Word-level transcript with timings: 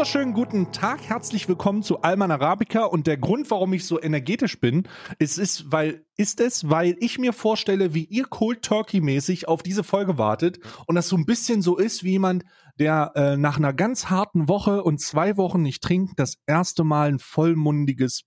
wunderschönen 0.00 0.32
guten 0.32 0.72
Tag, 0.72 1.02
herzlich 1.02 1.46
willkommen 1.46 1.82
zu 1.82 2.00
Alman 2.00 2.30
Arabica. 2.30 2.84
Und 2.84 3.06
der 3.06 3.18
Grund, 3.18 3.50
warum 3.50 3.74
ich 3.74 3.84
so 3.84 4.00
energetisch 4.00 4.58
bin, 4.58 4.88
ist, 5.18 5.36
ist, 5.36 5.70
weil, 5.70 6.06
ist 6.16 6.40
es, 6.40 6.70
weil 6.70 6.96
ich 7.00 7.18
mir 7.18 7.34
vorstelle, 7.34 7.92
wie 7.92 8.04
ihr 8.04 8.24
Cold 8.24 8.62
Turkey 8.62 9.02
mäßig 9.02 9.46
auf 9.46 9.62
diese 9.62 9.84
Folge 9.84 10.16
wartet 10.16 10.58
und 10.86 10.94
das 10.94 11.08
so 11.08 11.18
ein 11.18 11.26
bisschen 11.26 11.60
so 11.60 11.76
ist, 11.76 12.02
wie 12.02 12.12
jemand, 12.12 12.46
der 12.78 13.12
äh, 13.14 13.36
nach 13.36 13.58
einer 13.58 13.74
ganz 13.74 14.08
harten 14.08 14.48
Woche 14.48 14.82
und 14.84 15.02
zwei 15.02 15.36
Wochen 15.36 15.60
nicht 15.60 15.82
trinkt, 15.82 16.18
das 16.18 16.38
erste 16.46 16.82
Mal 16.82 17.10
ein 17.10 17.18
vollmundiges 17.18 18.22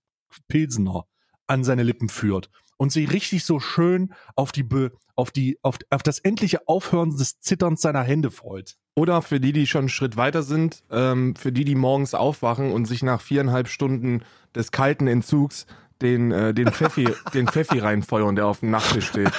Pilsener 0.46 1.06
an 1.48 1.64
seine 1.64 1.82
Lippen 1.82 2.08
führt 2.08 2.50
und 2.76 2.92
sie 2.92 3.04
richtig 3.04 3.44
so 3.44 3.60
schön 3.60 4.12
auf 4.36 4.52
die 4.52 4.62
Be 4.62 4.92
auf 5.16 5.30
die 5.30 5.58
auf, 5.62 5.78
auf 5.90 6.02
das 6.02 6.18
endliche 6.18 6.66
Aufhören 6.66 7.16
des 7.16 7.38
Zitterns 7.40 7.80
seiner 7.80 8.02
Hände 8.02 8.30
freut. 8.30 8.76
Oder 8.96 9.22
für 9.22 9.38
die, 9.40 9.52
die 9.52 9.66
schon 9.66 9.82
einen 9.82 9.88
Schritt 9.88 10.16
weiter 10.16 10.42
sind, 10.42 10.82
ähm, 10.90 11.36
für 11.36 11.52
die, 11.52 11.64
die 11.64 11.74
morgens 11.76 12.14
aufwachen 12.14 12.72
und 12.72 12.86
sich 12.86 13.02
nach 13.02 13.20
viereinhalb 13.20 13.68
Stunden 13.68 14.22
des 14.54 14.72
kalten 14.72 15.06
Entzugs 15.06 15.66
den, 16.02 16.32
äh, 16.32 16.52
den 16.52 16.72
Pfeffi, 16.72 17.08
den 17.34 17.46
Pfeffi 17.46 17.78
reinfeuern, 17.78 18.34
der 18.34 18.46
auf 18.46 18.60
dem 18.60 18.70
Nachttisch 18.70 19.06
steht. 19.08 19.32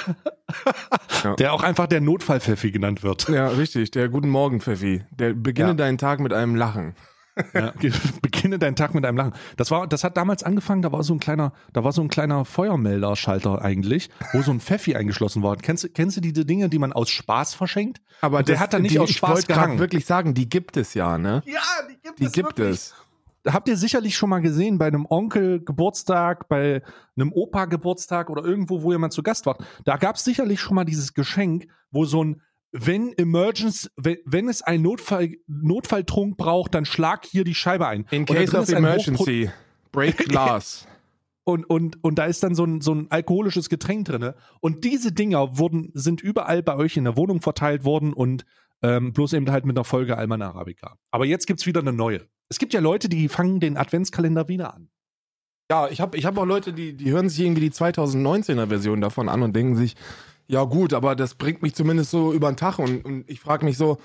Ja. 1.22 1.34
Der 1.36 1.52
auch 1.52 1.62
einfach 1.62 1.86
der 1.86 2.00
Notfall-Pfeffi 2.00 2.70
genannt 2.70 3.02
wird. 3.02 3.28
Ja, 3.28 3.48
richtig, 3.48 3.90
der 3.90 4.08
Guten 4.08 4.28
Morgen 4.28 4.60
Pfeffi. 4.60 5.04
Der 5.10 5.34
beginne 5.34 5.68
Ja. 5.70 5.74
deinen 5.74 5.98
Tag 5.98 6.20
mit 6.20 6.32
einem 6.32 6.54
Lachen. 6.54 6.94
Ja. 7.54 7.72
Beginne 8.22 8.58
deinen 8.58 8.76
Tag 8.76 8.94
mit 8.94 9.04
einem 9.04 9.16
Lachen. 9.18 9.32
Das 9.56 9.70
war, 9.70 9.86
das 9.86 10.04
hat 10.04 10.16
damals 10.16 10.42
angefangen, 10.42 10.82
da 10.82 10.92
war 10.92 11.02
so 11.02 11.12
ein 11.14 11.20
kleiner, 11.20 11.52
da 11.72 11.84
war 11.84 11.92
so 11.92 12.00
ein 12.02 12.08
kleiner 12.08 12.44
Feuermelderschalter 12.44 13.62
eigentlich, 13.62 14.10
wo 14.32 14.42
so 14.42 14.50
ein 14.52 14.60
Pfeffi 14.60 14.94
eingeschlossen 14.96 15.42
war. 15.42 15.56
Kennst, 15.56 15.84
du- 15.84 15.88
kennst 15.88 16.16
du 16.16 16.20
diese 16.20 16.44
Dinge, 16.44 16.68
die 16.68 16.78
man 16.78 16.92
aus 16.92 17.10
Spaß 17.10 17.54
verschenkt? 17.54 18.00
Aber 18.20 18.38
Und 18.38 18.48
der 18.48 18.54
das- 18.56 18.62
hat 18.62 18.72
dann 18.72 18.82
nicht 18.82 18.94
die, 18.94 18.98
aus 18.98 19.10
ich 19.10 19.16
Spaß 19.18 19.30
wollte 19.30 19.46
grad 19.48 19.56
gehangen. 19.64 19.78
wirklich 19.78 20.06
sagen, 20.06 20.34
die 20.34 20.48
gibt 20.48 20.76
es 20.76 20.94
ja, 20.94 21.18
ne? 21.18 21.42
Ja, 21.46 21.60
die 21.90 21.96
gibt 22.02 22.20
Die 22.20 22.26
gibt 22.28 22.58
es. 22.58 22.94
habt 23.46 23.68
ihr 23.68 23.76
sicherlich 23.76 24.16
schon 24.16 24.30
mal 24.30 24.40
gesehen 24.40 24.78
bei 24.78 24.86
einem 24.86 25.06
Onkel 25.08 25.60
Geburtstag, 25.64 26.48
bei 26.48 26.82
einem 27.16 27.32
Opa 27.32 27.66
Geburtstag 27.66 28.30
oder 28.30 28.44
irgendwo, 28.44 28.82
wo 28.82 28.92
jemand 28.92 29.12
zu 29.12 29.22
Gast 29.22 29.46
war. 29.46 29.58
Da 29.84 29.96
gab 29.98 30.16
es 30.16 30.24
sicherlich 30.24 30.60
schon 30.60 30.74
mal 30.74 30.84
dieses 30.84 31.14
Geschenk, 31.14 31.66
wo 31.90 32.04
so 32.04 32.24
ein 32.24 32.40
wenn 32.72 33.12
Emergence, 33.16 33.90
wenn, 33.96 34.18
wenn 34.24 34.48
es 34.48 34.62
einen 34.62 34.82
Notfall, 34.82 35.36
Notfalltrunk 35.46 36.36
braucht, 36.36 36.74
dann 36.74 36.84
schlag 36.84 37.24
hier 37.24 37.44
die 37.44 37.54
Scheibe 37.54 37.86
ein. 37.86 38.06
In 38.10 38.26
case 38.26 38.46
drin 38.46 38.60
of 38.60 38.68
emergency, 38.70 39.50
break 39.92 40.16
glass. 40.28 40.86
und, 41.44 41.64
und, 41.64 42.02
und 42.02 42.18
da 42.18 42.26
ist 42.26 42.42
dann 42.42 42.54
so 42.54 42.64
ein, 42.64 42.80
so 42.80 42.92
ein 42.92 43.10
alkoholisches 43.10 43.68
Getränk 43.68 44.06
drinne. 44.06 44.34
Und 44.60 44.84
diese 44.84 45.12
Dinger 45.12 45.58
wurden, 45.58 45.90
sind 45.94 46.20
überall 46.20 46.62
bei 46.62 46.76
euch 46.76 46.96
in 46.96 47.04
der 47.04 47.16
Wohnung 47.16 47.40
verteilt 47.40 47.84
worden 47.84 48.12
und 48.12 48.44
ähm, 48.82 49.12
bloß 49.12 49.32
eben 49.32 49.50
halt 49.50 49.64
mit 49.64 49.76
einer 49.76 49.84
Folge 49.84 50.18
Alman 50.18 50.42
Arabica. 50.42 50.98
Aber 51.10 51.24
jetzt 51.24 51.46
gibt's 51.46 51.66
wieder 51.66 51.80
eine 51.80 51.92
neue. 51.92 52.26
Es 52.48 52.58
gibt 52.58 52.74
ja 52.74 52.80
Leute, 52.80 53.08
die 53.08 53.28
fangen 53.28 53.60
den 53.60 53.76
Adventskalender 53.76 54.48
wieder 54.48 54.74
an. 54.74 54.90
Ja, 55.70 55.88
ich 55.88 56.00
habe 56.00 56.16
ich 56.16 56.26
hab 56.26 56.38
auch 56.38 56.44
Leute, 56.44 56.72
die, 56.72 56.96
die 56.96 57.10
hören 57.10 57.28
sich 57.28 57.40
irgendwie 57.40 57.62
die 57.62 57.72
2019er 57.72 58.68
Version 58.68 59.00
davon 59.00 59.28
an 59.28 59.42
und 59.42 59.56
denken 59.56 59.74
sich, 59.74 59.96
ja 60.48 60.64
gut, 60.64 60.92
aber 60.92 61.16
das 61.16 61.34
bringt 61.34 61.62
mich 61.62 61.74
zumindest 61.74 62.10
so 62.10 62.32
über 62.32 62.50
den 62.50 62.56
Tag 62.56 62.78
und, 62.78 63.04
und 63.04 63.28
ich 63.28 63.40
frage 63.40 63.64
mich 63.64 63.76
so, 63.76 63.98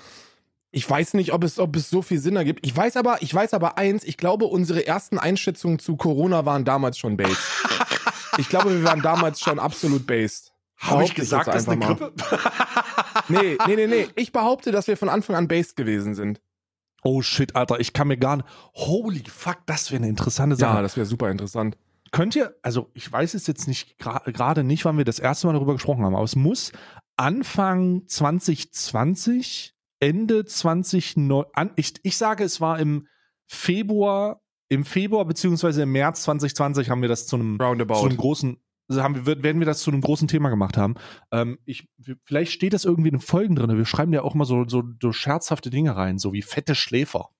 ich 0.70 0.88
weiß 0.88 1.14
nicht, 1.14 1.32
ob 1.32 1.44
es, 1.44 1.58
ob 1.58 1.76
es 1.76 1.90
so 1.90 2.00
viel 2.00 2.18
Sinn 2.18 2.34
ergibt. 2.34 2.66
Ich 2.66 2.74
weiß 2.74 2.96
aber, 2.96 3.20
ich 3.20 3.32
weiß 3.32 3.52
aber 3.54 3.76
eins, 3.76 4.04
ich 4.04 4.16
glaube, 4.16 4.46
unsere 4.46 4.86
ersten 4.86 5.18
Einschätzungen 5.18 5.78
zu 5.78 5.96
Corona 5.96 6.46
waren 6.46 6.64
damals 6.64 6.98
schon 6.98 7.16
based. 7.18 7.38
ich 8.38 8.48
glaube, 8.48 8.70
wir 8.70 8.82
waren 8.82 9.02
damals 9.02 9.40
schon 9.40 9.58
absolut 9.58 10.06
based. 10.06 10.52
Behaupte 10.80 11.22
jetzt 11.22 11.32
einfach 11.32 11.76
mal. 11.76 12.12
Nee, 13.28 13.56
nee, 13.66 13.76
nee, 13.76 13.86
nee. 13.86 14.08
Ich 14.16 14.32
behaupte, 14.32 14.72
dass 14.72 14.88
wir 14.88 14.96
von 14.96 15.08
Anfang 15.08 15.36
an 15.36 15.46
based 15.46 15.76
gewesen 15.76 16.14
sind. 16.14 16.40
Oh 17.04 17.22
shit, 17.22 17.54
Alter, 17.54 17.78
ich 17.78 17.92
kann 17.92 18.08
mir 18.08 18.16
gar 18.16 18.38
nicht. 18.38 18.48
Holy 18.74 19.22
fuck, 19.28 19.58
das 19.66 19.90
wäre 19.90 20.02
eine 20.02 20.08
interessante 20.08 20.56
Sache. 20.56 20.76
Ja, 20.76 20.82
das 20.82 20.96
wäre 20.96 21.06
super 21.06 21.30
interessant. 21.30 21.76
Könnt 22.12 22.36
ihr, 22.36 22.54
also 22.62 22.90
ich 22.94 23.10
weiß 23.10 23.34
es 23.34 23.46
jetzt 23.46 23.66
nicht 23.66 23.98
gra- 24.00 24.30
gerade 24.30 24.62
nicht, 24.64 24.84
wann 24.84 24.98
wir 24.98 25.04
das 25.04 25.18
erste 25.18 25.46
Mal 25.46 25.54
darüber 25.54 25.72
gesprochen 25.72 26.04
haben, 26.04 26.14
aber 26.14 26.24
es 26.24 26.36
muss 26.36 26.70
Anfang 27.16 28.06
2020, 28.06 29.74
Ende 29.98 30.44
2009, 30.44 31.46
an, 31.54 31.70
ich, 31.76 31.94
ich 32.02 32.16
sage, 32.16 32.44
es 32.44 32.60
war 32.60 32.78
im 32.78 33.06
Februar, 33.46 34.42
im 34.68 34.84
Februar 34.84 35.24
beziehungsweise 35.24 35.82
im 35.82 35.92
März 35.92 36.22
2020 36.24 36.90
haben 36.90 37.02
wir 37.02 37.08
das 37.08 37.26
zu 37.26 37.36
einem, 37.36 37.58
zu 37.96 38.00
einem 38.06 38.16
großen, 38.16 38.56
also 38.88 39.02
haben 39.02 39.26
wir, 39.26 39.42
werden 39.42 39.60
wir 39.60 39.66
das 39.66 39.80
zu 39.80 39.90
einem 39.90 40.00
großen 40.00 40.28
Thema 40.28 40.48
gemacht 40.50 40.76
haben. 40.76 40.94
Ähm, 41.30 41.58
ich, 41.64 41.88
vielleicht 42.24 42.52
steht 42.52 42.72
das 42.72 42.84
irgendwie 42.84 43.08
in 43.08 43.16
den 43.16 43.20
Folgen 43.20 43.54
drin. 43.56 43.76
Wir 43.76 43.84
schreiben 43.86 44.12
ja 44.12 44.22
auch 44.22 44.34
immer 44.34 44.44
so, 44.44 44.66
so, 44.68 44.82
so 45.00 45.12
scherzhafte 45.12 45.70
Dinge 45.70 45.96
rein, 45.96 46.18
so 46.18 46.32
wie 46.32 46.42
fette 46.42 46.74
Schläfer. 46.74 47.30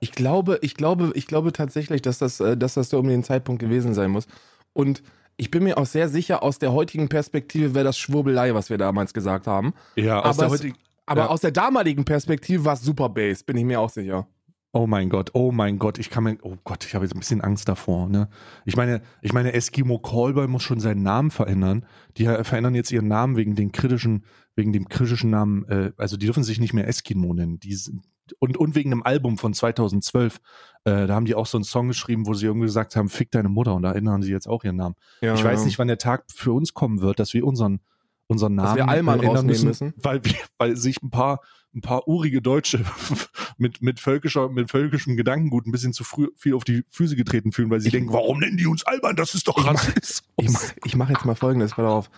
Ich 0.00 0.12
glaube, 0.12 0.58
ich 0.62 0.74
glaube, 0.74 1.12
ich 1.14 1.26
glaube 1.26 1.52
tatsächlich, 1.52 2.02
dass 2.02 2.18
das, 2.18 2.40
äh, 2.40 2.56
dass 2.56 2.74
das 2.74 2.88
so 2.90 2.98
um 2.98 3.06
den 3.08 3.22
Zeitpunkt 3.22 3.60
gewesen 3.60 3.94
sein 3.94 4.10
muss. 4.10 4.26
Und 4.72 5.02
ich 5.36 5.50
bin 5.50 5.62
mir 5.64 5.78
auch 5.78 5.86
sehr 5.86 6.08
sicher, 6.08 6.42
aus 6.42 6.58
der 6.58 6.72
heutigen 6.72 7.08
Perspektive 7.08 7.74
wäre 7.74 7.84
das 7.84 7.98
Schwurbelei, 7.98 8.54
was 8.54 8.70
wir 8.70 8.78
damals 8.78 9.14
gesagt 9.14 9.46
haben. 9.46 9.72
Ja, 9.96 10.20
aus 10.22 10.36
der 10.36 10.46
es- 10.46 10.52
heutigen- 10.52 10.76
Aber 11.06 11.22
Ja. 11.22 11.26
aus 11.28 11.40
der 11.40 11.50
damaligen 11.50 12.04
Perspektive 12.04 12.64
war 12.64 12.74
es 12.74 12.82
super 12.82 13.08
Bass, 13.08 13.42
bin 13.42 13.56
ich 13.56 13.64
mir 13.64 13.80
auch 13.80 13.90
sicher. 13.90 14.26
Oh 14.72 14.86
mein 14.86 15.08
Gott, 15.08 15.30
oh 15.34 15.50
mein 15.50 15.80
Gott, 15.80 15.98
ich 15.98 16.08
kann 16.10 16.22
mir, 16.22 16.38
oh 16.42 16.54
Gott, 16.62 16.84
ich 16.86 16.94
habe 16.94 17.04
jetzt 17.04 17.14
ein 17.16 17.18
bisschen 17.18 17.40
Angst 17.40 17.68
davor, 17.68 18.08
ne? 18.08 18.28
Ich 18.64 18.76
meine, 18.76 19.02
ich 19.20 19.32
meine, 19.32 19.52
Eskimo 19.52 19.98
Callboy 19.98 20.46
muss 20.46 20.62
schon 20.62 20.78
seinen 20.78 21.02
Namen 21.02 21.32
verändern. 21.32 21.84
Die 22.16 22.26
äh, 22.26 22.44
verändern 22.44 22.76
jetzt 22.76 22.92
ihren 22.92 23.08
Namen 23.08 23.36
wegen 23.36 23.56
den 23.56 23.72
kritischen, 23.72 24.24
wegen 24.54 24.72
dem 24.72 24.88
kritischen 24.88 25.30
Namen, 25.30 25.64
äh, 25.68 25.90
also 25.96 26.16
die 26.16 26.26
dürfen 26.26 26.44
sich 26.44 26.60
nicht 26.60 26.72
mehr 26.74 26.86
Eskimo 26.86 27.34
nennen. 27.34 27.58
Die 27.58 27.74
sind, 27.74 28.04
und, 28.38 28.56
und 28.56 28.74
wegen 28.74 28.92
einem 28.92 29.02
Album 29.02 29.38
von 29.38 29.52
2012, 29.54 30.40
äh, 30.84 31.06
da 31.06 31.14
haben 31.14 31.24
die 31.26 31.34
auch 31.34 31.46
so 31.46 31.58
einen 31.58 31.64
Song 31.64 31.88
geschrieben, 31.88 32.26
wo 32.26 32.34
sie 32.34 32.46
irgendwie 32.46 32.66
gesagt 32.66 32.96
haben, 32.96 33.08
fick 33.08 33.30
deine 33.30 33.48
Mutter 33.48 33.74
und 33.74 33.82
da 33.82 33.92
ändern 33.92 34.22
sie 34.22 34.30
jetzt 34.32 34.46
auch 34.48 34.64
ihren 34.64 34.76
Namen. 34.76 34.94
Ja, 35.20 35.34
ich 35.34 35.44
weiß 35.44 35.64
nicht, 35.64 35.78
wann 35.78 35.88
der 35.88 35.98
Tag 35.98 36.24
für 36.34 36.52
uns 36.52 36.74
kommen 36.74 37.00
wird, 37.00 37.18
dass 37.18 37.34
wir 37.34 37.44
unseren, 37.46 37.80
unseren 38.28 38.54
Namen 38.54 38.68
Dass 38.68 38.76
wir 38.76 38.88
Allmann 38.88 39.20
ändern 39.20 39.36
rausnehmen 39.36 39.64
müssen? 39.64 39.94
Weil, 39.96 40.24
wir- 40.24 40.34
weil 40.58 40.76
sich 40.76 41.02
ein 41.02 41.10
paar, 41.10 41.40
ein 41.74 41.80
paar 41.82 42.08
urige 42.08 42.40
Deutsche 42.42 42.84
mit, 43.58 43.80
mit 43.82 44.00
völkischer, 44.00 44.48
mit 44.48 44.70
völkischem 44.70 45.16
Gedankengut 45.16 45.66
ein 45.66 45.72
bisschen 45.72 45.92
zu 45.92 46.02
früh, 46.04 46.28
viel 46.36 46.54
auf 46.54 46.64
die 46.64 46.84
Füße 46.90 47.14
getreten 47.16 47.52
fühlen, 47.52 47.70
weil 47.70 47.80
sie 47.80 47.90
denken, 47.90 48.12
warum 48.12 48.38
nennen 48.40 48.56
die 48.56 48.66
uns 48.66 48.82
albern? 48.84 49.16
Das 49.16 49.34
ist 49.34 49.46
doch 49.48 49.58
Ich 49.58 49.64
mach- 49.64 49.74
Rassismus. 49.74 50.22
Ich, 50.36 50.50
mach- 50.50 50.72
ich 50.84 50.96
mache 50.96 51.12
jetzt 51.12 51.24
mal 51.24 51.34
folgendes, 51.34 51.72
pass 51.72 51.84
auf. 51.86 52.10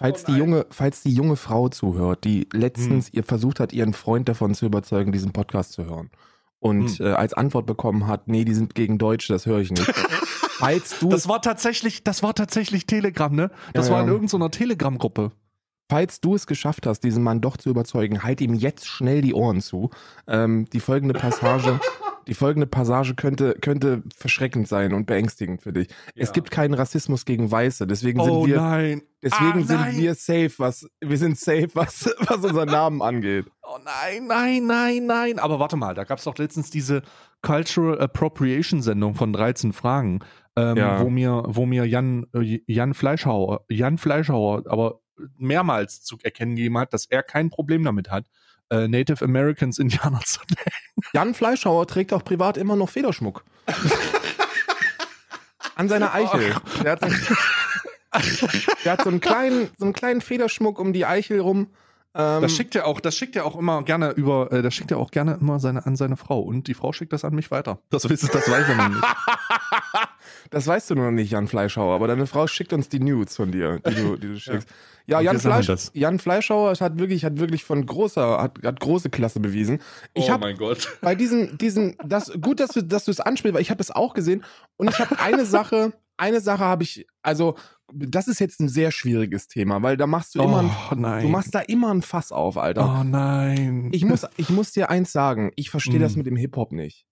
Falls, 0.00 0.24
die 0.24 0.32
junge, 0.32 0.66
falls 0.70 1.02
die 1.02 1.12
junge 1.14 1.36
Frau 1.36 1.68
zuhört, 1.68 2.24
die 2.24 2.48
letztens 2.52 3.06
Hm. 3.08 3.12
ihr 3.14 3.22
versucht 3.24 3.60
hat, 3.60 3.72
ihren 3.72 3.92
Freund 3.92 4.28
davon 4.28 4.54
zu 4.54 4.66
überzeugen, 4.66 5.12
diesen 5.12 5.32
Podcast 5.32 5.72
zu 5.72 5.84
hören. 5.84 6.10
Und 6.58 6.98
Hm. 6.98 7.06
äh, 7.06 7.10
als 7.12 7.34
Antwort 7.34 7.66
bekommen 7.66 8.06
hat, 8.06 8.26
nee, 8.26 8.44
die 8.44 8.54
sind 8.54 8.74
gegen 8.74 8.98
Deutsche, 8.98 9.32
das 9.32 9.46
höre 9.46 9.60
ich 9.60 9.70
nicht. 9.70 9.84
falls 10.58 10.98
du 11.00 11.08
Das 11.10 11.28
war 11.28 11.40
tatsächlich, 11.42 12.02
das 12.04 12.22
war 12.22 12.34
tatsächlich 12.34 12.86
Telegram, 12.86 13.34
ne? 13.34 13.50
Das 13.74 13.88
Ja, 13.88 13.94
war 13.94 14.00
in 14.02 14.08
ja. 14.08 14.12
irgendeiner 14.14 14.50
Telegram-Gruppe. 14.50 15.32
Falls 15.90 16.20
du 16.20 16.34
es 16.34 16.46
geschafft 16.46 16.86
hast, 16.86 17.00
diesen 17.00 17.22
Mann 17.22 17.40
doch 17.40 17.56
zu 17.56 17.68
überzeugen, 17.68 18.22
halt 18.22 18.40
ihm 18.40 18.54
jetzt 18.54 18.86
schnell 18.86 19.22
die 19.22 19.34
Ohren 19.34 19.60
zu. 19.60 19.90
Ähm, 20.28 20.66
die 20.72 20.80
folgende 20.80 21.14
Passage, 21.14 21.80
die 22.26 22.34
folgende 22.34 22.66
Passage 22.66 23.14
könnte, 23.14 23.54
könnte 23.60 24.02
verschreckend 24.16 24.68
sein 24.68 24.92
und 24.94 25.06
beängstigend 25.06 25.62
für 25.62 25.72
dich. 25.72 25.88
Es 26.14 26.28
Ja. 26.28 26.32
gibt 26.32 26.50
keinen 26.50 26.74
Rassismus 26.74 27.24
gegen 27.24 27.50
Weiße, 27.50 27.86
deswegen 27.86 28.20
Oh 28.20 28.24
sind 28.42 28.50
wir, 28.50 28.56
nein. 28.60 29.02
deswegen 29.22 29.62
Ah, 29.62 29.64
sind 29.64 29.96
wir 29.98 30.14
safe, 30.14 30.52
was, 30.58 30.86
wir 31.00 31.18
sind 31.18 31.38
safe, 31.38 31.68
was, 31.74 32.04
was 32.20 32.44
unseren 32.44 32.68
Namen 32.68 33.02
angeht. 33.02 33.46
Oh 33.62 33.78
nein, 33.84 34.26
nein, 34.26 34.66
nein, 34.66 35.06
nein. 35.06 35.38
Aber 35.38 35.58
warte 35.58 35.76
mal, 35.76 35.94
da 35.94 36.04
gab 36.04 36.18
es 36.18 36.24
doch 36.24 36.36
letztens 36.38 36.70
diese 36.70 37.02
Cultural 37.42 38.00
Appropriation 38.00 38.82
Sendung 38.82 39.14
von 39.14 39.32
13 39.32 39.72
Fragen, 39.72 40.20
ähm, 40.56 40.76
Ja. 40.76 41.00
wo 41.00 41.08
mir, 41.10 41.42
wo 41.46 41.66
mir 41.66 41.84
Jan, 41.86 42.26
äh, 42.34 42.60
Jan 42.66 42.94
Fleischhauer, 42.94 43.64
Jan 43.70 43.96
Fleischhauer, 43.98 44.64
aber 44.66 45.00
mehrmals 45.36 46.02
zu 46.02 46.16
erkennen 46.22 46.56
gegeben 46.56 46.78
hat, 46.78 46.92
dass 46.92 47.06
er 47.06 47.22
kein 47.22 47.50
Problem 47.50 47.84
damit 47.84 48.10
hat, 48.10 48.26
äh, 48.70 48.88
Native 48.88 49.24
Americans 49.24 49.78
Indianer 49.78 50.20
zu 50.24 50.40
nennen. 50.48 51.10
Jan 51.12 51.34
Fleischhauer 51.34 51.86
trägt 51.86 52.12
auch 52.12 52.24
privat 52.24 52.56
immer 52.56 52.76
noch 52.76 52.88
Federschmuck. 52.88 53.44
An 55.76 55.88
seiner 55.88 56.12
Eichel. 56.14 56.54
Der 56.84 56.92
hat, 56.92 57.00
so, 58.22 58.46
der 58.84 58.92
hat 58.92 59.02
so, 59.02 59.08
einen 59.10 59.20
kleinen, 59.20 59.70
so 59.78 59.84
einen 59.84 59.94
kleinen 59.94 60.20
Federschmuck 60.20 60.78
um 60.78 60.92
die 60.92 61.06
Eichel 61.06 61.40
rum. 61.40 61.68
Ähm, 62.14 62.42
Das 62.42 62.52
schickt 62.52 62.74
er 62.74 62.86
auch, 62.86 63.00
das 63.00 63.16
schickt 63.16 63.36
er 63.36 63.44
auch 63.46 63.56
immer 63.56 63.82
gerne 63.84 64.10
über, 64.10 64.50
äh, 64.52 64.62
das 64.62 64.74
schickt 64.74 64.90
er 64.90 64.98
auch 64.98 65.10
gerne 65.10 65.38
immer 65.40 65.60
seine, 65.60 65.86
an 65.86 65.96
seine 65.96 66.16
Frau 66.16 66.40
und 66.40 66.66
die 66.66 66.74
Frau 66.74 66.92
schickt 66.92 67.12
das 67.12 67.24
an 67.24 67.34
mich 67.34 67.50
weiter. 67.50 67.78
Das, 67.90 68.08
wisst- 68.08 68.34
das 68.34 68.50
weiß 68.50 68.68
er 68.68 68.74
noch 68.74 68.88
nicht. 68.88 69.00
Das 70.50 70.66
weißt 70.66 70.90
du 70.90 70.94
noch 70.94 71.10
nicht, 71.10 71.30
Jan 71.32 71.46
Fleischhauer, 71.48 71.94
aber 71.94 72.06
deine 72.08 72.26
Frau 72.26 72.46
schickt 72.46 72.72
uns 72.72 72.88
die 72.88 73.00
Nudes 73.00 73.36
von 73.36 73.50
dir, 73.52 73.80
die 73.86 73.94
du, 73.94 74.16
die 74.16 74.28
du 74.28 74.36
schickst. 74.40 74.68
Ja, 75.06 75.18
Und 75.18 75.24
Jan, 75.24 75.40
Fleisch. 75.40 75.90
Jan 75.94 76.18
Fleischhauer 76.18 76.74
hat 76.78 76.98
wirklich, 76.98 77.24
hat 77.24 77.38
wirklich 77.38 77.64
von 77.64 77.84
großer, 77.84 78.40
hat, 78.42 78.58
hat 78.64 78.78
große 78.80 79.10
Klasse 79.10 79.40
bewiesen. 79.40 79.80
Ich 80.14 80.24
oh 80.26 80.30
habe 80.30 80.46
mein 80.46 80.56
Gott. 80.56 80.96
bei 81.00 81.14
diesen, 81.14 81.58
diesen, 81.58 81.96
das, 82.04 82.30
gut, 82.40 82.60
dass 82.60 82.70
du, 82.70 82.82
dass 82.82 83.06
du 83.06 83.10
es 83.10 83.18
anspielst, 83.20 83.54
weil 83.54 83.62
ich 83.62 83.70
habe 83.70 83.82
es 83.82 83.90
auch 83.90 84.14
gesehen 84.14 84.44
und 84.76 84.88
ich 84.88 84.98
habe 84.98 85.18
eine 85.18 85.44
Sache, 85.46 85.92
eine 86.16 86.40
Sache 86.40 86.62
habe 86.64 86.82
ich, 86.84 87.06
also, 87.22 87.56
das 87.92 88.28
ist 88.28 88.38
jetzt 88.38 88.60
ein 88.60 88.68
sehr 88.68 88.92
schwieriges 88.92 89.48
Thema, 89.48 89.82
weil 89.82 89.96
da 89.96 90.06
machst 90.06 90.36
du 90.36 90.42
immer, 90.42 90.60
ein, 90.60 90.70
oh 90.92 90.94
nein. 90.94 91.22
du 91.22 91.28
machst 91.28 91.52
da 91.54 91.60
immer 91.60 91.92
ein 91.92 92.02
Fass 92.02 92.30
auf, 92.30 92.56
Alter. 92.56 93.00
oh 93.00 93.02
nein. 93.02 93.88
Ich 93.92 94.04
muss, 94.04 94.24
ich 94.36 94.48
muss 94.50 94.70
dir 94.70 94.90
eins 94.90 95.10
sagen, 95.10 95.50
ich 95.56 95.70
verstehe 95.70 95.98
Mm. 95.98 96.02
das 96.02 96.14
mit 96.14 96.26
dem 96.26 96.36
Hip-Hop 96.36 96.70
nicht. 96.70 97.04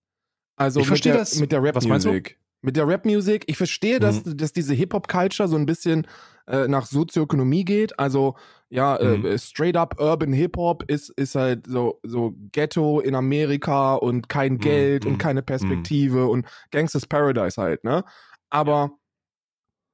Also 0.55 0.79
Ich 0.79 0.85
mit 0.85 0.87
verstehe 0.87 1.11
der, 1.13 1.21
das. 1.21 1.35
mit 1.39 1.51
der 1.51 1.61
Was 1.75 1.85
meinst 1.85 2.05
du? 2.05 2.09
Rap-Musik. 2.11 2.39
Mit 2.61 2.75
der 2.75 2.87
Rap-Musik. 2.87 3.45
Ich 3.47 3.57
verstehe, 3.57 3.99
dass, 3.99 4.25
Mhm. 4.25 4.37
dass 4.37 4.51
diese 4.53 4.73
Hip-Hop-Culture 4.73 5.47
so 5.47 5.55
ein 5.55 5.65
bisschen 5.65 6.07
äh, 6.47 6.67
nach 6.67 6.85
Sozioökonomie 6.87 7.63
geht. 7.63 7.97
Also 7.99 8.35
ja, 8.69 8.97
Mhm. 9.01 9.25
äh, 9.25 9.37
straight 9.37 9.77
up 9.77 9.99
Urban 9.99 10.33
Hip-Hop 10.33 10.83
ist, 10.89 11.09
ist 11.11 11.35
halt 11.35 11.67
so, 11.67 11.99
so 12.03 12.33
Ghetto 12.51 12.99
in 12.99 13.15
Amerika 13.15 13.95
und 13.95 14.29
kein 14.29 14.53
Mhm, 14.53 14.59
Geld 14.59 15.05
mhm, 15.05 15.11
und 15.11 15.17
keine 15.19 15.41
Perspektive 15.43 16.27
und 16.27 16.45
Gangsters 16.71 17.05
Paradise 17.05 17.61
halt, 17.61 17.83
ne? 17.83 18.03
Aber 18.49 18.91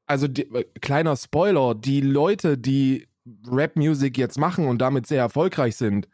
also 0.08 0.28
die, 0.28 0.44
äh, 0.54 0.64
kleiner 0.82 1.16
Spoiler, 1.16 1.76
die 1.76 2.02
Leute, 2.02 2.58
die 2.58 3.08
Rap-Music 3.48 4.18
jetzt 4.18 4.38
machen 4.38 4.68
und 4.68 4.80
damit 4.80 5.08
sehr 5.08 5.22
erfolgreich 5.22 5.76
sind, 5.76 6.08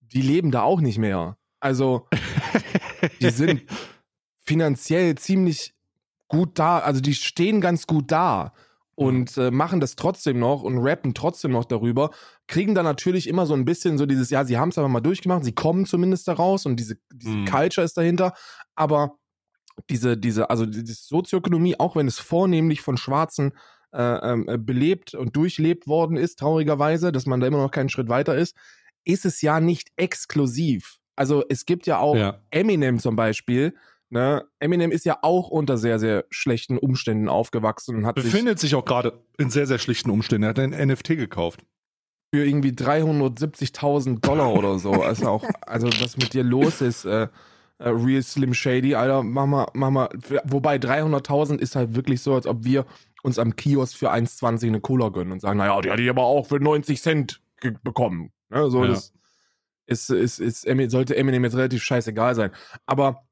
die 0.00 0.22
leben 0.22 0.50
da 0.50 0.62
auch 0.62 0.80
nicht 0.80 0.98
mehr. 0.98 1.38
Also 1.60 2.06
die 3.20 3.30
sind 3.30 3.62
finanziell 4.44 5.14
ziemlich 5.16 5.74
gut 6.28 6.58
da, 6.58 6.78
also 6.78 7.00
die 7.00 7.14
stehen 7.14 7.60
ganz 7.60 7.86
gut 7.86 8.10
da 8.12 8.52
und 8.94 9.36
äh, 9.36 9.50
machen 9.50 9.80
das 9.80 9.96
trotzdem 9.96 10.38
noch 10.38 10.62
und 10.62 10.78
rappen 10.78 11.14
trotzdem 11.14 11.52
noch 11.52 11.64
darüber, 11.64 12.10
kriegen 12.48 12.74
dann 12.74 12.84
natürlich 12.84 13.28
immer 13.28 13.46
so 13.46 13.54
ein 13.54 13.64
bisschen 13.64 13.96
so 13.98 14.06
dieses, 14.06 14.30
ja, 14.30 14.44
sie 14.44 14.58
haben 14.58 14.70
es 14.70 14.78
aber 14.78 14.88
mal 14.88 15.00
durchgemacht, 15.00 15.44
sie 15.44 15.52
kommen 15.54 15.86
zumindest 15.86 16.26
da 16.28 16.32
raus 16.34 16.66
und 16.66 16.76
diese, 16.76 16.96
diese 17.12 17.30
Mhm. 17.36 17.44
Culture 17.46 17.84
ist 17.84 17.96
dahinter, 17.96 18.34
aber 18.74 19.16
diese, 19.90 20.16
diese, 20.16 20.50
also 20.50 20.66
die 20.66 20.84
Sozioökonomie, 20.86 21.78
auch 21.78 21.96
wenn 21.96 22.08
es 22.08 22.18
vornehmlich 22.18 22.80
von 22.80 22.96
Schwarzen 22.96 23.52
äh, 23.92 24.02
ähm, 24.02 24.48
äh, 24.48 24.58
belebt 24.58 25.14
und 25.14 25.36
durchlebt 25.36 25.86
worden 25.86 26.16
ist, 26.16 26.40
traurigerweise, 26.40 27.12
dass 27.12 27.26
man 27.26 27.40
da 27.40 27.46
immer 27.46 27.58
noch 27.62 27.70
keinen 27.70 27.88
Schritt 27.88 28.08
weiter 28.08 28.36
ist, 28.36 28.56
ist 29.04 29.24
es 29.24 29.40
ja 29.40 29.60
nicht 29.60 29.90
exklusiv. 29.96 30.96
Also 31.16 31.44
es 31.48 31.64
gibt 31.66 31.86
ja 31.86 31.98
auch 31.98 32.16
Ja. 32.16 32.40
Eminem 32.50 32.98
zum 32.98 33.16
Beispiel. 33.16 33.74
Ne? 34.10 34.46
Eminem 34.58 34.90
ist 34.90 35.04
ja 35.04 35.18
auch 35.22 35.48
unter 35.48 35.76
sehr, 35.76 35.98
sehr 35.98 36.24
schlechten 36.30 36.78
Umständen 36.78 37.28
aufgewachsen 37.28 37.96
und 37.96 38.06
hat 38.06 38.16
sich 38.16 38.24
Befindet 38.32 38.58
sich 38.58 38.74
auch 38.74 38.84
gerade 38.84 39.20
in 39.38 39.50
sehr, 39.50 39.66
sehr 39.66 39.78
schlichten 39.78 40.10
Umständen. 40.10 40.44
Er 40.44 40.50
hat 40.50 40.58
ein 40.58 40.70
NFT 40.70 41.08
gekauft. 41.08 41.60
für 42.34 42.44
irgendwie 42.44 42.70
370.000 42.72 44.20
Dollar 44.20 44.52
oder 44.54 44.78
so. 44.78 44.92
Also 45.02 45.28
auch, 45.28 45.44
also 45.66 45.88
was 46.00 46.16
mit 46.16 46.32
dir 46.34 46.42
los 46.44 46.80
ist, 46.80 47.04
äh, 47.04 47.28
äh, 47.78 47.88
Real 47.90 48.22
Slim 48.22 48.54
Shady, 48.54 48.94
Alter, 48.94 49.22
mach 49.22 49.46
mal, 49.46 49.66
mach 49.74 49.90
mal. 49.90 50.08
Wobei 50.44 50.76
300.000 50.76 51.58
ist 51.58 51.76
halt 51.76 51.94
wirklich 51.94 52.20
so, 52.22 52.34
als 52.34 52.46
ob 52.46 52.64
wir 52.64 52.86
uns 53.22 53.38
am 53.38 53.56
Kiosk 53.56 53.96
für 53.96 54.12
1,20 54.12 54.66
eine 54.68 54.80
Cola 54.80 55.08
gönnen 55.10 55.32
und 55.32 55.40
sagen, 55.40 55.58
naja, 55.58 55.80
die 55.80 55.90
hatte 55.90 56.02
ich 56.02 56.10
aber 56.10 56.24
auch 56.24 56.46
für 56.46 56.60
90 56.60 57.00
Cent 57.02 57.40
bekommen. 57.82 58.32
Ne? 58.50 58.70
So, 58.70 58.84
Ja. 58.84 58.90
das 58.90 59.12
ist, 59.86 60.10
ist, 60.10 60.38
ist, 60.38 60.90
sollte 60.90 61.16
Eminem 61.16 61.44
jetzt 61.44 61.56
relativ 61.56 61.82
scheißegal 61.82 62.34
sein. 62.34 62.50
Aber 62.86 63.22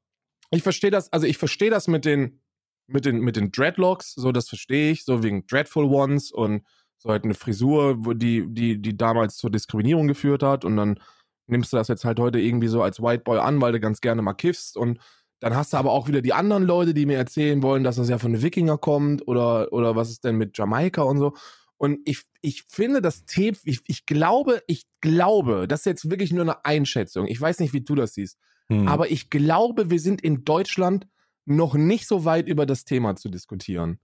ich 0.51 0.63
verstehe 0.63 0.91
das, 0.91 1.11
also 1.11 1.27
ich 1.27 1.37
verstehe 1.37 1.69
das 1.69 1.87
mit 1.87 2.05
den, 2.05 2.41
mit 2.87 3.05
den, 3.05 3.19
mit 3.19 3.35
den 3.35 3.51
Dreadlocks, 3.51 4.13
so 4.13 4.31
das 4.31 4.47
verstehe 4.49 4.91
ich, 4.91 5.03
so 5.03 5.23
wegen 5.23 5.45
Dreadful 5.47 5.85
Ones 5.85 6.31
und 6.31 6.65
so 6.97 7.09
halt 7.09 7.23
eine 7.23 7.33
Frisur, 7.33 7.97
die, 8.15 8.45
die, 8.47 8.81
die 8.81 8.97
damals 8.97 9.37
zur 9.37 9.51
Diskriminierung 9.51 10.07
geführt 10.07 10.43
hat 10.43 10.65
und 10.65 10.77
dann 10.77 10.99
nimmst 11.47 11.71
du 11.71 11.77
das 11.77 11.87
jetzt 11.87 12.05
halt 12.05 12.19
heute 12.19 12.39
irgendwie 12.39 12.67
so 12.67 12.81
als 12.81 13.01
White 13.01 13.23
Boy 13.23 13.39
an, 13.39 13.61
weil 13.61 13.71
du 13.71 13.79
ganz 13.79 14.01
gerne 14.01 14.21
mal 14.21 14.33
kiffst 14.33 14.77
und 14.77 14.99
dann 15.39 15.55
hast 15.55 15.73
du 15.73 15.77
aber 15.77 15.91
auch 15.91 16.07
wieder 16.07 16.21
die 16.21 16.33
anderen 16.33 16.63
Leute, 16.63 16.93
die 16.93 17.05
mir 17.05 17.17
erzählen 17.17 17.61
wollen, 17.61 17.83
dass 17.83 17.97
das 17.97 18.09
ja 18.09 18.17
von 18.17 18.33
den 18.33 18.41
Wikinger 18.41 18.77
kommt 18.77 19.27
oder, 19.27 19.71
oder 19.71 19.95
was 19.95 20.09
ist 20.09 20.23
denn 20.23 20.35
mit 20.35 20.57
Jamaika 20.57 21.03
und 21.03 21.19
so. 21.19 21.35
Und 21.77 21.99
ich, 22.05 22.23
ich 22.41 22.63
finde 22.67 23.01
das 23.01 23.25
Thema, 23.25 23.55
ich, 23.63 23.81
ich 23.85 24.07
glaube, 24.07 24.63
ich 24.65 24.85
glaube, 24.99 25.67
das 25.67 25.81
ist 25.81 25.85
jetzt 25.85 26.09
wirklich 26.09 26.33
nur 26.33 26.41
eine 26.41 26.65
Einschätzung. 26.65 27.27
Ich 27.27 27.39
weiß 27.39 27.59
nicht, 27.59 27.73
wie 27.73 27.81
du 27.81 27.93
das 27.93 28.15
siehst. 28.15 28.39
Hm. 28.71 28.87
Aber 28.87 29.11
ich 29.11 29.29
glaube, 29.29 29.89
wir 29.89 29.99
sind 29.99 30.21
in 30.21 30.43
Deutschland 30.43 31.07
noch 31.45 31.75
nicht 31.75 32.07
so 32.07 32.25
weit 32.25 32.47
über 32.47 32.65
das 32.65 32.83
Thema 32.85 33.15
zu 33.15 33.29
diskutieren. 33.29 33.99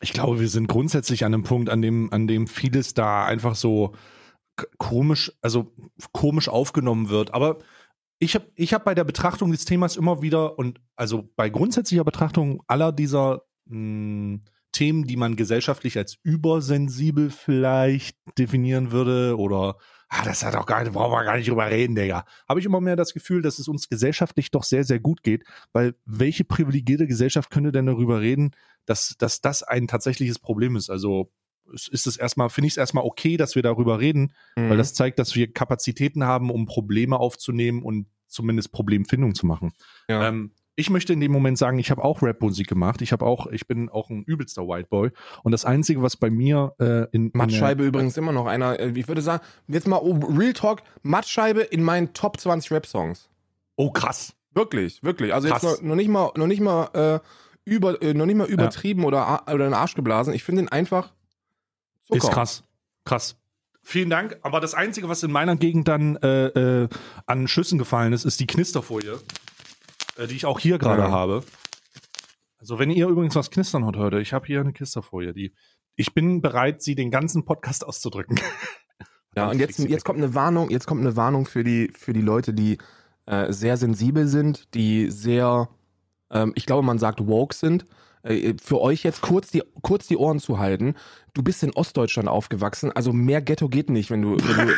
ich 0.00 0.12
glaube, 0.12 0.40
wir 0.40 0.48
sind 0.48 0.66
grundsätzlich 0.68 1.24
an 1.24 1.34
einem 1.34 1.42
Punkt, 1.42 1.70
an 1.70 1.82
dem, 1.82 2.12
an 2.12 2.26
dem 2.26 2.46
vieles 2.46 2.94
da 2.94 3.24
einfach 3.24 3.54
so 3.54 3.94
komisch, 4.78 5.32
also 5.42 5.72
komisch 6.12 6.48
aufgenommen 6.48 7.08
wird. 7.08 7.34
Aber 7.34 7.58
ich 8.18 8.34
habe 8.34 8.46
ich 8.54 8.72
hab 8.72 8.84
bei 8.84 8.94
der 8.94 9.04
Betrachtung 9.04 9.50
des 9.50 9.64
Themas 9.64 9.96
immer 9.96 10.22
wieder 10.22 10.58
und 10.58 10.80
also 10.96 11.28
bei 11.36 11.50
grundsätzlicher 11.50 12.04
Betrachtung 12.04 12.62
aller 12.66 12.92
dieser 12.92 13.42
mh, 13.66 14.40
Themen, 14.76 15.06
die 15.06 15.16
man 15.16 15.36
gesellschaftlich 15.36 15.96
als 15.96 16.18
übersensibel 16.22 17.30
vielleicht 17.30 18.18
definieren 18.38 18.92
würde 18.92 19.38
oder 19.38 19.78
ah, 20.10 20.22
das 20.22 20.44
hat 20.44 20.54
auch 20.54 20.66
gar 20.66 20.82
nicht, 20.82 20.92
brauchen 20.92 21.12
wir 21.12 21.24
gar 21.24 21.38
nicht 21.38 21.48
drüber 21.48 21.70
reden, 21.70 21.94
Digga. 21.94 22.26
Habe 22.46 22.60
ich 22.60 22.66
immer 22.66 22.82
mehr 22.82 22.94
das 22.94 23.14
Gefühl, 23.14 23.40
dass 23.40 23.58
es 23.58 23.68
uns 23.68 23.88
gesellschaftlich 23.88 24.50
doch 24.50 24.64
sehr, 24.64 24.84
sehr 24.84 25.00
gut 25.00 25.22
geht, 25.22 25.44
weil 25.72 25.94
welche 26.04 26.44
privilegierte 26.44 27.06
Gesellschaft 27.06 27.48
könnte 27.48 27.72
denn 27.72 27.86
darüber 27.86 28.20
reden, 28.20 28.50
dass, 28.84 29.16
dass 29.18 29.40
das 29.40 29.62
ein 29.62 29.88
tatsächliches 29.88 30.38
Problem 30.38 30.76
ist? 30.76 30.90
Also 30.90 31.32
ist 31.72 32.06
es 32.06 32.18
erstmal, 32.18 32.50
finde 32.50 32.66
ich 32.66 32.74
es 32.74 32.76
erstmal 32.76 33.04
okay, 33.04 33.38
dass 33.38 33.54
wir 33.54 33.62
darüber 33.62 33.98
reden, 33.98 34.34
weil 34.54 34.76
das 34.76 34.92
zeigt, 34.92 35.18
dass 35.18 35.34
wir 35.34 35.50
Kapazitäten 35.50 36.24
haben, 36.24 36.50
um 36.50 36.66
Probleme 36.66 37.18
aufzunehmen 37.18 37.82
und 37.82 38.08
zumindest 38.26 38.72
Problemfindung 38.72 39.34
zu 39.34 39.46
machen. 39.46 39.72
ja. 40.08 40.28
Ähm, 40.28 40.52
ich 40.76 40.90
möchte 40.90 41.12
in 41.12 41.20
dem 41.20 41.32
Moment 41.32 41.56
sagen, 41.58 41.78
ich 41.78 41.90
habe 41.90 42.04
auch 42.04 42.22
Rap-Musik 42.22 42.68
gemacht. 42.68 43.00
Ich 43.02 43.10
habe 43.12 43.24
auch, 43.24 43.46
ich 43.46 43.66
bin 43.66 43.88
auch 43.88 44.10
ein 44.10 44.22
übelster 44.24 44.68
White 44.68 44.88
Boy. 44.90 45.10
Und 45.42 45.52
das 45.52 45.64
Einzige, 45.64 46.02
was 46.02 46.16
bei 46.16 46.28
mir 46.30 46.74
äh, 46.78 47.04
in, 47.12 47.26
in 47.26 47.30
Mattscheibe 47.34 47.78
der- 47.82 47.88
übrigens 47.88 48.16
immer 48.16 48.32
noch 48.32 48.46
einer, 48.46 48.78
äh, 48.78 48.92
ich 48.94 49.08
würde 49.08 49.22
sagen, 49.22 49.42
jetzt 49.68 49.88
mal 49.88 49.96
oh, 50.02 50.12
Real 50.36 50.52
Talk, 50.52 50.82
Mattscheibe 51.02 51.62
in 51.62 51.82
meinen 51.82 52.12
Top 52.12 52.38
20 52.38 52.70
Rap-Songs. 52.70 53.28
Oh 53.76 53.90
krass. 53.90 54.34
Wirklich, 54.52 55.02
wirklich. 55.02 55.34
Also 55.34 55.48
jetzt 55.48 55.60
Krass. 55.60 55.80
noch, 55.82 55.88
noch 55.88 55.96
nicht 55.96 56.08
mal, 56.08 56.30
noch 56.36 56.46
nicht 56.46 56.60
mal, 56.60 56.88
äh, 56.94 57.20
über, 57.64 58.00
äh, 58.02 58.14
noch 58.14 58.26
nicht 58.26 58.36
mal 58.36 58.46
übertrieben 58.46 59.04
oder, 59.04 59.26
a- 59.26 59.42
oder 59.52 59.64
in 59.66 59.72
den 59.72 59.74
Arsch 59.74 59.94
geblasen. 59.94 60.32
Ich 60.34 60.44
finde 60.44 60.62
ihn 60.62 60.68
einfach 60.68 61.12
Zucker. 62.06 62.16
Ist 62.18 62.30
krass. 62.30 62.62
Krass. 63.04 63.36
Vielen 63.82 64.10
Dank. 64.10 64.38
Aber 64.42 64.60
das 64.60 64.74
Einzige, 64.74 65.08
was 65.08 65.22
in 65.22 65.30
meiner 65.32 65.56
Gegend 65.56 65.88
dann 65.88 66.16
äh, 66.16 66.46
äh, 66.84 66.88
an 67.26 67.48
Schüssen 67.48 67.78
gefallen 67.78 68.12
ist, 68.12 68.24
ist 68.24 68.40
die 68.40 68.46
Knisterfolie, 68.46 69.18
äh, 70.16 70.26
die 70.26 70.36
ich 70.36 70.46
auch 70.46 70.58
hier 70.60 70.78
gerade 70.78 71.02
Ja. 71.02 71.10
habe. 71.10 71.42
Also 72.58 72.78
wenn 72.78 72.90
ihr 72.90 73.06
übrigens 73.08 73.34
was 73.36 73.50
knistern 73.50 73.84
hört 73.84 73.96
heute, 73.96 74.20
ich 74.20 74.32
habe 74.32 74.46
hier 74.46 74.60
eine 74.60 74.72
Knisterfolie, 74.72 75.32
die 75.32 75.52
ich 75.98 76.12
bin 76.14 76.42
bereit, 76.42 76.82
sie 76.82 76.94
den 76.94 77.10
ganzen 77.10 77.44
Podcast 77.44 77.86
auszudrücken. 77.86 78.38
Ja, 79.36 79.50
und 79.50 79.58
jetzt, 79.58 79.78
jetzt 79.78 80.06
kommt 80.06 80.16
eine 80.16 80.34
Warnung, 80.34 80.70
jetzt 80.70 80.86
kommt 80.86 81.02
eine 81.02 81.14
Warnung 81.14 81.44
für 81.44 81.62
die, 81.62 81.92
für 81.94 82.14
die 82.14 82.22
Leute, 82.22 82.54
die 82.54 82.78
äh, 83.26 83.52
sehr 83.52 83.76
sensibel 83.76 84.28
sind, 84.28 84.72
die 84.72 85.10
sehr, 85.10 85.68
ähm, 86.30 86.52
ich 86.54 86.64
glaube, 86.64 86.82
man 86.82 86.98
sagt 86.98 87.26
woke 87.26 87.54
sind. 87.54 87.84
Äh, 88.22 88.54
für 88.58 88.80
euch 88.80 89.02
jetzt 89.02 89.20
kurz 89.20 89.50
die, 89.50 89.62
kurz 89.82 90.06
die 90.06 90.16
Ohren 90.16 90.38
zu 90.40 90.58
halten. 90.58 90.94
Du 91.34 91.42
bist 91.42 91.62
in 91.62 91.70
Ostdeutschland 91.74 92.30
aufgewachsen, 92.30 92.90
also 92.92 93.12
mehr 93.12 93.42
Ghetto 93.42 93.68
geht 93.68 93.90
nicht, 93.90 94.10
wenn 94.10 94.22
du, 94.22 94.38
wenn 94.38 94.68
du, 94.68 94.74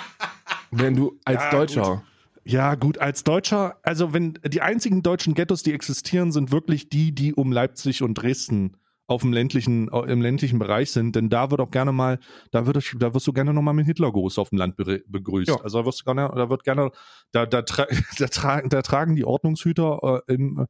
wenn 0.72 0.96
du 0.96 1.20
als 1.24 1.42
Ja, 1.44 1.50
Deutscher. 1.50 2.02
Ja, 2.44 2.74
gut, 2.74 2.98
als 2.98 3.24
Deutscher, 3.24 3.78
also 3.82 4.12
wenn 4.12 4.38
die 4.46 4.60
einzigen 4.60 5.02
deutschen 5.02 5.34
Ghettos, 5.34 5.62
die 5.62 5.72
existieren, 5.72 6.30
sind 6.30 6.52
wirklich 6.52 6.90
die, 6.90 7.14
die 7.14 7.34
um 7.34 7.52
Leipzig 7.52 8.02
und 8.02 8.14
Dresden 8.14 8.76
auf 9.06 9.22
dem 9.22 9.32
ländlichen, 9.32 9.88
äh, 9.92 10.00
im 10.10 10.22
ländlichen 10.22 10.58
Bereich 10.58 10.90
sind, 10.90 11.16
denn 11.16 11.28
da 11.28 11.50
wird 11.50 11.60
auch 11.60 11.70
gerne 11.70 11.92
mal, 11.92 12.18
da 12.50 12.66
wird, 12.66 12.96
da 12.98 13.14
wirst 13.14 13.26
du 13.26 13.32
gerne 13.32 13.52
nochmal 13.52 13.74
mit 13.74 13.86
Hitlergruß 13.86 14.38
auf 14.38 14.50
dem 14.50 14.58
Land 14.58 14.76
be 14.76 15.02
begrüßt. 15.06 15.48
Ja. 15.48 15.60
Also 15.60 15.80
da 15.80 15.86
wirst 15.86 16.00
du 16.00 16.04
gerne, 16.04 16.30
da 16.34 16.48
wird 16.48 16.64
gerne, 16.64 16.90
da, 17.32 17.46
da, 17.46 17.62
tra 17.62 17.86
da, 18.18 18.26
tra 18.28 18.62
da 18.62 18.82
tragen 18.82 19.16
die 19.16 19.24
Ordnungshüter 19.24 20.22
äh, 20.26 20.34
im, 20.34 20.66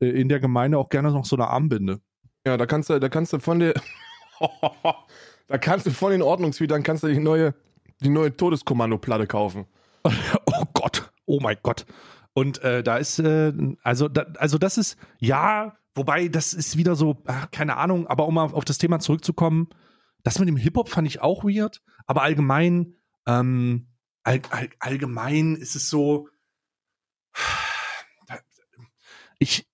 äh, 0.00 0.06
in 0.06 0.28
der 0.28 0.40
Gemeinde 0.40 0.78
auch 0.78 0.88
gerne 0.88 1.10
noch 1.10 1.24
so 1.24 1.36
eine 1.36 1.48
Armbinde. 1.48 2.00
Ja, 2.46 2.56
da 2.56 2.66
kannst 2.66 2.90
du, 2.90 2.98
da 2.98 3.08
kannst 3.08 3.32
du 3.32 3.38
von 3.38 3.58
der, 3.58 3.74
da 5.48 5.58
kannst 5.58 5.86
du 5.86 5.90
von 5.90 6.12
den 6.12 6.22
Ordnungshütern 6.22 6.82
kannst 6.82 7.02
du 7.02 7.08
die 7.08 7.20
neue, 7.20 7.54
die 8.00 8.10
neue 8.10 8.36
Todeskommando-Platte 8.36 9.26
kaufen. 9.26 9.66
Oh 10.50 10.64
Gott, 10.72 11.07
oh 11.28 11.40
mein 11.40 11.56
Gott. 11.62 11.86
Und 12.32 12.62
äh, 12.62 12.82
da 12.82 12.96
ist, 12.98 13.18
äh, 13.18 13.52
also, 13.82 14.08
da, 14.08 14.22
also 14.38 14.58
das 14.58 14.78
ist, 14.78 14.96
ja, 15.18 15.76
wobei 15.94 16.28
das 16.28 16.52
ist 16.54 16.76
wieder 16.76 16.94
so, 16.96 17.22
ach, 17.26 17.50
keine 17.50 17.76
Ahnung, 17.76 18.06
aber 18.06 18.26
um 18.26 18.34
mal 18.34 18.44
auf 18.52 18.64
das 18.64 18.78
Thema 18.78 18.98
zurückzukommen, 19.00 19.68
das 20.22 20.38
mit 20.38 20.48
dem 20.48 20.56
Hip-Hop 20.56 20.88
fand 20.88 21.06
ich 21.08 21.20
auch 21.20 21.44
weird, 21.44 21.82
aber 22.06 22.22
allgemein, 22.22 22.94
ähm, 23.26 23.88
all, 24.22 24.40
all, 24.50 24.68
allgemein 24.80 25.56
ist 25.56 25.74
es 25.76 25.88
so, 25.90 26.28
ich, 29.38 29.66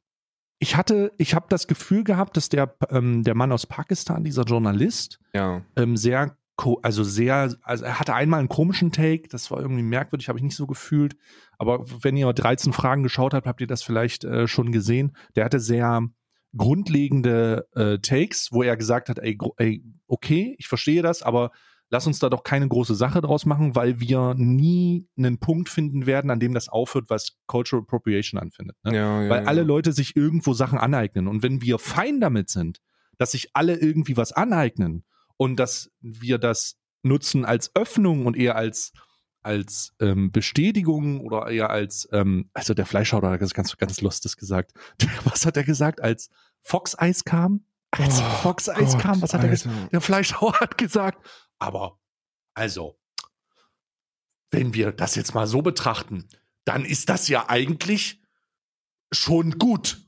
ich 0.58 0.76
hatte, 0.76 1.12
ich 1.18 1.34
habe 1.34 1.46
das 1.48 1.66
Gefühl 1.66 2.04
gehabt, 2.04 2.36
dass 2.36 2.48
der, 2.48 2.74
ähm, 2.90 3.22
der 3.22 3.34
Mann 3.34 3.52
aus 3.52 3.66
Pakistan, 3.66 4.24
dieser 4.24 4.44
Journalist, 4.44 5.18
Ja. 5.34 5.62
ähm, 5.76 5.96
sehr, 5.96 6.36
also 6.82 7.02
sehr, 7.02 7.54
also 7.62 7.84
er 7.84 7.98
hatte 7.98 8.14
einmal 8.14 8.38
einen 8.38 8.48
komischen 8.48 8.92
Take, 8.92 9.28
das 9.28 9.50
war 9.50 9.60
irgendwie 9.60 9.82
merkwürdig, 9.82 10.28
habe 10.28 10.38
ich 10.38 10.44
nicht 10.44 10.56
so 10.56 10.66
gefühlt. 10.66 11.16
Aber 11.58 11.84
wenn 12.02 12.16
ihr 12.16 12.32
13 12.32 12.72
Fragen 12.72 13.02
geschaut 13.02 13.34
habt, 13.34 13.46
habt 13.46 13.60
ihr 13.60 13.66
das 13.66 13.82
vielleicht 13.82 14.24
äh, 14.24 14.46
schon 14.46 14.72
gesehen. 14.72 15.16
Der 15.34 15.44
hatte 15.44 15.60
sehr 15.60 16.02
grundlegende 16.56 17.66
äh, 17.74 17.98
Takes, 17.98 18.50
wo 18.52 18.62
er 18.62 18.76
gesagt 18.76 19.08
hat, 19.08 19.18
ey, 19.18 19.36
ey, 19.56 19.84
okay, 20.06 20.54
ich 20.58 20.68
verstehe 20.68 21.02
das, 21.02 21.22
aber 21.22 21.50
lass 21.90 22.06
uns 22.06 22.18
da 22.18 22.28
doch 22.28 22.44
keine 22.44 22.68
große 22.68 22.94
Sache 22.94 23.20
draus 23.20 23.46
machen, 23.46 23.74
weil 23.74 24.00
wir 24.00 24.34
nie 24.36 25.08
einen 25.16 25.38
Punkt 25.38 25.68
finden 25.68 26.06
werden, 26.06 26.30
an 26.30 26.40
dem 26.40 26.54
das 26.54 26.68
aufhört, 26.68 27.10
was 27.10 27.38
Cultural 27.46 27.82
Appropriation 27.82 28.40
anfindet. 28.40 28.76
Ne? 28.84 28.94
Ja, 28.94 29.22
ja, 29.22 29.30
weil 29.30 29.42
ja. 29.42 29.48
alle 29.48 29.62
Leute 29.64 29.92
sich 29.92 30.16
irgendwo 30.16 30.54
Sachen 30.54 30.78
aneignen. 30.78 31.26
Und 31.28 31.42
wenn 31.42 31.62
wir 31.62 31.78
fein 31.78 32.20
damit 32.20 32.50
sind, 32.50 32.80
dass 33.18 33.32
sich 33.32 33.50
alle 33.54 33.76
irgendwie 33.76 34.16
was 34.16 34.32
aneignen 34.32 35.04
und 35.36 35.56
dass 35.56 35.90
wir 36.00 36.38
das 36.38 36.76
nutzen 37.02 37.44
als 37.44 37.70
Öffnung 37.74 38.26
und 38.26 38.36
eher 38.36 38.56
als 38.56 38.92
als 39.44 39.94
ähm, 40.00 40.32
Bestätigung 40.32 41.20
oder 41.20 41.48
eher 41.50 41.68
als, 41.68 42.08
ähm, 42.12 42.48
also 42.54 42.72
der 42.72 42.86
Fleischhauer 42.86 43.28
hat 43.28 43.42
das 43.42 43.52
ganz, 43.52 43.76
ganz 43.76 44.00
lustiges 44.00 44.38
gesagt. 44.38 44.72
Was 45.24 45.44
hat 45.44 45.56
er 45.56 45.64
gesagt, 45.64 46.00
als 46.00 46.30
Fox 46.62 46.98
Eis 46.98 47.24
kam? 47.24 47.66
Als 47.90 48.20
Oh 48.20 48.24
Fox 48.42 48.68
Eis 48.70 48.92
Gott, 48.92 49.02
kam, 49.02 49.22
was 49.22 49.34
hat 49.34 49.44
er 49.44 49.50
gesagt? 49.50 49.76
Alter. 49.76 49.88
Der 49.90 50.00
Fleischhauer 50.00 50.58
hat 50.58 50.78
gesagt, 50.78 51.24
aber 51.60 52.00
also, 52.54 52.98
wenn 54.50 54.74
wir 54.74 54.90
das 54.90 55.14
jetzt 55.14 55.34
mal 55.34 55.46
so 55.46 55.62
betrachten, 55.62 56.28
dann 56.64 56.84
ist 56.84 57.08
das 57.08 57.28
ja 57.28 57.48
eigentlich 57.48 58.20
schon 59.12 59.58
gut. 59.58 60.03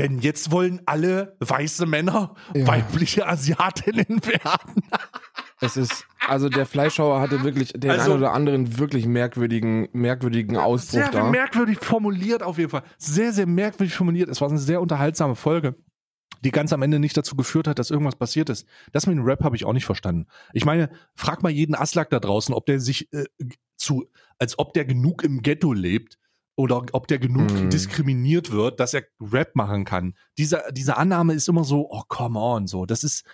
Denn 0.00 0.18
jetzt 0.20 0.50
wollen 0.50 0.80
alle 0.86 1.36
weiße 1.40 1.84
Männer 1.84 2.34
Ja. 2.54 2.66
weibliche 2.66 3.26
Asiatinnen 3.28 4.24
werden. 4.24 4.82
Es 5.60 5.76
ist, 5.76 6.06
also 6.26 6.48
der 6.48 6.64
Fleischhauer 6.64 7.20
hatte 7.20 7.42
wirklich 7.44 7.74
den 7.74 7.90
Also- 7.90 8.12
einen 8.12 8.20
oder 8.22 8.32
anderen 8.32 8.78
wirklich 8.78 9.04
merkwürdigen, 9.06 9.88
merkwürdigen 9.92 10.56
Ausbruch 10.56 10.92
Sehr 11.00 11.10
da. 11.10 11.28
merkwürdig 11.30 11.78
formuliert 11.80 12.42
auf 12.42 12.56
jeden 12.56 12.70
Fall. 12.70 12.82
Sehr, 12.96 13.34
sehr 13.34 13.44
merkwürdig 13.46 13.94
formuliert. 13.94 14.30
Es 14.30 14.40
war 14.40 14.48
eine 14.48 14.58
sehr 14.58 14.80
unterhaltsame 14.80 15.34
Folge, 15.34 15.74
die 16.42 16.50
ganz 16.50 16.72
am 16.72 16.80
Ende 16.80 16.98
nicht 16.98 17.14
dazu 17.14 17.36
geführt 17.36 17.68
hat, 17.68 17.78
dass 17.78 17.90
irgendwas 17.90 18.16
passiert 18.16 18.48
ist. 18.48 18.66
Das 18.92 19.06
mit 19.06 19.18
dem 19.18 19.24
Rap 19.24 19.44
habe 19.44 19.54
ich 19.54 19.66
auch 19.66 19.74
nicht 19.74 19.84
verstanden. 19.84 20.28
Ich 20.54 20.64
meine, 20.64 20.88
frag 21.14 21.42
mal 21.42 21.52
jeden 21.52 21.74
Aslak 21.74 22.08
da 22.08 22.20
draußen, 22.20 22.54
ob 22.54 22.64
der 22.64 22.80
sich 22.80 23.12
äh, 23.12 23.24
zu, 23.76 24.06
als 24.38 24.58
ob 24.58 24.72
der 24.72 24.86
genug 24.86 25.22
im 25.24 25.42
Ghetto 25.42 25.74
lebt 25.74 26.16
oder 26.56 26.82
ob 26.92 27.06
der 27.08 27.18
genug 27.18 27.50
Mhm. 27.50 27.70
diskriminiert 27.70 28.50
wird, 28.52 28.80
dass 28.80 28.92
er 28.94 29.04
Rap 29.20 29.56
machen 29.56 29.84
kann. 29.84 30.14
Diese, 30.38 30.62
diese 30.72 30.96
Annahme 30.96 31.34
ist 31.34 31.48
immer 31.48 31.64
so, 31.64 31.88
oh, 31.90 32.02
come 32.08 32.38
on, 32.38 32.66
so. 32.66 32.84
Das 32.86 33.02
ist, 33.04 33.24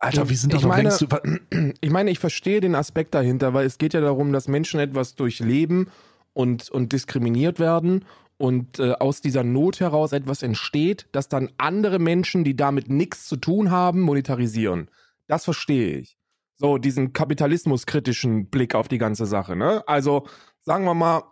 Alter, 0.00 0.28
wir 0.28 0.36
sind 0.36 0.52
doch 0.52 0.58
Ich 0.58 0.64
noch 0.64 0.70
meine- 0.70 0.88
längst 0.88 1.02
über, 1.02 1.22
Ich 1.80 1.90
meine, 1.90 2.10
ich 2.10 2.18
verstehe 2.18 2.60
den 2.60 2.74
Aspekt 2.74 3.14
dahinter, 3.14 3.54
weil 3.54 3.66
es 3.66 3.78
geht 3.78 3.94
ja 3.94 4.00
darum, 4.00 4.32
dass 4.32 4.48
Menschen 4.48 4.80
etwas 4.80 5.14
durchleben 5.14 5.88
und, 6.32 6.70
und 6.70 6.92
diskriminiert 6.92 7.58
werden 7.58 8.04
und 8.38 8.78
äh, 8.78 8.92
aus 8.92 9.20
dieser 9.20 9.44
Not 9.44 9.80
heraus 9.80 10.12
etwas 10.12 10.42
entsteht, 10.42 11.06
das 11.12 11.28
dann 11.28 11.50
andere 11.58 11.98
Menschen, 11.98 12.44
die 12.44 12.56
damit 12.56 12.88
nichts 12.88 13.26
zu 13.26 13.36
tun 13.36 13.70
haben, 13.70 14.00
monetarisieren. 14.00 14.90
Das 15.26 15.44
verstehe 15.44 15.98
ich. 15.98 16.16
So, 16.56 16.78
diesen 16.78 17.12
kapitalismuskritischen 17.12 18.46
Blick 18.48 18.74
auf 18.74 18.88
die 18.88 18.98
ganze 18.98 19.26
Sache. 19.26 19.56
Ne? 19.56 19.82
Also, 19.86 20.26
sagen 20.62 20.84
wir 20.84 20.94
mal, 20.94 21.22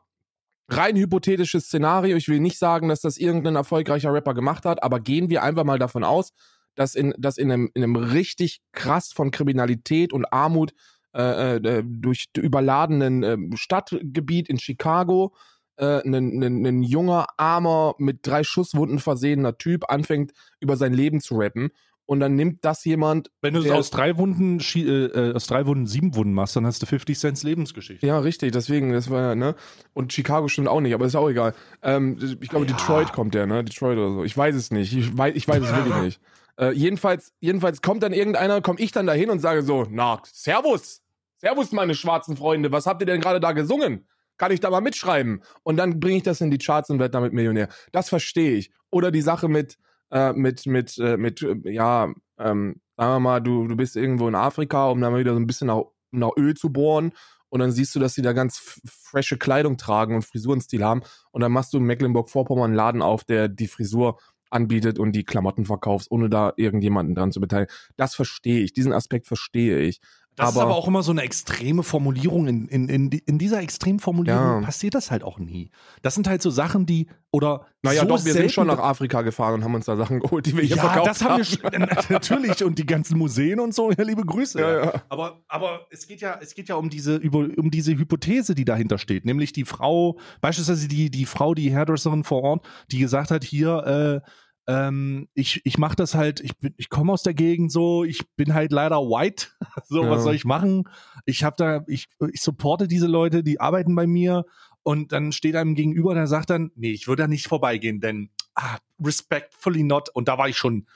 rein 0.68 0.96
hypothetisches 0.96 1.66
Szenario. 1.66 2.16
Ich 2.16 2.28
will 2.28 2.40
nicht 2.40 2.58
sagen, 2.58 2.88
dass 2.88 3.00
das 3.00 3.16
irgendein 3.16 3.56
erfolgreicher 3.56 4.12
Rapper 4.12 4.34
gemacht 4.34 4.64
hat, 4.64 4.82
aber 4.82 5.00
gehen 5.00 5.30
wir 5.30 5.42
einfach 5.42 5.64
mal 5.64 5.78
davon 5.78 6.04
aus, 6.04 6.32
dass 6.74 6.94
in, 6.94 7.14
dass 7.18 7.38
in, 7.38 7.50
einem, 7.50 7.70
in 7.74 7.82
einem 7.82 7.96
richtig 7.96 8.60
krass 8.72 9.12
von 9.12 9.30
Kriminalität 9.30 10.12
und 10.12 10.26
Armut 10.32 10.72
äh, 11.14 11.56
äh, 11.56 11.82
durch 11.84 12.26
überladenen 12.36 13.22
äh, 13.22 13.56
Stadtgebiet 13.56 14.48
in 14.48 14.58
Chicago 14.58 15.34
äh, 15.76 16.02
ein, 16.04 16.14
ein, 16.14 16.66
ein 16.66 16.82
junger, 16.82 17.26
armer, 17.36 17.94
mit 17.98 18.26
drei 18.26 18.44
Schusswunden 18.44 18.98
versehener 18.98 19.56
Typ 19.56 19.90
anfängt, 19.90 20.32
über 20.60 20.76
sein 20.76 20.92
Leben 20.92 21.20
zu 21.20 21.36
rappen. 21.36 21.70
Und 22.08 22.20
dann 22.20 22.36
nimmt 22.36 22.64
das 22.64 22.86
jemand, 22.86 23.30
wenn 23.42 23.52
du 23.52 23.70
aus 23.70 23.90
drei 23.90 24.16
Wunden, 24.16 24.60
äh, 24.60 24.80
äh, 24.80 25.34
aus 25.34 25.46
drei 25.46 25.66
Wunden 25.66 25.86
sieben 25.86 26.14
Wunden 26.14 26.32
machst, 26.32 26.56
dann 26.56 26.64
hast 26.64 26.80
du 26.80 26.86
50 26.86 27.18
Cent 27.18 27.42
Lebensgeschichte. 27.42 28.06
Ja, 28.06 28.18
richtig, 28.18 28.52
deswegen, 28.52 28.94
das 28.94 29.10
war, 29.10 29.34
ne? 29.34 29.54
Und 29.92 30.14
Chicago 30.14 30.48
stimmt 30.48 30.68
auch 30.68 30.80
nicht, 30.80 30.94
aber 30.94 31.04
ist 31.04 31.14
auch 31.16 31.28
egal. 31.28 31.52
Ähm, 31.82 32.16
ich 32.40 32.48
glaube, 32.48 32.64
Ja. 32.64 32.72
Detroit 32.72 33.12
kommt 33.12 33.34
der, 33.34 33.46
ne? 33.46 33.62
Detroit 33.62 33.98
oder 33.98 34.10
so. 34.10 34.24
Ich 34.24 34.34
weiß 34.34 34.54
es 34.54 34.70
nicht. 34.70 34.96
Ich 34.96 35.18
weiß, 35.18 35.34
ich 35.36 35.46
weiß 35.46 35.62
es 35.62 35.70
wirklich 35.70 36.02
nicht. 36.02 36.20
Äh, 36.60 36.72
jedenfalls, 36.72 37.32
jedenfalls 37.38 37.82
kommt 37.82 38.02
dann 38.02 38.12
irgendeiner, 38.12 38.60
komme 38.62 38.80
ich 38.80 38.90
dann 38.90 39.06
dahin 39.06 39.30
und 39.30 39.38
sage 39.38 39.62
so, 39.62 39.86
na, 39.88 40.20
Servus! 40.24 41.02
Servus, 41.36 41.70
meine 41.70 41.94
schwarzen 41.94 42.36
Freunde, 42.36 42.72
was 42.72 42.86
habt 42.86 43.00
ihr 43.00 43.06
denn 43.06 43.20
gerade 43.20 43.38
da 43.38 43.52
gesungen? 43.52 44.08
Kann 44.38 44.50
ich 44.50 44.58
da 44.58 44.68
mal 44.68 44.80
mitschreiben? 44.80 45.44
Und 45.62 45.76
dann 45.76 46.00
bringe 46.00 46.16
ich 46.16 46.24
das 46.24 46.40
in 46.40 46.50
die 46.50 46.58
Charts 46.58 46.90
und 46.90 46.98
werde 46.98 47.12
damit 47.12 47.32
Millionär. 47.32 47.68
Das 47.92 48.08
verstehe 48.08 48.56
ich. 48.56 48.72
Oder 48.90 49.12
die 49.12 49.20
Sache 49.20 49.46
mit, 49.48 49.78
äh, 50.10 50.32
mit, 50.32 50.66
mit, 50.66 50.98
äh, 50.98 51.16
mit, 51.16 51.42
äh, 51.42 51.56
ja, 51.70 52.12
ähm, 52.38 52.80
sagen 52.96 53.12
wir 53.14 53.20
mal, 53.20 53.40
du, 53.40 53.68
du 53.68 53.76
bist 53.76 53.96
irgendwo 53.96 54.28
in 54.28 54.34
Afrika, 54.34 54.88
um 54.90 55.00
da 55.00 55.10
mal 55.10 55.20
wieder 55.20 55.34
so 55.34 55.40
ein 55.40 55.46
bisschen 55.46 55.68
nach, 55.68 55.82
nach 56.10 56.30
Öl 56.36 56.54
zu 56.54 56.72
bohren. 56.72 57.12
Und 57.50 57.60
dann 57.60 57.72
siehst 57.72 57.94
du, 57.94 57.98
dass 57.98 58.14
die 58.14 58.22
da 58.22 58.32
ganz 58.32 58.80
frische 58.84 59.38
Kleidung 59.38 59.78
tragen 59.78 60.14
und 60.14 60.24
Frisurenstil 60.24 60.84
haben. 60.84 61.02
Und 61.30 61.40
dann 61.40 61.52
machst 61.52 61.72
du 61.72 61.78
in 61.78 61.84
Mecklenburg-Vorpommern 61.84 62.66
einen 62.66 62.74
Laden 62.74 63.02
auf, 63.02 63.24
der 63.24 63.48
die 63.48 63.68
Frisur 63.68 64.18
anbietet 64.50 64.98
und 64.98 65.12
die 65.12 65.24
Klamotten 65.24 65.64
verkaufst, 65.64 66.10
ohne 66.10 66.28
da 66.28 66.52
irgendjemanden 66.56 67.14
dran 67.14 67.32
zu 67.32 67.40
beteiligen. 67.40 67.72
Das 67.96 68.14
verstehe 68.14 68.60
ich. 68.60 68.72
Diesen 68.72 68.92
Aspekt 68.92 69.26
verstehe 69.26 69.78
ich. 69.80 70.00
Das 70.38 70.50
ist 70.50 70.56
Aber- 70.56 70.66
aber 70.66 70.76
auch 70.76 70.86
immer 70.88 71.02
so 71.02 71.10
eine 71.10 71.22
extreme 71.22 71.82
Formulierung. 71.82 72.46
In, 72.46 72.68
in, 72.68 72.88
in, 72.88 73.10
in 73.10 73.38
dieser 73.38 73.60
extremen 73.60 73.98
Formulierung 73.98 74.40
Ja. 74.40 74.60
passiert 74.60 74.94
das 74.94 75.10
halt 75.10 75.22
auch 75.24 75.38
nie. 75.38 75.70
Das 76.02 76.14
sind 76.14 76.28
halt 76.28 76.40
so 76.42 76.48
Sachen, 76.50 76.86
die, 76.86 77.08
oder 77.30 77.66
Naja, 77.82 78.02
so 78.02 78.06
doch, 78.08 78.24
wir 78.24 78.32
sind 78.32 78.50
schon 78.52 78.68
nach 78.68 78.78
Afrika 78.78 79.22
gefahren 79.22 79.54
und 79.54 79.64
haben 79.64 79.74
uns 79.74 79.84
da 79.86 79.96
Sachen 79.96 80.20
geholt, 80.20 80.46
die 80.46 80.56
wir 80.56 80.62
hier 80.64 80.76
ja, 80.76 80.82
verkauft 80.82 81.08
das 81.10 81.22
haben 81.24 81.38
wir 81.38 81.44
schon, 81.44 81.60
natürlich 82.08 82.64
und 82.64 82.78
die 82.78 82.86
ganzen 82.86 83.18
Museen 83.18 83.60
und 83.60 83.74
so, 83.74 83.90
ja, 83.90 84.02
liebe 84.04 84.22
Grüße. 84.24 84.60
Ja, 84.60 84.84
ja. 84.84 85.02
Aber, 85.08 85.40
aber 85.48 85.80
es 85.90 86.06
geht 86.06 86.20
ja, 86.20 86.38
es 86.40 86.54
geht 86.54 86.68
ja 86.68 86.76
um 86.76 86.88
diese, 86.88 87.16
über, 87.16 87.48
um 87.56 87.70
diese 87.70 87.92
Hypothese, 87.98 88.54
die 88.54 88.64
dahinter 88.64 88.98
steht, 88.98 89.24
nämlich 89.24 89.52
die 89.52 89.64
Frau, 89.64 90.18
beispielsweise 90.40 90.88
die, 90.88 91.10
die 91.10 91.26
Frau, 91.26 91.54
die 91.54 91.74
Hairdresserin 91.74 92.24
vor 92.24 92.42
Ort, 92.42 92.66
die 92.90 92.98
gesagt 92.98 93.30
hat, 93.30 93.44
hier, 93.44 94.22
äh, 94.24 94.30
ähm, 94.68 95.28
ich, 95.32 95.62
ich 95.64 95.78
mache 95.78 95.96
das 95.96 96.14
halt, 96.14 96.40
ich 96.40 96.56
bin, 96.58 96.74
ich 96.76 96.90
komme 96.90 97.12
aus 97.12 97.22
der 97.22 97.32
Gegend 97.32 97.72
so, 97.72 98.04
ich 98.04 98.28
bin 98.36 98.52
halt 98.52 98.70
leider 98.70 98.98
white. 98.98 99.48
so, 99.88 100.04
Ja. 100.04 100.10
was 100.10 100.22
soll 100.22 100.34
ich 100.34 100.44
machen? 100.44 100.84
Ich 101.24 101.42
habe 101.42 101.56
da, 101.56 101.84
ich, 101.88 102.06
ich 102.32 102.42
supporte 102.42 102.86
diese 102.86 103.06
Leute, 103.06 103.42
die 103.42 103.60
arbeiten 103.60 103.94
bei 103.94 104.06
mir 104.06 104.44
und 104.82 105.12
dann 105.12 105.32
steht 105.32 105.56
einem 105.56 105.74
gegenüber, 105.74 106.14
der 106.14 106.26
sagt 106.26 106.50
dann, 106.50 106.70
nee, 106.76 106.92
ich 106.92 107.08
würde 107.08 107.22
da 107.22 107.28
nicht 107.28 107.48
vorbeigehen, 107.48 108.00
denn 108.00 108.30
ah, 108.54 108.76
respectfully 109.02 109.82
not. 109.84 110.10
Und 110.10 110.28
da 110.28 110.36
war 110.36 110.50
ich 110.50 110.58
schon, 110.58 110.86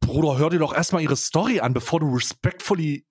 Bruder, 0.00 0.36
hör 0.38 0.50
dir 0.50 0.58
doch 0.58 0.74
erstmal 0.74 1.02
ihre 1.02 1.16
Story 1.16 1.60
an, 1.60 1.72
bevor 1.72 2.00
du 2.00 2.14
respectfully 2.14 3.06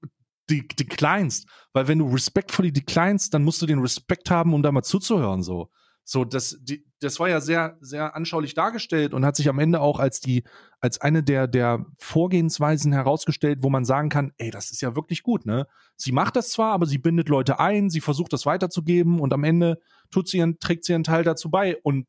de 0.50 0.62
declinest. 0.62 1.48
Weil 1.74 1.88
wenn 1.88 2.00
du 2.00 2.08
respectfully 2.08 2.72
declinest, 2.72 3.34
dann 3.34 3.44
musst 3.44 3.62
du 3.62 3.66
den 3.66 3.80
Respekt 3.80 4.30
haben, 4.30 4.54
um 4.54 4.62
da 4.62 4.72
mal 4.72 4.84
zuzuhören, 4.84 5.42
so. 5.42 5.70
So, 6.04 6.24
das, 6.24 6.58
die, 6.62 6.86
das 7.00 7.20
war 7.20 7.30
ja 7.30 7.40
sehr, 7.42 7.78
sehr 7.80 8.16
anschaulich 8.16 8.54
dargestellt 8.56 9.14
und 9.14 9.26
hat 9.26 9.36
sich 9.36 9.50
am 9.50 9.60
Ende 9.60 9.82
auch 9.82 10.00
als 10.00 10.20
die, 10.20 10.44
als 10.80 11.00
eine 11.00 11.22
der, 11.24 11.48
der 11.48 11.86
Vorgehensweisen 11.98 12.92
herausgestellt, 12.92 13.60
wo 13.62 13.70
man 13.70 13.86
sagen 13.86 14.10
kann, 14.10 14.32
ey, 14.38 14.50
das 14.50 14.72
ist 14.72 14.82
ja 14.82 14.96
wirklich 14.96 15.22
gut, 15.24 15.46
ne? 15.46 15.68
Sie 15.96 16.12
macht 16.12 16.36
das 16.36 16.50
zwar, 16.50 16.74
aber 16.74 16.86
sie 16.86 16.98
bindet 16.98 17.30
Leute 17.30 17.60
ein, 17.60 17.90
sie 17.90 18.02
versucht 18.02 18.34
das 18.34 18.46
weiterzugeben 18.46 19.20
und 19.20 19.34
am 19.34 19.44
Ende 19.44 19.80
tut 20.12 20.28
sie 20.28 20.38
ihren, 20.38 20.60
trägt 20.60 20.86
sie 20.86 20.94
ihren 20.94 21.04
Teil 21.04 21.24
dazu 21.24 21.50
bei 21.52 21.78
und 21.84 22.08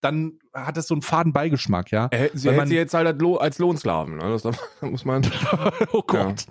dann 0.00 0.38
hat 0.54 0.76
es 0.76 0.86
so 0.86 0.94
einen 0.94 1.02
faden 1.02 1.32
Beigeschmack, 1.32 1.90
ja. 1.90 2.08
Äh, 2.10 2.30
sie 2.34 2.50
man- 2.50 2.68
sie 2.68 2.76
jetzt 2.76 2.94
halt 2.94 3.06
als, 3.06 3.20
Lo 3.20 3.36
als 3.36 3.58
Lohnsklaven. 3.58 4.16
Ne? 4.16 4.38
Das 4.42 4.44
muss 4.80 5.04
man. 5.04 5.26
oh 5.92 6.02
Gott. 6.06 6.46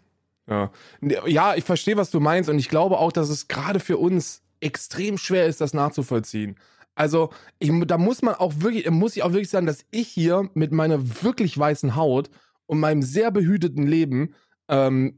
Ja. 0.49 0.71
ja, 1.25 1.55
ich 1.55 1.65
verstehe, 1.65 1.97
was 1.97 2.09
du 2.09 2.19
meinst 2.21 2.49
und 2.49 2.57
ich 2.57 2.69
glaube 2.69 2.97
auch, 2.97 3.11
dass 3.11 3.29
es 3.29 3.47
gerade 3.49 3.79
für 3.81 3.97
uns 3.97 4.43
extrem 4.61 5.17
schwer 5.17 5.45
ist, 5.45 5.59
das 5.61 5.73
nachzuvollziehen. 5.73 6.57
Also, 6.97 7.29
ich, 7.59 7.71
da 7.85 7.99
muss 7.99 8.23
man 8.23 8.33
auch 8.33 8.53
wirklich, 8.57 8.89
muss 8.89 9.15
ich 9.15 9.21
auch 9.21 9.31
wirklich 9.31 9.51
sagen, 9.51 9.67
dass 9.67 9.85
ich 9.91 10.07
hier 10.07 10.49
mit 10.55 10.71
meiner 10.71 11.21
wirklich 11.21 11.55
weißen 11.55 11.95
Haut 11.95 12.31
und 12.65 12.79
meinem 12.79 13.03
sehr 13.03 13.29
behüteten 13.29 13.85
Leben 13.85 14.33
ähm, 14.67 15.15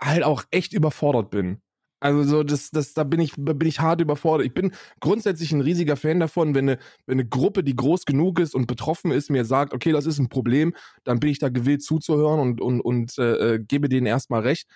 halt 0.00 0.24
auch 0.24 0.44
echt 0.50 0.72
überfordert 0.72 1.30
bin. 1.30 1.60
Also 2.00 2.24
so, 2.24 2.42
das, 2.42 2.70
das, 2.70 2.94
da 2.94 3.04
bin 3.04 3.20
ich, 3.20 3.34
bin 3.36 3.68
ich 3.68 3.78
hart 3.78 4.00
überfordert. 4.00 4.46
Ich 4.46 4.54
bin 4.54 4.72
grundsätzlich 5.00 5.52
ein 5.52 5.60
riesiger 5.60 5.96
Fan 5.96 6.18
davon, 6.18 6.54
wenn 6.54 6.68
eine, 6.68 6.78
wenn 7.06 7.20
eine 7.20 7.28
Gruppe, 7.28 7.62
die 7.62 7.76
groß 7.76 8.06
genug 8.06 8.40
ist 8.40 8.54
und 8.54 8.66
betroffen 8.66 9.12
ist, 9.12 9.30
mir 9.30 9.44
sagt, 9.44 9.74
okay, 9.74 9.92
das 9.92 10.06
ist 10.06 10.18
ein 10.18 10.30
Problem, 10.30 10.74
dann 11.04 11.20
bin 11.20 11.30
ich 11.30 11.38
da 11.38 11.50
gewillt 11.50 11.82
zuzuhören 11.82 12.40
und, 12.40 12.60
und, 12.62 12.80
und 12.80 13.18
äh, 13.18 13.54
äh, 13.54 13.58
gebe 13.60 13.90
denen 13.90 14.06
erstmal 14.06 14.40
recht. 14.40 14.66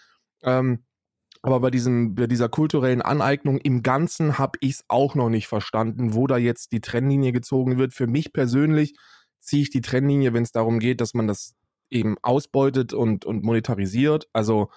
Ähm, 0.42 0.84
aber 1.46 1.60
bei, 1.60 1.70
diesem, 1.70 2.16
bei 2.16 2.26
dieser 2.26 2.48
kulturellen 2.48 3.02
Aneignung 3.02 3.58
im 3.58 3.82
Ganzen 3.84 4.36
habe 4.36 4.58
ich 4.60 4.72
es 4.72 4.84
auch 4.88 5.14
noch 5.14 5.30
nicht 5.30 5.46
verstanden, 5.46 6.12
wo 6.12 6.26
da 6.26 6.36
jetzt 6.38 6.72
die 6.72 6.80
Trennlinie 6.80 7.30
gezogen 7.30 7.78
wird. 7.78 7.94
Für 7.94 8.08
mich 8.08 8.32
persönlich 8.32 8.96
ziehe 9.38 9.62
ich 9.62 9.70
die 9.70 9.80
Trennlinie, 9.80 10.32
wenn 10.34 10.42
es 10.42 10.50
darum 10.50 10.80
geht, 10.80 11.00
dass 11.00 11.14
man 11.14 11.28
das 11.28 11.54
eben 11.88 12.16
ausbeutet 12.22 12.92
und, 12.92 13.24
und 13.24 13.44
monetarisiert. 13.44 14.28
Also 14.32 14.70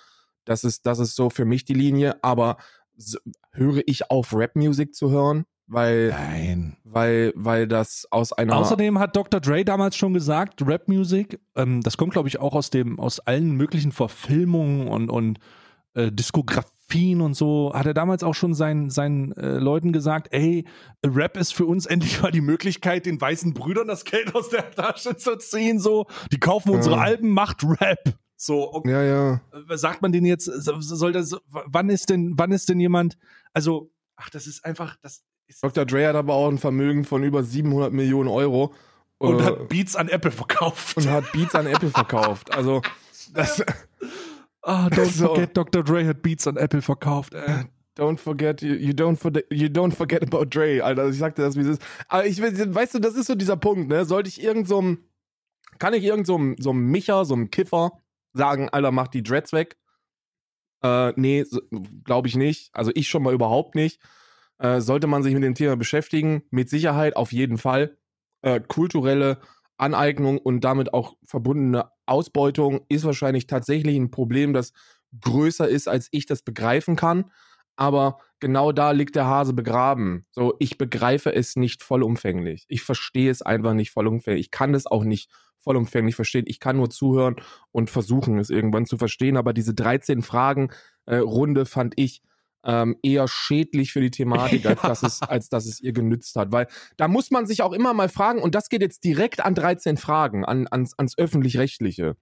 das 0.46 0.64
ist, 0.64 0.86
das 0.86 1.00
ist 1.00 1.16
so 1.16 1.32
für 1.32 1.44
mich 1.44 1.66
die 1.66 1.74
Linie. 1.74 2.24
Aber 2.24 2.58
s- 2.96 3.18
höre 3.52 3.82
ich 3.88 4.12
auf, 4.12 4.32
Rap-Musik 4.32 4.94
zu 4.94 5.10
hören, 5.10 5.46
weil, 5.66 6.10
Nein. 6.10 6.78
weil, 6.84 7.34
weil 7.36 7.68
das 7.68 8.08
aus 8.12 8.32
einer 8.32 8.56
Außerdem 8.56 9.00
hat 9.00 9.16
Dr. 9.16 9.40
Dre 9.40 9.66
damals 9.66 9.96
schon 9.96 10.14
gesagt, 10.14 10.62
Rap-Music, 10.66 11.40
ähm, 11.56 11.82
das 11.82 11.98
kommt, 11.98 12.14
glaube 12.14 12.28
ich, 12.28 12.40
auch 12.40 12.54
aus 12.54 12.70
dem, 12.70 13.00
aus 13.00 13.20
allen 13.20 13.54
möglichen 13.54 13.92
Verfilmungen 13.92 14.88
und, 14.88 15.10
und 15.10 15.40
äh, 15.94 16.12
Diskografien 16.12 17.22
und 17.22 17.34
so, 17.36 17.72
hat 17.74 17.86
er 17.86 17.94
damals 17.94 18.24
auch 18.24 18.34
schon 18.36 18.54
seinen, 18.54 18.90
seinen 18.90 19.32
äh, 19.34 19.58
Leuten 19.58 19.92
gesagt, 19.94 20.28
ey, 20.32 20.66
Rap 21.06 21.38
ist 21.38 21.54
für 21.54 21.66
uns 21.66 21.86
endlich 21.88 22.22
mal 22.22 22.32
die 22.32 22.42
Möglichkeit, 22.42 23.06
den 23.06 23.20
weißen 23.20 23.54
Brüdern 23.54 23.88
das 23.88 24.06
Geld 24.06 24.34
aus 24.36 24.50
der 24.50 24.70
Tasche 24.72 25.16
zu 25.18 25.38
ziehen, 25.38 25.80
so. 25.80 26.08
Die 26.32 26.40
kaufen 26.40 26.72
unsere 26.72 26.96
Ja. 26.96 27.02
Alben, 27.02 27.30
macht 27.30 27.64
Rap. 27.64 28.14
So, 28.36 28.74
okay. 28.74 28.92
Ja, 28.92 29.04
ja. 29.04 29.42
Äh, 29.70 29.78
sagt 29.78 30.02
man 30.02 30.12
den 30.12 30.26
jetzt, 30.26 30.46
so- 30.46 30.80
soll 30.80 31.12
das, 31.12 31.36
wann 31.50 31.90
ist 31.90 32.10
denn, 32.10 32.34
wann 32.38 32.52
ist 32.52 32.70
denn 32.70 32.80
jemand, 32.80 33.18
also, 33.54 33.92
ach, 34.16 34.30
das 34.30 34.48
ist 34.48 34.64
einfach, 34.66 34.96
das 35.02 35.24
ist, 35.48 35.64
Dr. 35.64 35.86
Dre 35.86 36.08
hat 36.08 36.16
aber 36.16 36.34
auch 36.36 36.48
ein 36.50 36.58
Vermögen 36.58 37.04
von 37.04 37.24
über 37.24 37.44
700 37.44 37.92
Millionen 37.92 38.30
Euro. 38.30 38.74
und 39.18 39.40
äh, 39.42 39.44
hat 39.44 39.68
Beats 39.68 39.96
an 39.98 40.08
Apple 40.08 40.32
verkauft. 40.32 40.96
und 40.96 41.10
hat 41.10 41.30
Beats 41.34 41.54
an 41.56 41.68
Apple 41.68 41.90
verkauft. 41.90 42.54
Also, 42.56 42.82
das, 43.34 43.62
Ah, 44.70 44.88
don't 44.90 45.06
So. 45.12 45.28
forget, 45.30 45.58
Dr. 45.58 45.84
Dre 45.84 46.06
hat 46.06 46.22
Beats 46.22 46.46
an 46.46 46.58
Apple 46.58 46.82
verkauft. 46.84 47.34
Äh. 47.34 47.66
don't 47.96 48.20
forget, 48.20 48.62
you, 48.62 48.76
you, 48.76 48.94
don't 48.94 49.18
forget, 49.18 49.46
you 49.52 49.68
don't 49.68 49.94
forget 49.94 50.22
about 50.22 50.46
Dre, 50.46 50.82
Alter. 50.82 51.10
Ich 51.10 51.18
sagte 51.18 51.42
das, 51.42 51.56
wie 51.56 51.62
es 51.62 51.68
ist. 51.68 51.82
Aber 52.08 52.26
ich 52.26 52.40
will, 52.42 52.74
weißt 52.74 52.94
du, 52.94 53.00
das 53.00 53.16
ist 53.16 53.26
so 53.28 53.36
dieser 53.36 53.58
Punkt, 53.58 53.90
ne? 53.90 54.06
Sollte 54.06 54.30
ich 54.30 54.42
irgend 54.42 54.68
so 54.68 54.78
einem, 54.78 55.04
kann 55.80 55.94
ich 55.94 56.04
irgend 56.04 56.28
so 56.28 56.36
einem, 56.36 56.56
so 56.60 56.70
einem 56.70 56.86
Micher, 56.92 57.26
so 57.26 57.34
einem 57.34 57.50
Kiffer 57.50 57.94
sagen, 58.34 58.70
Alter, 58.70 58.92
mach 58.92 59.08
die 59.08 59.24
Dreads 59.24 59.54
weg? 59.54 59.78
Äh, 60.84 61.14
nee, 61.16 61.44
so, 61.44 61.62
glaube 62.04 62.28
ich 62.28 62.36
nicht. 62.36 62.70
Also 62.74 62.92
ich 62.94 63.08
schon 63.08 63.24
mal 63.24 63.34
überhaupt 63.34 63.74
nicht. 63.76 64.00
Äh, 64.60 64.82
sollte 64.82 65.08
man 65.08 65.24
sich 65.24 65.34
mit 65.34 65.44
dem 65.44 65.56
Thema 65.56 65.76
beschäftigen? 65.76 66.44
Mit 66.52 66.70
Sicherheit, 66.70 67.16
auf 67.16 67.32
jeden 67.34 67.58
Fall. 67.58 67.98
Äh, 68.44 68.62
kulturelle 68.62 69.40
Aneignung 69.78 70.38
und 70.38 70.62
damit 70.64 70.94
auch 70.94 71.16
verbundene 71.26 71.90
Ausbeutung 72.10 72.82
ist 72.90 73.06
wahrscheinlich 73.06 73.48
tatsächlich 73.48 73.96
ein 73.96 74.12
Problem, 74.12 74.54
das 74.54 74.74
größer 75.22 75.68
ist, 75.68 75.88
als 75.88 76.08
ich 76.12 76.26
das 76.26 76.42
begreifen 76.42 76.96
kann. 76.96 77.32
Aber 77.76 78.20
genau 78.40 78.72
da 78.72 78.92
liegt 78.92 79.16
der 79.16 79.26
Hase 79.26 79.54
begraben. 79.54 80.26
So, 80.32 80.56
ich 80.60 80.78
begreife 80.78 81.34
es 81.34 81.56
nicht 81.56 81.82
vollumfänglich. 81.82 82.66
Ich 82.68 82.82
verstehe 82.82 83.32
es 83.32 83.42
einfach 83.42 83.74
nicht 83.74 83.92
vollumfänglich. 83.92 84.48
Ich 84.48 84.52
kann 84.52 84.74
es 84.74 84.86
auch 84.86 85.04
nicht 85.04 85.30
vollumfänglich 85.60 86.16
verstehen. 86.16 86.46
Ich 86.48 86.60
kann 86.60 86.78
nur 86.78 86.90
zuhören 86.90 87.36
und 87.72 87.90
versuchen, 87.90 88.38
es 88.38 88.50
irgendwann 88.50 88.86
zu 88.86 88.98
verstehen. 88.98 89.38
Aber 89.38 89.54
diese 89.54 89.74
13 89.74 90.22
Fragen 90.22 90.72
äh, 91.06 91.18
Runde 91.18 91.66
fand 91.66 91.94
ich 91.98 92.22
ähm, 92.66 92.98
eher 93.04 93.28
schädlich 93.28 93.92
für 93.94 94.02
die 94.02 94.12
Thematik, 94.12 94.66
als, 94.66 94.82
dass 94.82 95.04
es, 95.04 95.22
als 95.22 95.50
dass 95.50 95.66
es 95.66 95.80
ihr 95.80 95.94
genützt 95.94 96.36
hat. 96.36 96.52
Weil 96.52 96.68
da 96.98 97.08
muss 97.08 97.32
man 97.32 97.46
sich 97.46 97.62
auch 97.62 97.74
immer 97.74 97.94
mal 97.94 98.10
fragen, 98.10 98.42
und 98.42 98.56
das 98.56 98.70
geht 98.70 98.82
jetzt 98.82 99.04
direkt 99.04 99.44
an 99.46 99.56
13 99.56 99.98
Fragen, 99.98 100.44
an, 100.46 100.68
ans, 100.70 100.94
ans 100.98 101.18
Öffentlich-Rechtliche. 101.18 102.16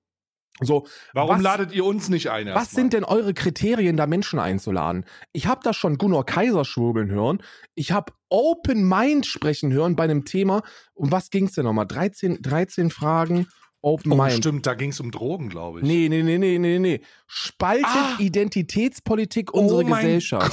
So, 0.59 0.87
Warum 1.13 1.35
was- 1.35 1.41
ladet 1.43 1.71
ihr 1.71 1.85
uns 1.85 2.09
nicht 2.09 2.31
ein? 2.31 2.47
was 2.47 2.71
sind 2.71 2.93
denn 2.93 3.03
eure 3.03 3.35
Kriterien, 3.35 3.95
da 3.95 4.07
Menschen 4.07 4.39
einzuladen? 4.39 5.05
Ich 5.31 5.45
habe 5.45 5.61
da 5.63 5.71
schon 5.71 5.99
Gunnar 5.99 6.23
Kaiser 6.25 6.65
schwurbeln 6.65 7.11
hören. 7.11 7.43
Ich 7.75 7.91
habe 7.91 8.13
Open 8.29 8.87
Mind 8.89 9.27
sprechen 9.27 9.71
hören 9.71 9.95
bei 9.95 10.05
einem 10.05 10.25
Thema. 10.25 10.63
Um 10.95 11.11
was 11.11 11.29
ging's 11.29 11.53
denn 11.53 11.65
nochmal? 11.65 11.85
13, 11.85 12.41
13 12.41 12.89
Fragen, 12.89 13.47
Open 13.81 14.11
Oh, 14.11 14.15
Mind. 14.15 14.33
stimmt, 14.33 14.65
da 14.65 14.73
ging 14.73 14.89
es 14.89 14.99
um 14.99 15.11
Drogen, 15.11 15.49
glaube 15.49 15.79
ich. 15.79 15.85
Nee, 15.85 16.09
nee, 16.09 16.23
nee, 16.23 16.37
nee, 16.37 16.57
nee, 16.57 16.79
nee. 16.79 17.01
Spaltet 17.27 17.85
Ah! 17.87 18.15
Identitätspolitik 18.19 19.53
unsere 19.53 19.81
Oh 19.83 19.85
Gesellschaft. 19.85 20.51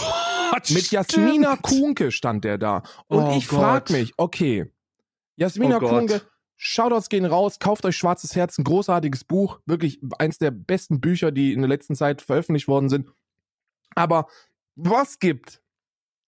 Gott, 0.51 0.71
Mit 0.71 0.91
Jasmina. 0.91 1.57
Kuhnke 1.57 2.13
stand 2.13 2.45
der 2.45 2.59
da. 2.59 2.83
Und 3.09 3.25
Oh 3.25 3.35
ich 3.37 3.47
frag 3.47 3.87
Gott. 3.87 3.97
mich, 3.97 4.13
okay, 4.19 4.71
Jasmina 5.37 5.79
Oh. 5.79 5.89
Kuhnke, 5.89 6.21
Shoutouts 6.57 7.09
gehen 7.09 7.25
raus, 7.25 7.59
kauft 7.59 7.85
euch 7.85 7.97
Schwarzes 7.97 8.37
Herz, 8.37 8.59
ein 8.59 8.65
großartiges 8.65 9.25
Buch, 9.25 9.59
wirklich 9.67 10.01
eins 10.19 10.39
der 10.39 10.51
besten 10.53 11.01
Bücher, 11.01 11.33
die 11.33 11.53
in 11.53 11.61
der 11.61 11.69
letzten 11.69 11.97
Zeit 11.97 12.23
veröffentlicht 12.23 12.69
worden 12.69 12.89
sind. 12.89 13.09
Aber 13.97 14.29
was 14.77 15.19
gibt? 15.19 15.61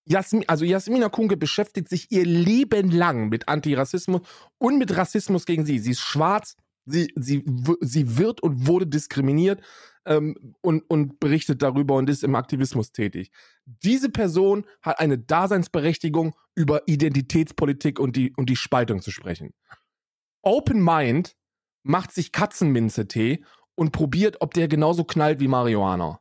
Jasmin, 0.08 0.44
also 0.48 0.64
Jasmina 0.64 1.08
Kuhnke 1.08 1.36
beschäftigt 1.36 1.88
sich 1.88 2.10
ihr 2.10 2.24
Leben 2.24 2.90
lang 2.90 3.28
mit 3.28 3.48
Antirassismus 3.48 4.22
und 4.58 4.78
mit 4.78 4.96
Rassismus 4.96 5.46
gegen 5.46 5.64
sie. 5.66 5.78
Sie 5.78 5.90
ist 5.92 6.00
schwarz, 6.00 6.56
sie, 6.86 7.12
sie, 7.16 7.44
sie 7.80 8.16
wird 8.16 8.42
und 8.42 8.66
wurde 8.66 8.86
diskriminiert 8.86 9.60
ähm, 10.06 10.54
und, 10.62 10.88
und 10.88 11.20
berichtet 11.20 11.62
darüber 11.62 11.96
und 11.96 12.08
ist 12.08 12.24
im 12.24 12.34
Aktivismus 12.34 12.92
tätig. 12.92 13.30
Diese 13.66 14.08
Person 14.08 14.64
hat 14.80 15.00
eine 15.00 15.18
Daseinsberechtigung, 15.18 16.34
über 16.54 16.88
Identitätspolitik 16.88 18.00
und 18.00 18.16
die, 18.16 18.32
und 18.34 18.48
die 18.48 18.56
Spaltung 18.56 19.02
zu 19.02 19.10
sprechen. 19.10 19.52
Open 20.42 20.82
Mind 20.82 21.36
macht 21.82 22.12
sich 22.12 22.32
Katzenminze-Tee 22.32 23.44
und 23.74 23.92
probiert, 23.92 24.40
ob 24.40 24.54
der 24.54 24.68
genauso 24.68 25.04
knallt 25.04 25.38
wie 25.40 25.48
Marihuana. 25.48 26.20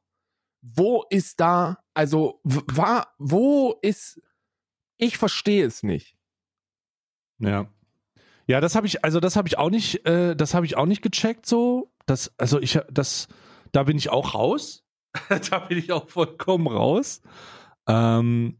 Wo 0.62 1.06
ist 1.10 1.39
da, 1.39 1.80
also, 1.93 2.41
war, 2.43 3.13
wo 3.17 3.80
ist, 3.82 4.21
ich 4.97 5.17
verstehe 5.17 5.65
es 5.65 5.84
nicht. 5.84 6.17
Ja. 7.39 7.71
Ja, 8.47 8.62
das 8.62 8.75
habe 8.75 8.88
ich, 8.88 9.03
also 9.03 9.19
das 9.19 9.36
habe 9.36 9.47
ich 9.47 9.58
auch 9.58 9.69
nicht, 9.69 10.05
äh, 10.05 10.36
das 10.36 10.53
habe 10.53 10.65
ich 10.65 10.77
auch 10.77 10.86
nicht 10.86 11.01
gecheckt 11.01 11.45
so. 11.45 11.91
Das, 12.05 12.31
also 12.38 12.60
ich, 12.60 12.79
das, 12.91 13.27
da 13.71 13.84
bin 13.84 13.97
ich 13.97 14.10
auch 14.10 14.36
raus. 14.36 14.84
da 15.49 15.60
bin 15.60 15.77
ich 15.77 15.91
auch 15.91 16.10
vollkommen 16.10 16.67
raus. 16.67 17.21
Ähm, 17.88 18.60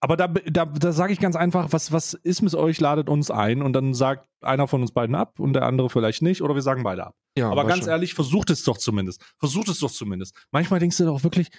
aber 0.00 0.16
da, 0.16 0.28
da, 0.28 0.64
da 0.64 0.92
sage 0.92 1.12
ich 1.12 1.20
ganz 1.20 1.36
einfach, 1.36 1.72
was, 1.72 1.92
was 1.92 2.14
ist 2.14 2.40
mit 2.40 2.54
euch, 2.54 2.80
ladet 2.80 3.10
uns 3.10 3.30
ein 3.30 3.60
und 3.60 3.74
dann 3.74 3.92
sagt 3.92 4.26
einer 4.40 4.66
von 4.66 4.80
uns 4.80 4.92
beiden 4.92 5.14
ab 5.14 5.38
und 5.38 5.52
der 5.52 5.66
andere 5.66 5.90
vielleicht 5.90 6.22
nicht 6.22 6.40
oder 6.40 6.54
wir 6.54 6.62
sagen 6.62 6.82
beide 6.82 7.06
ab. 7.06 7.14
Ja, 7.36 7.50
Aber 7.50 7.66
ganz 7.66 7.86
ehrlich, 7.86 8.14
versucht 8.14 8.50
es 8.50 8.64
doch 8.64 8.78
zumindest. 8.78 9.22
Versucht 9.38 9.68
es 9.68 9.78
doch 9.78 9.90
zumindest. 9.90 10.34
Manchmal 10.50 10.80
denkst 10.80 10.96
du 10.96 11.04
doch 11.04 11.22
wirklich, 11.22 11.50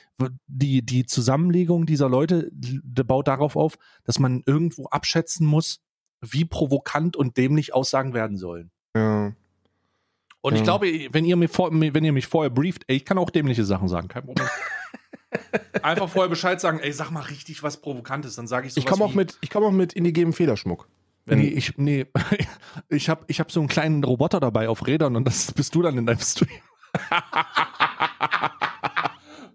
die, 0.47 0.83
die 0.83 1.05
Zusammenlegung 1.05 1.85
dieser 1.85 2.09
Leute 2.09 2.49
die 2.51 2.81
baut 3.03 3.27
darauf 3.27 3.55
auf, 3.55 3.77
dass 4.03 4.17
man 4.17 4.41
irgendwo 4.45 4.87
abschätzen 4.87 5.45
muss, 5.45 5.79
wie 6.21 6.45
provokant 6.45 7.15
und 7.17 7.37
dämlich 7.37 7.73
Aussagen 7.73 8.13
werden 8.13 8.37
sollen. 8.37 8.71
Ja. 8.95 9.33
Und 10.41 10.53
ich 10.53 10.59
Ja. 10.59 10.63
glaube, 10.65 10.87
wenn 11.11 11.25
ihr, 11.25 11.35
mir 11.35 11.49
vor, 11.49 11.69
wenn 11.71 12.03
ihr 12.03 12.13
mich 12.13 12.27
vorher 12.27 12.49
brieft, 12.49 12.83
ey, 12.87 12.95
ich 12.97 13.05
kann 13.05 13.17
auch 13.17 13.29
dämliche 13.29 13.63
Sachen 13.65 13.87
sagen, 13.87 14.07
kein 14.07 14.25
Problem. 14.25 14.47
Einfach 15.83 16.09
vorher 16.09 16.29
Bescheid 16.29 16.59
sagen, 16.59 16.79
ey, 16.79 16.91
sag 16.91 17.09
mal 17.11 17.21
richtig 17.21 17.63
was 17.63 17.77
Provokantes, 17.81 18.35
dann 18.35 18.47
sage 18.47 18.67
ich 18.67 18.73
so 18.73 18.79
Ich 18.79 18.85
komme 18.85 19.03
auch 19.03 19.13
mit, 19.13 19.37
ich 19.41 19.49
komme 19.49 19.67
auch 19.67 19.71
mit 19.71 19.93
indigenem 19.93 20.33
Federschmuck. 20.33 20.87
Wenn, 21.25 21.39
Nee, 21.39 21.47
ich, 21.47 21.77
nee, 21.77 22.07
ich 22.89 23.09
habe 23.09 23.23
ich 23.27 23.39
hab 23.39 23.51
so 23.51 23.59
einen 23.59 23.69
kleinen 23.69 24.03
Roboter 24.03 24.39
dabei 24.39 24.67
auf 24.69 24.85
Rädern 24.87 25.15
und 25.15 25.25
das 25.25 25.51
bist 25.53 25.73
du 25.75 25.81
dann 25.83 25.97
in 25.97 26.05
deinem 26.05 26.19
Stream. 26.19 26.49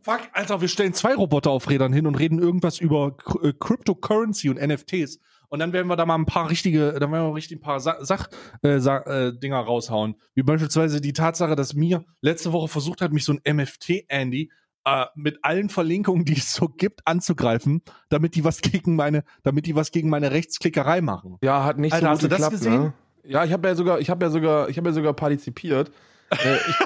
Fuck, 0.02 0.20
Alter, 0.32 0.60
wir 0.60 0.68
stellen 0.68 0.94
zwei 0.94 1.14
Roboter 1.16 1.50
auf 1.50 1.68
Rädern 1.68 1.92
hin 1.92 2.06
und 2.06 2.14
reden 2.14 2.38
irgendwas 2.38 2.78
über 2.78 3.16
äh, 3.42 3.52
Cryptocurrency 3.52 4.48
und 4.50 4.60
NFTs. 4.64 5.18
Und 5.48 5.58
dann 5.58 5.72
werden 5.72 5.86
wir 5.88 5.96
da 5.96 6.06
mal 6.06 6.16
ein 6.16 6.26
paar 6.26 6.50
richtige, 6.50 6.92
dann 6.92 7.12
werden 7.12 7.28
wir 7.28 7.34
richtig 7.34 7.58
ein 7.58 7.62
paar 7.62 7.80
Sa 7.80 7.96
Sach, 8.04 8.28
äh, 8.62 8.78
Sa 8.78 8.98
äh, 8.98 9.38
Dinger 9.38 9.60
raushauen. 9.60 10.16
Wie 10.34 10.42
beispielsweise 10.42 11.00
die 11.00 11.12
Tatsache, 11.12 11.56
dass 11.56 11.74
mir 11.74 12.04
letzte 12.20 12.52
Woche 12.52 12.68
versucht 12.68 13.00
hat, 13.00 13.12
mich 13.12 13.24
so 13.24 13.34
ein 13.34 13.56
MFT-Andy 13.56 14.50
äh, 14.84 15.06
mit 15.14 15.38
allen 15.42 15.68
Verlinkungen, 15.68 16.24
die 16.24 16.36
es 16.36 16.54
so 16.54 16.68
gibt, 16.68 17.06
anzugreifen, 17.06 17.82
damit 18.08 18.34
die 18.34 18.44
was 18.44 18.60
gegen 18.60 18.96
meine, 18.96 19.24
damit 19.42 19.66
die 19.66 19.74
was 19.74 19.90
gegen 19.90 20.08
meine 20.08 20.30
Rechtsklickerei 20.30 21.00
machen. 21.00 21.38
ja, 21.42 21.64
hat 21.64 21.78
nicht 21.78 21.92
Alter, 21.92 22.06
so 22.06 22.10
hast 22.10 22.20
gut 22.20 22.24
du 22.24 22.28
das 22.28 22.36
geklappt, 22.38 22.64
gesehen? 22.64 22.82
Ne? 22.82 22.92
Ja, 23.24 23.44
ich 23.44 23.52
habe 23.52 23.66
ja 23.66 23.74
sogar, 23.74 23.98
ich 23.98 24.08
habe 24.10 24.24
ja 24.24 24.30
sogar, 24.30 24.68
ich 24.68 24.78
habe 24.78 24.88
ja 24.88 24.94
sogar 24.94 25.12
partizipiert. 25.12 25.90
äh, 26.30 26.56
ich 26.56 26.76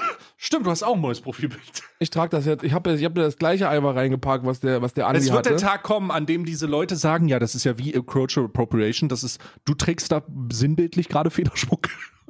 Stimmt, 0.43 0.65
du 0.65 0.71
hast 0.71 0.81
auch 0.81 0.95
ein 0.95 1.01
neues 1.01 1.21
Profilbild. 1.21 1.61
ich 1.99 2.09
trage 2.09 2.31
das 2.31 2.47
jetzt, 2.47 2.63
ich 2.63 2.73
habe 2.73 2.91
ich 2.93 3.05
hab 3.05 3.13
das 3.13 3.37
gleiche 3.37 3.69
Eimer 3.69 3.95
reingepackt, 3.95 4.43
was 4.43 4.59
der, 4.59 4.81
was 4.81 4.93
der 4.93 5.05
Andi 5.05 5.19
Es 5.19 5.27
wird 5.27 5.37
hatte. 5.45 5.49
der 5.49 5.57
Tag 5.59 5.83
kommen, 5.83 6.09
an 6.09 6.25
dem 6.25 6.45
diese 6.45 6.65
Leute 6.65 6.95
sagen, 6.95 7.27
ja, 7.27 7.37
das 7.37 7.53
ist 7.53 7.63
ja 7.63 7.77
wie 7.77 7.91
Cultural 7.91 8.49
Appropriation, 8.49 9.07
das 9.07 9.23
ist, 9.23 9.39
du 9.65 9.75
trägst 9.75 10.11
da 10.11 10.23
sinnbildlich 10.51 11.09
gerade 11.09 11.29
Federschmuck. 11.29 11.89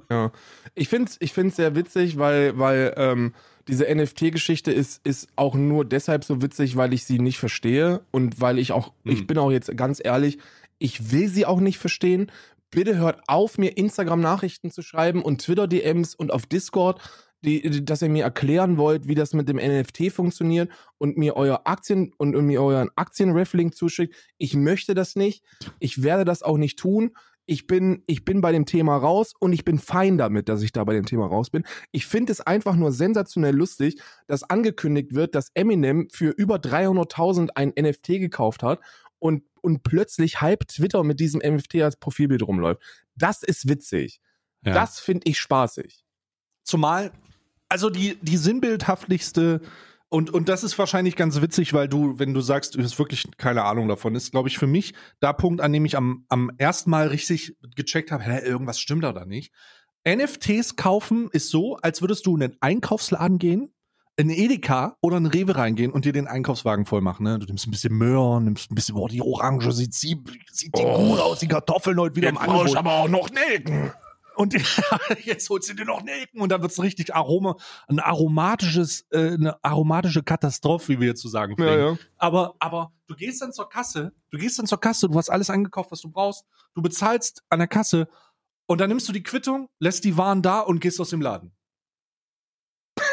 Ja. 0.09 0.33
Ich 0.75 0.89
finde 0.89 1.09
es 1.09 1.15
ich 1.21 1.31
find's 1.31 1.55
sehr 1.55 1.73
witzig, 1.73 2.17
weil, 2.17 2.59
weil 2.59 2.93
ähm, 2.97 3.33
diese 3.69 3.85
NFT-Geschichte 3.85 4.73
ist, 4.73 4.99
ist 5.07 5.29
auch 5.37 5.55
nur 5.55 5.85
deshalb 5.85 6.25
so 6.25 6.41
witzig, 6.41 6.75
weil 6.75 6.91
ich 6.93 7.05
sie 7.05 7.17
nicht 7.17 7.37
verstehe 7.39 8.01
und 8.11 8.41
weil 8.41 8.59
ich 8.59 8.73
auch, 8.73 8.91
Hm. 9.05 9.13
ich 9.13 9.25
bin 9.25 9.37
auch 9.37 9.51
jetzt 9.51 9.75
ganz 9.77 10.01
ehrlich, 10.03 10.37
ich 10.79 11.13
will 11.13 11.29
sie 11.29 11.45
auch 11.45 11.61
nicht 11.61 11.77
verstehen. 11.77 12.29
Bitte 12.71 12.97
hört 12.97 13.21
auf, 13.27 13.57
mir 13.57 13.77
Instagram-Nachrichten 13.77 14.69
zu 14.69 14.81
schreiben 14.81 15.21
und 15.21 15.41
Twitter-DMs 15.43 16.13
und 16.15 16.33
auf 16.33 16.45
Discord, 16.45 16.99
die, 17.43 17.83
dass 17.83 18.01
ihr 18.01 18.09
mir 18.09 18.23
erklären 18.23 18.77
wollt, 18.77 19.07
wie 19.07 19.15
das 19.15 19.33
mit 19.33 19.49
dem 19.49 19.57
NFT 19.57 20.11
funktioniert 20.11 20.69
und 20.97 21.17
mir 21.17 21.35
euer 21.35 21.61
Aktien 21.65 22.13
und, 22.17 22.35
und 22.35 22.45
mir 22.45 22.61
euren 22.61 22.89
Aktienref-Link 22.95 23.75
zuschickt. 23.75 24.15
Ich 24.37 24.55
möchte 24.55 24.93
das 24.93 25.15
nicht. 25.15 25.43
Ich 25.79 26.03
werde 26.03 26.25
das 26.25 26.43
auch 26.43 26.57
nicht 26.57 26.77
tun 26.77 27.11
ich 27.51 27.67
bin, 27.67 28.03
ich 28.07 28.23
bin 28.23 28.39
bei 28.39 28.51
dem 28.51 28.65
Thema 28.65 28.95
raus 28.95 29.33
und 29.37 29.51
ich 29.51 29.65
bin 29.65 29.79
fein 29.79 30.17
damit, 30.17 30.47
dass 30.47 30.61
ich 30.61 30.71
da 30.71 30.83
bei 30.83 30.93
dem 30.93 31.05
Thema 31.05 31.25
raus 31.25 31.49
bin. 31.49 31.65
Ich 31.91 32.05
finde 32.05 32.31
es 32.31 32.39
einfach 32.39 32.75
nur 32.75 32.91
sensationell 32.91 33.55
lustig, 33.55 34.01
dass 34.27 34.43
angekündigt 34.43 35.13
wird, 35.13 35.35
dass 35.35 35.49
Eminem 35.53 36.07
für 36.11 36.29
über 36.29 36.55
300.000 36.55 37.49
ein 37.55 37.73
NFT 37.77 38.07
gekauft 38.19 38.63
hat 38.63 38.79
und, 39.19 39.43
und 39.61 39.83
plötzlich 39.83 40.41
halb 40.41 40.67
Twitter 40.67 41.03
mit 41.03 41.19
diesem 41.19 41.41
NFT 41.43 41.81
als 41.81 41.97
Profilbild 41.97 42.43
rumläuft. 42.43 42.81
Das 43.15 43.43
ist 43.43 43.67
witzig. 43.67 44.21
Das 44.61 44.99
finde 44.99 45.27
ich 45.29 45.39
spaßig. 45.39 46.05
Zumal, 46.63 47.11
also 47.71 47.89
die, 47.89 48.17
die 48.21 48.37
sinnbildhaftlichste 48.37 49.61
Und, 50.09 50.29
und 50.29 50.49
das 50.49 50.63
ist 50.63 50.77
wahrscheinlich 50.77 51.15
ganz 51.15 51.41
witzig, 51.41 51.73
weil 51.73 51.87
du, 51.87 52.19
wenn 52.19 52.33
du 52.33 52.41
sagst, 52.41 52.75
du 52.75 52.83
hast 52.83 52.99
wirklich 52.99 53.25
keine 53.37 53.63
Ahnung 53.63 53.87
davon, 53.87 54.13
ist, 54.13 54.31
glaube 54.31 54.49
ich, 54.49 54.57
für 54.57 54.67
mich 54.67 54.93
der 55.21 55.33
Punkt, 55.33 55.61
an 55.61 55.71
dem 55.71 55.85
ich 55.85 55.95
am, 55.95 56.25
am 56.27 56.51
ersten 56.57 56.89
Mal 56.89 57.07
richtig 57.07 57.55
gecheckt 57.77 58.11
habe, 58.11 58.23
hä, 58.23 58.39
irgendwas 58.45 58.79
stimmt 58.79 59.03
da 59.05 59.11
oder 59.11 59.25
nicht. 59.25 59.53
NFTs 60.05 60.75
kaufen 60.75 61.29
ist 61.31 61.49
so, 61.49 61.77
als 61.77 62.01
würdest 62.01 62.25
du 62.25 62.35
in 62.35 62.43
einen 62.43 62.57
Einkaufsladen 62.59 63.37
gehen, 63.39 63.73
in 64.17 64.29
Edeka 64.29 64.97
oder 65.01 65.17
in 65.17 65.27
Rewe 65.27 65.55
reingehen 65.55 65.91
und 65.91 66.03
dir 66.03 66.11
den 66.11 66.27
Einkaufswagen 66.27 66.85
voll 66.85 67.01
machen. 67.01 67.23
Ne? 67.23 67.39
Du 67.39 67.45
nimmst 67.45 67.65
ein 67.65 67.71
bisschen 67.71 67.97
Möhren, 67.97 68.43
nimmst 68.43 68.69
ein 68.69 68.75
bisschen, 68.75 68.95
boah, 68.95 69.07
die 69.07 69.21
Orange 69.21 69.71
sieht, 69.71 69.93
sieht, 69.93 70.19
sieht 70.51 70.77
die 70.77 70.81
Oh. 70.83 71.11
gut 71.11 71.19
aus, 71.19 71.39
die 71.39 71.47
Kartoffeln 71.47 71.97
heute 71.99 72.15
wieder 72.17 72.29
im 72.29 72.35
Jetzt 72.35 72.43
ich 72.45 72.49
Angebot. 72.51 72.75
aber 72.77 72.91
auch 72.95 73.07
noch 73.07 73.29
Nelken. 73.29 73.91
Und 74.41 74.55
jetzt 75.23 75.47
holst 75.51 75.69
du 75.69 75.75
dir 75.75 75.85
noch 75.85 76.01
Nelken 76.01 76.41
und 76.41 76.49
dann 76.49 76.63
wird's 76.63 76.81
richtig 76.81 77.13
Aroma, 77.13 77.57
ein 77.87 77.99
aromatisches, 77.99 79.05
äh, 79.11 79.33
eine 79.33 79.63
aromatische 79.63 80.23
Katastrophe, 80.23 80.93
wie 80.93 80.99
wir 80.99 81.09
jetzt 81.09 81.21
zu 81.21 81.27
sagen 81.27 81.55
Ja, 81.59 81.77
ja. 81.77 81.97
Aber, 82.17 82.55
aber 82.57 82.91
du 83.05 83.15
gehst 83.15 83.43
dann 83.43 83.53
zur 83.53 83.69
Kasse, 83.69 84.13
du 84.31 84.39
gehst 84.39 84.57
dann 84.57 84.65
zur 84.65 84.79
Kasse, 84.79 85.07
du 85.07 85.15
hast 85.15 85.29
alles 85.29 85.51
eingekauft, 85.51 85.91
was 85.91 86.01
du 86.01 86.09
brauchst, 86.09 86.43
du 86.73 86.81
bezahlst 86.81 87.43
an 87.49 87.59
der 87.59 87.67
Kasse 87.67 88.07
und 88.65 88.81
dann 88.81 88.89
nimmst 88.89 89.07
du 89.07 89.13
die 89.13 89.21
Quittung, 89.21 89.69
lässt 89.77 90.05
die 90.05 90.17
Waren 90.17 90.41
da 90.41 90.61
und 90.61 90.79
gehst 90.79 90.99
aus 90.99 91.11
dem 91.11 91.21
Laden. 91.21 91.51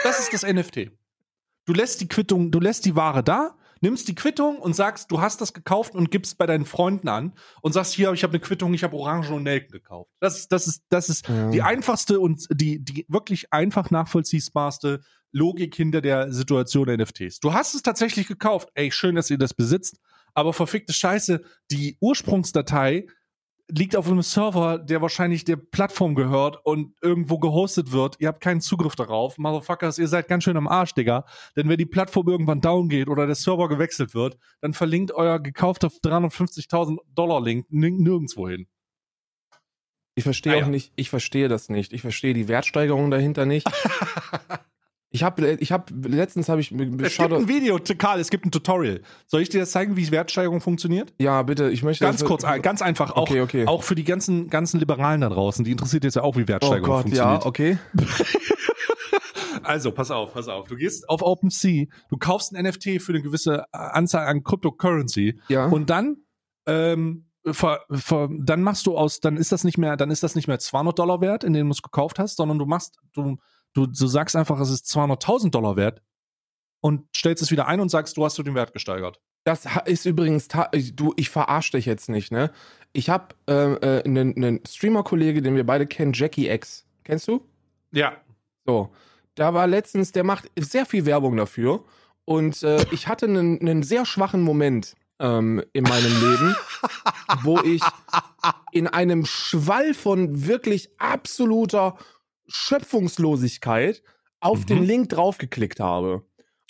Das 0.04 0.18
ist 0.20 0.32
das 0.32 0.50
NFT. 0.50 0.92
Du 1.66 1.74
lässt 1.74 2.00
die 2.00 2.08
Quittung, 2.08 2.50
du 2.50 2.58
lässt 2.58 2.86
die 2.86 2.96
Ware 2.96 3.22
da, 3.22 3.57
nimmst 3.80 4.08
die 4.08 4.14
Quittung 4.14 4.58
und 4.58 4.74
sagst, 4.74 5.10
du 5.10 5.20
hast 5.20 5.40
das 5.40 5.52
gekauft 5.52 5.94
und 5.94 6.10
gibst 6.10 6.38
bei 6.38 6.46
deinen 6.46 6.64
Freunden 6.64 7.08
an 7.08 7.32
und 7.62 7.72
sagst, 7.72 7.94
hier, 7.94 8.12
ich 8.12 8.22
habe 8.22 8.32
eine 8.32 8.40
Quittung, 8.40 8.74
ich 8.74 8.84
habe 8.84 8.96
Orangen 8.96 9.32
und 9.32 9.42
Nelken 9.44 9.70
gekauft. 9.72 10.10
Das 10.20 10.38
ist, 10.38 10.52
das 10.52 10.66
ist, 10.66 10.82
das 10.88 11.08
ist 11.08 11.28
Ja. 11.28 11.50
die 11.50 11.62
einfachste 11.62 12.20
und 12.20 12.46
die, 12.50 12.82
die 12.84 13.04
wirklich 13.08 13.52
einfach 13.52 13.90
nachvollziehbarste 13.90 15.00
Logik 15.32 15.74
hinter 15.74 16.00
der 16.00 16.32
Situation 16.32 16.86
der 16.86 16.96
NFTs. 16.98 17.40
Du 17.40 17.52
hast 17.52 17.74
es 17.74 17.82
tatsächlich 17.82 18.26
gekauft. 18.26 18.70
Ey, 18.74 18.90
schön, 18.90 19.14
dass 19.14 19.30
ihr 19.30 19.38
das 19.38 19.52
besitzt, 19.54 20.00
aber 20.34 20.52
verfickte 20.52 20.92
Scheiße, 20.92 21.42
die 21.70 21.96
Ursprungsdatei 22.00 23.06
liegt 23.70 23.96
auf 23.96 24.06
einem 24.06 24.22
Server, 24.22 24.78
der 24.78 25.02
wahrscheinlich 25.02 25.44
der 25.44 25.56
Plattform 25.56 26.14
gehört 26.14 26.64
und 26.64 26.94
irgendwo 27.02 27.38
gehostet 27.38 27.92
wird. 27.92 28.16
Ihr 28.18 28.28
habt 28.28 28.40
keinen 28.40 28.60
Zugriff 28.60 28.96
darauf. 28.96 29.36
Motherfuckers, 29.38 29.98
ihr 29.98 30.08
seid 30.08 30.28
ganz 30.28 30.44
schön 30.44 30.56
am 30.56 30.66
Arsch, 30.68 30.94
Digga. 30.94 31.24
Denn 31.56 31.68
wenn 31.68 31.76
die 31.78 31.86
Plattform 31.86 32.28
irgendwann 32.28 32.60
down 32.60 32.88
geht 32.88 33.08
oder 33.08 33.26
der 33.26 33.34
Server 33.34 33.68
gewechselt 33.68 34.14
wird, 34.14 34.38
dann 34.60 34.72
verlinkt 34.72 35.12
euer 35.12 35.38
gekaufter 35.38 35.88
350.000 35.88 36.96
Dollar 37.14 37.42
Link 37.42 37.66
nirgendwo 37.70 38.48
hin. 38.48 38.66
Ich 40.14 40.24
verstehe 40.24 40.54
Ah, 40.54 40.56
ja. 40.56 40.64
auch 40.64 40.68
nicht, 40.68 40.92
ich 40.96 41.10
verstehe 41.10 41.48
das 41.48 41.68
nicht. 41.68 41.92
Ich 41.92 42.00
verstehe 42.00 42.34
die 42.34 42.48
Wertsteigerung 42.48 43.10
dahinter 43.10 43.46
nicht. 43.46 43.68
ich 45.10 45.22
habe 45.22 45.46
ich 45.60 45.72
hab, 45.72 45.90
letztens 46.04 46.48
habe 46.48 46.60
ich 46.60 46.70
Es 46.70 47.16
gibt 47.16 47.32
ein 47.32 47.48
Video, 47.48 47.78
Karl, 47.96 48.20
es 48.20 48.28
gibt 48.30 48.44
ein 48.44 48.50
Tutorial. 48.50 49.00
Soll 49.26 49.40
ich 49.42 49.48
dir 49.48 49.60
das 49.60 49.70
zeigen, 49.70 49.96
wie 49.96 50.10
Wertsteigerung 50.10 50.60
funktioniert? 50.60 51.14
ja, 51.18 51.42
bitte, 51.42 51.70
ich 51.70 51.82
möchte 51.82 52.04
Ganz 52.04 52.24
kurz, 52.24 52.44
ein- 52.44 52.60
ganz 52.62 52.82
einfach. 52.82 53.12
Auch, 53.12 53.22
Okay, 53.22 53.40
okay. 53.40 53.66
auch 53.66 53.82
für 53.82 53.94
die 53.94 54.04
ganzen, 54.04 54.48
ganzen 54.50 54.78
Liberalen 54.80 55.20
da 55.22 55.28
draußen, 55.30 55.64
die 55.64 55.70
interessiert 55.72 56.04
jetzt 56.04 56.16
ja 56.16 56.22
auch, 56.22 56.36
wie 56.36 56.42
Oh 56.44 56.48
Wertsteigerung 56.48 56.84
Gott, 56.90 57.02
funktioniert. 57.02 57.42
ja, 57.42 57.46
okay. 57.46 57.78
Also, 59.62 59.92
pass 59.92 60.10
auf, 60.10 60.32
pass 60.34 60.48
auf. 60.48 60.68
Du 60.68 60.76
gehst 60.76 61.08
auf 61.08 61.20
OpenSea, 61.22 61.86
du 62.08 62.16
kaufst 62.16 62.54
ein 62.54 62.64
NFT 62.64 63.02
für 63.02 63.12
eine 63.12 63.22
gewisse 63.22 63.64
äh, 63.72 63.76
Anzahl 63.76 64.26
an 64.26 64.42
Cryptocurrency 64.42 65.40
Ja. 65.48 65.66
und 65.66 65.90
dann, 65.90 66.18
ähm, 66.66 67.26
ver, 67.44 67.80
ver, 67.90 68.28
dann 68.40 68.62
machst 68.62 68.86
du 68.86 68.96
aus, 68.96 69.20
dann 69.20 69.36
ist 69.36 69.52
das 69.52 69.64
nicht 69.64 69.76
mehr, 69.78 69.96
dann 69.96 70.10
ist 70.10 70.22
das 70.22 70.34
nicht 70.34 70.48
mehr 70.48 70.58
200 70.58 70.98
Dollar 70.98 71.20
wert, 71.20 71.44
in 71.44 71.52
denen 71.52 71.68
du 71.68 71.72
es 71.72 71.82
gekauft 71.82 72.18
hast, 72.18 72.36
sondern 72.36 72.58
du 72.58 72.66
machst, 72.66 72.98
du, 73.14 73.36
du, 73.74 73.86
du 73.86 74.06
sagst 74.06 74.36
einfach, 74.36 74.60
es 74.60 74.70
ist 74.70 74.86
200.000 74.86 75.50
Dollar 75.50 75.76
wert 75.76 76.02
und 76.80 77.04
stellst 77.14 77.42
es 77.42 77.50
wieder 77.50 77.66
ein 77.66 77.80
und 77.80 77.88
sagst, 77.88 78.16
du 78.16 78.24
hast 78.24 78.38
du 78.38 78.42
den 78.42 78.54
Wert 78.54 78.72
gesteigert. 78.72 79.20
Das 79.44 79.66
ist 79.86 80.04
übrigens, 80.04 80.48
du, 80.92 81.14
ich 81.16 81.30
verarsche 81.30 81.72
dich 81.72 81.86
jetzt 81.86 82.08
nicht, 82.08 82.32
ne? 82.32 82.50
Ich 82.92 83.08
habe 83.08 83.34
äh, 83.48 83.52
äh, 83.52 84.04
einen, 84.04 84.36
einen 84.36 84.60
Streamer-Kollege, 84.66 85.42
den 85.42 85.54
wir 85.54 85.64
beide 85.64 85.86
kennen, 85.86 86.12
Jackie 86.12 86.48
X. 86.48 86.86
Kennst 87.04 87.28
du? 87.28 87.46
Ja. 87.92 88.12
So. 88.66 88.90
Da 89.34 89.54
war 89.54 89.66
letztens, 89.66 90.12
der 90.12 90.24
macht 90.24 90.50
sehr 90.58 90.84
viel 90.84 91.06
Werbung 91.06 91.36
dafür. 91.36 91.84
Und 92.24 92.62
äh, 92.62 92.84
ich 92.90 93.08
hatte 93.08 93.26
einen, 93.26 93.60
einen 93.60 93.82
sehr 93.82 94.04
schwachen 94.04 94.42
Moment 94.42 94.96
ähm, 95.18 95.62
in 95.72 95.84
meinem 95.84 96.20
Leben, 96.20 96.56
wo 97.42 97.58
ich 97.60 97.82
in 98.72 98.86
einem 98.86 99.24
Schwall 99.24 99.94
von 99.94 100.46
wirklich 100.46 100.90
absoluter 100.98 101.96
Schöpfungslosigkeit 102.48 104.02
auf 104.40 104.60
Mhm. 104.60 104.66
den 104.66 104.84
Link 104.84 105.08
draufgeklickt 105.10 105.80
habe. 105.80 106.22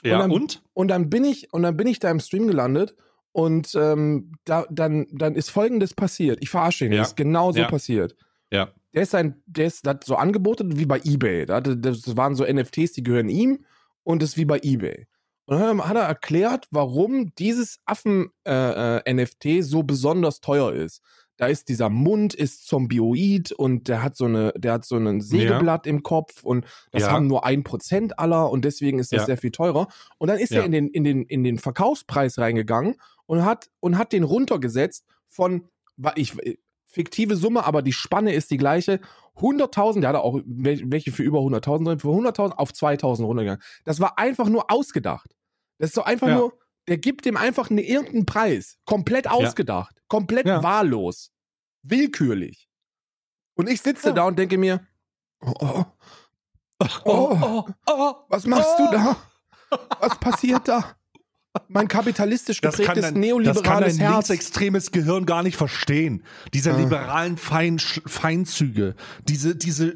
Ja, 0.04 0.18
dann- 0.18 0.30
und? 0.30 0.62
Und 0.74 0.88
dann 0.88 1.10
bin 1.10 1.24
ich, 1.24 1.52
und 1.52 1.62
dann 1.62 1.76
bin 1.76 1.86
ich 1.86 1.98
da 1.98 2.10
im 2.10 2.20
Stream 2.20 2.46
gelandet 2.46 2.94
und 3.32 3.74
ähm, 3.74 4.32
da, 4.44 4.66
dann, 4.70 5.06
dann 5.12 5.34
ist 5.34 5.50
folgendes 5.50 5.94
passiert. 5.94 6.38
Ich 6.40 6.50
verarsche 6.50 6.86
ihn, 6.86 6.92
Ja. 6.92 6.98
das 6.98 7.08
ist 7.08 7.16
genau 7.16 7.52
so 7.52 7.58
Ja. 7.60 7.68
passiert. 7.68 8.16
Ja. 8.52 8.72
Der 8.94 9.02
ist 9.02 9.14
ein, 9.14 9.42
der 9.46 9.66
ist 9.66 9.84
das 9.86 9.90
hat 9.94 10.04
so 10.04 10.16
angeboten 10.16 10.78
wie 10.78 10.86
bei 10.86 11.00
Ebay. 11.04 11.44
Das 11.46 12.16
waren 12.16 12.34
so 12.34 12.44
NFTs, 12.44 12.92
die 12.92 13.02
gehören 13.02 13.28
ihm 13.28 13.64
und 14.02 14.22
das 14.22 14.30
ist 14.30 14.36
wie 14.38 14.44
bei 14.46 14.58
Ebay. 14.62 15.06
Und 15.46 15.58
dann 15.60 15.86
hat 15.86 15.96
er 15.96 16.02
erklärt, 16.04 16.66
warum 16.70 17.34
dieses 17.36 17.78
Affen-NFT 17.86 19.62
so 19.62 19.82
besonders 19.82 20.40
teuer 20.40 20.72
ist. 20.72 21.02
Da 21.38 21.46
ist 21.46 21.68
dieser 21.70 21.88
Mund 21.88 22.34
ist 22.34 22.66
zombioid 22.66 23.52
und 23.52 23.88
der 23.88 24.02
hat 24.02 24.16
so 24.16 24.26
eine, 24.26 24.52
der 24.56 24.72
hat 24.74 24.84
so 24.84 24.96
ein 24.96 25.20
Sägeblatt 25.22 25.86
im 25.86 26.02
Kopf 26.02 26.42
und 26.44 26.66
das 26.90 27.04
Ja. 27.04 27.12
haben 27.12 27.26
nur 27.28 27.46
ein 27.46 27.62
Prozent 27.64 28.18
aller 28.18 28.50
und 28.50 28.64
deswegen 28.64 28.98
ist 28.98 29.12
das 29.12 29.20
Ja. 29.20 29.26
sehr 29.26 29.38
viel 29.38 29.52
teurer. 29.52 29.88
Und 30.18 30.28
dann 30.28 30.38
ist 30.38 30.50
Ja. 30.52 30.58
er 30.60 30.66
in 30.66 30.72
den, 30.72 30.88
in 30.88 31.04
den, 31.04 31.22
in 31.22 31.44
den 31.44 31.58
Verkaufspreis 31.58 32.38
reingegangen 32.38 32.96
und 33.26 33.44
hat, 33.44 33.70
und 33.80 33.96
hat 33.96 34.12
den 34.12 34.24
runtergesetzt 34.24 35.04
von, 35.28 35.68
ich, 36.16 36.34
fiktive 36.86 37.36
Summe, 37.36 37.64
aber 37.64 37.82
die 37.82 37.92
Spanne 37.92 38.32
ist 38.34 38.50
die 38.50 38.56
gleiche. 38.56 39.00
100.000, 39.36 40.00
der 40.00 40.08
hatte 40.08 40.22
auch 40.22 40.34
wel- 40.40 40.82
welche 40.90 41.12
für 41.12 41.22
über 41.22 41.38
100.000 41.40 41.86
drin, 41.86 41.98
für 42.00 42.08
100.000 42.08 42.58
auf 42.58 42.72
2.000 42.72 43.24
runtergegangen. 43.26 43.62
Das 43.84 44.00
war 44.00 44.18
einfach 44.18 44.48
nur 44.48 44.72
ausgedacht. 44.72 45.30
Das 45.78 45.90
ist 45.90 45.94
so 45.94 46.02
einfach 46.02 46.26
Ja. 46.28 46.34
nur, 46.38 46.52
der 46.88 46.98
gibt 46.98 47.24
dem 47.24 47.36
einfach 47.36 47.70
eine, 47.70 47.82
irgendeinen 47.82 48.26
Preis. 48.26 48.78
Komplett 48.84 49.28
ausgedacht. 49.28 49.96
Komplett 50.08 50.46
Ja. 50.46 50.62
wahllos. 50.62 51.30
Willkürlich. 51.82 52.68
Und 53.54 53.68
ich 53.68 53.80
sitze 53.82 54.08
Ja. 54.08 54.14
da 54.14 54.24
und 54.24 54.38
denke 54.38 54.58
mir, 54.58 54.86
oh, 55.40 55.54
oh, 55.60 55.84
Oh, 57.04 57.38
Oh. 57.40 57.64
oh. 57.86 58.14
was 58.28 58.46
machst 58.46 58.70
Oh. 58.78 58.86
du 58.86 58.92
da? 58.92 59.16
Was 60.00 60.18
passiert 60.18 60.66
da? 60.68 60.96
Mein 61.68 61.88
kapitalistisch 61.88 62.60
Das 62.60 62.76
kann, 62.76 62.94
geprägtes 62.94 63.02
dein, 63.12 63.14
das 63.14 63.14
kann 63.14 63.20
neoliberales 63.20 63.96
dein 63.96 64.06
Herz. 64.06 64.28
linksextremes 64.28 64.90
Gehirn 64.92 65.26
gar 65.26 65.42
nicht 65.42 65.56
verstehen. 65.56 66.22
Diese 66.54 66.72
Ah. 66.74 66.78
liberalen 66.78 67.36
Fein, 67.36 67.78
Feinzüge, 67.78 68.94
diese, 69.28 69.56
diese 69.56 69.94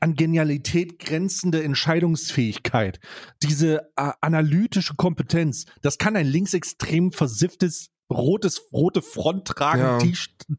an 0.00 0.14
Genialität 0.14 0.98
grenzende 0.98 1.62
Entscheidungsfähigkeit, 1.62 3.00
diese 3.42 3.90
äh, 3.96 4.10
analytische 4.20 4.94
Kompetenz, 4.96 5.64
das 5.82 5.98
kann 5.98 6.16
ein 6.16 6.26
linksextrem 6.26 7.12
versifftes, 7.12 7.88
rotes, 8.12 8.62
rote 8.72 9.02
Front 9.02 9.46
tragen, 9.46 9.80
Ja. 9.80 9.98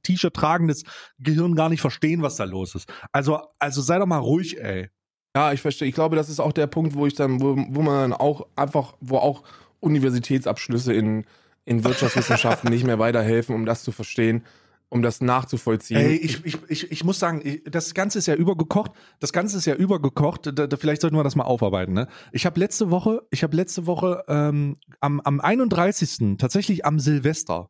T-Shirt 0.04 0.34
tragendes 0.34 0.84
Gehirn 1.20 1.56
gar 1.56 1.70
nicht 1.70 1.82
verstehen, 1.82 2.22
was 2.22 2.38
da 2.38 2.46
los 2.46 2.76
ist. 2.76 2.92
Also, 3.12 3.40
also 3.60 3.82
sei 3.82 4.00
doch 4.00 4.06
mal 4.08 4.18
ruhig, 4.18 4.60
ey. 4.60 4.90
Ja, 5.36 5.54
ich 5.54 5.62
verstehe. 5.62 5.88
Ich 5.88 5.96
glaube, 5.96 6.16
das 6.16 6.30
ist 6.30 6.40
auch 6.40 6.52
der 6.52 6.68
Punkt, 6.68 6.96
wo 6.96 7.06
ich 7.08 7.14
dann, 7.14 7.42
wo, 7.42 7.56
wo 7.70 7.82
man 7.82 8.10
dann 8.12 8.14
auch 8.14 8.48
einfach, 8.56 8.96
wo 9.02 9.18
auch 9.18 9.44
Universitätsabschlüsse 9.82 10.94
in, 10.94 11.26
in 11.66 11.84
Wirtschaftswissenschaften 11.84 12.70
nicht 12.70 12.86
mehr 12.86 13.00
weiterhelfen, 13.00 13.54
um 13.54 13.66
das 13.66 13.84
zu 13.84 13.92
verstehen, 13.92 14.44
um 14.90 15.02
das 15.02 15.22
nachzuvollziehen. 15.22 16.00
Ey, 16.00 16.16
ich, 16.16 16.46
ich, 16.46 16.58
ich, 16.68 16.92
ich 16.92 17.04
muss 17.04 17.20
sagen, 17.20 17.42
ich, 17.44 17.64
das 17.66 17.94
Ganze 17.94 18.20
ist 18.20 18.28
ja 18.28 18.36
übergekocht. 18.36 18.92
Das 19.20 19.32
Ganze 19.32 19.58
ist 19.58 19.66
ja 19.66 19.76
übergekocht. 19.76 20.48
Da, 20.48 20.68
da, 20.68 20.78
vielleicht 20.78 21.02
sollten 21.02 21.16
wir 21.16 21.24
das 21.24 21.36
mal 21.36 21.44
aufarbeiten. 21.44 21.94
Ne? 21.94 22.08
Ich 22.32 22.46
habe 22.46 22.60
letzte 22.60 22.92
Woche, 22.92 23.22
ich 23.32 23.44
habe 23.44 23.56
letzte 23.56 23.86
Woche 23.86 24.24
ähm, 24.28 24.78
am, 25.00 25.22
am 25.22 25.40
31. 25.40 26.38
tatsächlich 26.38 26.86
am 26.86 27.00
Silvester 27.00 27.70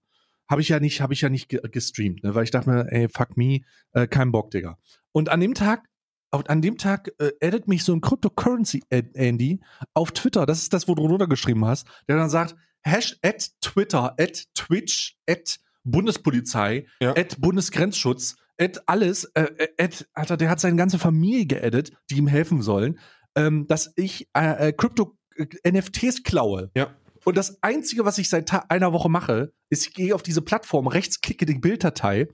habe 0.49 0.61
ich 0.61 0.69
ja 0.69 0.81
nicht, 0.81 0.99
habe 0.99 1.13
ich 1.13 1.21
ja 1.21 1.29
nicht 1.29 1.47
ge 1.47 1.61
gestreamt, 1.71 2.23
ne? 2.23 2.35
weil 2.35 2.43
ich 2.43 2.51
dachte 2.51 2.69
mir, 2.69 2.91
ey, 2.91 3.07
fuck 3.07 3.37
me, 3.37 3.61
äh, 3.93 4.05
kein 4.07 4.33
Bock, 4.33 4.51
Digga. 4.51 4.77
Und 5.13 5.29
an 5.29 5.39
dem 5.39 5.53
Tag, 5.53 5.85
an 6.31 6.61
dem 6.61 6.77
Tag 6.77 7.11
äh, 7.19 7.31
addet 7.41 7.67
mich 7.67 7.83
so 7.83 7.93
ein 7.93 8.01
Cryptocurrency 8.01 8.83
Andy 8.89 9.59
auf 9.93 10.11
Twitter. 10.11 10.45
Das 10.45 10.61
ist 10.61 10.73
das, 10.73 10.87
wo 10.87 10.95
du 10.95 11.05
runtergeschrieben 11.05 11.65
hast, 11.65 11.87
der 12.07 12.17
dann 12.17 12.29
sagt, 12.29 12.55
Hash 12.83 13.17
at 13.21 13.49
Twitter, 13.61 14.15
at 14.19 14.45
Twitch, 14.55 15.17
at 15.29 15.59
Bundespolizei, 15.83 16.85
Ja. 16.99 17.15
at 17.15 17.39
Bundesgrenzschutz, 17.39 18.35
at 18.59 18.87
alles, 18.87 19.25
äh, 19.35 19.43
äh, 19.57 19.67
at, 19.83 20.07
Alter, 20.13 20.37
der 20.37 20.49
hat 20.49 20.59
seine 20.59 20.77
ganze 20.77 20.99
Familie 20.99 21.45
geaddet, 21.45 21.91
die 22.09 22.17
ihm 22.17 22.27
helfen 22.27 22.61
sollen, 22.61 22.99
ähm, 23.35 23.67
dass 23.67 23.91
ich 23.95 24.27
äh, 24.35 24.69
äh, 24.69 24.73
Krypto 24.73 25.17
äh, 25.35 25.71
NFTs 25.71 26.23
klaue. 26.23 26.71
Ja. 26.75 26.95
Und 27.23 27.37
das 27.37 27.61
Einzige, 27.61 28.03
was 28.05 28.17
ich 28.17 28.29
seit 28.29 28.51
einer 28.71 28.93
Woche 28.93 29.09
mache, 29.09 29.53
ist, 29.69 29.87
ich 29.87 29.93
gehe 29.93 30.15
auf 30.15 30.23
diese 30.23 30.41
Plattform, 30.41 30.87
rechtsklicke 30.87 31.45
die 31.45 31.59
Bilddatei 31.59 32.27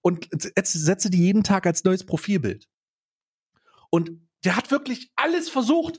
und 0.00 0.28
setze 0.32 1.10
die 1.10 1.18
jeden 1.18 1.42
Tag 1.42 1.66
als 1.66 1.82
neues 1.82 2.04
Profilbild. 2.04 2.68
Und 3.90 4.10
der 4.44 4.56
hat 4.56 4.70
wirklich 4.70 5.10
alles 5.16 5.48
versucht, 5.50 5.98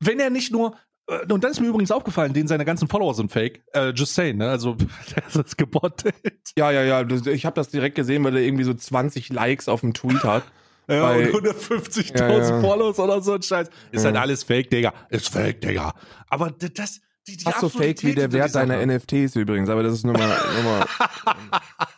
wenn 0.00 0.18
er 0.20 0.30
nicht 0.30 0.52
nur 0.52 0.76
Äh, 1.08 1.32
Und 1.32 1.44
dann 1.44 1.52
ist 1.52 1.60
mir 1.60 1.68
übrigens 1.68 1.92
aufgefallen, 1.92 2.32
den 2.32 2.48
seine 2.48 2.64
ganzen 2.64 2.88
Follower 2.88 3.14
sind 3.14 3.30
fake. 3.30 3.62
Äh, 3.74 3.90
just 3.90 4.14
saying, 4.14 4.38
ne? 4.38 4.48
Also, 4.50 4.74
der 5.34 5.44
ist 5.44 5.56
gebottet. 5.56 6.16
Ja, 6.58 6.72
ja, 6.72 6.82
ja. 6.82 7.04
das- 7.04 7.26
Ich 7.28 7.46
habe 7.46 7.54
das 7.54 7.68
direkt 7.68 7.94
gesehen, 7.94 8.24
weil 8.24 8.36
er 8.36 8.42
irgendwie 8.42 8.64
so 8.64 8.74
20 8.74 9.28
Likes 9.28 9.68
auf 9.68 9.82
dem 9.82 9.94
Tweet 9.94 10.24
hat. 10.24 10.42
Ja, 10.88 11.02
Bei- 11.02 11.32
und 11.32 11.44
150.000 11.44 12.16
Ja, 12.16 12.28
ja. 12.38 12.60
Follows 12.60 12.98
oder 13.00 13.20
so 13.20 13.34
ein 13.34 13.42
Scheiß. 13.42 13.68
Ist 13.90 14.02
Ja. 14.04 14.10
halt 14.10 14.16
alles 14.18 14.44
fake, 14.44 14.70
Digga. 14.70 14.94
Ist 15.08 15.28
fake, 15.28 15.60
Digga. 15.60 15.92
Aber 16.28 16.52
das, 16.52 17.00
die, 17.26 17.36
die 17.36 17.42
Fast 17.42 17.58
so 17.60 17.68
fake 17.68 18.04
wie 18.04 18.14
der 18.14 18.30
Wert 18.32 18.54
deiner. 18.54 18.84
NFTs 18.86 19.34
übrigens, 19.34 19.68
aber 19.68 19.82
das 19.82 19.94
ist 19.94 20.04
nur 20.04 20.12
mal, 20.16 20.28
nur 20.54 20.62
mal 20.62 20.86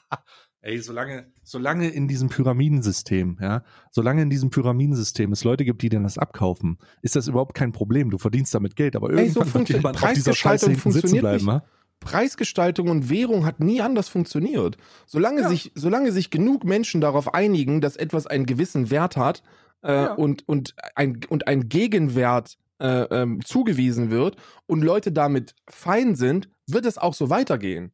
Ey, 0.60 0.78
solange, 0.78 1.26
solange 1.44 1.88
in 1.88 2.08
diesem 2.08 2.28
Pyramidensystem, 2.30 3.38
ja, 3.40 3.62
solange 3.92 4.22
in 4.22 4.30
diesem 4.30 4.50
Pyramidensystem 4.50 5.30
es 5.32 5.44
Leute 5.44 5.64
gibt, 5.64 5.82
die 5.82 5.88
dir 5.88 6.00
das 6.00 6.18
abkaufen, 6.18 6.78
ist 7.00 7.14
das 7.16 7.28
überhaupt 7.28 7.54
kein 7.54 7.70
Problem. 7.72 8.10
Du 8.10 8.18
verdienst 8.18 8.54
damit 8.54 8.74
Geld, 8.74 8.96
aber 8.96 9.10
Ey, 9.10 9.28
so 9.30 9.40
irgendwann 9.40 9.54
wird 9.60 9.68
jemand 9.70 10.02
auf 10.02 10.12
dieser 10.12 10.34
Scheiße 10.34 10.66
Preisgestaltung 10.66 10.74
hinten 10.74 10.92
sitzen 10.92 11.20
bleiben, 11.20 11.44
nicht. 11.44 11.54
ne? 11.54 11.62
Preisgestaltung 12.00 12.88
und 12.88 13.10
Währung 13.10 13.44
hat 13.46 13.60
nie 13.60 13.80
anders 13.80 14.08
funktioniert. 14.08 14.76
Solange, 15.06 15.42
Ja. 15.42 15.48
sich, 15.48 15.72
solange 15.74 16.12
sich 16.12 16.30
genug 16.30 16.64
Menschen 16.64 17.00
darauf 17.00 17.34
einigen, 17.34 17.80
dass 17.80 17.96
etwas 17.96 18.26
einen 18.26 18.46
gewissen 18.46 18.90
Wert 18.90 19.16
hat 19.16 19.42
äh, 19.82 19.92
Ja. 19.92 20.14
und, 20.14 20.48
und, 20.48 20.74
ein, 20.94 21.20
und 21.28 21.46
ein 21.48 21.68
Gegenwert 21.68 22.56
äh, 22.80 23.02
ähm, 23.10 23.40
zugewiesen 23.44 24.10
wird 24.10 24.36
und 24.66 24.82
Leute 24.82 25.10
damit 25.12 25.54
fein 25.68 26.14
sind, 26.14 26.48
wird 26.68 26.86
es 26.86 26.98
auch 26.98 27.14
so 27.14 27.30
weitergehen. 27.30 27.90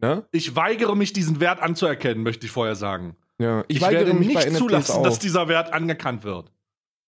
Ne? 0.00 0.24
Ich 0.32 0.56
weigere 0.56 0.96
mich, 0.96 1.12
diesen 1.12 1.40
Wert 1.40 1.60
anzuerkennen, 1.60 2.22
möchte 2.22 2.46
ich 2.46 2.52
vorher 2.52 2.74
sagen. 2.74 3.16
Ja, 3.38 3.64
ich, 3.68 3.76
Ich, 3.76 3.82
weigere 3.82 4.06
werde 4.06 4.14
mich 4.14 4.28
nicht 4.28 4.56
zulassen, 4.56 4.92
auch. 4.92 5.02
dass 5.02 5.18
dieser 5.18 5.48
Wert 5.48 5.72
anerkannt 5.72 6.24
wird. 6.24 6.52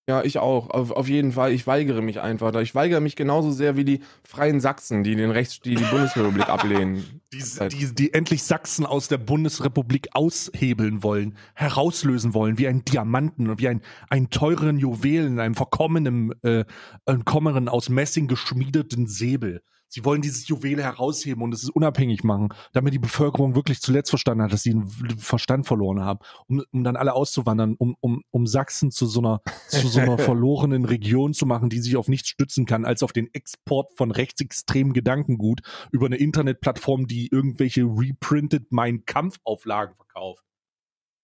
Ja, 0.08 0.24
ich 0.24 0.38
auch. 0.38 0.68
Auf, 0.70 0.90
auf 0.90 1.08
jeden 1.08 1.30
Fall. 1.32 1.52
Ich 1.52 1.66
weigere 1.68 2.02
mich 2.02 2.20
einfach. 2.20 2.52
Ich 2.56 2.74
weigere 2.74 3.00
mich 3.00 3.14
genauso 3.14 3.52
sehr 3.52 3.76
wie 3.76 3.84
die 3.84 4.00
Freien 4.24 4.60
Sachsen, 4.60 5.04
die 5.04 5.14
den 5.14 5.30
Rechts, 5.30 5.60
die 5.60 5.76
die 5.76 5.84
Bundesrepublik 5.84 6.48
ablehnen. 6.48 7.20
Die, 7.32 7.68
die, 7.68 7.94
die 7.94 8.12
endlich 8.12 8.42
Sachsen 8.42 8.84
aus 8.84 9.06
der 9.06 9.18
Bundesrepublik 9.18 10.08
aushebeln 10.12 11.04
wollen, 11.04 11.36
herauslösen 11.54 12.34
wollen, 12.34 12.58
wie 12.58 12.66
ein 12.66 12.84
Diamanten 12.84 13.48
und 13.48 13.60
wie 13.60 13.68
ein, 13.68 13.80
einen 14.10 14.28
teuren 14.30 14.76
Juwelen, 14.76 15.38
einem 15.38 15.54
verkommenen, 15.54 16.32
äh, 16.42 16.64
verkommenen 17.06 17.68
aus 17.68 17.88
Messing 17.88 18.26
geschmiedeten 18.26 19.06
Säbel. 19.06 19.62
Sie 19.92 20.06
wollen 20.06 20.22
dieses 20.22 20.48
Juwel 20.48 20.82
herausheben 20.82 21.42
und 21.42 21.52
es 21.52 21.68
unabhängig 21.68 22.24
machen, 22.24 22.48
damit 22.72 22.94
die 22.94 22.98
Bevölkerung 22.98 23.54
wirklich 23.54 23.82
zuletzt 23.82 24.08
verstanden 24.08 24.42
hat, 24.42 24.50
dass 24.50 24.62
sie 24.62 24.70
den 24.70 24.88
Verstand 25.18 25.66
verloren 25.66 26.00
haben, 26.00 26.20
um, 26.46 26.64
um 26.72 26.82
dann 26.82 26.96
alle 26.96 27.12
auszuwandern, 27.12 27.74
um, 27.76 27.94
um, 28.00 28.22
um 28.30 28.46
Sachsen 28.46 28.90
zu 28.90 29.04
so 29.04 29.20
einer, 29.20 29.42
zu 29.68 29.88
so 29.88 30.00
einer 30.00 30.16
verlorenen 30.18 30.86
Region 30.86 31.34
zu 31.34 31.44
machen, 31.44 31.68
die 31.68 31.78
sich 31.78 31.98
auf 31.98 32.08
nichts 32.08 32.30
stützen 32.30 32.64
kann, 32.64 32.86
als 32.86 33.02
auf 33.02 33.12
den 33.12 33.28
Export 33.34 33.92
von 33.94 34.12
rechtsextremen 34.12 34.94
Gedankengut 34.94 35.60
über 35.90 36.06
eine 36.06 36.16
Internetplattform, 36.16 37.06
die 37.06 37.28
irgendwelche 37.30 37.82
reprinted 37.82 38.72
Mein 38.72 39.04
Kampf-Auflagen 39.04 39.94
verkauft. 39.96 40.42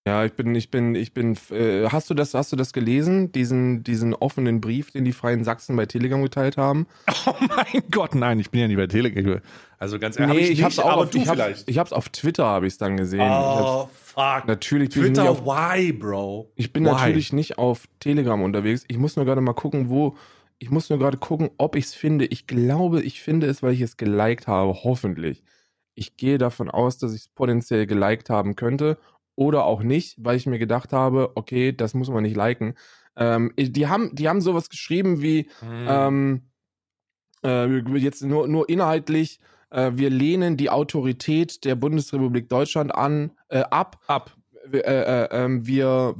Ja, 0.08 0.24
ich 0.24 0.32
bin, 0.32 0.54
ich 0.54 0.70
bin, 0.70 0.94
ich 0.94 1.12
bin. 1.12 1.36
Äh, 1.50 1.84
hast 1.90 2.08
du 2.08 2.14
das, 2.14 2.32
hast 2.32 2.50
du 2.50 2.56
das 2.56 2.72
gelesen? 2.72 3.30
Diesen, 3.30 3.82
diesen 3.84 4.14
offenen 4.14 4.62
Brief, 4.62 4.90
den 4.90 5.04
die 5.04 5.12
Freien 5.12 5.44
Sachsen 5.44 5.76
bei 5.76 5.84
Telegram 5.84 6.22
geteilt 6.22 6.56
haben? 6.56 6.86
Oh 7.26 7.34
mein 7.40 7.82
Gott, 7.90 8.14
nein, 8.14 8.40
ich 8.40 8.50
bin 8.50 8.62
ja 8.62 8.68
nicht 8.68 8.78
bei 8.78 8.86
Telegram. 8.86 9.40
Also 9.78 9.98
ganz 9.98 10.18
ehrlich, 10.18 10.34
hab 10.34 10.42
ich, 10.42 10.48
nicht, 10.48 10.62
hab's 10.64 10.78
auch 10.78 10.92
aber 10.92 11.02
auf, 11.02 11.14
ich, 11.14 11.28
hab's, 11.28 11.64
ich 11.66 11.78
hab's 11.78 11.92
auf 11.92 12.08
Twitter 12.08 12.46
habe 12.46 12.66
ich 12.66 12.72
es 12.72 12.78
dann 12.78 12.96
gesehen. 12.96 13.20
Ich 13.20 13.26
Oh, 13.28 13.90
fuck. 13.92 14.46
natürlich 14.46 14.94
bin 14.94 15.02
ich 15.02 15.08
nicht 15.10 15.18
Twitter, 15.18 15.30
auf, 15.30 15.44
why, 15.44 15.92
Bro? 15.92 16.50
ich 16.56 16.72
bin 16.72 16.86
why? 16.86 16.92
natürlich 16.92 17.34
nicht 17.34 17.58
auf 17.58 17.86
Telegram 18.00 18.40
unterwegs. 18.40 18.86
Ich 18.88 18.96
muss 18.96 19.16
nur 19.16 19.26
gerade 19.26 19.42
mal 19.42 19.52
gucken, 19.52 19.90
wo. 19.90 20.16
Ich 20.58 20.70
muss 20.70 20.88
nur 20.88 20.98
gerade 20.98 21.18
gucken, 21.18 21.50
ob 21.58 21.76
ich 21.76 21.84
es 21.84 21.94
finde. 21.94 22.24
Ich 22.24 22.46
glaube, 22.46 23.02
ich 23.02 23.20
finde 23.20 23.46
es, 23.46 23.62
weil 23.62 23.74
ich 23.74 23.82
es 23.82 23.98
geliked 23.98 24.46
habe. 24.46 24.72
Hoffentlich. 24.84 25.44
Ich 25.94 26.16
gehe 26.16 26.38
davon 26.38 26.70
aus, 26.70 26.96
dass 26.96 27.12
ich 27.12 27.22
es 27.22 27.28
potenziell 27.28 27.86
geliked 27.86 28.30
haben 28.30 28.56
könnte 28.56 28.96
oder 29.38 29.64
auch 29.66 29.84
nicht, 29.84 30.16
weil 30.18 30.36
ich 30.36 30.46
mir 30.46 30.58
gedacht 30.58 30.92
habe, 30.92 31.30
okay, 31.36 31.72
das 31.72 31.94
muss 31.94 32.10
man 32.10 32.24
nicht 32.24 32.36
liken. 32.36 32.74
Ähm, 33.16 33.52
die 33.56 33.86
haben, 33.86 34.12
die 34.12 34.28
haben 34.28 34.40
sowas 34.40 34.68
geschrieben 34.68 35.22
wie, 35.22 35.48
Hm. 35.60 35.86
ähm, 35.88 36.42
äh, 37.44 37.98
jetzt 37.98 38.24
nur, 38.24 38.48
nur 38.48 38.68
inhaltlich, 38.68 39.38
äh, 39.70 39.92
wir 39.94 40.10
lehnen 40.10 40.56
die 40.56 40.70
Autorität 40.70 41.64
der 41.64 41.76
Bundesrepublik 41.76 42.48
Deutschland 42.48 42.92
an, 42.92 43.30
äh, 43.48 43.60
ab. 43.60 44.00
Ab. 44.08 44.36
Wir, 44.66 44.84
äh, 44.84 45.24
äh, 45.24 45.44
ähm, 45.44 45.66
wir 45.66 46.16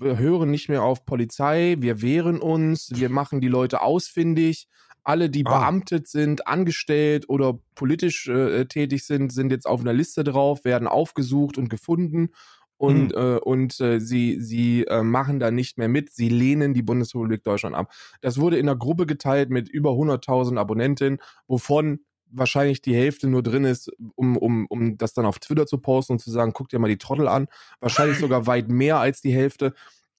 hören 0.00 0.50
nicht 0.52 0.68
mehr 0.68 0.84
auf 0.84 1.04
Polizei, 1.04 1.74
wir 1.80 2.02
wehren 2.02 2.38
uns, 2.38 2.92
wir 2.94 3.08
machen 3.10 3.40
die 3.40 3.48
Leute 3.48 3.82
ausfindig. 3.82 4.68
Alle, 5.08 5.30
die 5.30 5.44
Ah. 5.46 5.58
beamtet 5.60 6.06
sind, 6.06 6.46
angestellt 6.46 7.28
oder 7.30 7.58
politisch 7.74 8.28
äh, 8.28 8.66
tätig 8.66 9.04
sind, 9.06 9.32
sind 9.32 9.50
jetzt 9.50 9.66
auf 9.66 9.80
einer 9.80 9.94
Liste 9.94 10.22
drauf, 10.22 10.64
werden 10.64 10.86
aufgesucht 10.86 11.56
und 11.56 11.70
gefunden 11.70 12.30
und, 12.76 13.12
äh, 13.14 13.38
und 13.42 13.80
äh, 13.80 14.00
sie, 14.00 14.38
sie 14.40 14.84
äh, 14.84 15.02
machen 15.02 15.40
da 15.40 15.50
nicht 15.50 15.78
mehr 15.78 15.88
mit. 15.88 16.12
Sie 16.12 16.28
lehnen 16.28 16.74
die 16.74 16.82
Bundesrepublik 16.82 17.42
Deutschland 17.42 17.74
ab. 17.74 17.90
Das 18.20 18.38
wurde 18.38 18.58
in 18.58 18.68
einer 18.68 18.78
Gruppe 18.78 19.06
geteilt 19.06 19.48
mit 19.50 19.68
über 19.68 19.92
100.000 19.96 20.58
Abonnentinnen, 20.58 21.20
wovon 21.46 22.00
wahrscheinlich 22.30 22.82
die 22.82 22.94
Hälfte 22.94 23.26
nur 23.28 23.42
drin 23.42 23.64
ist, 23.64 23.90
um, 24.14 24.36
um, 24.36 24.66
um 24.68 24.98
das 24.98 25.14
dann 25.14 25.24
auf 25.24 25.38
Twitter 25.38 25.66
zu 25.66 25.78
posten 25.78 26.12
und 26.14 26.18
zu 26.18 26.30
sagen, 26.30 26.52
guck 26.52 26.68
dir 26.68 26.78
mal 26.78 26.88
die 26.88 26.98
Trottel 26.98 27.26
an. 27.28 27.48
Wahrscheinlich 27.80 28.18
sogar 28.18 28.46
weit 28.46 28.68
mehr 28.68 28.98
als 28.98 29.22
die 29.22 29.32
Hälfte. 29.32 29.72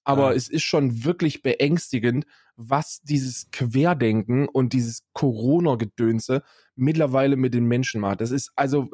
Aber 0.04 0.30
Ja. 0.30 0.36
es 0.36 0.48
ist 0.48 0.62
schon 0.64 1.04
wirklich 1.04 1.42
beängstigend, 1.42 2.26
was 2.62 3.00
dieses 3.02 3.50
Querdenken 3.50 4.46
und 4.48 4.72
dieses 4.72 5.02
Corona-Gedönse 5.14 6.42
mittlerweile 6.76 7.36
mit 7.36 7.54
den 7.54 7.64
Menschen 7.64 8.00
macht. 8.00 8.20
Das 8.20 8.30
ist 8.30 8.52
also 8.54 8.90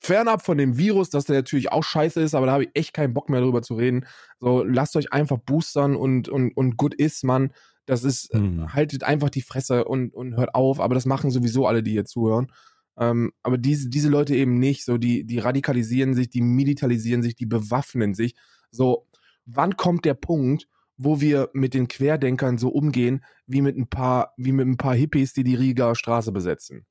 fernab 0.00 0.44
von 0.44 0.58
dem 0.58 0.78
Virus, 0.78 1.10
dass 1.10 1.24
der 1.24 1.36
natürlich 1.36 1.70
auch 1.72 1.84
scheiße 1.84 2.20
ist, 2.20 2.34
aber 2.34 2.46
da 2.46 2.52
habe 2.52 2.64
ich 2.64 2.70
echt 2.74 2.92
keinen 2.94 3.14
Bock 3.14 3.28
mehr 3.28 3.40
drüber 3.40 3.62
zu 3.62 3.74
reden. 3.74 4.06
So, 4.40 4.64
lasst 4.64 4.96
euch 4.96 5.12
einfach 5.12 5.38
boostern 5.38 5.96
und, 5.96 6.28
und, 6.28 6.56
und 6.56 6.76
gut 6.76 6.94
ist, 6.94 7.24
Mann. 7.24 7.52
Das 7.86 8.04
ist, 8.04 8.32
Hm. 8.34 8.72
haltet 8.74 9.04
einfach 9.04 9.30
die 9.30 9.42
Fresse 9.42 9.84
und, 9.84 10.12
und 10.14 10.36
hört 10.36 10.54
auf, 10.54 10.80
aber 10.80 10.94
das 10.94 11.06
machen 11.06 11.30
sowieso 11.30 11.66
alle, 11.66 11.82
die 11.82 11.92
hier 11.92 12.04
zuhören. 12.04 12.52
Ähm, 12.98 13.32
aber 13.42 13.58
diese, 13.58 13.88
diese 13.88 14.08
Leute 14.08 14.34
eben 14.34 14.58
nicht, 14.58 14.84
so, 14.84 14.98
die, 14.98 15.24
die 15.24 15.38
radikalisieren 15.38 16.14
sich, 16.14 16.28
die 16.30 16.42
militarisieren 16.42 17.22
sich, 17.22 17.36
die 17.36 17.46
bewaffnen 17.46 18.14
sich. 18.14 18.34
So, 18.70 19.06
wann 19.46 19.76
kommt 19.76 20.04
der 20.04 20.14
Punkt, 20.14 20.68
wo 20.98 21.20
wir 21.20 21.50
mit 21.54 21.74
den 21.74 21.88
Querdenkern 21.88 22.58
so 22.58 22.68
umgehen, 22.68 23.24
wie 23.46 23.62
mit 23.62 23.76
ein 23.78 23.88
paar, 23.88 24.34
wie 24.36 24.52
mit 24.52 24.66
ein 24.66 24.76
paar 24.76 24.94
Hippies, 24.94 25.32
die 25.32 25.44
die 25.44 25.54
Rieger 25.54 25.94
Straße 25.94 26.32
besetzen? 26.32 26.86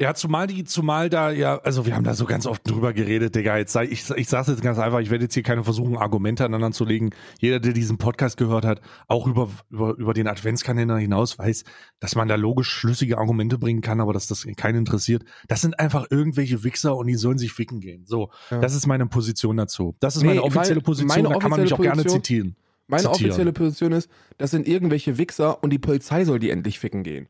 Ja, 0.00 0.14
zumal 0.14 0.46
die, 0.46 0.62
zumal 0.62 1.10
da 1.10 1.32
ja, 1.32 1.58
also 1.58 1.84
wir 1.84 1.96
haben 1.96 2.04
da 2.04 2.14
so 2.14 2.24
ganz 2.24 2.46
oft 2.46 2.62
drüber 2.70 2.92
geredet, 2.92 3.34
Digga. 3.34 3.56
Jetzt 3.58 3.72
sei, 3.72 3.84
ich, 3.86 4.08
ich 4.10 4.28
sag's 4.28 4.46
jetzt 4.46 4.62
ganz 4.62 4.78
einfach, 4.78 5.00
ich 5.00 5.10
werde 5.10 5.24
jetzt 5.24 5.34
hier 5.34 5.42
keine 5.42 5.64
versuchen, 5.64 5.96
Argumente 5.96 6.44
aneinander 6.44 6.70
zu 6.70 6.84
legen. 6.84 7.10
Jeder, 7.40 7.58
der 7.58 7.72
diesen 7.72 7.98
Podcast 7.98 8.36
gehört 8.36 8.64
hat, 8.64 8.80
auch 9.08 9.26
über, 9.26 9.48
über, 9.70 9.96
über 9.98 10.14
den 10.14 10.28
Adventskalender 10.28 10.98
hinaus 10.98 11.36
weiß, 11.36 11.64
dass 11.98 12.14
man 12.14 12.28
da 12.28 12.36
logisch 12.36 12.68
schlüssige 12.68 13.18
Argumente 13.18 13.58
bringen 13.58 13.80
kann, 13.80 14.00
aber 14.00 14.12
dass 14.12 14.28
das 14.28 14.46
keinen 14.56 14.76
interessiert. 14.78 15.24
Das 15.48 15.62
sind 15.62 15.80
einfach 15.80 16.06
irgendwelche 16.10 16.62
Wichser 16.62 16.96
und 16.96 17.08
die 17.08 17.16
sollen 17.16 17.38
sich 17.38 17.52
ficken 17.52 17.80
gehen. 17.80 18.04
So, 18.06 18.30
Ja. 18.52 18.58
das 18.60 18.76
ist 18.76 18.86
meine 18.86 19.06
Position 19.06 19.56
dazu. 19.56 19.96
Das 19.98 20.14
ist 20.14 20.22
Nee, 20.22 20.28
meine 20.28 20.42
offizielle 20.44 20.76
meine- 20.76 20.80
Position, 20.82 21.08
meine 21.24 21.28
da 21.34 21.38
kann 21.40 21.50
man 21.50 21.60
mich 21.62 21.72
auch 21.72 21.80
gerne 21.80 22.06
zitieren. 22.06 22.54
Meine 22.88 23.02
Zitieren. 23.02 23.30
offizielle 23.30 23.52
Position 23.52 23.92
ist, 23.92 24.10
das 24.38 24.50
sind 24.50 24.66
irgendwelche 24.66 25.18
Wichser 25.18 25.62
und 25.62 25.70
die 25.70 25.78
Polizei 25.78 26.24
soll 26.24 26.38
die 26.38 26.50
endlich 26.50 26.78
ficken 26.78 27.02
gehen. 27.02 27.28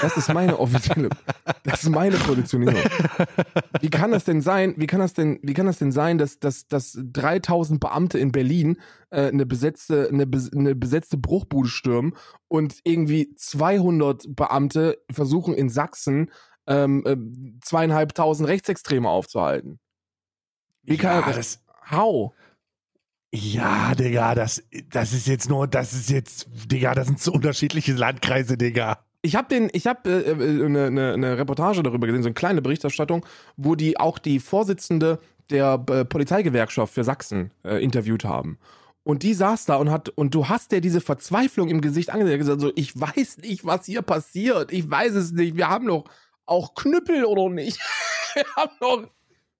Das 0.00 0.16
ist 0.16 0.32
meine 0.32 0.58
offizielle, 0.58 1.08
das 1.62 1.84
ist 1.84 1.90
meine 1.90 2.16
Positionierung. 2.16 2.82
Wie 3.80 3.88
kann 3.88 4.10
das 4.10 4.24
denn 4.24 4.40
sein, 4.40 4.74
wie 4.76 4.86
kann 4.86 5.00
das 5.00 5.12
denn, 5.12 5.38
wie 5.42 5.54
kann 5.54 5.66
das 5.66 5.78
denn 5.78 5.92
sein, 5.92 6.18
dass, 6.18 6.40
dass, 6.40 6.66
dass 6.66 6.98
3000 7.00 7.80
Beamte 7.80 8.18
in 8.18 8.32
Berlin 8.32 8.78
äh, 9.10 9.28
eine 9.28 9.46
besetzte, 9.46 10.08
eine, 10.08 10.28
eine 10.54 10.74
besetzte 10.74 11.16
Bruchbude 11.16 11.68
stürmen 11.68 12.14
und 12.48 12.80
irgendwie 12.82 13.32
200 13.34 14.24
Beamte 14.34 14.98
versuchen 15.10 15.54
in 15.54 15.68
Sachsen 15.68 16.30
ähm, 16.66 17.04
äh, 17.06 17.60
zweieinhalbtausend 17.64 18.48
Rechtsextreme 18.48 19.08
aufzuhalten? 19.08 19.78
Wie 20.82 20.96
kann 20.96 21.20
ja, 21.20 21.26
das, 21.26 21.36
das, 21.36 21.64
how? 21.90 22.32
Ja, 23.36 23.94
Digga, 23.94 24.34
das, 24.34 24.62
das 24.90 25.12
ist 25.12 25.26
jetzt 25.26 25.48
nur, 25.48 25.66
das 25.66 25.92
ist 25.92 26.10
jetzt, 26.10 26.48
Digga, 26.70 26.94
das 26.94 27.06
sind 27.06 27.20
so 27.20 27.32
unterschiedliche 27.32 27.92
Landkreise, 27.92 28.56
Digga. 28.56 28.98
Ich 29.22 29.36
habe 29.36 29.48
den, 29.48 29.68
ich 29.72 29.86
habe 29.86 30.08
äh, 30.08 30.30
äh, 30.30 30.64
eine, 30.64 30.86
eine, 30.86 31.12
eine 31.12 31.38
Reportage 31.38 31.82
darüber 31.82 32.06
gesehen, 32.06 32.22
so 32.22 32.28
eine 32.28 32.34
kleine 32.34 32.62
Berichterstattung, 32.62 33.26
wo 33.56 33.74
die 33.74 33.98
auch 33.98 34.18
die 34.18 34.40
Vorsitzende 34.40 35.18
der 35.50 35.84
äh, 35.90 36.04
Polizeigewerkschaft 36.04 36.94
für 36.94 37.04
Sachsen 37.04 37.50
äh, 37.64 37.82
interviewt 37.82 38.24
haben. 38.24 38.58
Und 39.02 39.22
die 39.22 39.34
saß 39.34 39.66
da 39.66 39.76
und 39.76 39.90
hat, 39.90 40.08
und 40.08 40.34
du 40.34 40.48
hast 40.48 40.72
der 40.72 40.80
diese 40.80 41.00
Verzweiflung 41.00 41.68
im 41.68 41.80
Gesicht 41.80 42.10
angesehen, 42.10 42.38
gesagt, 42.38 42.60
so, 42.60 42.72
ich 42.74 42.98
weiß 42.98 43.38
nicht, 43.38 43.64
was 43.64 43.86
hier 43.86 44.02
passiert, 44.02 44.72
ich 44.72 44.90
weiß 44.90 45.14
es 45.14 45.32
nicht, 45.32 45.56
wir 45.56 45.68
haben 45.68 45.86
doch 45.86 46.04
auch 46.46 46.74
Knüppel 46.74 47.24
oder 47.24 47.52
nicht? 47.52 47.78
wir 48.34 48.46
haben 48.56 48.72
doch, 48.80 49.08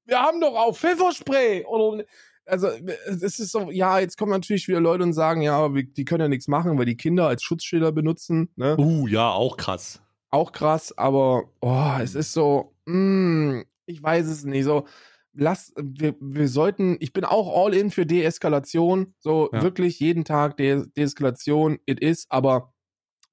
wir 0.06 0.20
haben 0.20 0.40
doch 0.40 0.54
auch 0.54 0.76
Pfefferspray 0.76 1.64
oder 1.64 1.98
nicht? 1.98 2.08
Also 2.46 2.68
es 3.06 3.38
ist 3.38 3.52
so, 3.52 3.70
ja, 3.70 3.98
jetzt 3.98 4.16
kommen 4.16 4.32
natürlich 4.32 4.68
wieder 4.68 4.80
Leute 4.80 5.02
und 5.02 5.12
sagen, 5.12 5.42
ja, 5.42 5.74
wir, 5.74 5.82
die 5.82 6.04
können 6.04 6.22
ja 6.22 6.28
nichts 6.28 6.48
machen, 6.48 6.78
weil 6.78 6.86
die 6.86 6.96
Kinder 6.96 7.28
als 7.28 7.42
Schutzschilder 7.42 7.92
benutzen. 7.92 8.48
Ne? 8.56 8.76
Uh, 8.78 9.06
ja, 9.08 9.30
auch 9.30 9.56
krass. 9.56 10.00
Auch 10.30 10.52
krass, 10.52 10.96
aber 10.96 11.44
oh, 11.60 11.94
es 12.00 12.14
ist 12.14 12.32
so, 12.32 12.74
mm, 12.86 13.60
ich 13.86 14.02
weiß 14.02 14.26
es 14.26 14.44
nicht. 14.44 14.64
So, 14.64 14.86
lass, 15.32 15.72
wir, 15.80 16.14
wir 16.20 16.48
sollten, 16.48 16.96
ich 17.00 17.12
bin 17.12 17.24
auch 17.24 17.64
all 17.64 17.74
in 17.74 17.90
für 17.90 18.06
Deeskalation. 18.06 19.14
So 19.18 19.50
Ja. 19.52 19.62
wirklich 19.62 20.00
jeden 20.00 20.24
Tag 20.24 20.56
De 20.56 20.84
Deeskalation, 20.96 21.78
it 21.86 22.00
is, 22.00 22.26
aber 22.28 22.72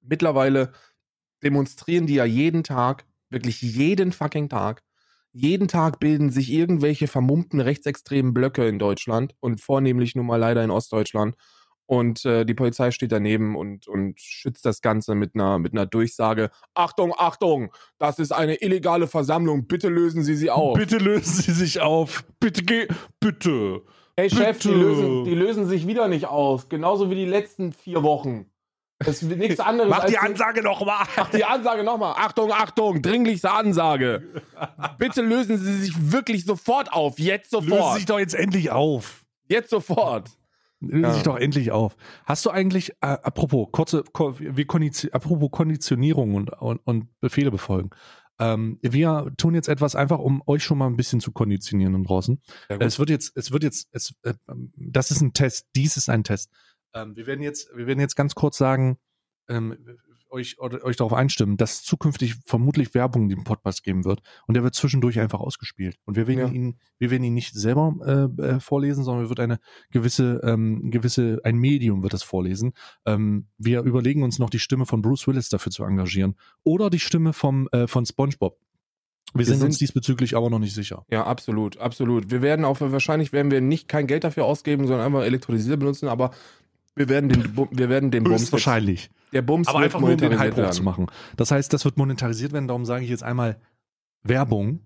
mittlerweile 0.00 0.72
demonstrieren 1.42 2.06
die 2.06 2.14
ja 2.14 2.24
jeden 2.24 2.62
Tag, 2.62 3.04
wirklich 3.28 3.60
jeden 3.60 4.12
fucking 4.12 4.48
Tag. 4.48 4.82
Jeden 5.36 5.66
Tag 5.66 5.98
bilden 5.98 6.30
sich 6.30 6.52
irgendwelche 6.52 7.08
vermummten 7.08 7.60
rechtsextremen 7.60 8.32
Blöcke 8.32 8.68
in 8.68 8.78
Deutschland 8.78 9.34
und 9.40 9.60
vornehmlich 9.60 10.14
nun 10.14 10.26
mal 10.26 10.36
leider 10.36 10.62
in 10.62 10.70
Ostdeutschland. 10.70 11.34
Und 11.86 12.24
äh, 12.24 12.46
die 12.46 12.54
Polizei 12.54 12.92
steht 12.92 13.10
daneben 13.10 13.56
und, 13.56 13.88
und 13.88 14.20
schützt 14.20 14.64
das 14.64 14.80
Ganze 14.80 15.16
mit 15.16 15.34
einer, 15.34 15.58
mit 15.58 15.72
einer 15.72 15.86
Durchsage. 15.86 16.50
Achtung, 16.74 17.12
Achtung, 17.18 17.74
das 17.98 18.20
ist 18.20 18.32
eine 18.32 18.62
illegale 18.62 19.08
Versammlung, 19.08 19.66
bitte 19.66 19.88
lösen 19.88 20.22
Sie 20.22 20.36
sie 20.36 20.50
auf. 20.50 20.78
Bitte 20.78 20.98
lösen 20.98 21.42
Sie 21.42 21.52
sich 21.52 21.80
auf. 21.80 22.24
Bitte 22.38 22.62
geh. 22.62 22.86
Bitte. 23.18 23.82
Hey 24.16 24.30
Chef, 24.30 24.60
die 24.60 24.68
bitte. 24.68 24.80
lösen, 24.80 25.24
die 25.24 25.34
lösen 25.34 25.66
sich 25.66 25.88
wieder 25.88 26.06
nicht 26.06 26.26
aus. 26.26 26.68
Genauso 26.68 27.10
wie 27.10 27.16
die 27.16 27.26
letzten 27.26 27.72
vier 27.72 28.04
Wochen. 28.04 28.46
Das 29.00 29.22
ist 29.22 29.36
nichts 29.36 29.60
anderes 29.60 29.90
Mach 29.90 30.00
als 30.02 30.10
die 30.10 30.18
Ansage 30.18 30.62
nochmal. 30.62 31.06
Ach, 31.16 31.30
die 31.30 31.44
Ansage 31.44 31.82
nochmal. 31.84 32.14
Achtung, 32.16 32.52
Achtung, 32.52 33.02
dringlichste 33.02 33.50
Ansage. 33.50 34.22
Bitte 34.98 35.20
lösen 35.22 35.58
Sie 35.58 35.76
sich 35.78 36.12
wirklich 36.12 36.44
sofort 36.44 36.92
auf. 36.92 37.18
Jetzt 37.18 37.52
Lösen 37.52 37.68
sofort. 37.70 37.96
sich 37.96 38.06
doch 38.06 38.18
jetzt 38.18 38.34
endlich 38.34 38.70
auf. 38.70 39.24
Jetzt 39.48 39.70
sofort. 39.70 40.30
Lösen 40.80 41.02
Ja. 41.02 41.12
sich 41.14 41.22
doch 41.22 41.36
endlich 41.36 41.72
auf. 41.72 41.96
Hast 42.24 42.46
du 42.46 42.50
eigentlich, 42.50 42.90
äh, 43.00 43.06
apropos, 43.06 43.68
kurze, 43.72 44.04
wir 44.38 44.66
kondition, 44.66 45.12
apropos 45.12 45.50
Konditionierung 45.50 46.34
und, 46.34 46.50
und, 46.52 46.80
und 46.84 47.20
Befehle 47.20 47.50
befolgen. 47.50 47.90
Ähm, 48.38 48.78
wir 48.82 49.32
tun 49.36 49.54
jetzt 49.54 49.68
etwas 49.68 49.94
einfach, 49.96 50.18
um 50.18 50.42
euch 50.46 50.64
schon 50.64 50.78
mal 50.78 50.86
ein 50.86 50.96
bisschen 50.96 51.20
zu 51.20 51.30
konditionieren 51.32 51.94
und 51.94 52.04
draußen. 52.04 52.40
Ja, 52.68 52.76
es 52.80 52.98
wird 52.98 53.10
jetzt, 53.10 53.36
es 53.36 53.52
wird 53.52 53.62
jetzt, 53.62 53.88
es, 53.92 54.14
äh, 54.22 54.34
das 54.76 55.10
ist 55.10 55.20
ein 55.20 55.32
Test, 55.32 55.68
dies 55.76 55.96
ist 55.96 56.08
ein 56.08 56.24
Test. 56.24 56.50
Ähm, 56.94 57.16
wir 57.16 57.26
werden 57.26 57.42
jetzt, 57.42 57.68
wir 57.76 57.86
werden 57.86 58.00
jetzt 58.00 58.16
ganz 58.16 58.34
kurz 58.34 58.56
sagen, 58.58 58.98
ähm, 59.48 59.76
euch, 60.30 60.58
euch 60.58 60.96
darauf 60.96 61.12
einstimmen, 61.12 61.56
dass 61.56 61.84
zukünftig 61.84 62.34
vermutlich 62.44 62.92
Werbung 62.94 63.24
in 63.24 63.28
dem 63.28 63.44
Podcast 63.44 63.84
geben 63.84 64.04
wird 64.04 64.20
und 64.48 64.54
der 64.54 64.64
wird 64.64 64.74
zwischendurch 64.74 65.20
einfach 65.20 65.38
ausgespielt. 65.38 65.96
Und 66.06 66.16
wir 66.16 66.26
werden 66.26 66.38
Ja. 66.40 66.48
ihn, 66.48 66.78
wir 66.98 67.10
werden 67.12 67.22
ihn 67.22 67.34
nicht 67.34 67.54
selber 67.54 67.94
äh, 68.40 68.42
äh, 68.42 68.60
vorlesen, 68.60 69.04
sondern 69.04 69.24
wir 69.24 69.28
wird 69.28 69.38
eine 69.38 69.60
gewisse, 69.90 70.40
ähm, 70.42 70.90
gewisse, 70.90 71.40
ein 71.44 71.56
Medium 71.56 72.02
wird 72.02 72.14
das 72.14 72.24
vorlesen. 72.24 72.72
Ähm, 73.06 73.46
wir 73.58 73.82
überlegen 73.82 74.24
uns 74.24 74.40
noch 74.40 74.50
die 74.50 74.58
Stimme 74.58 74.86
von 74.86 75.02
Bruce 75.02 75.28
Willis 75.28 75.50
dafür 75.50 75.70
zu 75.70 75.84
engagieren 75.84 76.34
oder 76.64 76.90
die 76.90 76.98
Stimme 77.00 77.32
vom, 77.32 77.68
äh, 77.70 77.86
von 77.86 78.04
SpongeBob. 78.04 78.58
Wir, 79.34 79.44
sind, 79.44 79.58
sind- 79.58 79.66
uns 79.66 79.78
diesbezüglich 79.78 80.36
aber 80.36 80.50
noch 80.50 80.58
nicht 80.58 80.74
sicher. 80.74 81.04
Ja, 81.10 81.24
absolut, 81.26 81.76
absolut. 81.78 82.30
Wir 82.32 82.42
werden 82.42 82.64
auch, 82.64 82.80
wahrscheinlich 82.80 83.32
werden 83.32 83.50
wir 83.52 83.60
nicht 83.60 83.88
kein 83.88 84.06
Geld 84.08 84.24
dafür 84.24 84.44
ausgeben, 84.46 84.86
sondern 84.86 85.06
einfach 85.06 85.22
Elektrolyseur 85.22 85.76
benutzen, 85.76 86.08
aber 86.08 86.32
wir 86.96 87.08
werden 87.08 87.28
den, 87.28 87.56
wir 87.70 87.88
werden 87.88 88.10
den 88.10 88.24
Bums, 88.24 88.42
Höchstwahrscheinlich. 88.42 89.10
der 89.32 89.42
Bums 89.42 89.68
Aber 89.68 89.78
wird 89.80 89.86
einfach 89.86 90.00
nur 90.00 90.10
um 90.10 90.16
den 90.16 90.38
Hype 90.38 90.56
monetarisiert 90.56 90.56
werden. 90.56 90.68
hochzumachen. 90.70 91.06
Das 91.36 91.50
heißt, 91.50 91.72
das 91.72 91.84
wird 91.84 91.96
monetarisiert 91.96 92.52
werden, 92.52 92.68
darum 92.68 92.84
sage 92.84 93.04
ich 93.04 93.10
jetzt 93.10 93.22
einmal 93.22 93.60
Werbung 94.22 94.80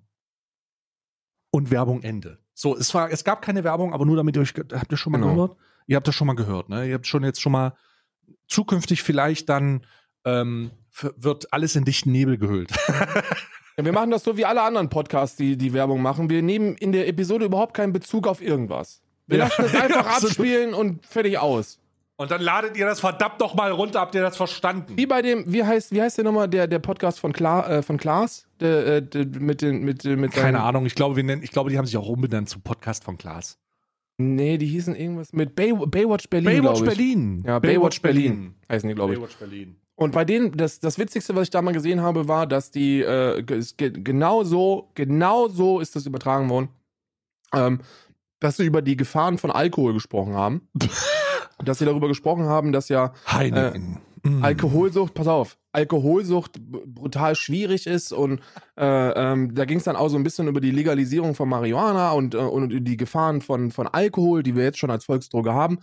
und 1.51 1.71
Werbung 1.71 2.03
Ende. 2.03 2.39
So, 2.55 2.77
es 2.77 2.93
war, 2.95 3.11
es 3.11 3.25
gab 3.25 3.43
keine 3.43 3.65
Werbung, 3.65 3.93
aber 3.93 4.05
nur 4.05 4.17
damit 4.17 4.37
ihr 4.37 4.43
euch, 4.43 4.53
habt 4.73 4.91
ihr 4.93 4.97
schon 4.97 5.13
mal 5.13 5.19
Genau. 5.21 5.35
gehört? 5.35 5.57
Ihr 5.87 5.97
habt 5.97 6.07
das 6.09 6.15
schon 6.15 6.27
mal 6.27 6.35
gehört, 6.35 6.69
ne? 6.69 6.87
Ihr 6.87 6.95
habt 6.95 7.07
schon 7.07 7.25
jetzt 7.25 7.41
schon 7.41 7.53
mal 7.53 7.75
zukünftig 8.47 9.03
vielleicht 9.03 9.49
dann 9.49 9.87
ähm, 10.25 10.71
wird 11.17 11.53
alles 11.53 11.77
in 11.77 11.85
dichten 11.85 12.13
Nebel 12.13 12.39
gehüllt. 12.39 12.73
Ja, 13.79 13.85
wir 13.85 13.93
machen 13.93 14.11
das 14.11 14.25
so 14.25 14.37
wie 14.37 14.45
alle 14.45 14.63
anderen 14.63 14.89
Podcasts, 14.89 15.37
die 15.37 15.57
die 15.57 15.73
Werbung 15.73 16.03
machen. 16.03 16.29
Wir 16.29 16.43
nehmen 16.43 16.75
in 16.75 16.91
der 16.91 17.07
Episode 17.07 17.45
überhaupt 17.45 17.75
keinen 17.75 17.93
Bezug 17.93 18.27
auf 18.27 18.43
irgendwas. 18.43 19.03
Wir 19.29 19.39
Ja, 19.39 19.45
lassen 19.45 19.63
das 19.63 19.75
einfach 19.81 20.05
abspielen 20.17 20.75
und 20.75 21.07
fertig 21.07 21.39
aus. 21.39 21.79
Und 22.21 22.33
dann 22.33 22.41
ladet 22.41 22.77
ihr 22.77 22.85
das 22.85 22.99
verdammt 22.99 23.41
doch 23.41 23.55
mal 23.55 23.71
runter, 23.71 24.01
habt 24.01 24.13
ihr 24.17 24.23
das 24.23 24.37
verstanden? 24.37 24.97
Wie 24.97 25.07
bei 25.07 25.23
dem, 25.23 25.45
wie 25.47 25.63
heißt, 25.63 25.93
wie 25.93 26.03
heißt 26.03 26.19
der 26.19 26.25
nochmal, 26.25 26.49
der, 26.49 26.67
der 26.67 26.81
Podcast 26.81 27.21
von, 27.21 27.33
Kla, 27.33 27.79
äh, 27.79 27.83
von 27.83 27.97
Klaas? 27.97 28.45
Der, 28.59 28.87
äh, 28.87 29.03
der, 29.03 29.25
mit 29.41 29.63
den, 29.63 29.85
mit, 29.85 30.05
äh, 30.05 30.17
mit 30.17 30.33
Keine 30.33 30.61
Ahnung, 30.61 30.85
ich 30.85 30.97
glaube, 30.97 31.15
wir 31.15 31.23
nennen, 31.23 31.45
ich 31.45 31.53
glaube, 31.53 31.71
die 31.71 31.79
haben 31.79 31.87
sich 31.87 31.97
auch 31.97 32.09
umbenannt 32.09 32.49
zu 32.49 32.59
Podcast 32.59 33.05
von 33.05 33.19
Klaas. 33.19 33.57
Nee, 34.17 34.59
die 34.59 34.67
hießen 34.67 34.97
irgendwas 34.97 35.33
mit 35.33 35.55
Bay, 35.55 35.73
Baywatch 35.73 36.29
Berlin. 36.29 36.63
Baywatch. 36.63 36.83
Berlin. 36.83 37.45
Ja, 37.47 37.61
Baywatch 37.61 38.03
Berlin. 38.03 38.57
Heißen 38.69 38.89
die, 38.89 38.97
glaube 38.97 39.13
ich. 39.13 39.21
Baywatch 39.21 39.37
Berlin. 39.37 39.77
Und 39.95 40.13
bei 40.13 40.25
denen, 40.25 40.57
das, 40.57 40.81
das 40.81 40.99
Witzigste, 40.99 41.37
was 41.37 41.45
ich 41.45 41.51
da 41.51 41.63
mal 41.63 41.73
gesehen 41.73 42.01
habe, 42.01 42.27
war, 42.27 42.49
dass 42.49 42.73
die 42.73 43.01
äh, 43.01 43.45
genau 43.45 44.43
so, 44.43 44.91
genau 44.95 45.47
so 45.47 45.79
ist 45.79 45.95
das 45.95 46.05
übertragen 46.05 46.51
worden, 46.51 46.69
ähm, 47.55 47.81
dass 48.41 48.57
sie 48.57 48.65
über 48.65 48.83
die 48.83 48.97
Gefahren 48.97 49.39
von 49.39 49.53
Alkohol 49.53 49.93
gesprochen 49.93 50.35
haben. 50.35 50.69
dass 51.65 51.79
sie 51.79 51.85
darüber 51.85 52.09
gesprochen 52.09 52.45
haben, 52.45 52.73
dass 52.73 52.89
ja 52.89 53.13
Heineken. 53.31 53.99
Mm. 54.23 54.45
Alkoholsucht, 54.45 55.15
pass 55.15 55.29
auf, 55.29 55.59
Alkoholsucht 55.73 56.61
brutal 56.61 57.37
schwierig 57.37 57.87
ist 57.87 58.13
und 58.13 58.41
äh, 58.77 58.85
ähm, 58.85 59.55
da 59.55 59.65
ging 59.65 59.79
es 59.79 59.85
dann 59.85 59.97
auch 59.97 60.09
so 60.09 60.17
ein 60.17 60.25
bisschen 60.25 60.49
über 60.49 60.61
die 60.61 60.71
Legalisierung 60.71 61.35
von 61.35 61.49
Marihuana 61.49 62.13
und, 62.13 62.35
äh, 62.35 62.39
und 62.39 62.85
die 62.85 62.97
Gefahren 62.97 63.41
von, 63.41 63.71
von 63.71 63.87
Alkohol, 63.87 64.43
die 64.43 64.57
wir 64.57 64.65
jetzt 64.65 64.79
schon 64.79 64.91
als 64.91 65.05
Volksdroge 65.05 65.53
haben. 65.53 65.79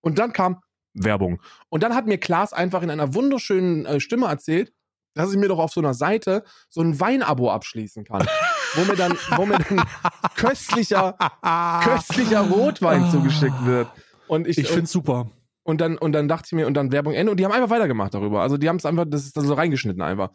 Und 0.00 0.18
dann 0.18 0.32
kam 0.32 0.58
Werbung. 0.94 1.40
Und 1.70 1.82
dann 1.82 1.94
hat 1.94 2.06
mir 2.06 2.18
Klaas 2.18 2.52
einfach 2.52 2.82
in 2.82 2.90
einer 2.90 3.14
wunderschönen 3.14 3.86
äh, 3.86 4.00
Stimme 4.00 4.26
erzählt, 4.26 4.72
dass 5.14 5.32
ich 5.32 5.38
mir 5.38 5.48
doch 5.48 5.58
auf 5.58 5.72
so 5.72 5.80
einer 5.80 5.94
Seite 5.94 6.44
so 6.68 6.80
ein 6.80 6.98
Weinabo 7.00 7.50
abschließen 7.50 8.04
kann. 8.04 8.26
wo 8.74 8.84
mir 8.84 8.96
dann, 8.96 9.16
wo 9.36 9.46
mir 9.46 9.58
dann 9.58 9.82
köstlicher, 10.36 11.16
köstlicher 11.82 12.40
Rotwein 12.40 13.10
zugeschickt 13.10 13.66
wird. 13.66 13.88
Und 14.32 14.46
ich, 14.48 14.56
Ich 14.58 14.68
finde 14.68 14.84
es 14.84 14.92
super. 14.92 15.30
und 15.62 15.80
dann, 15.80 15.98
und 15.98 16.12
dann 16.12 16.26
dachte 16.26 16.46
ich 16.46 16.52
mir, 16.52 16.66
und 16.66 16.74
dann 16.74 16.90
Werbung 16.90 17.12
Ende. 17.12 17.30
Und 17.30 17.38
die 17.38 17.44
haben 17.44 17.52
einfach 17.52 17.68
weitergemacht 17.70 18.14
darüber. 18.14 18.40
Also 18.42 18.56
die 18.56 18.68
haben 18.68 18.76
es 18.76 18.86
einfach, 18.86 19.04
das 19.06 19.24
ist 19.26 19.36
dann 19.36 19.44
so 19.44 19.54
reingeschnitten 19.54 20.02
einfach. 20.02 20.30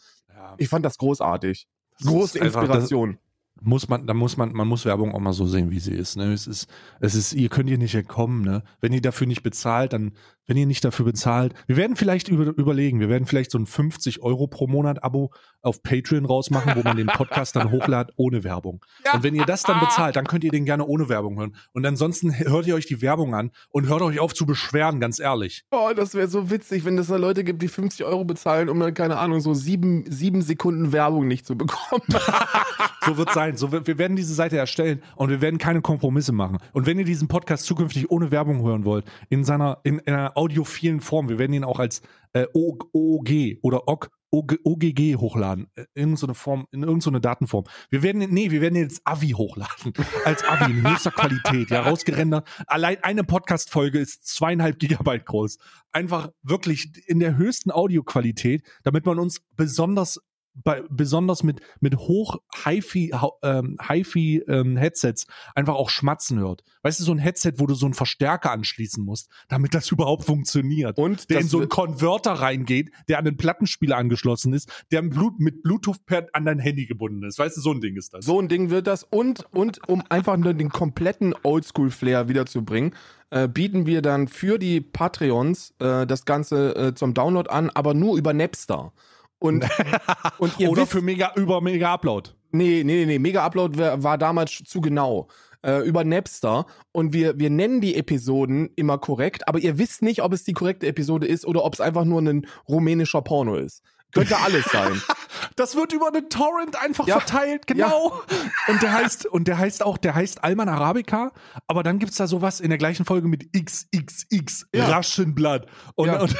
Ich 0.58 0.70
fand 0.70 0.86
das 0.86 0.98
großartig. 0.98 1.68
Das 2.00 2.08
Große 2.08 2.40
einfach- 2.42 2.62
Inspiration. 2.62 3.18
muss 3.60 3.90
man, 3.90 4.06
da 4.06 4.14
muss 4.14 4.38
man, 4.38 4.54
man 4.54 4.68
muss 4.68 4.86
Werbung 4.86 5.16
auch 5.16 5.20
mal 5.20 5.34
so 5.34 5.48
sehen, 5.48 5.72
wie 5.72 5.80
sie 5.80 5.96
ist. 5.96 6.16
Ne? 6.16 6.32
Es 6.32 6.46
ist, 6.46 6.70
es 7.00 7.16
ist, 7.16 7.34
ihr 7.34 7.50
könnt 7.50 7.70
ihr 7.72 7.80
nicht 7.80 7.96
entkommen, 7.96 8.44
ne? 8.44 8.62
Wenn 8.82 8.94
ihr 8.94 9.02
dafür 9.02 9.26
nicht 9.26 9.42
bezahlt, 9.42 9.94
dann, 9.94 10.12
wenn 10.48 10.58
ihr 10.58 10.66
nicht 10.66 10.84
dafür 10.84 11.06
bezahlt, 11.06 11.54
wir 11.68 11.78
werden 11.78 11.96
vielleicht 11.96 12.30
über, 12.30 12.46
überlegen, 12.58 13.00
wir 13.00 13.10
werden 13.10 13.26
vielleicht 13.26 13.52
so 13.52 13.60
ein 13.60 13.66
50 13.66 14.22
Euro 14.22 14.48
pro 14.48 14.68
Monat 14.68 15.04
Abo 15.04 15.32
auf 15.62 15.84
Patreon 15.84 16.26
rausmachen, 16.26 16.74
wo 16.76 16.84
man 16.84 16.98
den 16.98 17.08
Podcast 17.08 17.56
dann 17.56 17.72
hochladet 17.72 18.14
ohne 18.18 18.44
Werbung. 18.44 18.84
Und 19.14 19.24
wenn 19.24 19.36
ihr 19.36 19.46
das 19.46 19.64
dann 19.64 19.80
bezahlt, 19.80 20.16
dann 20.16 20.26
könnt 20.26 20.44
ihr 20.44 20.52
den 20.52 20.66
gerne 20.66 20.86
ohne 20.86 21.10
Werbung 21.10 21.38
hören. 21.38 21.56
Und 21.74 21.86
ansonsten 21.86 22.34
hört 22.38 22.66
ihr 22.68 22.76
euch 22.76 22.86
die 22.86 23.02
Werbung 23.02 23.36
an 23.36 23.52
und 23.70 23.88
hört 23.88 24.02
euch 24.02 24.20
auf 24.20 24.34
zu 24.34 24.46
beschweren, 24.46 25.00
ganz 25.00 25.20
ehrlich. 25.20 25.64
Oh, 25.72 25.92
das 25.96 26.16
wäre 26.16 26.28
so 26.28 26.50
witzig, 26.50 26.86
wenn 26.86 26.98
es 26.98 27.08
da 27.08 27.18
Leute 27.18 27.44
gibt, 27.44 27.62
die 27.62 27.68
50 27.68 28.06
Euro 28.06 28.24
bezahlen, 28.24 28.70
um 28.70 28.80
dann, 28.80 28.94
keine 28.94 29.18
Ahnung, 29.18 29.42
so 29.42 29.54
sieben, 29.54 30.06
sieben 30.10 30.42
Sekunden 30.42 30.94
Werbung 30.94 31.28
nicht 31.28 31.46
zu 31.46 31.58
bekommen. 31.58 32.04
So 33.08 33.16
wird 33.16 33.32
sein. 33.32 33.56
So 33.56 33.72
wir 33.72 33.98
werden 33.98 34.18
diese 34.18 34.34
Seite 34.34 34.58
erstellen 34.58 35.02
und 35.16 35.30
wir 35.30 35.40
werden 35.40 35.60
keine 35.60 35.82
Kompromisse 35.82 36.34
machen. 36.34 36.58
Und 36.74 36.86
wenn 36.86 37.00
ihr 37.00 37.06
diesen 37.06 37.30
Podcast 37.30 37.66
zukünftig 37.66 38.12
ohne 38.12 38.32
Werbung 38.32 38.62
hören 38.64 38.84
wollt, 38.84 39.06
in 39.30 39.46
seiner 39.46 39.78
in, 39.84 40.00
in 40.00 40.14
einer 40.14 40.36
audiophilen 40.38 41.02
Form, 41.02 41.30
wir 41.30 41.40
werden 41.40 41.54
ihn 41.54 41.64
auch 41.64 41.80
als 41.80 42.02
äh, 42.34 42.46
OOG 42.54 43.60
oder 43.62 43.88
OG, 43.88 44.10
OG, 44.30 44.58
OGG 44.64 45.16
hochladen, 45.16 45.68
äh, 45.76 45.86
in 45.96 46.10
irgendeine 46.10 46.36
Form, 46.36 46.68
in 46.72 46.84
irgendeine 46.84 47.22
Datenform. 47.22 47.64
Wir 47.90 48.04
werden, 48.04 48.20
nee, 48.30 48.52
wir 48.52 48.62
werden 48.62 48.76
ihn 48.76 48.84
als 48.84 49.02
AVI 49.06 49.30
hochladen, 49.32 49.94
als 50.26 50.44
AVI 50.44 50.72
in 50.72 50.90
höchster 50.90 51.12
Qualität, 51.12 51.72
ja 51.72 51.82
rausgerendert. 51.82 52.48
Allein 52.68 53.04
eine 53.04 53.24
Podcast-Folge 53.24 54.00
ist 54.00 54.28
zweieinhalb 54.28 54.80
Gigabyte 54.80 55.26
groß. 55.26 55.58
Einfach 55.92 56.30
wirklich 56.44 56.92
in 57.08 57.20
der 57.20 57.38
höchsten 57.38 57.72
Audioqualität, 57.72 58.64
damit 58.84 59.06
man 59.06 59.18
uns 59.18 59.42
besonders 59.56 60.20
bei, 60.64 60.84
besonders 60.90 61.44
mit, 61.44 61.62
mit 61.80 61.98
hoch 61.98 62.38
Hi-Fi, 62.66 63.10
hau- 63.14 63.38
ähm, 63.44 63.78
Hi-Fi 63.82 64.44
ähm, 64.48 64.78
Headsets 64.78 65.28
einfach 65.56 65.76
auch 65.76 65.90
schmatzen 65.90 66.40
hört. 66.40 66.64
Weißt 66.84 67.00
du, 67.00 67.04
so 67.04 67.12
ein 67.12 67.18
Headset, 67.20 67.54
wo 67.58 67.68
du 67.68 67.74
so 67.76 67.86
einen 67.86 67.94
Verstärker 67.94 68.52
anschließen 68.52 69.04
musst, 69.04 69.30
damit 69.50 69.74
das 69.74 69.92
überhaupt 69.92 70.26
funktioniert. 70.26 70.98
Und 70.98 71.30
der 71.30 71.42
in 71.42 71.48
so 71.48 71.60
einen 71.60 71.70
Konverter 71.70 72.34
reingeht, 72.34 72.92
der 73.08 73.20
an 73.20 73.26
den 73.26 73.38
Plattenspieler 73.38 73.98
angeschlossen 73.98 74.54
ist, 74.54 74.70
der 74.92 75.02
mit 75.02 75.14
Blut- 75.14 75.40
mit 75.40 75.64
Bluetooth 75.64 76.06
per 76.06 76.28
an 76.34 76.46
dein 76.46 76.60
Handy 76.60 76.86
gebunden 76.86 77.24
ist. 77.24 77.40
Weißt 77.40 77.58
du, 77.58 77.62
so 77.62 77.72
ein 77.72 77.82
Ding 77.82 77.96
ist 77.96 78.14
das. 78.14 78.26
So 78.26 78.40
ein 78.42 78.48
Ding 78.48 78.70
wird 78.70 78.88
das. 78.88 79.04
Und, 79.04 79.46
und 79.54 79.88
um 79.88 80.04
einfach 80.10 80.38
nur 80.38 80.54
den 80.54 80.70
kompletten 80.70 81.34
Oldschool-Flair 81.44 82.28
wiederzubringen, 82.30 82.94
äh, 83.30 83.48
bieten 83.48 83.86
wir 83.86 84.02
dann 84.02 84.28
für 84.28 84.58
die 84.58 84.80
Patreons 84.82 85.74
äh, 85.80 86.08
das 86.08 86.26
Ganze 86.26 86.76
äh, 86.76 86.94
zum 86.96 87.14
Download 87.14 87.50
an, 87.50 87.70
aber 87.70 87.94
nur 87.94 88.18
über 88.18 88.34
Napster. 88.34 88.94
Und, 89.40 89.66
und 90.40 90.60
ihr 90.60 90.70
Oder 90.70 90.84
wisst, 90.84 90.92
für 90.92 91.02
mega, 91.02 91.32
über 91.36 91.62
Mega 91.62 91.94
Upload. 91.94 92.32
Nee, 92.52 92.84
nee, 92.84 93.06
nee, 93.06 93.20
Mega 93.20 93.46
Upload 93.46 93.78
wär, 93.78 94.04
war 94.04 94.18
damals 94.18 94.64
zu 94.66 94.82
genau. 94.82 95.28
äh, 95.62 95.86
über 95.86 96.04
Napster 96.04 96.66
und 96.92 97.14
wir, 97.14 97.38
wir 97.38 97.50
nennen 97.50 97.82
die 97.82 97.96
Episoden 97.96 98.70
immer 98.76 98.98
korrekt, 98.98 99.48
aber 99.48 99.60
ihr 99.60 99.78
wisst 99.78 100.02
nicht, 100.02 100.24
ob 100.24 100.34
es 100.34 100.44
die 100.44 100.54
korrekte 100.54 100.88
Episode 100.88 101.28
ist 101.28 101.46
oder 101.46 101.64
ob 101.64 101.74
es 101.74 101.82
einfach 101.82 102.06
nur 102.06 102.22
ein 102.22 102.48
rumänischer 102.68 103.22
Porno 103.22 103.56
ist. 103.56 103.84
Könnte 104.14 104.38
alles 104.38 104.66
sein. 104.66 105.02
Das 105.56 105.76
wird 105.76 105.94
über 105.94 106.08
einen 106.08 106.30
Torrent 106.30 106.76
einfach 106.82 107.06
Ja. 107.08 107.20
verteilt, 107.20 107.68
genau. 107.68 108.22
Und 108.68 108.82
der 108.82 108.94
heißt, 108.94 109.26
und 109.28 109.48
der 109.48 109.58
heißt 109.60 109.84
auch, 109.84 109.98
der 109.98 110.16
heißt 110.16 110.44
Alman 110.44 110.68
Arabica, 110.70 111.32
aber 111.68 111.84
dann 111.84 112.00
gibt's 112.00 112.18
da 112.18 112.26
sowas 112.28 112.60
in 112.60 112.70
der 112.70 112.78
gleichen 112.80 113.06
Folge 113.06 113.28
mit 113.28 113.52
XXX, 113.54 114.66
Ja. 114.74 114.88
Raschenblatt. 114.88 115.68
Und, 115.96 116.08
Ja. 116.08 116.20
und, 116.22 116.36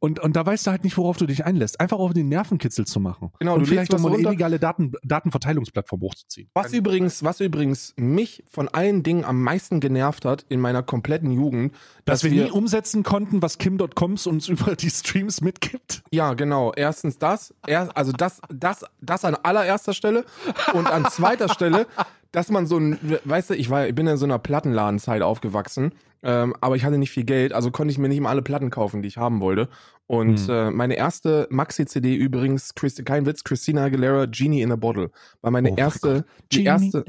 und, 0.00 0.20
und 0.20 0.36
da 0.36 0.44
weißt 0.44 0.66
du 0.66 0.70
halt 0.70 0.84
nicht, 0.84 0.96
worauf 0.98 1.16
du 1.16 1.26
dich 1.26 1.44
einlässt. 1.46 1.80
Einfach 1.80 1.98
auf 1.98 2.12
den 2.12 2.28
Nervenkitzel 2.28 2.86
zu 2.86 3.00
machen. 3.00 3.32
Genau, 3.38 3.54
und 3.54 3.60
du 3.60 3.66
vielleicht 3.66 3.94
auch 3.94 3.98
mal 3.98 4.08
eine 4.08 4.16
runter. 4.16 4.30
illegale 4.30 4.58
Daten, 4.58 4.92
Datenverteilungsplattform 5.02 6.00
hochzuziehen. 6.02 6.50
Was 6.54 6.72
übrigens, 6.72 7.22
was 7.24 7.40
übrigens 7.40 7.94
mich 7.96 8.44
von 8.50 8.68
allen 8.68 9.02
Dingen 9.02 9.24
am 9.24 9.42
meisten 9.42 9.80
genervt 9.80 10.24
hat 10.24 10.44
in 10.48 10.60
meiner 10.60 10.82
kompletten 10.82 11.30
Jugend, 11.30 11.74
Dass, 12.04 12.22
wir, 12.24 12.30
nie 12.30 12.50
umsetzen 12.50 13.02
konnten, 13.02 13.42
was 13.42 13.58
Kim.coms 13.58 14.26
uns 14.26 14.48
über 14.48 14.76
die 14.76 14.90
Streams 14.90 15.40
mitgibt. 15.40 16.02
Ja, 16.10 16.34
genau. 16.34 16.72
Erstens 16.96 17.18
das, 17.18 17.54
er, 17.66 17.94
also 17.94 18.10
das, 18.10 18.40
das, 18.48 18.82
das 19.02 19.26
an 19.26 19.36
allererster 19.42 19.92
Stelle 19.92 20.24
und 20.72 20.86
an 20.86 21.04
zweiter 21.10 21.50
Stelle, 21.50 21.86
dass 22.32 22.48
man 22.48 22.66
so 22.66 22.78
ein, 22.78 22.98
weißt 23.22 23.50
du, 23.50 23.54
ich 23.54 23.68
war, 23.68 23.86
ich 23.86 23.94
bin 23.94 24.06
in 24.06 24.16
so 24.16 24.24
einer 24.24 24.38
Plattenladenzeit 24.38 25.20
aufgewachsen, 25.20 25.92
ähm, 26.22 26.54
aber 26.62 26.74
ich 26.74 26.86
hatte 26.86 26.96
nicht 26.96 27.10
viel 27.10 27.24
Geld, 27.24 27.52
also 27.52 27.70
konnte 27.70 27.92
ich 27.92 27.98
mir 27.98 28.08
nicht 28.08 28.16
immer 28.16 28.30
alle 28.30 28.40
Platten 28.40 28.70
kaufen, 28.70 29.02
die 29.02 29.08
ich 29.08 29.18
haben 29.18 29.40
wollte. 29.40 29.68
Und 30.06 30.38
Hm. 30.40 30.48
äh, 30.48 30.70
meine 30.70 30.96
erste 30.96 31.46
Maxi-CD 31.50 32.14
übrigens, 32.14 32.74
Christi, 32.74 33.04
kein 33.04 33.26
Witz, 33.26 33.44
Christina 33.44 33.84
Aguilera, 33.84 34.24
Genie 34.24 34.62
in 34.62 34.72
a 34.72 34.76
Bottle, 34.76 35.10
war 35.42 35.50
meine 35.50 35.72
Oh 35.72 35.76
erste, 35.76 36.24
die 36.50 36.64
erste, 36.64 37.04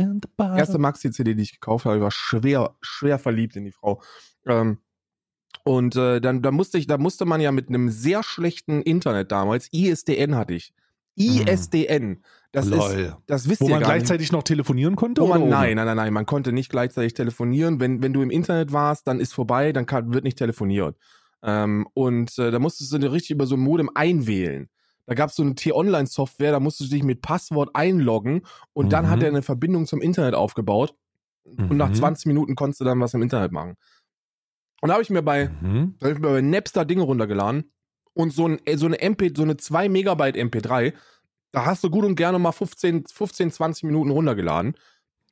erste 0.57 0.79
Maxi-CD, 0.79 1.33
die 1.33 1.43
ich 1.43 1.53
gekauft 1.53 1.85
habe, 1.85 1.95
ich 1.95 2.01
war 2.01 2.11
schwer, 2.11 2.75
schwer 2.81 3.19
verliebt 3.19 3.55
in 3.55 3.63
die 3.63 3.71
Frau. 3.71 4.01
Ähm, 4.45 4.79
und 5.67 5.95
äh, 5.95 6.19
dann, 6.21 6.41
da 6.41 6.51
musste 6.51 6.77
ich, 6.77 6.87
da 6.87 6.97
musste 6.97 7.25
man 7.25 7.41
ja 7.41 7.51
mit 7.51 7.69
einem 7.69 7.89
sehr 7.89 8.23
schlechten 8.23 8.81
Internet 8.81 9.31
damals, 9.31 9.67
ISDN 9.71 10.35
hatte 10.35 10.53
ich. 10.53 10.73
ISDN. 11.15 12.23
Das 12.51 12.65
ist, 12.67 12.73
Lol. 12.73 13.17
das 13.27 13.49
wisst 13.49 13.61
Wo 13.61 13.65
ihr 13.65 13.71
man 13.71 13.81
gar 13.81 13.89
gleichzeitig 13.91 14.31
noch 14.31 14.43
telefonieren 14.43 14.95
konnte? 14.95 15.21
nicht. 15.21 15.29
Wo 15.29 15.33
man, 15.33 15.41
oder 15.43 15.51
nein, 15.51 15.75
nein, 15.75 15.85
nein, 15.85 15.97
nein, 15.97 16.13
man 16.13 16.25
konnte 16.25 16.51
nicht 16.53 16.69
gleichzeitig 16.69 17.13
telefonieren. 17.13 17.79
Wenn, 17.79 18.01
wenn 18.01 18.13
du 18.13 18.21
im 18.21 18.29
Internet 18.31 18.71
warst, 18.71 19.07
dann 19.07 19.19
ist 19.19 19.33
vorbei, 19.33 19.73
dann 19.73 19.85
kann, 19.85 20.13
wird 20.13 20.23
nicht 20.23 20.37
telefoniert. 20.37 20.95
Ähm, 21.43 21.87
und 21.93 22.37
äh, 22.39 22.49
da 22.51 22.59
musstest 22.59 22.91
du 22.93 22.97
richtig 23.11 23.31
über 23.31 23.45
so 23.45 23.55
ein 23.55 23.61
Modem 23.61 23.89
einwählen. 23.93 24.69
Da 25.05 25.13
gab 25.15 25.29
es 25.29 25.35
so 25.35 25.43
eine 25.43 25.55
T-Online-Software, 25.55 26.51
da 26.51 26.59
musstest 26.59 26.91
du 26.91 26.95
dich 26.95 27.03
mit 27.03 27.21
Passwort 27.21 27.69
einloggen 27.73 28.41
und 28.73 28.91
dann 28.93 29.05
Mhm. 29.05 29.09
hat 29.09 29.23
er 29.23 29.29
eine 29.29 29.41
Verbindung 29.41 29.85
zum 29.85 30.01
Internet 30.01 30.33
aufgebaut. 30.35 30.95
Und 31.45 31.77
nach 31.77 31.89
Mhm. 31.89 31.95
20 31.95 32.25
Minuten 32.25 32.55
konntest 32.55 32.81
du 32.81 32.85
dann 32.85 32.99
was 32.99 33.13
im 33.13 33.21
Internet 33.21 33.53
machen. 33.53 33.75
Und 34.81 34.89
da 34.89 34.93
habe 34.93 35.03
ich 35.03 35.09
mir 35.09 35.21
bei, 35.23 35.49
Mhm. 35.61 35.95
da 35.99 36.07
hab 36.07 36.13
ich 36.15 36.19
mir 36.21 36.29
bei 36.29 36.41
Napster 36.41 36.85
Dinge 36.85 37.03
runtergeladen 37.03 37.71
und 38.13 38.31
so, 38.33 38.47
ein, 38.47 38.59
äh, 38.65 38.77
so 38.77 38.85
eine 38.85 38.99
MP, 39.01 39.31
so 39.35 39.43
eine 39.43 39.57
2 39.57 39.89
Megabyte 39.89 40.35
MP3, 40.37 40.93
da 41.51 41.65
hast 41.65 41.83
du 41.83 41.89
gut 41.89 42.05
und 42.05 42.15
gerne 42.15 42.39
mal 42.39 42.51
15, 42.51 43.05
15 43.07 43.51
20 43.51 43.83
Minuten 43.85 44.11
runtergeladen. 44.11 44.75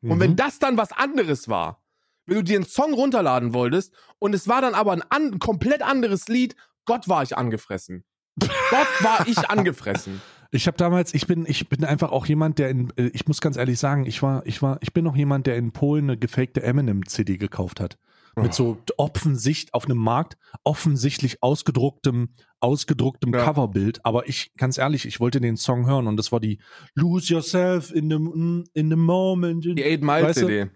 Und 0.02 0.20
wenn 0.20 0.32
Mhm. 0.32 0.36
das 0.36 0.60
dann 0.60 0.78
was 0.78 0.92
anderes 0.92 1.50
war, 1.50 1.82
wenn 2.26 2.38
du 2.38 2.44
dir 2.44 2.58
einen 2.58 2.66
Song 2.66 2.94
runterladen 2.94 3.54
wolltest 3.54 3.94
und 4.20 4.34
es 4.34 4.48
war 4.48 4.62
dann 4.62 4.74
aber 4.74 4.92
ein 4.94 5.04
an, 5.10 5.40
komplett 5.40 5.82
anderes 5.84 6.28
Lied, 6.28 6.56
Gott 6.86 7.08
war 7.08 7.24
ich 7.24 7.38
angefressen. 7.38 8.04
Gott 8.40 8.88
war 9.02 9.28
ich 9.28 9.38
angefressen. 9.50 10.22
Ich 10.52 10.68
habe 10.68 10.78
damals, 10.78 11.14
ich 11.14 11.28
bin, 11.28 11.46
ich 11.48 11.70
bin 11.70 11.84
einfach 11.84 12.12
auch 12.12 12.26
jemand, 12.28 12.60
der 12.60 12.70
in, 12.70 12.92
äh, 12.98 13.08
ich 13.14 13.28
muss 13.28 13.42
ganz 13.42 13.58
ehrlich 13.58 13.80
sagen, 13.80 14.06
ich 14.06 14.22
war, 14.22 14.46
ich 14.46 14.62
war, 14.62 14.78
ich 14.82 14.94
bin 14.94 15.04
noch 15.04 15.16
jemand, 15.16 15.48
der 15.48 15.56
in 15.58 15.72
Polen 15.72 16.06
eine 16.06 16.18
gefakte 16.18 16.62
Eminem-CD 16.64 17.38
gekauft 17.38 17.80
hat. 17.80 17.98
Mit 18.36 18.54
so 18.54 18.78
offensicht 18.98 19.74
auf 19.74 19.86
einem 19.86 19.98
Markt 19.98 20.38
offensichtlich 20.64 21.42
ausgedrucktem, 21.42 22.30
ausgedrucktem 22.60 23.34
Ja. 23.34 23.44
Coverbild. 23.44 24.06
Aber 24.06 24.28
ich, 24.28 24.54
ganz 24.56 24.78
ehrlich, 24.78 25.06
ich 25.06 25.20
wollte 25.20 25.40
den 25.40 25.56
Song 25.56 25.86
hören 25.88 26.08
und 26.08 26.18
das 26.18 26.32
war 26.32 26.40
die 26.40 26.60
Lose 26.94 27.34
Yourself 27.34 27.92
in 27.92 28.10
the, 28.10 28.70
in 28.74 28.90
the 28.90 28.96
Moment. 28.96 29.64
Die 29.66 29.84
8 29.84 30.02
Mile 30.02 30.24
Weißt? 30.28 30.40
CD. 30.40 30.70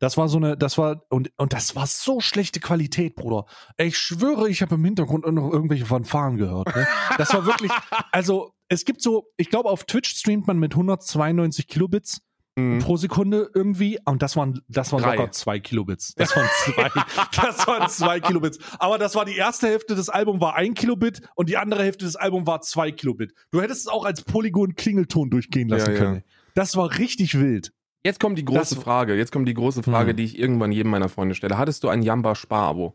Das 0.00 0.16
war 0.16 0.28
so 0.28 0.38
eine, 0.38 0.56
das 0.56 0.76
war, 0.76 1.02
und, 1.08 1.30
und 1.36 1.52
das 1.52 1.76
war 1.76 1.86
so 1.86 2.20
schlechte 2.20 2.60
Qualität, 2.60 3.14
Bruder. 3.14 3.46
Ich 3.78 3.96
schwöre, 3.96 4.50
ich 4.50 4.60
habe 4.60 4.74
im 4.74 4.84
Hintergrund 4.84 5.24
noch 5.32 5.52
irgendwelche 5.52 5.86
Fanfaren 5.86 6.36
gehört. 6.36 6.74
Ne? 6.74 6.86
Das 7.16 7.32
war 7.32 7.46
wirklich, 7.46 7.70
also 8.12 8.52
es 8.68 8.84
gibt 8.84 9.00
so, 9.00 9.30
ich 9.36 9.50
glaube, 9.50 9.70
auf 9.70 9.84
Twitch 9.84 10.10
streamt 10.10 10.46
man 10.46 10.58
mit 10.58 10.72
192 10.72 11.68
Kilobits 11.68 12.22
Mhm. 12.56 12.78
pro 12.78 12.96
Sekunde 12.96 13.50
irgendwie. 13.54 13.98
Und 14.04 14.22
das 14.22 14.36
waren, 14.36 14.60
das 14.68 14.92
waren 14.92 15.02
Drei. 15.02 15.16
locker 15.16 15.32
zwei 15.32 15.58
Kilobits. 15.58 16.14
Das 16.14 16.36
waren 16.36 16.48
zwei, 16.64 16.90
das 17.42 17.66
waren 17.66 17.88
zwei 17.88 18.20
Kilobits. 18.20 18.58
Aber 18.78 18.98
das 18.98 19.14
war 19.16 19.24
die 19.24 19.36
erste 19.36 19.66
Hälfte 19.68 19.94
des 19.94 20.08
Albums 20.08 20.40
war 20.40 20.54
ein 20.54 20.74
Kilobit 20.74 21.22
und 21.34 21.48
die 21.48 21.56
andere 21.56 21.82
Hälfte 21.82 22.04
des 22.04 22.16
Albums 22.16 22.46
war 22.46 22.60
zwei 22.60 22.92
Kilobit. 22.92 23.34
Du 23.50 23.60
hättest 23.60 23.80
es 23.82 23.86
auch 23.88 24.04
als 24.04 24.22
Polygon-Klingelton 24.22 25.30
durchgehen 25.30 25.68
lassen 25.68 25.86
Ja, 25.92 25.92
ja. 25.92 25.98
können. 25.98 26.24
Das 26.54 26.76
war 26.76 26.98
richtig 26.98 27.38
wild. 27.38 27.72
Jetzt 28.04 28.20
kommt 28.20 28.38
die 28.38 28.44
große 28.44 28.74
Das- 28.76 28.84
Frage. 28.84 29.14
Jetzt 29.16 29.32
kommt 29.32 29.48
die 29.48 29.54
große 29.54 29.82
Frage, 29.82 30.10
Hm. 30.10 30.16
die 30.16 30.24
ich 30.24 30.38
irgendwann 30.38 30.70
jedem 30.72 30.90
meiner 30.90 31.08
Freunde 31.08 31.34
stelle. 31.34 31.58
Hattest 31.58 31.82
du 31.84 31.88
ein 31.88 32.02
Jamba-Spar-Abo? 32.02 32.94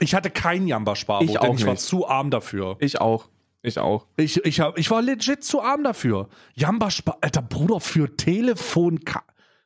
Ich 0.00 0.14
hatte 0.14 0.30
kein 0.30 0.66
Jamba-Sparabo, 0.66 1.24
Ich 1.24 1.32
denn 1.32 1.40
auch 1.50 1.54
ich 1.54 1.64
war 1.64 1.74
nicht. 1.74 1.82
zu 1.84 2.06
arm 2.08 2.30
dafür. 2.30 2.76
Ich 2.80 3.00
auch. 3.00 3.28
Ich 3.66 3.80
auch. 3.80 4.06
Ich, 4.16 4.44
ich, 4.44 4.60
hab, 4.60 4.78
ich 4.78 4.92
war 4.92 5.02
legit 5.02 5.42
zu 5.42 5.60
arm 5.60 5.82
dafür. 5.82 6.28
Jamba 6.54 6.88
Spar, 6.88 7.18
alter 7.20 7.42
Bruder, 7.42 7.80
für 7.80 8.16
Telefon. 8.16 9.00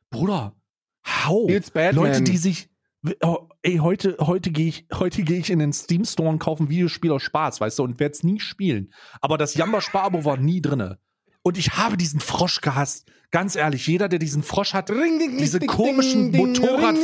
Bruder, 0.09 0.55
hau. 1.05 1.47
Leute, 1.47 2.23
die 2.23 2.37
sich. 2.37 2.69
Oh, 3.21 3.47
ey, 3.61 3.77
heute, 3.77 4.17
heute 4.19 4.49
gehe 4.49 4.69
ich, 4.69 4.87
heute 4.91 5.21
gehe 5.21 5.37
ich 5.37 5.51
in 5.51 5.59
den 5.59 5.71
Steam 5.71 6.03
Store 6.03 6.29
und 6.29 6.39
kaufe 6.39 6.63
ein 6.63 6.69
Videospiel 6.69 7.11
aus 7.11 7.21
Spaß, 7.21 7.61
weißt 7.61 7.77
du, 7.77 7.83
und 7.83 7.99
werde 7.99 8.13
es 8.13 8.23
nie 8.23 8.39
spielen. 8.39 8.91
Aber 9.21 9.37
das 9.37 9.53
Jamba 9.53 9.81
Sparabo 9.81 10.25
war 10.25 10.37
nie 10.37 10.61
drinne. 10.61 10.97
Und 11.43 11.59
ich 11.59 11.77
habe 11.77 11.95
diesen 11.95 12.19
Frosch 12.19 12.61
gehasst. 12.61 13.07
Ganz 13.29 13.55
ehrlich, 13.55 13.85
jeder, 13.85 14.09
der 14.09 14.19
diesen 14.19 14.41
Frosch 14.41 14.73
hat, 14.73 14.89
diese 14.89 15.59
komischen 15.59 16.31
Motorrad, 16.31 16.97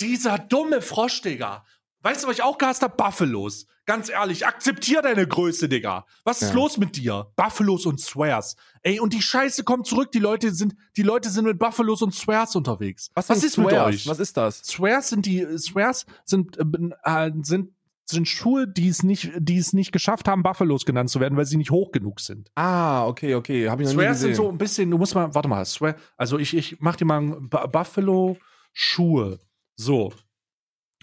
dieser 0.00 0.38
dumme 0.38 0.80
Frosch, 0.80 1.22
Digga. 1.22 1.64
Weißt 2.02 2.24
du, 2.24 2.28
was 2.28 2.36
ich 2.36 2.42
auch 2.42 2.56
gehasst 2.58 2.82
habe? 2.82 2.94
Buffalos. 2.96 3.66
Ganz 3.84 4.08
ehrlich, 4.08 4.46
akzeptier 4.46 5.02
deine 5.02 5.26
Größe, 5.26 5.68
Digga. 5.68 6.06
Was 6.24 6.40
ist 6.42 6.50
Ja. 6.50 6.54
los 6.54 6.78
mit 6.78 6.96
dir? 6.96 7.26
Buffalos 7.36 7.84
und 7.86 8.00
Swears. 8.00 8.56
Ey, 8.82 9.00
und 9.00 9.12
die 9.12 9.20
Scheiße 9.20 9.64
kommt 9.64 9.86
zurück. 9.86 10.10
Die 10.12 10.18
Leute 10.20 10.52
sind, 10.54 10.74
die 10.96 11.02
Leute 11.02 11.28
sind 11.28 11.44
mit 11.44 11.58
Buffalos 11.58 12.00
und 12.02 12.14
Swears 12.14 12.54
unterwegs. 12.56 13.10
Was, 13.14 13.28
Was 13.28 13.42
ist 13.44 13.58
mit 13.58 13.68
Swears? 13.70 13.86
euch? 13.88 14.06
Was 14.06 14.18
ist 14.20 14.36
das? 14.36 14.58
Swears 14.58 15.08
sind 15.08 15.26
die, 15.26 15.44
Swears 15.58 16.06
sind, 16.24 16.56
äh, 16.58 16.64
äh, 17.26 17.32
sind, 17.42 17.72
sind 18.06 18.26
Schuhe, 18.28 18.66
die 18.66 18.88
es 18.88 19.02
nicht, 19.02 19.30
die 19.38 19.58
es 19.58 19.72
nicht 19.72 19.92
geschafft 19.92 20.26
haben, 20.28 20.42
Buffalos 20.42 20.84
genannt 20.86 21.10
zu 21.10 21.20
werden, 21.20 21.36
weil 21.36 21.46
sie 21.46 21.56
nicht 21.56 21.70
hoch 21.70 21.90
genug 21.92 22.20
sind. 22.20 22.50
Ah, 22.54 23.06
okay, 23.06 23.34
okay. 23.34 23.68
Hab 23.68 23.80
ich 23.80 23.86
noch 23.86 23.92
nie 23.92 23.98
Swears 23.98 24.16
gesehen. 24.18 24.34
sind 24.34 24.44
so 24.44 24.48
ein 24.50 24.58
bisschen, 24.58 24.90
du 24.90 24.98
musst 24.98 25.14
mal, 25.14 25.34
warte 25.34 25.48
mal, 25.48 25.64
Swear, 25.64 25.96
also 26.16 26.38
ich, 26.38 26.56
ich 26.56 26.76
mach 26.80 26.96
dir 26.96 27.04
mal 27.04 27.20
ein 27.20 27.48
Bu- 27.48 27.68
Buffalo-Schuhe. 27.68 29.38
So. 29.76 30.12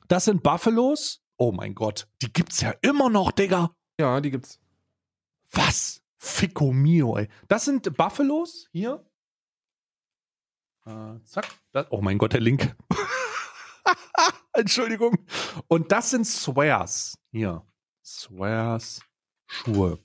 Das 0.07 0.25
sind 0.25 0.43
Buffalos. 0.43 1.21
Oh 1.37 1.51
mein 1.51 1.75
Gott, 1.75 2.07
die 2.21 2.31
gibt's 2.31 2.61
ja 2.61 2.73
immer 2.81 3.09
noch, 3.09 3.31
Digga. 3.31 3.75
ja, 3.99 4.19
die 4.21 4.31
gibt's. 4.31 4.59
Was? 5.51 6.03
Fico 6.17 6.73
mio, 6.73 7.17
ey. 7.17 7.27
Das 7.47 7.65
sind 7.65 7.95
Buffalos 7.95 8.67
hier. 8.71 9.05
Äh, 10.85 11.21
zack. 11.23 11.47
Das, 11.71 11.87
oh 11.91 12.01
mein 12.01 12.17
Gott, 12.17 12.33
der 12.33 12.41
Link. 12.41 12.75
Entschuldigung. 14.53 15.17
Und 15.67 15.91
das 15.91 16.09
sind 16.09 16.25
Swears. 16.25 17.17
Hier. 17.31 17.65
Swears 18.03 19.01
Schuhe. 19.45 19.99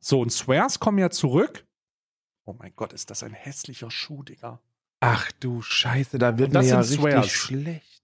So, 0.00 0.20
und 0.20 0.32
Swears 0.32 0.80
kommen 0.80 0.98
ja 0.98 1.10
zurück. 1.10 1.66
Oh 2.44 2.54
mein 2.54 2.74
Gott, 2.74 2.92
ist 2.92 3.10
das 3.10 3.22
ein 3.22 3.34
hässlicher 3.34 3.90
Schuh, 3.90 4.22
Digga. 4.22 4.60
Ach 5.00 5.30
du 5.32 5.62
Scheiße, 5.62 6.18
da 6.18 6.38
wird 6.38 6.48
Und 6.48 6.54
das 6.54 6.64
mir 6.66 6.70
ja 7.10 7.20
richtig 7.20 7.36
schlecht. 7.36 7.97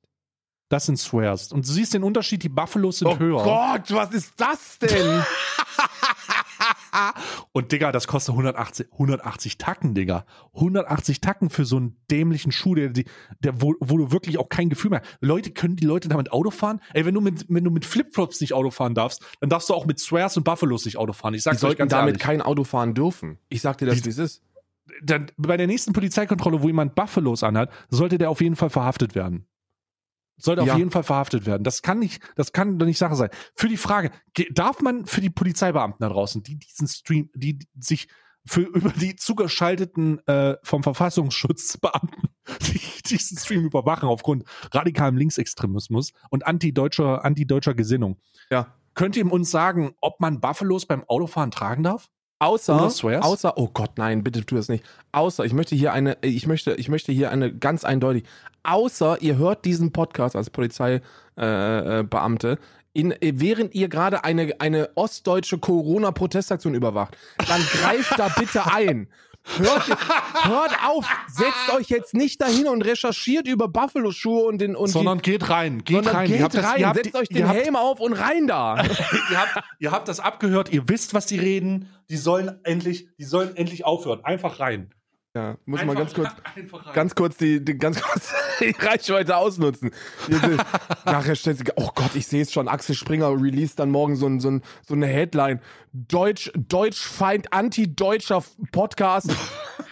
Das 0.74 0.86
sind 0.86 0.98
Swears. 0.98 1.52
Und 1.52 1.68
du 1.68 1.70
siehst 1.70 1.94
den 1.94 2.02
Unterschied, 2.02 2.42
die 2.42 2.48
Buffalos 2.48 2.98
sind 2.98 3.06
Oh 3.06 3.16
höher. 3.16 3.44
Gott, 3.44 3.92
was 3.92 4.10
ist 4.12 4.32
das 4.36 4.76
denn? 4.80 5.22
Und 7.52 7.70
Digga, 7.70 7.92
das 7.92 8.08
kostet 8.08 8.32
180, 8.32 8.88
180 8.92 9.56
Tacken, 9.58 9.94
Digga. 9.94 10.24
180 10.54 11.20
Tacken 11.20 11.48
für 11.48 11.64
so 11.64 11.76
einen 11.76 11.96
dämlichen 12.10 12.50
Schuh, 12.50 12.74
der, 12.74 12.88
der, 12.88 13.04
wo, 13.62 13.74
wo 13.78 13.98
du 13.98 14.10
wirklich 14.10 14.38
auch 14.38 14.48
kein 14.48 14.68
Gefühl 14.68 14.90
mehr 14.90 15.02
hast. 15.02 15.16
Leute, 15.20 15.52
können 15.52 15.76
die 15.76 15.86
Leute 15.86 16.08
damit 16.08 16.32
Auto 16.32 16.50
fahren? 16.50 16.80
Ey, 16.92 17.06
wenn 17.06 17.14
du 17.14 17.20
mit, 17.20 17.46
wenn 17.48 17.62
du 17.62 17.70
mit 17.70 17.84
Flipflops 17.84 18.40
nicht 18.40 18.52
Auto 18.52 18.70
fahren 18.72 18.94
darfst, 18.96 19.22
dann 19.40 19.50
darfst 19.50 19.70
du 19.70 19.74
auch 19.74 19.86
mit 19.86 20.00
Swears 20.00 20.36
und 20.36 20.42
Buffalos 20.42 20.84
nicht 20.86 20.96
Auto 20.96 21.12
fahren. 21.12 21.34
Ich 21.34 21.38
Die 21.38 21.42
sag's 21.44 21.58
euch 21.58 21.60
sollten 21.76 21.88
damit 21.88 22.14
ehrlich. 22.14 22.22
kein 22.22 22.42
Auto 22.42 22.64
fahren 22.64 22.94
dürfen. 22.94 23.38
Ich 23.48 23.60
sag 23.60 23.78
dir 23.78 23.86
das, 23.86 23.98
Die- 23.98 24.06
wie 24.06 24.10
es 24.10 24.18
ist. 24.18 24.42
Dann, 25.02 25.30
bei 25.36 25.56
der 25.56 25.68
nächsten 25.68 25.92
Polizeikontrolle, 25.92 26.62
wo 26.62 26.66
jemand 26.66 26.96
Buffalos 26.96 27.44
anhat, 27.44 27.70
sollte 27.90 28.18
der 28.18 28.28
auf 28.30 28.40
jeden 28.40 28.56
Fall 28.56 28.70
verhaftet 28.70 29.14
werden. 29.14 29.46
Sollte 30.36 30.62
auf 30.62 30.68
Ja. 30.68 30.76
jeden 30.76 30.90
Fall 30.90 31.04
verhaftet 31.04 31.46
werden. 31.46 31.62
Das 31.62 31.82
kann 31.82 31.98
nicht, 32.00 32.22
das 32.36 32.52
kann 32.52 32.78
doch 32.78 32.86
nicht 32.86 32.98
Sache 32.98 33.14
sein. 33.14 33.30
Für 33.54 33.68
die 33.68 33.76
Frage, 33.76 34.10
ge- 34.34 34.48
darf 34.52 34.80
man 34.80 35.06
für 35.06 35.20
die 35.20 35.30
Polizeibeamten 35.30 35.98
da 36.00 36.08
draußen, 36.08 36.42
die 36.42 36.58
diesen 36.58 36.88
Stream, 36.88 37.30
die 37.34 37.58
sich 37.78 38.08
für 38.46 38.60
über 38.74 38.90
die 38.90 39.16
zugeschalteten 39.16 40.26
äh, 40.26 40.56
vom 40.62 40.82
Verfassungsschutzbeamten, 40.82 42.28
die 42.62 42.80
diesen 43.06 43.38
Stream 43.38 43.64
überwachen 43.64 44.08
aufgrund 44.08 44.44
radikalem 44.72 45.16
Linksextremismus 45.16 46.12
und 46.30 46.46
antideutscher 46.46 47.24
antideutscher 47.24 47.74
Gesinnung. 47.74 48.18
Ja. 48.50 48.74
Könnt 48.94 49.16
ihr 49.16 49.30
uns 49.30 49.50
sagen, 49.50 49.94
ob 50.00 50.20
man 50.20 50.40
Buffalos 50.40 50.86
beim 50.86 51.04
Autofahren 51.08 51.50
tragen 51.50 51.82
darf? 51.82 52.10
Außer, 52.38 52.90
außer, 53.22 53.56
oh 53.56 53.68
Gott, 53.72 53.92
nein, 53.96 54.22
bitte 54.24 54.44
tu 54.44 54.56
das 54.56 54.68
nicht. 54.68 54.84
Außer, 55.12 55.44
ich 55.44 55.52
möchte 55.52 55.74
hier 55.74 55.92
eine, 55.92 56.18
ich 56.22 56.46
möchte, 56.46 56.74
ich 56.74 56.88
möchte 56.88 57.12
hier 57.12 57.30
eine 57.30 57.54
ganz 57.54 57.84
eindeutig, 57.84 58.24
außer 58.64 59.22
ihr 59.22 59.36
hört 59.36 59.64
diesen 59.64 59.92
Podcast 59.92 60.36
als 60.36 60.50
Polizeibeamte, 60.50 62.48
äh, 62.48 62.52
äh, 62.52 62.56
in, 62.92 63.12
äh, 63.12 63.32
während 63.36 63.74
ihr 63.74 63.88
gerade 63.88 64.24
eine, 64.24 64.60
eine 64.60 64.90
ostdeutsche 64.94 65.58
Corona-Protestaktion 65.58 66.74
überwacht, 66.74 67.16
dann 67.48 67.60
greift 67.60 68.18
da 68.18 68.28
bitte 68.28 68.66
ein. 68.66 69.08
Hört, 69.58 69.88
hört 69.88 70.72
auf, 70.86 71.06
setzt 71.28 71.72
euch 71.74 71.88
jetzt 71.88 72.14
nicht 72.14 72.40
dahin 72.40 72.66
und 72.66 72.82
recherchiert 72.82 73.46
über 73.46 73.68
Buffalo-Schuhe 73.68 74.44
und 74.44 74.58
den 74.58 74.74
und 74.74 74.88
Sondern 74.88 75.18
die, 75.18 75.32
geht 75.32 75.48
rein, 75.50 75.84
geht 75.84 76.12
rein. 76.12 76.26
geht 76.26 76.38
ihr 76.38 76.44
habt 76.44 76.54
das, 76.54 76.64
rein, 76.64 76.80
ihr 76.80 76.88
habt, 76.88 77.04
setzt 77.04 77.14
euch 77.14 77.28
den 77.28 77.46
habt, 77.46 77.58
Helm 77.58 77.76
auf 77.76 78.00
und 78.00 78.14
rein 78.14 78.46
da. 78.46 78.82
ihr, 79.30 79.40
habt, 79.40 79.64
ihr 79.78 79.92
habt 79.92 80.08
das 80.08 80.18
abgehört, 80.18 80.72
ihr 80.72 80.88
wisst, 80.88 81.12
was 81.14 81.26
die 81.26 81.38
reden. 81.38 81.90
Die 82.08 82.16
sollen 82.16 82.58
endlich, 82.64 83.08
die 83.18 83.24
sollen 83.24 83.54
endlich 83.54 83.84
aufhören. 83.84 84.24
Einfach 84.24 84.60
rein. 84.60 84.92
Ja, 85.36 85.56
muss 85.66 85.80
Einfach, 85.80 85.94
mal 85.94 86.00
ganz 86.00 86.14
kurz, 86.14 86.30
ganz 86.94 87.14
kurz 87.16 87.36
die, 87.38 87.64
die 87.64 87.76
ganz 87.76 88.00
kurz 88.00 88.32
die 88.60 88.70
Reichweite 88.78 89.36
ausnutzen. 89.36 89.90
Nachher 91.04 91.34
stellt 91.34 91.58
sich, 91.58 91.68
oh 91.74 91.90
Gott, 91.92 92.14
ich 92.14 92.28
sehe 92.28 92.42
es 92.42 92.52
schon, 92.52 92.68
Axel 92.68 92.94
Springer 92.94 93.30
release 93.30 93.74
dann 93.74 93.90
morgen 93.90 94.14
so, 94.14 94.26
ein, 94.26 94.38
so, 94.38 94.50
ein, 94.50 94.62
so 94.86 94.94
eine 94.94 95.06
Headline. 95.06 95.60
Deutsch, 95.92 96.52
Deutschfeind, 96.54 97.52
antideutscher 97.52 98.44
Podcast, 98.70 99.34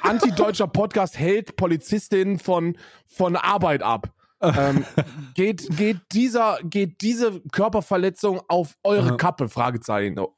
antideutscher 0.02 0.68
Podcast 0.68 1.18
hält 1.18 1.56
Polizistin 1.56 2.38
von, 2.38 2.76
von 3.06 3.34
Arbeit 3.34 3.82
ab. 3.82 4.12
Ähm, 4.42 4.84
geht, 5.34 5.76
geht, 5.76 5.98
dieser, 6.12 6.58
geht 6.64 7.00
diese 7.00 7.40
Körperverletzung 7.52 8.40
auf 8.48 8.76
eure. 8.82 9.16
Kappe? 9.16 9.48
Fragezeichen. 9.48 10.18
Oh, 10.18 10.34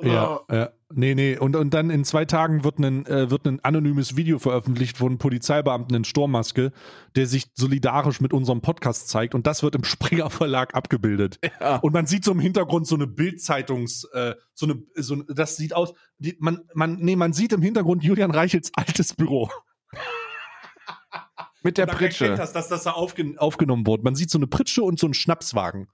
Ja, 0.00 0.40
ja. 0.50 0.70
Nee, 0.90 1.14
nee. 1.14 1.36
Und, 1.36 1.54
und 1.54 1.74
dann 1.74 1.90
in 1.90 2.04
zwei 2.04 2.24
Tagen 2.24 2.64
wird 2.64 2.78
ein, 2.78 3.04
äh, 3.06 3.30
wird 3.30 3.46
ein 3.46 3.62
anonymes 3.62 4.16
Video 4.16 4.38
veröffentlicht 4.38 4.96
von 4.96 5.08
einem 5.08 5.18
Polizeibeamten 5.18 5.94
in 5.94 6.04
Sturmmaske, 6.04 6.72
der 7.14 7.26
sich 7.26 7.48
solidarisch 7.54 8.22
mit 8.22 8.32
unserem 8.32 8.62
Podcast 8.62 9.08
zeigt. 9.08 9.34
Und 9.34 9.46
das 9.46 9.62
wird 9.62 9.74
im 9.74 9.84
Springer 9.84 10.30
Verlag 10.30 10.74
abgebildet. 10.74 11.38
Ja. 11.60 11.76
Und 11.76 11.92
man 11.92 12.06
sieht 12.06 12.24
so 12.24 12.30
im 12.30 12.38
Hintergrund 12.38 12.86
so 12.86 12.94
eine 12.94 13.08
Bildzeitungs, 13.08 14.04
äh, 14.12 14.34
so 14.54 14.66
eine, 14.66 14.80
so, 14.94 15.16
das 15.24 15.56
sieht 15.56 15.74
aus, 15.74 15.92
die, 16.18 16.36
man, 16.38 16.60
man, 16.72 16.96
nee, 17.00 17.16
man 17.16 17.32
sieht 17.32 17.52
im 17.52 17.62
Hintergrund 17.62 18.04
Julian 18.04 18.30
Reichels 18.30 18.70
altes 18.76 19.14
Büro. 19.14 19.50
Mit 21.62 21.78
der 21.78 21.86
Pritsche. 21.86 22.34
das, 22.34 22.52
dass 22.52 22.68
das 22.68 22.84
da 22.84 22.92
aufgen 22.92 23.38
aufgenommen 23.38 23.86
wurde. 23.86 24.02
Man 24.04 24.14
sieht 24.14 24.30
so 24.30 24.38
eine 24.38 24.46
Pritsche 24.46 24.82
und 24.82 24.98
so 24.98 25.06
einen 25.06 25.14
Schnapswagen. 25.14 25.88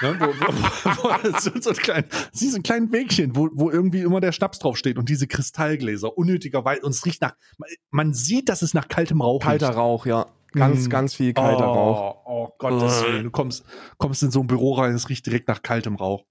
ne, 0.00 0.16
wo, 0.20 0.26
wo, 0.26 1.02
wo, 1.02 1.38
so, 1.40 1.50
so 1.60 1.70
ein 1.70 1.76
klein, 1.76 2.04
sie 2.32 2.50
so 2.50 2.56
ein 2.58 2.62
kleines 2.62 2.92
Wägchen, 2.92 3.34
wo, 3.34 3.48
wo 3.52 3.70
irgendwie 3.70 4.00
immer 4.02 4.20
der 4.20 4.32
Schnaps 4.32 4.58
draufsteht 4.60 4.96
und 4.98 5.08
diese 5.08 5.26
Kristallgläser, 5.26 6.16
unnötigerweise, 6.16 6.82
und 6.82 6.90
es 6.90 7.04
riecht 7.04 7.20
nach, 7.22 7.34
man, 7.58 7.68
man 7.90 8.14
sieht, 8.14 8.48
dass 8.48 8.62
es 8.62 8.74
nach 8.74 8.86
kaltem 8.88 9.20
Rauch 9.22 9.40
Kalter 9.42 9.68
riecht. 9.70 9.78
Rauch, 9.78 10.06
ja. 10.06 10.26
Ganz, 10.52 10.86
Mm. 10.86 10.90
ganz 10.90 11.14
viel 11.14 11.34
kalter 11.34 11.68
oh, 11.68 11.74
Rauch. 11.74 12.16
Oh 12.26 12.48
Gottes 12.58 13.02
Willen, 13.02 13.24
du 13.24 13.30
kommst, 13.30 13.64
kommst 13.98 14.22
in 14.22 14.30
so 14.30 14.40
ein 14.40 14.46
Büro 14.46 14.74
rein, 14.74 14.94
es 14.94 15.08
riecht 15.08 15.26
direkt 15.26 15.48
nach 15.48 15.62
kaltem 15.62 15.96
Rauch. 15.96 16.24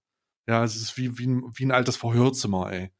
Ja, 0.47 0.63
es 0.63 0.75
ist 0.77 0.95
wie, 0.97 1.17
wie, 1.17 1.27
ein, 1.27 1.43
wie 1.53 1.65
ein 1.65 1.71
altes 1.71 1.97
Verhörzimmer, 1.97 2.71
ey. 2.71 2.91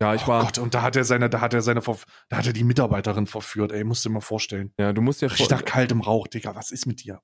Ja, 0.00 0.14
ich 0.14 0.24
oh 0.24 0.28
war. 0.28 0.44
Gott, 0.44 0.58
und 0.58 0.74
da 0.74 0.82
hat 0.82 0.96
er 0.96 1.04
seine, 1.04 1.28
da 1.28 1.40
hat 1.40 1.54
er 1.54 1.62
seine, 1.62 1.80
da 1.80 2.36
hat 2.36 2.46
er 2.46 2.52
die 2.52 2.64
Mitarbeiterin 2.64 3.26
verführt, 3.26 3.72
ey, 3.72 3.84
musst 3.84 4.04
du 4.04 4.08
dir 4.08 4.14
mal 4.14 4.20
vorstellen. 4.20 4.72
Ja, 4.78 4.92
du 4.92 5.02
musst 5.02 5.22
dir 5.22 5.30
Riecht 5.30 5.48
vor, 5.48 5.56
nach 5.56 5.64
kaltem 5.64 6.00
Rauch, 6.00 6.28
Digga, 6.28 6.54
was 6.54 6.70
ist 6.70 6.86
mit 6.86 7.02
dir? 7.02 7.20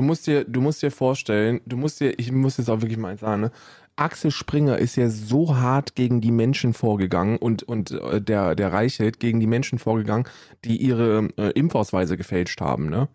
du 0.00 0.06
musst 0.06 0.26
dir, 0.26 0.44
du 0.44 0.60
musst 0.62 0.82
dir 0.82 0.90
vorstellen, 0.90 1.60
du 1.66 1.76
musst 1.76 2.00
dir, 2.00 2.18
ich 2.18 2.32
muss 2.32 2.56
jetzt 2.56 2.70
auch 2.70 2.80
wirklich 2.80 2.96
mal 2.96 3.10
eins 3.10 3.20
sagen, 3.20 3.42
ne? 3.42 3.50
Axel 3.96 4.30
Springer 4.30 4.78
ist 4.78 4.96
ja 4.96 5.10
so 5.10 5.56
hart 5.56 5.94
gegen 5.94 6.22
die 6.22 6.30
Menschen 6.30 6.72
vorgegangen 6.72 7.36
und, 7.36 7.62
und 7.64 7.90
äh, 7.90 8.22
der, 8.22 8.54
der 8.54 8.72
Reichelt 8.72 9.20
gegen 9.20 9.40
die 9.40 9.46
Menschen 9.46 9.78
vorgegangen, 9.78 10.26
die 10.64 10.78
ihre 10.78 11.28
äh, 11.36 11.50
Impfausweise 11.50 12.16
gefälscht 12.16 12.62
haben, 12.62 12.88
ne? 12.88 13.08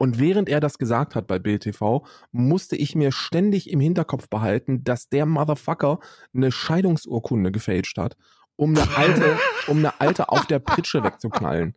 Und 0.00 0.18
während 0.18 0.48
er 0.48 0.60
das 0.60 0.78
gesagt 0.78 1.14
hat 1.14 1.26
bei 1.26 1.38
Bild 1.38 1.62
TV, 1.64 2.06
musste 2.32 2.74
ich 2.74 2.94
mir 2.94 3.12
ständig 3.12 3.68
im 3.68 3.80
Hinterkopf 3.80 4.30
behalten, 4.30 4.82
dass 4.82 5.10
der 5.10 5.26
Motherfucker 5.26 5.98
eine 6.34 6.50
Scheidungsurkunde 6.50 7.52
gefälscht 7.52 7.98
hat, 7.98 8.16
um 8.56 8.74
eine 8.74 8.96
alte, 8.96 9.36
um 9.66 9.76
eine 9.76 10.00
alte 10.00 10.30
auf 10.30 10.46
der 10.46 10.58
Pritsche 10.58 11.04
wegzuknallen. 11.04 11.74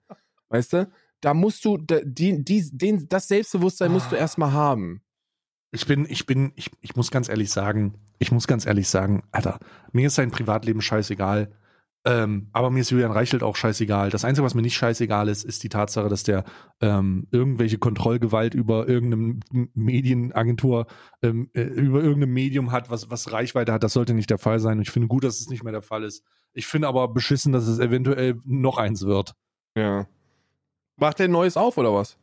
Weißt 0.47 0.71
du? 0.71 0.89
Da 1.19 1.33
musst 1.33 1.65
du, 1.65 1.77
die, 1.77 2.41
die, 2.45 2.69
den, 2.71 3.09
das 3.09 3.27
Selbstbewusstsein 3.27 3.91
musst 3.91 4.09
du 4.09 4.15
Ah. 4.15 4.19
erstmal 4.19 4.53
haben. 4.53 5.01
Ich 5.71 5.85
bin, 5.85 6.05
ich 6.07 6.25
bin, 6.25 6.53
ich, 6.55 6.71
ich 6.79 6.95
muss 6.95 7.11
ganz 7.11 7.27
ehrlich 7.27 7.51
sagen, 7.51 7.95
ich 8.19 8.31
muss 8.31 8.47
ganz 8.47 8.65
ehrlich 8.65 8.87
sagen, 8.87 9.23
Alter, 9.33 9.59
mir 9.91 10.07
ist 10.07 10.15
sein 10.15 10.31
Privatleben 10.31 10.79
scheißegal. 10.81 11.51
Ähm, 12.05 12.49
aber 12.51 12.69
mir 12.69 12.81
ist 12.81 12.89
Julian 12.89 13.11
Reichelt 13.11 13.43
auch 13.43 13.55
scheißegal. 13.55 14.09
Das 14.09 14.25
Einzige, 14.25 14.45
was 14.45 14.55
mir 14.55 14.61
nicht 14.61 14.75
scheißegal 14.75 15.29
ist, 15.29 15.45
ist 15.45 15.63
die 15.63 15.69
Tatsache, 15.69 16.09
dass 16.09 16.23
der 16.23 16.43
ähm, 16.81 17.27
irgendwelche 17.31 17.77
Kontrollgewalt 17.77 18.53
über 18.53 18.89
irgendeine 18.89 19.39
Medienagentur, 19.73 20.87
ähm, 21.21 21.49
äh, 21.53 21.61
über 21.61 22.03
irgendein 22.03 22.33
Medium 22.33 22.71
hat, 22.73 22.89
was, 22.89 23.09
was 23.09 23.31
Reichweite 23.31 23.71
hat. 23.71 23.83
Das 23.83 23.93
sollte 23.93 24.13
nicht 24.13 24.29
der 24.29 24.37
Fall 24.37 24.59
sein. 24.59 24.77
Und 24.77 24.81
ich 24.83 24.91
finde 24.91 25.07
gut, 25.07 25.23
dass 25.23 25.39
es 25.39 25.49
nicht 25.49 25.63
mehr 25.63 25.71
der 25.71 25.81
Fall 25.81 26.03
ist. 26.03 26.25
Ich 26.51 26.67
finde 26.67 26.89
aber 26.89 27.07
beschissen, 27.07 27.53
dass 27.53 27.67
es 27.67 27.79
eventuell 27.79 28.39
noch 28.43 28.77
eins 28.77 29.05
wird. 29.05 29.33
Ja. 29.77 30.05
Macht 30.97 31.19
der 31.19 31.27
ein 31.27 31.31
neues 31.31 31.55
auf 31.55 31.77
oder 31.77 31.93
was? 31.93 32.17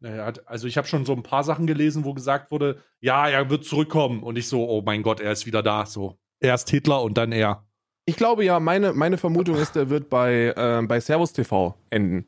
Naja, 0.00 0.32
also 0.46 0.66
ich 0.66 0.76
habe 0.76 0.86
schon 0.86 1.06
so 1.06 1.12
ein 1.12 1.22
paar 1.22 1.44
Sachen 1.44 1.66
gelesen, 1.66 2.04
wo 2.04 2.12
gesagt 2.12 2.50
wurde, 2.50 2.82
ja, 3.00 3.28
er 3.28 3.48
wird 3.50 3.64
zurückkommen. 3.64 4.22
Und 4.22 4.36
ich 4.36 4.48
so, 4.48 4.68
oh 4.68 4.82
mein 4.84 5.02
Gott, 5.02 5.20
er 5.20 5.32
ist 5.32 5.46
wieder 5.46 5.62
da. 5.62 5.86
So, 5.86 6.18
erst 6.40 6.68
Hitler 6.70 7.02
und 7.02 7.16
dann 7.16 7.32
er. 7.32 7.64
Ich 8.04 8.16
glaube 8.16 8.44
ja, 8.44 8.58
meine, 8.60 8.92
meine 8.92 9.16
Vermutung 9.16 9.56
ist, 9.56 9.76
der 9.76 9.88
wird 9.88 10.10
bei, 10.10 10.52
ähm, 10.56 10.88
bei 10.88 10.98
Servus 11.00 11.32
TV 11.32 11.76
enden. 11.90 12.26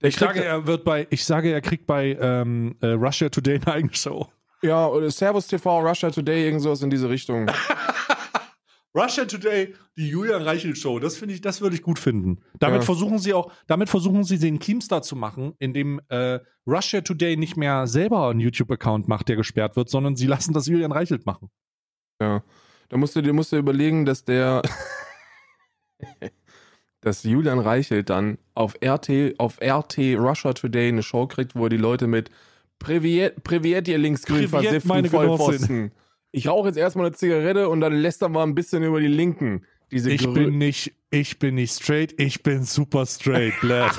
Der 0.00 0.08
Ich 0.08 0.16
sage, 0.16 0.44
er 0.44 0.66
wird 0.66 0.84
bei, 0.84 1.06
ich 1.10 1.24
sage, 1.24 1.52
er 1.52 1.60
kriegt 1.60 1.86
bei 1.86 2.16
ähm, 2.20 2.74
äh, 2.80 2.88
Russia 2.88 3.28
Today 3.28 3.56
eine 3.64 3.74
eigene 3.74 3.94
Show. 3.94 4.26
ja, 4.62 4.86
oder 4.88 5.10
Servus 5.10 5.46
TV, 5.46 5.80
Russia 5.80 6.10
Today, 6.10 6.44
irgend 6.46 6.62
sowas 6.62 6.82
in 6.82 6.90
diese 6.90 7.08
Richtung. 7.08 7.48
Russia 8.94 9.24
Today, 9.24 9.74
die 9.96 10.08
Julian 10.08 10.42
Reichel 10.42 10.76
Show, 10.76 10.98
das 10.98 11.16
finde 11.16 11.34
ich, 11.34 11.40
das 11.40 11.62
würde 11.62 11.74
ich 11.74 11.82
gut 11.82 11.98
finden. 11.98 12.40
Damit 12.58 12.80
Ja. 12.80 12.84
versuchen 12.84 13.18
sie 13.18 13.32
auch, 13.32 13.50
damit 13.66 13.88
versuchen 13.88 14.22
sie 14.24 14.38
den 14.38 14.58
Keemstar 14.58 15.00
zu 15.02 15.16
machen, 15.16 15.54
indem 15.60 16.00
äh, 16.08 16.40
Russia 16.66 17.00
Today 17.00 17.36
nicht 17.38 17.56
mehr 17.56 17.86
selber 17.86 18.28
einen 18.28 18.40
YouTube-Account 18.40 19.08
macht, 19.08 19.28
der 19.28 19.36
gesperrt 19.36 19.76
wird, 19.76 19.88
sondern 19.88 20.14
sie 20.16 20.26
lassen 20.26 20.52
das 20.52 20.66
Julian 20.66 20.92
Reichelt 20.92 21.24
machen. 21.24 21.48
Ja. 22.20 22.42
Da 22.92 22.98
musst 22.98 23.16
du 23.16 23.22
dir 23.22 23.32
musst 23.32 23.50
du 23.52 23.56
überlegen, 23.56 24.04
dass 24.04 24.22
der 24.22 24.60
dass 27.00 27.22
Julian 27.22 27.58
Reichelt 27.58 28.10
dann 28.10 28.36
auf 28.52 28.74
RT, 28.84 29.38
auf 29.38 29.58
RT 29.62 29.98
Russia 30.18 30.52
Today 30.52 30.88
eine 30.88 31.02
Show 31.02 31.26
kriegt, 31.26 31.54
wo 31.56 31.64
er 31.64 31.70
die 31.70 31.78
Leute 31.78 32.06
mit 32.06 32.28
Priviet, 32.78 33.42
Priviet 33.44 33.88
ihr 33.88 33.96
linksgrün 33.96 34.46
versifften 34.46 35.06
Vollpfosten. 35.06 35.92
Ich 36.32 36.48
rauche 36.48 36.68
jetzt 36.68 36.76
erstmal 36.76 37.06
eine 37.06 37.14
Zigarette 37.14 37.70
und 37.70 37.80
dann 37.80 37.94
lässt 37.94 38.20
er 38.20 38.28
mal 38.28 38.42
ein 38.42 38.54
bisschen 38.54 38.82
über 38.82 39.00
die 39.00 39.06
Linken. 39.06 39.64
Diese 39.90 40.10
Ich 40.10 40.20
Gerü- 40.20 40.34
bin 40.34 40.58
nicht, 40.58 40.92
ich 41.08 41.38
bin 41.38 41.54
nicht 41.54 41.72
straight, 41.72 42.20
ich 42.20 42.42
bin 42.42 42.62
super 42.62 43.06
straight, 43.06 43.58
Blad. 43.62 43.98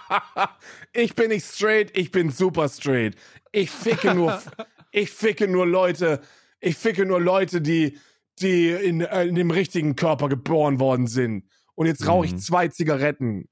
ich 0.94 1.14
bin 1.14 1.28
nicht 1.28 1.44
straight, 1.44 1.94
ich 1.94 2.10
bin 2.10 2.30
super 2.30 2.70
straight. 2.70 3.14
Ich 3.52 3.70
ficke 3.70 4.14
nur, 4.14 4.40
ich 4.90 5.10
ficke 5.10 5.48
nur 5.48 5.66
Leute, 5.66 6.22
ich 6.66 6.76
ficke 6.76 7.06
nur 7.06 7.20
Leute, 7.20 7.60
die, 7.60 7.98
die 8.40 8.70
in, 8.70 9.00
äh, 9.00 9.24
in 9.24 9.34
dem 9.34 9.50
richtigen 9.50 9.96
Körper 9.96 10.28
geboren 10.28 10.78
worden 10.80 11.06
sind. 11.06 11.48
Und 11.74 11.86
jetzt 11.86 12.06
rauche 12.06 12.26
ich 12.26 12.32
Mhm. 12.32 12.38
zwei 12.38 12.68
Zigaretten. 12.68 13.48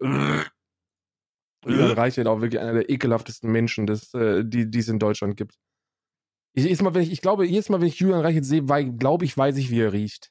Julian 1.66 1.92
Reichelt 1.92 2.26
auch 2.26 2.40
wirklich 2.40 2.60
einer 2.60 2.74
der 2.74 2.90
ekelhaftesten 2.90 3.50
Menschen, 3.50 3.86
das, 3.86 4.12
äh, 4.14 4.44
die, 4.44 4.70
die 4.70 4.78
es 4.78 4.88
in 4.88 4.98
Deutschland 4.98 5.36
gibt. 5.36 5.58
Ich, 6.52 6.64
jedes 6.64 6.82
Mal, 6.82 6.94
wenn 6.94 7.02
ich, 7.02 7.10
ich 7.10 7.22
glaube, 7.22 7.46
jedes 7.46 7.68
Mal, 7.68 7.80
wenn 7.80 7.88
ich 7.88 7.98
Julian 7.98 8.20
Reichelt 8.20 8.44
sehe, 8.44 8.62
glaube 8.62 9.24
ich, 9.24 9.36
weiß 9.36 9.56
ich, 9.56 9.70
wie 9.70 9.80
er 9.80 9.92
riecht. 9.92 10.30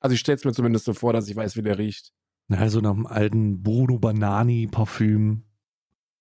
Also 0.00 0.14
ich 0.14 0.20
stelle 0.20 0.36
es 0.36 0.44
mir 0.44 0.52
zumindest 0.52 0.84
so 0.84 0.92
vor, 0.92 1.12
dass 1.12 1.28
ich 1.28 1.36
weiß, 1.36 1.56
wie 1.56 1.62
der 1.62 1.78
riecht. 1.78 2.12
Na, 2.48 2.68
so 2.68 2.80
nach 2.80 2.92
dem 2.92 3.06
alten 3.06 3.62
Bruno 3.62 3.98
Banani 3.98 4.68
Parfüm. 4.70 5.44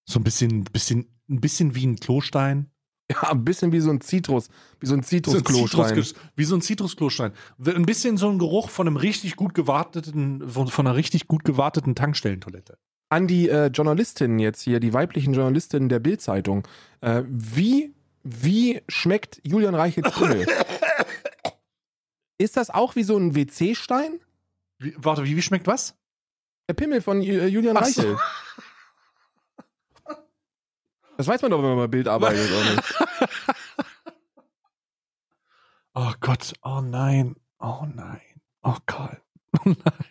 So 0.08 0.20
ein 0.20 0.24
bisschen, 0.24 0.64
bisschen, 0.64 1.20
ein 1.30 1.42
bisschen 1.42 1.76
wie 1.76 1.86
ein 1.86 1.98
Klostein. 1.98 2.72
Ja, 3.12 3.32
ein 3.32 3.46
bisschen 3.46 3.72
wie 3.72 3.80
so 3.82 3.92
ein 3.92 4.02
Zitrus, 4.02 4.50
wie 4.80 4.88
so 4.88 4.96
ein 4.96 5.04
Zitrusklostein. 5.04 5.94
Zitrus- 5.96 6.16
wie 6.36 6.44
so 6.44 6.56
ein 6.56 6.62
Zitrusklostein. 6.62 7.34
Ein 7.64 7.86
bisschen 7.86 8.18
so 8.18 8.30
ein 8.30 8.40
Geruch 8.40 8.70
von 8.70 8.88
einem 8.88 8.98
richtig 8.98 9.36
gut 9.36 9.54
gewarteten, 9.54 10.48
von, 10.50 10.68
von 10.68 10.88
einer 10.88 10.96
richtig 10.96 11.28
gut 11.28 11.44
gewarteten 11.44 11.94
Tankstellentoilette. 11.94 12.80
An 13.10 13.28
die 13.28 13.48
äh, 13.48 13.68
Journalistinnen 13.68 14.40
jetzt 14.40 14.62
hier, 14.64 14.80
die 14.80 14.92
weiblichen 14.94 15.34
Journalistinnen 15.36 15.88
der 15.90 16.00
Bild-Zeitung. 16.00 16.68
Äh, 17.02 17.22
wie, 17.28 17.94
wie 18.24 18.82
schmeckt 18.90 19.40
Julian 19.44 19.76
Reichelts 19.76 20.12
Pimmel? 20.18 20.48
Ist 22.40 22.58
das 22.58 22.72
auch 22.72 22.96
wie 22.96 23.04
so 23.04 23.16
ein 23.18 23.36
WC-Stein? 23.36 24.20
Warte, 24.98 25.24
wie, 25.24 25.36
wie 25.38 25.42
schmeckt 25.44 25.68
was? 25.68 25.96
Der 26.68 26.74
Pimmel 26.74 27.02
von 27.02 27.22
äh, 27.22 27.46
Julian 27.46 27.78
Ach 27.78 27.86
so. 27.86 28.18
Das 31.18 31.28
weiß 31.28 31.42
man 31.42 31.52
doch, 31.52 31.60
wenn 31.60 31.70
man 31.70 31.78
bei 31.78 31.88
Bild 31.88 32.08
arbeitet, 32.08 32.50
oder 32.52 32.72
nicht? 32.72 32.96
Oh 35.98 36.12
Gott, 36.20 36.54
oh 36.62 36.82
nein, 36.82 37.38
oh 37.58 37.86
nein, 37.96 38.20
oh 38.64 38.76
Karl, 38.86 39.22
oh 39.60 39.70
nein. 39.70 40.06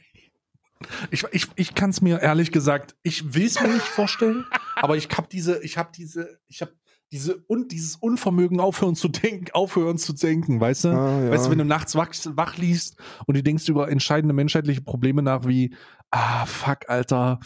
Ich, 1.10 1.24
ich, 1.32 1.48
ich 1.56 1.74
kann 1.74 1.90
es 1.90 2.00
mir 2.00 2.22
ehrlich 2.22 2.52
gesagt, 2.52 2.96
ich 3.02 3.34
will 3.34 3.44
es 3.44 3.60
mir 3.60 3.68
nicht 3.68 3.86
vorstellen, 3.86 4.46
aber 4.76 4.96
ich 4.96 5.08
habe 5.14 5.28
diese, 5.30 5.62
ich 5.62 5.76
habe 5.76 5.90
diese, 5.94 6.40
ich 6.48 6.62
habe 6.62 6.72
diese 7.12 7.36
und 7.48 7.70
dieses 7.70 7.96
Unvermögen 7.96 8.60
aufhören 8.60 8.96
zu 8.96 9.08
denken, 9.08 9.52
aufhören 9.52 9.98
zu 9.98 10.14
denken, 10.14 10.58
weißt 10.58 10.84
du? 10.84 10.88
Ah, 10.88 11.20
ja. 11.22 11.30
Weißt 11.30 11.46
du, 11.46 11.50
wenn 11.50 11.58
du 11.58 11.66
nachts 11.66 11.94
wach, 11.96 12.10
wach 12.30 12.56
liest 12.56 12.96
und 13.26 13.36
du 13.36 13.42
denkst 13.42 13.68
über 13.68 13.90
entscheidende 13.90 14.34
menschheitliche 14.34 14.80
Probleme 14.80 15.22
nach 15.22 15.46
wie, 15.46 15.74
ah, 16.10 16.46
fuck, 16.46 16.88
Alter, 16.88 17.40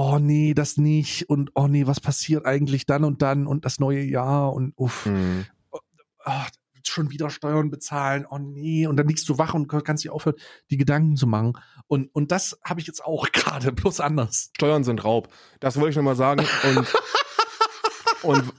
oh 0.00 0.18
nee, 0.18 0.54
das 0.54 0.78
nicht 0.78 1.28
und 1.28 1.50
oh 1.54 1.68
nee, 1.68 1.86
was 1.86 2.00
passiert 2.00 2.46
eigentlich 2.46 2.86
dann 2.86 3.04
und 3.04 3.20
dann 3.20 3.46
und 3.46 3.66
das 3.66 3.78
neue 3.78 4.02
Jahr 4.02 4.54
und 4.54 4.72
uff 4.76 5.04
Hm. 5.04 5.44
ach, 6.24 6.50
schon 6.82 7.10
wieder 7.10 7.28
Steuern 7.28 7.70
bezahlen, 7.70 8.26
oh 8.28 8.38
nee, 8.38 8.86
und 8.86 8.96
dann 8.96 9.06
liegst 9.06 9.28
du 9.28 9.36
wach 9.36 9.52
und 9.52 9.68
kannst 9.68 10.02
dich 10.02 10.10
aufhören, 10.10 10.36
die 10.70 10.78
Gedanken 10.78 11.16
zu 11.16 11.26
machen. 11.26 11.52
Und, 11.86 12.12
und 12.14 12.32
das 12.32 12.58
habe 12.64 12.80
ich 12.80 12.86
jetzt 12.86 13.04
auch 13.04 13.28
gerade, 13.32 13.72
bloß 13.72 14.00
anders. 14.00 14.50
Steuern 14.56 14.84
sind 14.84 15.04
Raub. 15.04 15.28
Das 15.60 15.76
wollte 15.76 15.90
ich 15.90 15.96
noch 15.96 16.02
mal 16.02 16.16
sagen. 16.16 16.46
Und, 16.64 16.94
und 18.22 18.54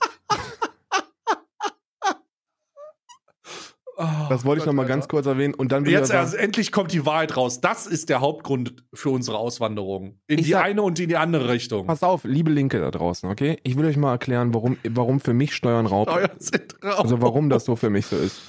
das 4.29 4.45
wollte 4.45 4.61
ich 4.61 4.65
noch 4.65 4.73
mal 4.73 4.85
ganz 4.85 5.07
kurz 5.07 5.25
erwähnen. 5.25 5.53
Und 5.53 5.71
dann 5.71 5.85
Jetzt 5.85 6.11
also 6.11 6.35
endlich 6.37 6.71
kommt 6.71 6.91
die 6.91 7.05
Wahrheit 7.05 7.35
raus. 7.37 7.61
Das 7.61 7.85
ist 7.87 8.09
der 8.09 8.21
Hauptgrund 8.21 8.73
für 8.93 9.09
unsere 9.09 9.37
Auswanderung. 9.37 10.19
In 10.27 10.39
Ich 10.39 10.45
die 10.45 10.51
sag- 10.51 10.63
eine 10.63 10.81
und 10.81 10.99
in 10.99 11.09
die 11.09 11.17
andere 11.17 11.49
Richtung. 11.49 11.85
pass 11.87 12.01
auf, 12.03 12.23
liebe 12.23 12.49
Linke 12.51 12.79
da 12.79 12.89
draußen, 12.91 13.29
okay? 13.29 13.57
Ich 13.63 13.77
will 13.77 13.85
euch 13.85 13.97
mal 13.97 14.11
erklären, 14.11 14.53
warum, 14.53 14.77
warum 14.89 15.19
für 15.19 15.33
mich 15.33 15.53
Steuern 15.55 15.85
Raub 15.85 16.09
Steuern 16.09 16.29
sind 16.39 16.75
raus. 16.83 16.99
Also 16.99 17.21
warum 17.21 17.49
das 17.49 17.65
so 17.65 17.75
für 17.75 17.89
mich 17.89 18.05
so 18.07 18.15
ist. 18.17 18.39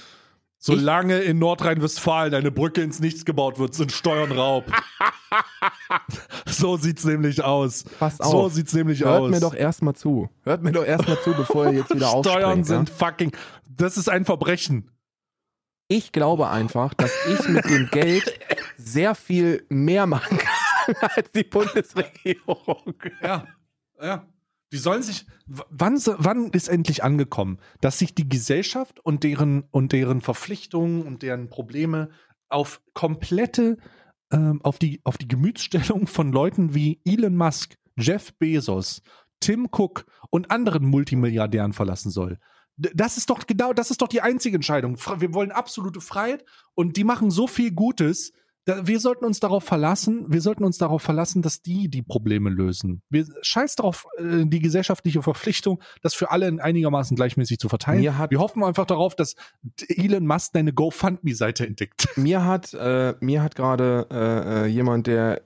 Solange 0.58 1.18
in 1.18 1.40
Nordrhein-Westfalen 1.40 2.32
eine 2.34 2.52
Brücke 2.52 2.82
ins 2.82 3.00
Nichts 3.00 3.24
gebaut 3.24 3.58
wird, 3.58 3.74
sind 3.74 3.90
Steuern 3.90 4.30
Raub. 4.30 4.64
so 6.46 6.76
sieht's 6.76 7.04
nämlich 7.04 7.42
aus. 7.42 7.84
Pass 7.98 8.18
So 8.18 8.24
auf. 8.44 8.52
sieht's 8.52 8.72
nämlich 8.72 9.00
Hört 9.04 9.22
aus. 9.22 9.30
mir 9.30 9.40
doch 9.40 9.54
erstmal 9.54 9.94
zu. 9.94 10.28
Hört 10.44 10.62
mir 10.62 10.70
doch 10.70 10.84
erstmal 10.84 11.20
zu, 11.22 11.32
bevor 11.34 11.66
ihr 11.66 11.80
jetzt 11.80 11.92
wieder 11.94 12.06
Steuern 12.20 12.44
aufspringt. 12.60 12.66
sind 12.66 12.88
ja? 12.90 12.94
fucking. 12.94 13.32
Das 13.68 13.96
ist 13.96 14.08
ein 14.08 14.24
Verbrechen. 14.24 14.88
Ich 15.88 16.12
glaube 16.12 16.48
einfach, 16.48 16.94
dass 16.94 17.12
ich 17.28 17.48
mit 17.48 17.64
dem 17.66 17.88
Geld 17.90 18.40
sehr 18.76 19.14
viel 19.14 19.66
mehr 19.68 20.06
machen 20.06 20.38
kann 20.38 20.94
als 21.16 21.30
die 21.32 21.44
Bundesregierung. 21.44 22.94
Ja, 23.20 23.46
ja. 24.00 24.26
Die 24.72 24.78
sollen 24.78 25.02
sich. 25.02 25.26
Wann, 25.46 26.00
wann 26.06 26.50
ist 26.50 26.68
endlich 26.68 27.04
angekommen, 27.04 27.58
dass 27.82 27.98
sich 27.98 28.14
die 28.14 28.28
Gesellschaft 28.28 29.00
und 29.00 29.22
deren 29.22 29.64
und 29.70 29.92
deren 29.92 30.22
Verpflichtungen 30.22 31.02
und 31.02 31.22
deren 31.22 31.50
Probleme 31.50 32.08
auf 32.48 32.80
komplette, 32.94 33.76
ähm, 34.32 34.60
auf 34.62 34.78
die 34.78 35.02
auf 35.04 35.18
die 35.18 35.28
Gemütsstellung 35.28 36.06
von 36.06 36.32
Leuten 36.32 36.74
wie 36.74 37.00
Elon 37.04 37.36
Musk, 37.36 37.76
Jeff 37.98 38.32
Bezos, 38.38 39.02
Tim 39.40 39.68
Cook 39.70 40.06
und 40.30 40.50
anderen 40.50 40.86
Multimilliardären 40.86 41.74
verlassen 41.74 42.10
soll? 42.10 42.38
Das 42.76 43.16
ist 43.18 43.28
doch 43.30 43.46
genau, 43.46 43.72
das 43.72 43.90
ist 43.90 44.00
doch 44.02 44.08
die 44.08 44.20
einzige 44.22 44.56
Entscheidung. 44.56 44.96
Wir 45.18 45.34
wollen 45.34 45.50
absolute 45.52 46.00
Freiheit 46.00 46.44
und 46.74 46.96
die 46.96 47.04
machen 47.04 47.30
so 47.30 47.46
viel 47.46 47.70
Gutes. 47.72 48.32
Wir 48.64 49.00
sollten 49.00 49.24
uns 49.24 49.40
darauf 49.40 49.64
verlassen, 49.64 50.24
wir 50.28 50.40
sollten 50.40 50.62
uns 50.62 50.78
darauf 50.78 51.02
verlassen, 51.02 51.42
dass 51.42 51.62
die 51.62 51.88
die 51.88 52.00
Probleme 52.02 52.48
lösen. 52.48 53.02
Wir 53.10 53.26
scheiß 53.42 53.74
darauf, 53.74 54.06
äh, 54.18 54.46
die 54.46 54.60
gesellschaftliche 54.60 55.20
Verpflichtung, 55.20 55.82
das 56.00 56.14
für 56.14 56.30
alle 56.30 56.46
in 56.46 56.60
einigermaßen 56.60 57.16
gleichmäßig 57.16 57.58
zu 57.58 57.68
verteilen. 57.68 58.00
Mir 58.02 58.18
hat- 58.18 58.30
wir 58.30 58.38
hoffen 58.38 58.62
einfach 58.62 58.86
darauf, 58.86 59.16
dass 59.16 59.34
Elon 59.88 60.24
Musk 60.28 60.54
eine 60.54 60.72
GoFundMe-Seite 60.72 61.66
entdeckt. 61.66 62.08
Mir 62.16 62.44
hat, 62.44 62.72
äh, 62.74 63.14
mir 63.20 63.42
hat 63.42 63.56
gerade 63.56 64.06
äh, 64.12 64.62
äh, 64.62 64.66
jemand, 64.66 65.08
der 65.08 65.42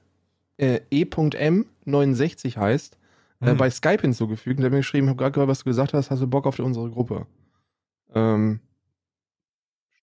äh, 0.58 0.80
E.M69 0.90 2.56
heißt, 2.56 2.98
äh, 3.40 3.50
Hm. 3.50 3.56
bei 3.56 3.70
Skype 3.70 4.00
hinzugefügt 4.02 4.56
und 4.58 4.62
der 4.62 4.66
hat 4.66 4.72
mir 4.72 4.78
geschrieben, 4.78 5.06
ich 5.06 5.10
habe 5.10 5.18
gerade 5.18 5.32
gehört, 5.32 5.48
was 5.50 5.58
du 5.60 5.64
gesagt 5.64 5.92
hast, 5.94 6.10
hast 6.10 6.20
du 6.22 6.26
Bock 6.26 6.46
auf 6.46 6.58
unsere 6.58 6.90
Gruppe? 6.90 7.26
Ähm, 8.14 8.60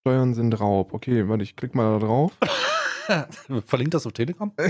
Steuern 0.01 0.33
sind 0.33 0.59
Raub. 0.59 0.93
Okay, 0.93 1.27
warte, 1.29 1.43
ich 1.43 1.55
klick 1.55 1.73
mal 1.75 1.99
da 1.99 2.05
drauf. 2.05 2.31
Verlinkt 3.65 3.93
das 3.93 4.05
auf 4.05 4.13
Telegram? 4.13 4.51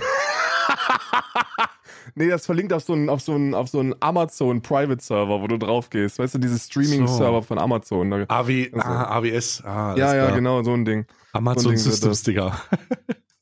Nee, 2.15 2.27
das 2.27 2.45
verlinkt 2.45 2.73
auf 2.73 2.83
so 2.83 2.93
einen, 2.93 3.09
auf 3.09 3.21
so 3.21 3.33
einen, 3.33 3.55
auf 3.55 3.69
so 3.69 3.79
einen 3.79 3.95
Amazon 4.01 4.61
Private 4.61 5.01
Server, 5.01 5.41
wo 5.41 5.47
du 5.47 5.57
drauf 5.57 5.89
gehst. 5.89 6.19
Weißt 6.19 6.35
du, 6.35 6.37
dieses 6.39 6.65
Streaming-Server 6.65 7.41
von 7.41 7.57
Amazon. 7.57 8.11
Da, 8.11 8.25
AW, 8.27 8.69
Also- 8.73 8.85
ah, 8.87 9.03
AWS. 9.17 9.63
Ah, 9.63 9.95
ja, 9.97 10.13
ja, 10.15 10.31
genau, 10.31 10.61
so 10.63 10.73
ein 10.73 10.83
Ding. 10.85 11.05
Amazon 11.31 11.63
So 11.63 11.69
Ding 11.69 11.77
Systems, 11.79 12.23
Digga. 12.23 12.59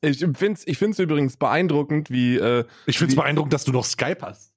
Ich 0.02 0.20
finde 0.20 0.52
es 0.54 0.68
ich 0.68 0.78
find's 0.78 1.00
übrigens 1.00 1.38
beeindruckend, 1.38 2.12
wie. 2.12 2.38
Äh, 2.38 2.66
Ich 2.86 2.98
finde 3.00 3.14
es 3.14 3.16
beeindruckend, 3.16 3.52
dass 3.54 3.64
du 3.66 3.72
noch 3.72 3.84
Skype 3.84 4.20
hast. 4.22 4.51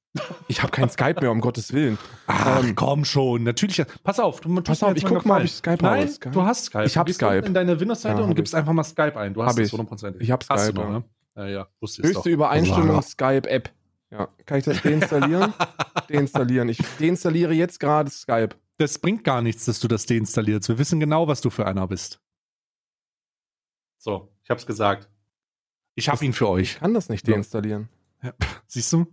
Ich 0.48 0.62
habe 0.62 0.70
kein 0.70 0.88
Skype 0.90 1.20
mehr, 1.20 1.30
um 1.30 1.40
Gottes 1.40 1.72
Willen. 1.72 1.98
Ach, 2.26 2.62
Ähm, 2.62 2.74
komm 2.74 3.04
schon. 3.04 3.42
Natürlich. 3.42 3.82
Pass 4.02 4.20
auf. 4.20 4.40
Du, 4.40 4.54
Pass 4.62 4.82
auf, 4.82 4.96
ich 4.96 5.04
guck 5.04 5.24
mal, 5.26 5.38
ob 5.40 5.44
ich 5.44 5.52
Skype 5.54 5.78
Nein, 5.82 6.00
habe. 6.02 6.08
Skype? 6.08 6.32
du 6.32 6.42
hast 6.42 6.64
Skype. 6.66 6.84
Ich 6.84 6.96
hab 6.96 7.06
Du 7.06 7.10
gehst 7.10 7.18
Skype. 7.20 7.46
in 7.46 7.54
deine 7.54 7.78
Windows-Seite 7.80 8.20
Ja, 8.20 8.26
und 8.26 8.34
gibst 8.34 8.54
einfach 8.54 8.72
mal 8.72 8.84
Skype 8.84 9.16
ein. 9.16 9.34
Du 9.34 9.42
hast 9.42 9.52
Hab 9.54 9.58
es 9.58 9.66
ich. 9.68 9.72
hundertprozentig. 9.72 10.22
Ich 10.22 10.30
hab 10.30 10.48
Hast 10.48 10.62
Skype, 10.64 10.74
du 10.74 10.80
noch, 10.82 10.88
ja. 10.90 10.98
ne? 10.98 11.04
Ja, 11.36 11.46
ja. 11.48 11.68
Wusste 11.80 12.02
ich 12.02 12.08
Höchste 12.08 12.28
doch. 12.30 12.34
Übereinstimmung 12.34 13.02
Skype-App. 13.02 13.70
Ja. 14.10 14.28
Kann 14.46 14.58
ich 14.58 14.64
das 14.64 14.80
deinstallieren? 14.82 15.52
deinstallieren. 16.08 16.68
Ich 16.68 16.78
deinstalliere 17.00 17.52
jetzt 17.52 17.80
gerade 17.80 18.08
Skype. 18.10 18.50
Das 18.78 18.98
bringt 18.98 19.24
gar 19.24 19.42
nichts, 19.42 19.64
dass 19.64 19.80
du 19.80 19.88
das 19.88 20.06
deinstallierst. 20.06 20.68
Wir 20.68 20.78
wissen 20.78 21.00
genau, 21.00 21.26
was 21.26 21.40
du 21.40 21.50
für 21.50 21.66
einer 21.66 21.88
bist. 21.88 22.20
So, 23.98 24.32
ich 24.44 24.50
hab's 24.50 24.66
gesagt. 24.66 25.08
Ich 25.96 26.08
hab 26.08 26.20
ihn 26.22 26.32
für 26.32 26.48
euch. 26.48 26.72
Ich 26.74 26.78
kann 26.78 26.94
das 26.94 27.08
nicht 27.08 27.26
deinstallieren. 27.26 27.88
Siehst 28.66 28.92
du? 28.92 29.06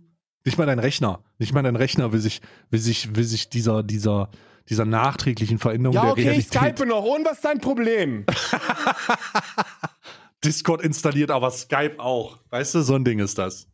Nicht 0.44 0.58
mal 0.58 0.66
dein 0.66 0.78
Rechner. 0.78 1.20
Nicht 1.38 1.52
mal 1.54 1.62
dein 1.62 1.76
Rechner 1.76 2.12
will 2.12 2.20
sich, 2.20 2.40
will 2.70 2.80
sich, 2.80 3.14
will 3.14 3.24
sich 3.24 3.48
dieser, 3.48 3.82
dieser, 3.82 4.28
dieser 4.68 4.84
nachträglichen 4.84 5.58
Veränderung 5.58 5.94
Ja, 5.94 6.02
der 6.02 6.12
okay, 6.12 6.20
ich 6.22 6.26
Realität. 6.52 6.76
skype 6.78 6.86
noch. 6.86 7.04
Und 7.04 7.24
was 7.24 7.34
ist 7.34 7.44
dein 7.44 7.60
Problem? 7.60 8.24
Discord 10.44 10.82
installiert, 10.82 11.30
aber 11.30 11.50
Skype 11.50 11.98
auch. 11.98 12.38
Weißt 12.50 12.74
du, 12.74 12.82
so 12.82 12.94
ein 12.94 13.04
Ding 13.04 13.20
ist 13.20 13.38
das. 13.38 13.68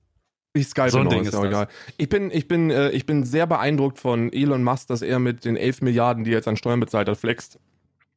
Ich 0.52 0.68
skype 0.68 0.90
So 0.90 0.98
ein 0.98 1.04
noch, 1.04 1.10
Ding 1.12 1.22
ist 1.22 1.28
ist 1.28 1.34
ja 1.34 1.40
das. 1.40 1.48
egal. 1.48 1.68
Ich 1.96 2.08
bin, 2.08 2.30
ich, 2.30 2.48
bin, 2.48 2.70
äh, 2.70 2.90
ich 2.90 3.06
bin 3.06 3.24
sehr 3.24 3.46
beeindruckt 3.46 3.98
von 3.98 4.32
Elon 4.32 4.62
Musk, 4.62 4.88
dass 4.88 5.02
er 5.02 5.18
mit 5.18 5.44
den 5.44 5.56
11 5.56 5.82
Milliarden, 5.82 6.24
die 6.24 6.32
er 6.32 6.36
jetzt 6.36 6.48
an 6.48 6.56
Steuern 6.56 6.80
bezahlt 6.80 7.08
hat, 7.08 7.16
flext 7.16 7.58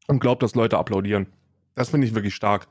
und 0.07 0.19
glaubt, 0.19 0.43
dass 0.43 0.55
Leute 0.55 0.77
applaudieren. 0.77 1.27
Das 1.75 1.89
finde 1.89 2.07
ich 2.07 2.15
wirklich 2.15 2.35
stark. 2.35 2.67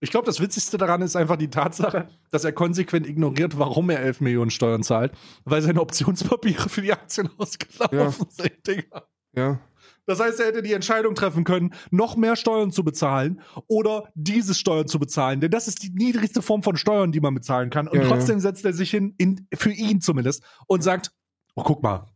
Ich 0.00 0.10
glaube, 0.10 0.26
das 0.26 0.40
Witzigste 0.40 0.76
daran 0.76 1.00
ist 1.02 1.16
einfach 1.16 1.36
die 1.36 1.48
Tatsache, 1.48 2.08
dass 2.30 2.44
er 2.44 2.52
konsequent 2.52 3.06
ignoriert, 3.06 3.58
warum 3.58 3.88
er 3.90 4.00
11 4.00 4.20
Millionen 4.20 4.50
Steuern 4.50 4.82
zahlt, 4.82 5.12
weil 5.44 5.62
seine 5.62 5.80
Optionspapiere 5.80 6.68
für 6.68 6.82
die 6.82 6.92
Aktien 6.92 7.30
ausgelaufen 7.38 8.26
sind, 8.28 8.66
Digga. 8.66 9.04
Ja. 9.34 9.58
Das 10.06 10.20
heißt, 10.20 10.38
er 10.38 10.46
hätte 10.46 10.62
die 10.62 10.72
Entscheidung 10.72 11.14
treffen 11.14 11.44
können, 11.44 11.74
noch 11.90 12.16
mehr 12.16 12.36
Steuern 12.36 12.70
zu 12.70 12.84
bezahlen 12.84 13.40
oder 13.66 14.04
diese 14.14 14.54
Steuern 14.54 14.86
zu 14.86 14.98
bezahlen. 14.98 15.40
Denn 15.40 15.50
das 15.50 15.66
ist 15.66 15.82
die 15.82 15.90
niedrigste 15.90 16.42
Form 16.42 16.62
von 16.62 16.76
Steuern, 16.76 17.10
die 17.10 17.20
man 17.20 17.34
bezahlen 17.34 17.70
kann. 17.70 17.88
Und 17.88 17.96
Ja, 17.96 18.02
ja. 18.02 18.08
trotzdem 18.08 18.38
setzt 18.38 18.64
er 18.64 18.72
sich 18.72 18.90
hin, 18.90 19.14
in, 19.18 19.48
für 19.52 19.72
ihn 19.72 20.00
zumindest, 20.00 20.44
und 20.68 20.82
sagt, 20.82 21.10
oh, 21.56 21.62
guck 21.64 21.82
mal, 21.82 22.06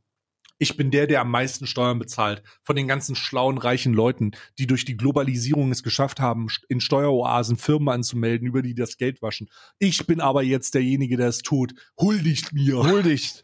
ich 0.61 0.77
bin 0.77 0.91
der, 0.91 1.07
der 1.07 1.23
am 1.23 1.31
meisten 1.31 1.67
Steuern 1.67 1.99
bezahlt. 1.99 2.43
Von 2.63 2.77
den 2.77 2.87
ganzen 2.87 3.17
schlauen, 3.17 3.57
reichen 3.59 3.95
Leuten, 3.95 4.33
die 4.59 4.67
durch 4.67 4.85
die 4.85 4.97
Globalisierung 4.97 5.73
es 5.73 5.83
geschafft 5.83 6.21
haben, 6.21 6.49
in 6.69 6.81
Steueroasen 6.81 7.57
Firmen 7.57 7.89
anzumelden, 7.89 8.47
über 8.47 8.61
die 8.61 8.75
das 8.75 8.99
Geld 8.99 9.23
waschen. 9.23 9.49
Ich 9.79 10.07
bin 10.07 10.21
aber 10.21 10.43
jetzt 10.43 10.75
derjenige, 10.75 11.17
der 11.17 11.29
es 11.29 11.39
tut. 11.39 11.73
Huldigt 11.99 12.53
mir. 12.53 12.77
Huldigt. 12.77 13.43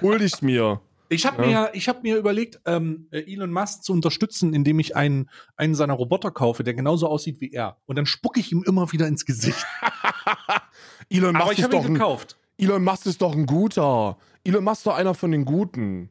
Huldigt 0.00 0.40
mir. 0.42 0.80
Ich 1.08 1.26
habe 1.26 1.42
Ja. 1.42 1.48
mir, 1.64 1.70
ich 1.74 1.88
hab 1.88 2.04
mir 2.04 2.16
überlegt, 2.16 2.60
ähm, 2.64 3.08
äh, 3.10 3.20
Elon 3.30 3.52
Musk 3.52 3.82
zu 3.82 3.92
unterstützen, 3.92 4.54
indem 4.54 4.78
ich 4.78 4.96
einen, 4.96 5.28
einen 5.56 5.74
seiner 5.74 5.94
Roboter 5.94 6.30
kaufe, 6.30 6.62
der 6.64 6.74
genauso 6.74 7.08
aussieht 7.08 7.40
wie 7.40 7.52
er. 7.52 7.76
Und 7.86 7.96
dann 7.96 8.06
spucke 8.06 8.38
ich 8.40 8.52
ihm 8.52 8.62
immer 8.66 8.90
wieder 8.92 9.08
ins 9.08 9.26
Gesicht. 9.26 9.66
Elon 11.10 11.36
Aber 11.36 11.46
Musk, 11.46 11.52
ich 11.54 11.58
ist 11.58 11.64
habe 11.64 11.76
doch 11.76 11.82
ihn 11.84 11.90
ein, 11.90 11.94
gekauft. 11.94 12.36
Elon 12.56 12.84
Musk 12.84 13.06
ist 13.06 13.20
doch 13.20 13.34
ein 13.34 13.46
guter. 13.46 14.16
Elon 14.44 14.64
Musk 14.64 14.78
ist 14.78 14.86
doch 14.86 14.94
einer 14.96 15.14
von 15.14 15.32
den 15.32 15.44
Guten. 15.44 16.08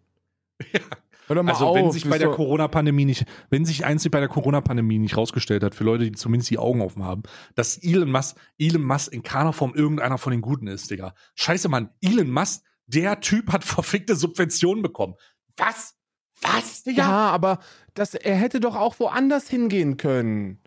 Hör 1.27 1.35
doch 1.35 1.43
mal 1.43 1.51
Also 1.53 1.67
auf. 1.67 1.75
wenn 1.77 1.91
sich 1.91 2.09
bei 2.09 2.17
der 2.17 2.29
Corona-Pandemie 2.29 3.05
nicht, 3.05 3.25
wenn 3.49 3.63
sich 3.63 3.85
eins 3.85 4.07
bei 4.09 4.19
der 4.19 4.27
Corona-Pandemie 4.27 4.99
nicht 4.99 5.15
rausgestellt 5.15 5.63
hat, 5.63 5.75
für 5.75 5.83
Leute, 5.83 6.03
die 6.03 6.11
zumindest 6.11 6.49
die 6.49 6.57
Augen 6.57 6.81
offen 6.81 7.03
haben, 7.03 7.23
dass 7.55 7.77
Elon 7.77 8.11
Musk, 8.11 8.35
Elon 8.59 8.83
Musk 8.83 9.13
in 9.13 9.23
keiner 9.23 9.53
Form 9.53 9.73
irgendeiner 9.73 10.17
von 10.17 10.31
den 10.31 10.41
Guten 10.41 10.67
ist, 10.67 10.91
Digga. 10.91 11.13
Scheiße, 11.35 11.69
Mann. 11.69 11.89
Elon 12.01 12.29
Musk, 12.31 12.63
der 12.87 13.21
Typ 13.21 13.51
hat 13.53 13.63
verfickte 13.65 14.15
Subventionen 14.15 14.81
bekommen. 14.83 15.15
Was? 15.57 15.95
Was, 16.41 16.83
Digga? 16.83 17.03
Ja, 17.03 17.29
aber 17.29 17.59
das, 17.93 18.15
er 18.15 18.35
hätte 18.35 18.59
doch 18.59 18.75
auch 18.75 18.99
woanders 18.99 19.47
hingehen 19.47 19.97
können. 19.97 20.59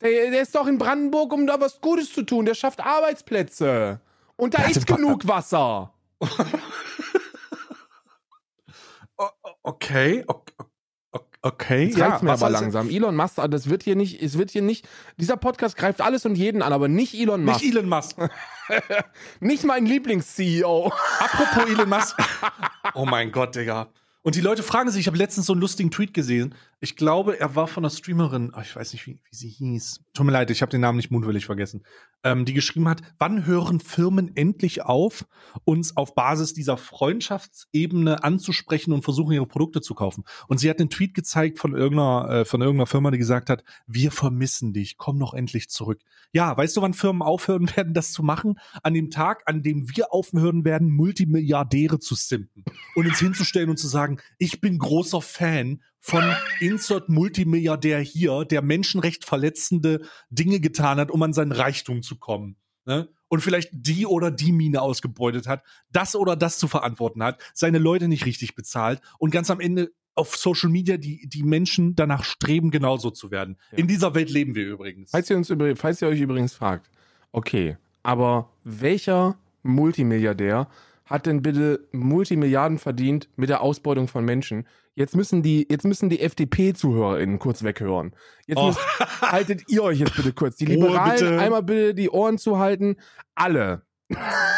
Der, 0.00 0.30
der 0.30 0.42
ist 0.42 0.54
doch 0.54 0.66
in 0.66 0.78
Brandenburg, 0.78 1.32
um 1.32 1.46
da 1.46 1.60
was 1.60 1.80
Gutes 1.80 2.12
zu 2.12 2.22
tun. 2.22 2.44
Der 2.46 2.54
schafft 2.54 2.80
Arbeitsplätze. 2.80 4.00
Und 4.36 4.54
da 4.54 4.62
Der 4.62 4.70
ist 4.70 4.86
genug 4.86 5.26
Wasser. 5.28 5.92
Okay, 9.68 10.24
okay, 10.26 10.54
okay. 11.42 11.84
Jetzt 11.84 12.00
reicht's 12.00 12.22
mir 12.22 12.32
aber 12.32 12.48
langsam. 12.48 12.88
Elon 12.88 13.14
Musk, 13.14 13.36
das 13.50 13.68
wird 13.68 13.82
hier 13.82 13.96
nicht, 13.96 14.22
es 14.22 14.38
wird 14.38 14.50
hier 14.50 14.62
nicht, 14.62 14.88
dieser 15.18 15.36
Podcast 15.36 15.76
greift 15.76 16.00
alles 16.00 16.24
und 16.24 16.36
jeden 16.36 16.62
an, 16.62 16.72
aber 16.72 16.88
nicht 16.88 17.12
Elon 17.12 17.44
Musk. 17.44 17.60
Nicht 17.60 17.74
Elon 17.74 17.86
Musk. 17.86 18.16
Nicht 19.40 19.64
mein 19.64 19.84
Lieblings-CEO. 19.84 20.90
Apropos 21.18 21.70
Elon 21.70 21.88
Musk. 21.88 22.16
Oh 22.94 23.04
mein 23.04 23.30
Gott, 23.30 23.54
Digga. 23.54 23.88
Und 24.22 24.34
die 24.34 24.40
Leute 24.40 24.62
fragen 24.62 24.90
sich, 24.90 25.00
ich 25.00 25.06
habe 25.06 25.18
letztens 25.18 25.44
so 25.46 25.52
einen 25.52 25.60
lustigen 25.60 25.90
Tweet 25.90 26.14
gesehen. 26.14 26.54
Ich 26.80 26.94
glaube, 26.94 27.40
er 27.40 27.56
war 27.56 27.66
von 27.66 27.84
einer 27.84 27.90
Streamerin, 27.90 28.52
oh, 28.56 28.60
ich 28.60 28.76
weiß 28.76 28.92
nicht, 28.92 29.04
wie, 29.06 29.20
wie 29.28 29.36
sie 29.36 29.48
hieß. 29.48 30.00
Tut 30.14 30.26
mir 30.26 30.30
leid, 30.30 30.50
ich 30.52 30.62
habe 30.62 30.70
den 30.70 30.80
Namen 30.80 30.96
nicht 30.96 31.10
mutwillig 31.10 31.44
vergessen. 31.44 31.84
Ähm, 32.22 32.44
die 32.44 32.52
geschrieben 32.52 32.88
hat, 32.88 33.02
wann 33.18 33.46
hören 33.46 33.80
Firmen 33.80 34.36
endlich 34.36 34.82
auf, 34.82 35.26
uns 35.64 35.96
auf 35.96 36.14
Basis 36.14 36.54
dieser 36.54 36.76
Freundschaftsebene 36.76 38.22
anzusprechen 38.22 38.92
und 38.92 39.02
versuchen, 39.02 39.32
ihre 39.32 39.46
Produkte 39.46 39.80
zu 39.80 39.94
kaufen. 39.94 40.22
Und 40.46 40.58
sie 40.58 40.70
hat 40.70 40.78
einen 40.78 40.88
Tweet 40.90 41.14
gezeigt 41.14 41.58
von 41.58 41.74
irgendeiner, 41.74 42.30
äh, 42.30 42.44
von 42.44 42.60
irgendeiner 42.60 42.86
Firma, 42.86 43.10
die 43.10 43.18
gesagt 43.18 43.50
hat, 43.50 43.64
wir 43.88 44.12
vermissen 44.12 44.72
dich, 44.72 44.96
komm 44.98 45.18
doch 45.18 45.34
endlich 45.34 45.68
zurück. 45.70 46.00
Ja, 46.32 46.56
weißt 46.56 46.76
du, 46.76 46.82
wann 46.82 46.94
Firmen 46.94 47.22
aufhören 47.22 47.68
werden, 47.76 47.92
das 47.92 48.12
zu 48.12 48.22
machen? 48.22 48.60
An 48.84 48.94
dem 48.94 49.10
Tag, 49.10 49.42
an 49.46 49.64
dem 49.64 49.88
wir 49.96 50.12
aufhören 50.12 50.64
werden, 50.64 50.92
Multimilliardäre 50.92 51.98
zu 51.98 52.14
simpen 52.14 52.64
und 52.94 53.06
uns 53.08 53.18
hinzustellen 53.18 53.70
und 53.70 53.78
zu 53.78 53.88
sagen, 53.88 54.20
ich 54.38 54.60
bin 54.60 54.78
großer 54.78 55.22
Fan 55.22 55.82
von 56.00 56.24
Insert 56.60 57.08
Multimilliardär 57.08 58.00
hier, 58.00 58.44
der 58.44 58.62
Menschenrecht 58.62 59.24
verletzende 59.24 60.02
Dinge 60.30 60.60
getan 60.60 60.98
hat, 60.98 61.10
um 61.10 61.22
an 61.22 61.32
seinen 61.32 61.52
Reichtum 61.52 62.02
zu 62.02 62.16
kommen. 62.16 62.56
Ne? 62.84 63.08
Und 63.28 63.40
vielleicht 63.40 63.70
die 63.72 64.06
oder 64.06 64.30
die 64.30 64.52
Mine 64.52 64.80
ausgebeutet 64.80 65.46
hat, 65.46 65.62
das 65.90 66.16
oder 66.16 66.36
das 66.36 66.58
zu 66.58 66.68
verantworten 66.68 67.22
hat, 67.22 67.40
seine 67.52 67.78
Leute 67.78 68.08
nicht 68.08 68.24
richtig 68.24 68.54
bezahlt 68.54 69.02
und 69.18 69.30
ganz 69.30 69.50
am 69.50 69.60
Ende 69.60 69.90
auf 70.14 70.36
Social 70.36 70.70
Media 70.70 70.96
die, 70.96 71.28
die 71.28 71.42
Menschen 71.42 71.94
danach 71.94 72.24
streben, 72.24 72.70
genauso 72.70 73.10
zu 73.10 73.30
werden. 73.30 73.56
Ja. 73.70 73.78
In 73.78 73.86
dieser 73.86 74.14
Welt 74.14 74.30
leben 74.30 74.54
wir 74.54 74.66
übrigens. 74.66 75.10
Falls 75.12 75.30
ihr, 75.30 75.36
uns 75.36 75.52
falls 75.76 76.02
ihr 76.02 76.08
euch 76.08 76.20
übrigens 76.20 76.54
fragt, 76.54 76.90
okay, 77.30 77.76
aber 78.02 78.50
welcher 78.64 79.38
Multimilliardär 79.62 80.68
hat 81.08 81.26
denn 81.26 81.42
bitte 81.42 81.88
Multimilliarden 81.92 82.78
verdient 82.78 83.28
mit 83.36 83.48
der 83.48 83.60
Ausbeutung 83.62 84.08
von 84.08 84.24
Menschen? 84.24 84.66
Jetzt 84.94 85.14
müssen 85.16 85.42
die, 85.42 85.66
jetzt 85.70 85.84
müssen 85.84 86.08
die 86.08 86.20
FDP-ZuhörerInnen 86.20 87.38
kurz 87.38 87.62
weghören. 87.62 88.14
Jetzt 88.46 88.58
Oh. 88.58 88.66
müsst, 88.66 88.80
haltet 89.22 89.62
ihr 89.68 89.82
euch 89.84 90.00
jetzt 90.00 90.16
bitte 90.16 90.32
kurz. 90.32 90.56
Die 90.56 90.64
Ruhe, 90.66 90.74
Liberalen 90.88 91.12
bitte. 91.12 91.38
einmal 91.38 91.62
bitte 91.62 91.94
die 91.94 92.10
Ohren 92.10 92.36
zuhalten. 92.38 92.96
Alle. 93.34 93.82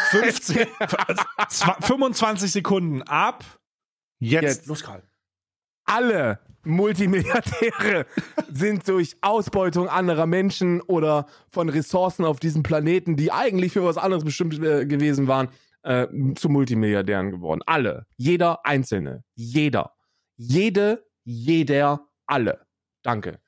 15, 0.09 0.65
zwa- 1.49 1.81
25 1.85 2.51
Sekunden 2.51 3.01
ab. 3.03 3.43
Jetzt. 4.19 4.43
Jetzt. 4.43 4.67
Los, 4.67 4.83
Karl. 4.83 5.03
alle 5.85 6.39
Multimilliardäre 6.63 8.05
sind 8.51 8.87
durch 8.87 9.15
Ausbeutung 9.21 9.87
anderer 9.89 10.25
Menschen 10.27 10.81
oder 10.81 11.25
von 11.49 11.69
Ressourcen 11.69 12.23
auf 12.25 12.39
diesem 12.39 12.63
Planeten, 12.63 13.15
die 13.15 13.31
eigentlich 13.31 13.73
für 13.73 13.83
was 13.83 13.97
anderes 13.97 14.23
bestimmt 14.23 14.59
äh, 14.63 14.85
gewesen 14.85 15.27
waren, 15.27 15.49
äh, 15.83 16.07
zu 16.35 16.49
Multimilliardären 16.49 17.31
geworden. 17.31 17.61
Alle. 17.65 18.05
Jeder 18.17 18.65
Einzelne. 18.65 19.23
Jeder. 19.35 19.93
Jede, 20.37 21.05
jeder, 21.23 22.07
alle. 22.25 22.61
Danke. 23.03 23.39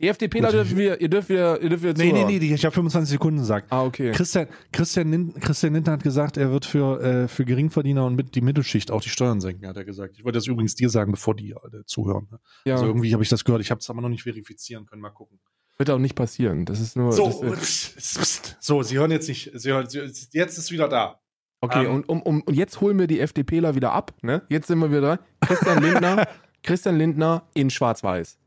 Die 0.00 0.08
FDPler 0.08 0.48
Gut. 0.48 0.54
dürfen 0.54 0.76
wir, 0.76 1.00
ihr 1.00 1.08
dürft 1.08 1.28
wieder, 1.28 1.60
ihr 1.62 1.68
dürft 1.68 1.84
wieder 1.84 1.94
Nee, 1.96 2.12
nee, 2.12 2.24
nee, 2.24 2.52
ich 2.54 2.64
habe 2.64 2.74
25 2.74 3.12
Sekunden 3.12 3.38
gesagt. 3.38 3.68
Ah, 3.70 3.84
okay. 3.84 4.10
Christian, 4.10 4.48
Christian, 4.72 5.10
Lindner, 5.12 5.40
Christian 5.40 5.72
Lindner 5.72 5.92
hat 5.92 6.02
gesagt, 6.02 6.36
er 6.36 6.50
wird 6.50 6.64
für, 6.64 7.00
äh, 7.00 7.28
für 7.28 7.44
Geringverdiener 7.44 8.04
und 8.04 8.16
mit 8.16 8.34
die 8.34 8.40
Mittelschicht 8.40 8.90
auch 8.90 9.00
die 9.00 9.08
Steuern 9.08 9.40
senken, 9.40 9.66
hat 9.68 9.76
er 9.76 9.84
gesagt. 9.84 10.16
Ich 10.18 10.24
wollte 10.24 10.38
das 10.38 10.48
übrigens 10.48 10.74
dir 10.74 10.90
sagen, 10.90 11.12
bevor 11.12 11.36
die 11.36 11.52
äh, 11.52 11.84
zuhören. 11.86 12.26
ne? 12.32 12.40
Ja, 12.64 12.74
Also 12.74 12.86
irgendwie 12.86 13.12
habe 13.12 13.22
ich 13.22 13.28
das 13.28 13.44
gehört. 13.44 13.62
Ich 13.62 13.70
habe 13.70 13.78
es 13.78 13.88
aber 13.88 14.00
noch 14.02 14.08
nicht 14.08 14.24
verifizieren 14.24 14.84
können. 14.86 15.00
Mal 15.00 15.10
gucken. 15.10 15.38
wird 15.78 15.88
auch 15.90 15.98
nicht 15.98 16.16
passieren. 16.16 16.64
Das 16.64 16.80
ist 16.80 16.96
nur. 16.96 17.12
So, 17.12 17.28
das, 17.54 18.56
so, 18.60 18.82
Sie 18.82 18.98
hören 18.98 19.12
jetzt 19.12 19.28
nicht. 19.28 19.52
Sie 19.54 19.70
hören, 19.70 19.86
jetzt 20.32 20.58
ist 20.58 20.72
wieder 20.72 20.88
da. 20.88 21.20
Okay, 21.64 21.86
Ähm, 21.86 21.94
und, 21.94 22.08
um, 22.08 22.22
um, 22.22 22.42
und 22.42 22.54
jetzt 22.54 22.80
holen 22.80 22.98
wir 22.98 23.06
die 23.06 23.20
FDPler 23.20 23.74
wieder 23.74 23.92
ab. 23.92 24.12
Ne? 24.22 24.42
Jetzt 24.48 24.66
sind 24.66 24.78
wir 24.78 24.90
wieder 24.90 25.00
dran. 25.00 25.18
Christian 25.40 25.82
Lindner, 25.82 26.28
Christian 26.62 26.98
Lindner 26.98 27.42
in 27.54 27.70
Schwarz-Weiß. 27.70 28.38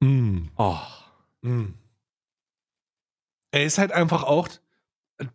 Mm. 0.00 0.48
Oh. 0.56 0.76
Mm. 1.42 1.74
Er 3.52 3.64
ist 3.64 3.78
halt 3.78 3.92
einfach 3.92 4.24
auch. 4.24 4.48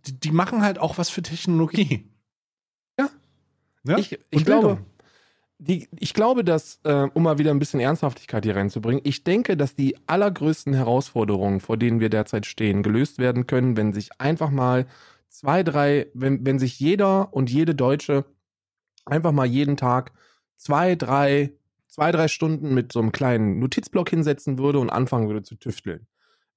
Die, 0.05 0.19
die 0.19 0.31
machen 0.31 0.61
halt 0.61 0.77
auch 0.77 0.97
was 0.97 1.09
für 1.09 1.21
Technologie. 1.21 2.09
Ja. 2.99 3.09
ja? 3.85 3.97
Ich, 3.97 4.11
ich, 4.11 4.19
Und 4.31 4.45
glaube, 4.45 4.79
die, 5.57 5.87
ich 5.97 6.13
glaube, 6.13 6.43
dass, 6.43 6.79
äh, 6.83 7.07
um 7.13 7.23
mal 7.23 7.37
wieder 7.37 7.51
ein 7.51 7.59
bisschen 7.59 7.79
Ernsthaftigkeit 7.79 8.43
hier 8.43 8.55
reinzubringen, 8.55 9.01
ich 9.03 9.23
denke, 9.23 9.55
dass 9.55 9.75
die 9.75 9.95
allergrößten 10.07 10.73
Herausforderungen, 10.73 11.59
vor 11.59 11.77
denen 11.77 11.99
wir 11.99 12.09
derzeit 12.09 12.45
stehen, 12.45 12.83
gelöst 12.83 13.19
werden 13.19 13.47
können, 13.47 13.77
wenn 13.77 13.93
sich 13.93 14.09
einfach 14.19 14.51
mal 14.51 14.85
zwei, 15.29 15.63
drei, 15.63 16.07
wenn, 16.13 16.45
wenn 16.45 16.59
sich 16.59 16.79
jeder 16.79 17.33
und 17.33 17.49
jede 17.49 17.75
Deutsche 17.75 18.25
einfach 19.05 19.31
mal 19.31 19.45
jeden 19.45 19.77
Tag 19.77 20.11
zwei, 20.55 20.95
drei, 20.95 21.53
zwei, 21.87 22.11
drei 22.11 22.27
Stunden 22.27 22.73
mit 22.73 22.91
so 22.91 22.99
einem 22.99 23.11
kleinen 23.11 23.59
Notizblock 23.59 24.09
hinsetzen 24.09 24.57
würde 24.57 24.79
und 24.79 24.89
anfangen 24.89 25.27
würde 25.27 25.43
zu 25.43 25.55
tüfteln. 25.55 26.07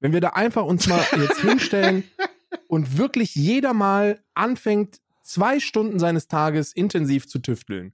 Wenn 0.01 0.13
wir 0.13 0.21
da 0.21 0.31
einfach 0.31 0.65
uns 0.65 0.89
mal 0.89 1.05
jetzt 1.17 1.41
hinstellen 1.41 2.05
und 2.69 2.99
wirklich 2.99 3.35
jeder 3.35 3.73
mal 3.73 4.21
anfängt, 4.35 5.01
zwei 5.23 5.61
Stunden 5.61 5.99
seines 5.99 6.27
Tages 6.27 6.73
intensiv 6.73 7.29
zu 7.29 7.39
tüfteln. 7.39 7.93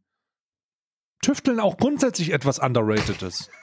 Tüfteln 1.21 1.61
auch 1.61 1.77
grundsätzlich 1.77 2.33
etwas 2.33 2.59
underratedes. 2.59 3.51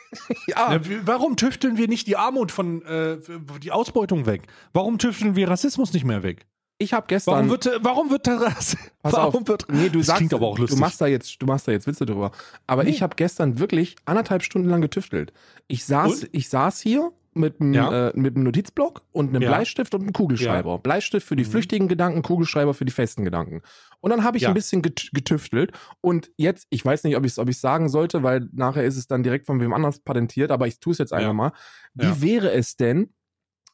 Ja, 0.48 0.80
warum 1.04 1.36
tüfteln 1.36 1.76
wir 1.76 1.90
nicht 1.90 2.08
die 2.08 2.16
Armut 2.16 2.50
von 2.50 2.82
äh, 2.84 3.18
die 3.62 3.74
Ausbeutung 3.74 4.26
weg? 4.26 4.44
Warum 4.72 4.98
tüfteln 4.98 5.36
wir 5.36 5.50
Rassismus 5.50 5.92
nicht 5.92 6.06
mehr 6.06 6.24
weg? 6.24 6.48
Ich 6.78 6.94
habe 6.94 7.06
gestern. 7.08 7.34
Warum 7.36 7.50
wird 7.50 7.80
warum 7.82 8.10
wird 8.10 8.28
Rass 8.28 8.76
Pass 9.02 9.14
warum 9.14 9.44
auf. 9.44 9.48
wird 9.48 9.66
nee, 9.70 9.90
du 9.90 10.00
das 10.00 10.08
sagst, 10.08 10.18
klingt 10.20 10.34
aber 10.34 10.48
auch 10.48 10.58
lustig. 10.60 10.78
Du 10.78 10.82
machst 10.82 11.00
da 11.02 11.08
jetzt, 11.08 11.42
du 11.42 11.46
machst 11.46 11.68
da 11.68 11.72
jetzt 11.72 11.88
Witze 11.88 12.06
drüber. 12.06 12.32
Aber 12.68 12.84
Nee. 12.84 12.90
ich 12.92 13.02
habe 13.02 13.16
gestern 13.16 13.60
wirklich 13.60 13.96
anderthalb 14.06 14.44
Stunden 14.44 14.70
lang 14.70 14.82
getüftelt. 14.82 15.32
Ich 15.68 15.86
saß, 15.86 16.24
Und? 16.24 16.30
ich 16.34 16.50
saß 16.50 16.80
hier 16.82 17.12
mit 17.38 17.60
einem 17.60 17.74
Ja. 17.74 18.08
äh, 18.10 18.12
mit 18.16 18.36
einem 18.36 18.46
Notizblock 18.46 19.02
und 19.12 19.30
einem 19.30 19.42
Ja. 19.42 19.50
Bleistift 19.50 19.94
und 19.94 20.02
einem 20.04 20.14
Kugelschreiber. 20.14 20.80
Bleistift 20.80 21.28
für 21.28 21.36
die 21.36 21.44
Mhm. 21.44 21.50
flüchtigen 21.50 21.88
Gedanken, 21.90 22.22
Kugelschreiber 22.22 22.74
für 22.74 22.86
die 22.86 22.94
festen 22.94 23.26
Gedanken. 23.26 23.62
Und 24.00 24.12
dann 24.12 24.24
habe 24.24 24.38
ich 24.38 24.44
Ja. 24.44 24.50
ein 24.50 24.54
bisschen 24.54 24.82
get 24.82 25.10
getüftelt 25.14 25.74
und 26.00 26.32
jetzt, 26.38 26.66
ich 26.70 26.86
weiß 26.86 27.04
nicht, 27.04 27.18
ob 27.18 27.26
ich 27.26 27.34
es 27.34 27.40
ob 27.40 27.50
ich's 27.50 27.60
sagen 27.60 27.90
sollte, 27.90 28.24
weil 28.24 28.48
nachher 28.54 28.86
ist 28.86 28.96
es 28.96 29.08
dann 29.08 29.22
direkt 29.22 29.46
von 29.48 29.60
wem 29.60 29.74
anders 29.74 30.00
patentiert, 30.00 30.50
aber 30.50 30.66
ich 30.68 30.80
tue 30.80 30.94
es 30.94 30.98
jetzt 30.98 31.12
einfach 31.12 31.28
Ja. 31.28 31.34
mal. 31.34 31.52
Wie 31.94 32.06
Ja. 32.06 32.22
wäre 32.22 32.52
es 32.54 32.78
denn, 32.78 33.14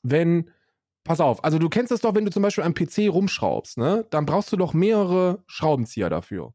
wenn 0.02 0.50
Pass 1.04 1.20
auf, 1.20 1.44
also 1.44 1.58
du 1.58 1.68
kennst 1.70 1.92
das 1.92 2.02
doch, 2.02 2.14
wenn 2.14 2.26
du 2.26 2.32
zum 2.32 2.44
Beispiel 2.44 2.64
am 2.64 2.76
PC 2.76 3.10
rumschraubst, 3.10 3.78
ne? 3.78 4.06
Dann 4.12 4.26
brauchst 4.26 4.52
du 4.52 4.58
doch 4.58 4.74
mehrere 4.74 5.44
Schraubenzieher 5.48 6.10
dafür. 6.10 6.54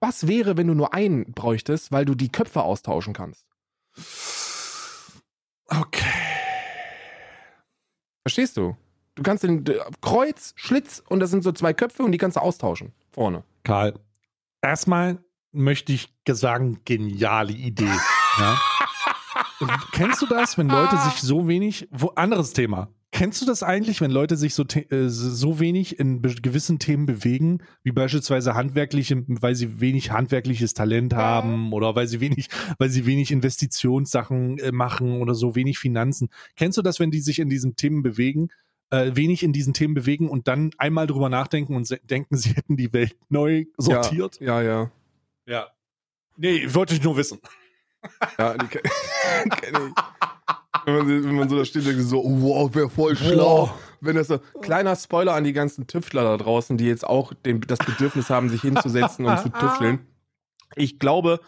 Was 0.00 0.26
wäre, 0.26 0.56
wenn 0.56 0.66
du 0.66 0.74
nur 0.74 0.92
einen 0.92 1.32
bräuchtest, 1.32 1.92
weil 1.92 2.04
du 2.04 2.16
die 2.16 2.30
Köpfe 2.30 2.62
austauschen 2.62 3.12
kannst? 3.12 3.46
Okay. 5.68 6.04
Verstehst 8.22 8.56
du? 8.56 8.76
Du 9.14 9.22
kannst 9.22 9.44
den 9.44 9.64
Kreuz, 10.00 10.54
Schlitz 10.56 11.02
und 11.08 11.20
das 11.20 11.30
sind 11.30 11.44
so 11.44 11.52
zwei 11.52 11.72
Köpfe 11.72 12.02
und 12.02 12.12
die 12.12 12.18
kannst 12.18 12.36
du 12.36 12.40
austauschen. 12.40 12.92
Vorne. 13.12 13.44
Karl, 13.62 13.94
erstmal 14.60 15.18
möchte 15.52 15.92
ich 15.92 16.12
sagen, 16.26 16.80
geniale 16.84 17.52
Idee. 17.52 17.84
ja? 18.38 18.58
Kennst 19.92 20.22
du 20.22 20.26
das, 20.26 20.58
wenn 20.58 20.68
Leute 20.68 20.96
sich 20.98 21.14
so 21.14 21.48
wenig, 21.48 21.88
wo, 21.90 22.08
anderes 22.08 22.52
Thema. 22.52 22.88
Kennst 23.14 23.42
du 23.42 23.46
das 23.46 23.62
eigentlich, 23.62 24.00
wenn 24.00 24.10
Leute 24.10 24.38
sich 24.38 24.54
so, 24.54 24.64
äh, 24.64 25.08
so 25.08 25.60
wenig 25.60 25.98
in 25.98 26.22
gewissen 26.22 26.78
Themen 26.78 27.04
bewegen, 27.04 27.58
wie 27.82 27.92
beispielsweise 27.92 28.54
handwerkliche, 28.54 29.22
weil 29.26 29.54
sie 29.54 29.80
wenig 29.80 30.12
handwerkliches 30.12 30.72
Talent 30.72 31.14
haben 31.14 31.74
oder 31.74 31.94
weil 31.94 32.06
sie 32.06 32.20
wenig, 32.20 32.48
weil 32.78 32.88
sie 32.88 33.04
wenig 33.04 33.30
Investitionssachen 33.30 34.58
äh, 34.58 34.72
machen 34.72 35.20
oder 35.20 35.34
so 35.34 35.54
wenig 35.54 35.78
Finanzen? 35.78 36.30
Kennst 36.56 36.78
du 36.78 36.82
das, 36.82 37.00
wenn 37.00 37.10
die 37.10 37.20
sich 37.20 37.38
in 37.38 37.50
diesen 37.50 37.76
Themen 37.76 38.02
bewegen, 38.02 38.48
äh, 38.88 39.10
wenig 39.14 39.42
in 39.42 39.52
diesen 39.52 39.74
Themen 39.74 39.92
bewegen 39.92 40.30
und 40.30 40.48
dann 40.48 40.70
einmal 40.78 41.06
drüber 41.06 41.28
nachdenken 41.28 41.76
und 41.76 41.94
denken, 42.08 42.36
sie 42.38 42.54
hätten 42.54 42.78
die 42.78 42.94
Welt 42.94 43.14
neu 43.28 43.66
sortiert? 43.76 44.40
Ja, 44.40 44.62
ja. 44.62 44.90
Ja. 45.46 45.66
Nee, 46.38 46.66
wollte 46.72 46.94
ich 46.94 47.02
nur 47.02 47.18
wissen. 47.18 47.40
Ja, 48.38 48.54
die 48.56 48.66
kenn, 48.66 48.82
kenn 49.50 49.74
ich. 49.74 50.04
Wenn 50.84 50.94
man, 50.96 51.06
wenn 51.24 51.34
man 51.36 51.48
so 51.48 51.58
da 51.58 51.64
steht, 51.64 51.86
denkt 51.86 52.02
so, 52.02 52.22
wow, 52.24 52.74
wäre 52.74 52.90
voll 52.90 53.16
schlau. 53.16 53.66
Wow. 53.68 53.70
Wenn 54.00 54.16
das 54.16 54.26
so, 54.28 54.38
kleiner 54.62 54.96
Spoiler 54.96 55.34
an 55.34 55.44
die 55.44 55.52
ganzen 55.52 55.86
Tüftler 55.86 56.24
da 56.24 56.36
draußen, 56.36 56.76
die 56.76 56.86
jetzt 56.86 57.06
auch 57.06 57.32
den, 57.34 57.60
das 57.60 57.78
Bedürfnis 57.78 58.30
haben, 58.30 58.48
sich 58.48 58.62
hinzusetzen 58.62 59.26
und 59.26 59.38
zu 59.38 59.48
tüfteln. 59.60 60.06
Ich 60.74 60.98
glaube, 60.98 61.38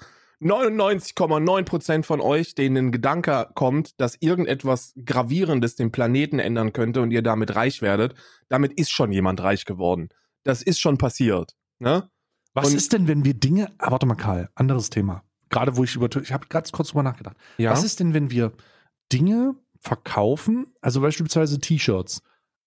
99,9% 0.41 2.05
von 2.05 2.21
euch, 2.21 2.55
denen 2.55 2.77
ein 2.89 2.93
Gedanke 2.93 3.49
kommt, 3.55 4.01
dass 4.01 4.17
irgendetwas 4.21 4.95
Gravierendes 5.05 5.77
den 5.77 5.91
Planeten 5.91 6.39
ändern 6.39 6.73
könnte 6.73 7.01
und 7.01 7.11
ihr 7.11 7.23
damit 7.23 7.55
reich 7.57 7.83
werdet, 7.83 8.15
damit 8.49 8.73
ist 8.79 8.91
schon 8.91 9.11
jemand 9.13 9.43
reich 9.43 9.65
geworden. 9.65 10.11
Das 10.45 10.63
ist 10.63 10.79
schon 10.81 10.99
passiert. 10.99 11.57
Ne? 11.79 12.09
Was 12.53 12.69
Und- 12.71 12.77
ist 12.77 12.93
denn, 12.93 13.09
wenn 13.09 13.25
wir 13.25 13.35
Dinge, 13.35 13.73
ah, 13.79 13.91
warte 13.91 14.07
mal, 14.07 14.15
Karl, 14.15 14.49
anderes 14.55 14.91
Thema. 14.91 15.25
Gerade 15.51 15.77
wo 15.77 15.85
ich 15.85 15.95
über, 15.95 16.09
ich 16.21 16.33
habe 16.33 16.47
gerade 16.49 16.71
kurz 16.73 16.89
drüber 16.89 17.03
nachgedacht. 17.03 17.37
Ja. 17.59 17.71
Was 17.71 17.85
ist 17.85 18.01
denn, 18.01 18.15
wenn 18.15 18.31
wir 18.31 18.53
Dinge 19.13 19.55
verkaufen, 19.79 20.67
also 20.81 21.01
beispielsweise 21.01 21.61
T-Shirts, 21.61 22.23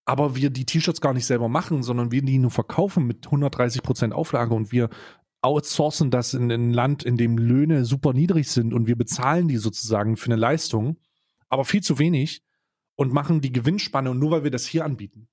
aber 0.06 0.36
wir 0.36 0.50
die 0.50 0.66
T-Shirts 0.66 1.02
gar 1.02 1.14
nicht 1.14 1.26
selber 1.26 1.50
machen, 1.50 1.84
sondern 1.84 2.12
wir 2.12 2.22
die 2.22 2.38
nur 2.38 2.52
verkaufen 2.52 3.06
mit 3.08 3.28
130% 3.28 4.12
Auflage 4.12 4.54
und 4.54 4.72
wir 4.72 4.90
outsourcen 5.42 6.12
das 6.12 6.34
in 6.34 6.52
ein 6.52 6.72
Land, 6.72 7.04
in 7.04 7.18
dem 7.18 7.38
Löhne 7.38 7.86
super 7.86 8.14
niedrig 8.14 8.50
sind 8.50 8.74
und 8.74 8.88
wir 8.88 8.96
bezahlen 8.96 9.48
die 9.48 9.58
sozusagen 9.58 10.18
für 10.18 10.28
eine 10.28 10.36
Leistung, 10.36 10.98
aber 11.50 11.66
viel 11.66 11.82
zu 11.82 12.00
wenig 12.00 12.42
und 12.96 13.14
machen 13.14 13.42
die 13.42 13.52
Gewinnspanne 13.52 14.12
und 14.12 14.20
nur 14.20 14.32
weil 14.32 14.44
wir 14.44 14.52
das 14.52 14.66
hier 14.66 14.86
anbieten. 14.86 15.28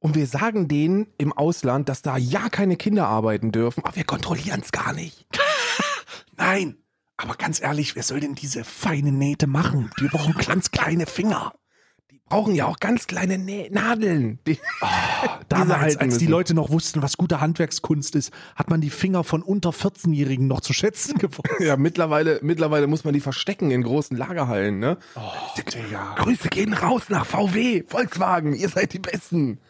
Und 0.00 0.16
wir 0.16 0.26
sagen 0.26 0.66
denen 0.66 1.06
im 1.18 1.32
Ausland, 1.32 1.88
dass 1.88 2.02
da 2.02 2.16
ja 2.16 2.48
keine 2.48 2.76
Kinder 2.76 3.06
arbeiten 3.06 3.52
dürfen, 3.52 3.84
aber 3.84 3.94
wir 3.94 4.04
kontrollieren 4.04 4.60
es 4.60 4.72
gar 4.72 4.92
nicht. 4.92 5.26
Nein, 6.36 6.76
aber 7.16 7.34
ganz 7.34 7.60
ehrlich, 7.62 7.94
wer 7.94 8.02
soll 8.02 8.20
denn 8.20 8.34
diese 8.34 8.64
feine 8.64 9.12
Nähte 9.12 9.46
machen? 9.46 9.90
Wir 9.98 10.08
brauchen 10.08 10.34
ganz 10.34 10.70
kleine 10.70 11.06
Finger. 11.06 11.52
Die 12.10 12.20
brauchen 12.26 12.54
ja 12.54 12.66
auch 12.66 12.78
ganz 12.78 13.06
kleine 13.06 13.38
Nä 13.38 13.68
Nadeln. 13.70 14.38
Die 14.46 14.58
Damals, 15.48 15.80
halten 15.80 16.00
als 16.00 16.18
die. 16.18 16.26
Leute 16.26 16.54
noch 16.54 16.70
wussten, 16.70 17.02
was 17.02 17.16
gute 17.16 17.40
Handwerkskunst 17.40 18.16
ist, 18.16 18.32
hat 18.56 18.70
man 18.70 18.80
die 18.80 18.90
Finger 18.90 19.22
von 19.24 19.42
unter 19.42 19.70
14-Jährigen 19.70 20.46
noch 20.46 20.62
zu 20.62 20.72
schätzen 20.72 21.18
gewusst. 21.18 21.48
ja, 21.60 21.76
mittlerweile, 21.76 22.40
mittlerweile 22.42 22.86
muss 22.86 23.04
man 23.04 23.12
die 23.14 23.20
verstecken 23.20 23.70
in 23.70 23.82
großen 23.82 24.16
Lagerhallen, 24.16 24.78
ne? 24.78 24.96
Oh, 25.14 25.20
Digga. 25.56 26.14
Grüße 26.16 26.48
gehen 26.48 26.72
raus 26.72 27.04
nach 27.08 27.26
VW, 27.26 27.84
Volkswagen, 27.86 28.54
ihr 28.54 28.68
seid 28.68 28.94
die 28.94 28.98
Besten. 28.98 29.60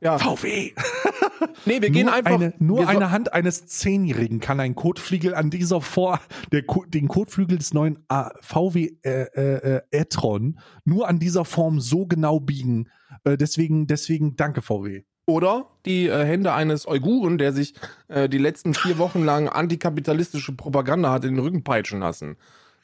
Ja. 0.00 0.18
VW. 0.18 0.72
Nee, 1.66 1.80
wir 1.82 1.90
gehen 1.90 2.06
nur 2.06 2.14
einfach. 2.14 2.32
eine, 2.32 2.54
nur 2.58 2.82
so- 2.82 2.88
eine 2.88 3.10
Hand 3.10 3.32
eines 3.32 3.66
Zehnjährigen 3.66 4.40
kann 4.40 4.60
ein 4.60 4.74
Kotflügel 4.74 5.34
an 5.34 5.50
dieser 5.50 5.80
Vor, 5.80 6.20
der, 6.52 6.62
den 6.88 7.08
Kotflügel 7.08 7.58
des 7.58 7.74
neuen 7.74 8.04
äh, 8.08 8.24
VW 8.40 8.90
äh, 9.02 9.10
äh, 9.34 9.76
äh, 9.76 9.82
e-tron 9.90 10.58
nur 10.84 11.08
an 11.08 11.18
dieser 11.18 11.44
Form 11.44 11.80
so 11.80 12.06
genau 12.06 12.40
biegen. 12.40 12.88
Äh, 13.24 13.36
deswegen, 13.36 13.86
deswegen 13.86 14.36
danke 14.36 14.62
VW. 14.62 15.02
Oder 15.26 15.66
die 15.86 16.08
äh, 16.08 16.24
Hände 16.24 16.52
eines 16.52 16.86
Uiguren, 16.86 17.38
der 17.38 17.52
sich 17.52 17.74
äh, 18.08 18.28
die 18.28 18.38
letzten 18.38 18.74
vier 18.74 18.98
Wochen 18.98 19.24
lang 19.24 19.48
antikapitalistische 19.48 20.52
Propaganda 20.52 21.12
hat 21.12 21.24
in 21.24 21.34
den 21.36 21.44
Rücken 21.44 21.62
peitschen 21.62 22.00
lassen. 22.00 22.36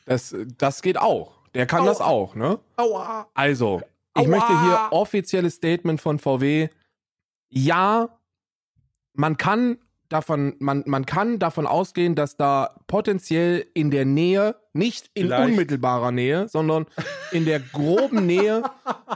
Das, 0.07 0.35
das 0.57 0.81
geht 0.83 0.99
auch. 0.99 1.39
Der 1.55 1.67
kann 1.67 1.85
das 1.85 2.01
auch, 2.01 2.35
ne? 2.37 2.61
Aua. 2.77 3.27
Also, 3.35 3.83
ich 4.17 4.23
Aua. 4.23 4.29
möchte 4.29 4.61
hier 4.63 4.79
offizielles 4.93 5.55
Statement 5.55 6.01
von 6.01 6.19
VW. 6.19 6.69
Ja, 7.51 8.18
man 9.19 9.37
kann 9.37 9.79
davon, 10.09 10.55
man, 10.59 10.85
man 10.87 11.05
kann 11.05 11.39
davon 11.39 11.67
ausgehen, 11.67 12.15
dass 12.15 12.37
da 12.37 12.77
potenziell 12.87 13.67
in 13.75 13.91
der 13.91 14.05
Nähe, 14.07 14.57
nicht 14.73 15.11
in 15.13 15.27
Vielleicht. 15.27 15.51
unmittelbarer 15.51 16.13
Nähe, 16.13 16.49
sondern 16.49 16.87
in 17.33 17.45
der 17.45 17.61
groben 17.61 18.25
Nähe, 18.27 18.63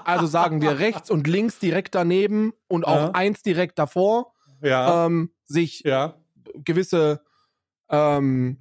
also 0.04 0.26
sagen 0.26 0.60
wir 0.60 0.78
rechts 0.80 1.10
und 1.10 1.26
links 1.26 1.58
direkt 1.60 1.94
daneben 1.94 2.52
und 2.68 2.84
auch 2.84 2.96
Ja. 2.96 3.10
eins 3.12 3.42
direkt 3.42 3.78
davor, 3.78 4.34
Ja. 4.60 5.06
ähm, 5.06 5.30
sich 5.44 5.82
ja. 5.84 6.16
gewisse 6.64 7.22
ähm. 7.88 8.58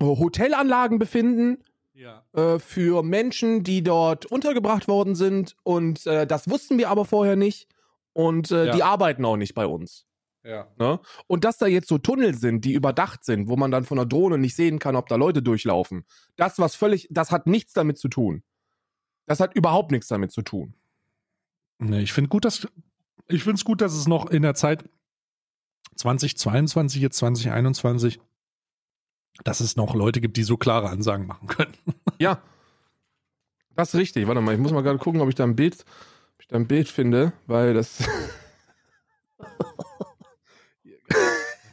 Hotelanlagen 0.00 0.98
befinden, 0.98 1.58
äh, 2.32 2.58
für 2.58 3.02
Menschen, 3.02 3.62
die 3.62 3.82
dort 3.82 4.26
untergebracht 4.26 4.88
worden 4.88 5.14
sind. 5.14 5.54
Und 5.62 6.06
äh, 6.06 6.26
das 6.26 6.48
wussten 6.48 6.78
wir 6.78 6.88
aber 6.88 7.04
vorher 7.04 7.36
nicht. 7.36 7.68
Und 8.14 8.50
äh, 8.50 8.72
die 8.72 8.82
arbeiten 8.82 9.24
auch 9.24 9.36
nicht 9.36 9.54
bei 9.54 9.66
uns. 9.66 10.06
Ja. 10.44 10.66
Ne? 10.78 10.98
Und 11.26 11.44
dass 11.44 11.58
da 11.58 11.66
jetzt 11.66 11.88
so 11.88 11.98
Tunnel 11.98 12.34
sind, 12.34 12.64
die 12.64 12.72
überdacht 12.72 13.24
sind, 13.24 13.48
wo 13.48 13.56
man 13.56 13.70
dann 13.70 13.84
von 13.84 13.96
der 13.96 14.06
Drohne 14.06 14.38
nicht 14.38 14.56
sehen 14.56 14.78
kann, 14.78 14.96
ob 14.96 15.08
da 15.08 15.16
Leute 15.16 15.42
durchlaufen. 15.42 16.04
Das, 16.36 16.58
was 16.58 16.74
völlig, 16.74 17.06
das 17.10 17.30
hat 17.30 17.46
nichts 17.46 17.72
damit 17.72 17.98
zu 17.98 18.08
tun. 18.08 18.42
Das 19.26 19.40
hat 19.40 19.54
überhaupt 19.54 19.92
nichts 19.92 20.08
damit 20.08 20.32
zu 20.32 20.42
tun. 20.42 20.74
Nee, 21.78 22.02
ich 22.02 22.12
finde 22.12 22.28
gut, 22.28 22.44
dass 22.44 22.66
ich 23.28 23.44
finde 23.44 23.56
es 23.56 23.64
gut, 23.64 23.80
dass 23.80 23.94
es 23.94 24.06
noch 24.06 24.30
in 24.30 24.42
der 24.42 24.54
Zeit 24.54 24.84
2022, 25.96 27.00
jetzt 27.00 27.18
2021, 27.18 28.20
dass 29.44 29.60
es 29.60 29.76
noch 29.76 29.94
Leute 29.94 30.20
gibt, 30.20 30.36
die 30.36 30.42
so 30.42 30.56
klare 30.56 30.88
Ansagen 30.88 31.26
machen 31.26 31.48
können. 31.48 31.74
Ja. 32.18 32.40
Das 33.74 33.94
ist 33.94 33.98
richtig. 33.98 34.28
Warte 34.28 34.40
mal, 34.42 34.54
ich 34.54 34.60
muss 34.60 34.70
mal 34.70 34.82
gerade 34.82 34.98
gucken, 34.98 35.20
ob 35.22 35.28
ich 35.28 35.34
da 35.34 35.44
ein 35.44 35.56
Bild, 35.56 35.84
ob 36.34 36.40
ich 36.42 36.46
da 36.46 36.56
ein 36.56 36.68
Bild 36.68 36.88
finde, 36.88 37.32
weil 37.46 37.74
das. 37.74 38.04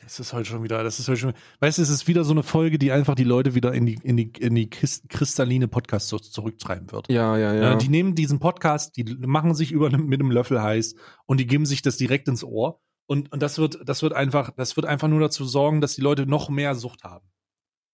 Das 0.10 0.20
ist 0.20 0.34
heute 0.34 0.46
schon 0.50 0.64
wieder, 0.64 0.84
das 0.84 0.98
ist 1.00 1.08
heute 1.08 1.20
schon, 1.20 1.34
weißt 1.60 1.78
du, 1.78 1.84
es 1.84 1.90
ist 1.90 2.08
wieder 2.08 2.24
so 2.24 2.32
eine 2.32 2.42
Folge, 2.42 2.80
die 2.80 2.92
einfach 2.92 3.14
die 3.14 3.24
Leute 3.24 3.54
wieder 3.54 3.74
in 3.74 3.86
die, 3.86 4.00
in 4.02 4.18
die, 4.18 4.32
in 4.40 4.56
die 4.56 4.68
kristalline 4.68 5.68
Podcast 5.68 6.08
zurücktreiben 6.10 6.92
wird. 6.92 7.10
ja, 7.12 7.38
ja, 7.38 7.54
ja. 7.54 7.74
Äh, 7.74 7.78
Die 7.78 7.90
nehmen 7.90 8.16
diesen 8.16 8.40
Podcast, 8.40 8.98
die 8.98 9.04
machen 9.04 9.54
sich 9.54 9.72
über 9.72 9.92
mit 9.96 10.20
einem 10.20 10.32
Löffel 10.32 10.64
heiß 10.64 10.96
und 11.28 11.40
die 11.40 11.46
geben 11.46 11.68
sich 11.68 11.84
das 11.84 11.98
direkt 11.98 12.28
ins 12.28 12.44
Ohr. 12.44 12.82
Und, 13.06 13.32
und 13.32 13.44
das 13.44 13.60
wird, 13.60 13.88
das 13.88 14.02
wird 14.02 14.14
einfach, 14.14 14.50
das 14.58 14.76
wird 14.78 14.88
einfach 14.88 15.08
nur 15.08 15.20
dazu 15.20 15.46
sorgen, 15.46 15.80
dass 15.80 15.94
die 15.94 16.02
Leute 16.02 16.26
noch 16.26 16.50
mehr 16.50 16.74
Sucht 16.74 17.04
haben. 17.04 17.28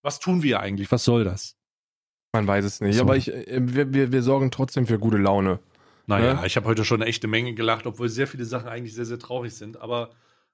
Was 0.02 0.20
tun 0.20 0.42
wir 0.42 0.62
eigentlich? 0.62 0.90
Was 0.94 1.04
soll 1.04 1.26
das? 1.26 1.58
Man 2.34 2.48
weiß 2.48 2.64
es 2.64 2.80
nicht. 2.80 2.96
So. 2.96 3.02
Aber 3.02 3.18
ich, 3.18 3.30
äh, 3.34 3.60
wir, 3.62 3.94
wir, 3.94 4.14
wir 4.14 4.22
sorgen 4.24 4.52
trotzdem 4.52 4.88
für 4.88 5.00
gute 5.00 5.18
Laune. 5.18 5.60
Naja, 6.08 6.36
Ne? 6.36 6.48
ich 6.48 6.56
habe 6.56 6.66
heute 6.68 6.86
schon 6.86 7.02
eine 7.02 7.10
echte 7.10 7.28
Menge 7.28 7.56
gelacht, 7.56 7.86
obwohl 7.88 8.08
sehr 8.08 8.28
viele 8.28 8.46
Sachen 8.46 8.70
eigentlich 8.70 8.94
sehr, 8.94 9.06
sehr 9.06 9.20
traurig 9.20 9.54
sind. 9.54 9.76
Aber, 9.82 10.12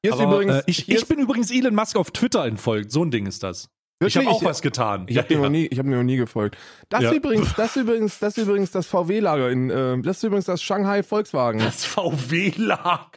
aber 0.10 0.24
übrigens. 0.24 0.56
äh, 0.58 0.64
ich, 0.66 0.90
ich 0.90 1.06
bin 1.08 1.20
übrigens 1.20 1.52
Elon 1.52 1.76
Musk 1.76 1.96
auf 1.96 2.12
Twitter 2.12 2.46
entfolgt. 2.46 2.92
So 2.92 3.04
ein 3.04 3.12
Ding 3.12 3.26
ist 3.28 3.44
das. 3.44 3.70
Ich 4.04 4.16
habe 4.18 4.26
Wirklich? 4.26 4.42
auch 4.44 4.50
was 4.50 4.62
getan. 4.64 5.06
Ich 5.08 5.18
habe 5.20 5.50
nie- 5.52 5.68
ich 5.68 5.78
hab 5.78 5.86
mir 5.86 5.98
noch 5.98 6.04
nie 6.04 6.18
gefolgt. 6.18 6.58
Das 6.90 7.04
Ja. 7.04 7.12
ist 7.12 7.18
übrigens, 7.18 7.54
das 7.58 7.76
übrigens, 7.76 8.18
das 8.18 8.36
übrigens 8.38 8.72
das 8.72 8.88
VW-Lager 8.88 9.52
in, 9.52 9.70
äh, 9.70 10.02
das 10.02 10.18
ist 10.18 10.24
übrigens 10.24 10.46
das 10.46 10.62
Shanghai 10.64 11.04
Volkswagen. 11.04 11.60
Das 11.60 11.86
VW-Lager. 11.86 13.12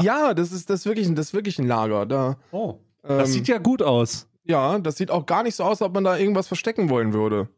Ja, 0.00 0.32
das 0.32 0.52
ist, 0.52 0.70
das 0.70 0.80
ist 0.80 0.86
wirklich, 0.86 1.06
ein- 1.06 1.16
das 1.16 1.26
ist 1.26 1.34
wirklich 1.34 1.58
ein 1.58 1.66
Lager. 1.66 2.06
Da, 2.06 2.36
Oh, 2.50 2.78
das 3.02 3.28
ähm, 3.28 3.32
sieht 3.34 3.48
ja 3.48 3.58
gut 3.58 3.82
aus. 3.82 4.26
ja, 4.44 4.78
das 4.78 4.96
sieht 4.96 5.10
auch 5.10 5.26
gar 5.26 5.42
nicht 5.42 5.54
so 5.54 5.64
aus, 5.64 5.82
als 5.82 5.82
ob 5.82 5.92
man 5.94 6.04
da 6.04 6.16
irgendwas 6.16 6.46
verstecken 6.48 6.88
wollen 6.88 7.12
würde. 7.12 7.48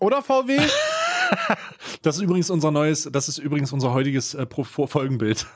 Oder 0.00 0.22
VW? 0.22 0.58
Das 2.02 2.16
ist 2.16 2.22
übrigens 2.22 2.50
unser 2.50 2.70
neues, 2.70 3.08
das 3.10 3.28
ist 3.28 3.38
übrigens 3.38 3.72
unser 3.72 3.92
heutiges 3.94 4.34
äh, 4.34 4.46
Folgenbild. 4.46 5.46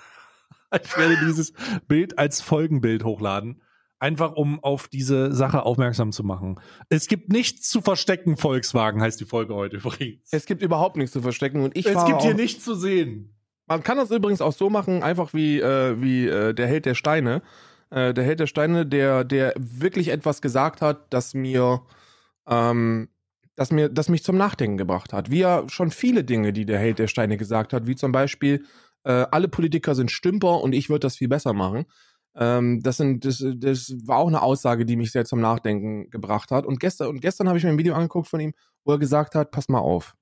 Ich 0.84 0.96
werde 0.96 1.16
dieses 1.24 1.52
Bild 1.86 2.18
als 2.18 2.40
Folgenbild 2.40 3.04
hochladen. 3.04 3.62
Einfach 4.00 4.34
um 4.34 4.62
auf 4.62 4.86
diese 4.86 5.32
Sache 5.32 5.64
aufmerksam 5.64 6.12
zu 6.12 6.22
machen. 6.22 6.60
Es 6.88 7.08
gibt 7.08 7.32
nichts 7.32 7.68
zu 7.68 7.80
verstecken, 7.80 8.36
Volkswagen 8.36 9.02
heißt 9.02 9.20
die 9.20 9.24
Folge 9.24 9.54
heute 9.54 9.78
übrigens. 9.78 10.28
Es 10.30 10.46
gibt 10.46 10.62
überhaupt 10.62 10.96
nichts 10.96 11.12
zu 11.12 11.20
verstecken 11.20 11.62
und 11.62 11.76
ich 11.76 11.86
es 11.86 12.04
gibt 12.04 12.22
hier 12.22 12.34
nichts 12.34 12.64
zu 12.64 12.74
sehen. 12.74 13.34
Man 13.66 13.82
kann 13.82 13.98
das 13.98 14.10
übrigens 14.10 14.40
auch 14.40 14.52
so 14.52 14.70
machen, 14.70 15.02
einfach 15.02 15.34
wie, 15.34 15.60
äh, 15.60 16.00
wie 16.00 16.26
äh, 16.26 16.54
der 16.54 16.68
Held 16.68 16.86
der 16.86 16.94
Steine. 16.94 17.42
Äh, 17.90 18.14
der 18.14 18.24
Held 18.24 18.40
der 18.40 18.46
Steine, 18.46 18.86
der, 18.86 19.24
der 19.24 19.52
wirklich 19.56 20.08
etwas 20.08 20.40
gesagt 20.40 20.80
hat, 20.80 21.12
das 21.12 21.34
mir, 21.34 21.82
ähm, 22.48 23.08
das 23.56 23.72
mir, 23.72 23.88
das 23.88 24.08
mich 24.08 24.22
zum 24.22 24.36
Nachdenken 24.36 24.78
gebracht 24.78 25.12
hat. 25.12 25.30
Wie 25.30 25.40
ja 25.40 25.64
schon 25.68 25.90
viele 25.90 26.22
Dinge, 26.22 26.52
die 26.52 26.66
der 26.66 26.78
Held 26.78 26.98
der 26.98 27.08
Steine 27.08 27.36
gesagt 27.36 27.72
hat, 27.72 27.86
wie 27.86 27.96
zum 27.96 28.12
Beispiel, 28.12 28.64
äh, 29.08 29.26
alle 29.32 29.48
Politiker 29.48 29.94
sind 29.94 30.12
Stümper 30.12 30.60
und 30.62 30.74
ich 30.74 30.90
würde 30.90 31.00
das 31.00 31.16
viel 31.16 31.28
besser 31.28 31.54
machen. 31.54 31.86
Ähm, 32.36 32.82
das, 32.82 32.98
sind, 32.98 33.24
das, 33.24 33.44
das 33.56 33.94
war 34.06 34.18
auch 34.18 34.28
eine 34.28 34.42
Aussage, 34.42 34.84
die 34.86 34.96
mich 34.96 35.12
sehr 35.12 35.24
zum 35.24 35.40
Nachdenken 35.40 36.10
gebracht 36.10 36.50
hat. 36.52 36.66
Und 36.66 36.78
gestern, 36.80 37.08
und 37.08 37.20
gestern 37.20 37.48
habe 37.48 37.58
ich 37.58 37.64
mir 37.64 37.70
ein 37.70 37.78
Video 37.78 37.94
angeguckt 37.94 38.28
von 38.28 38.40
ihm, 38.40 38.54
wo 38.84 38.92
er 38.92 38.98
gesagt 38.98 39.34
hat, 39.34 39.50
pass 39.50 39.68
mal 39.68 39.80
auf. 39.80 40.14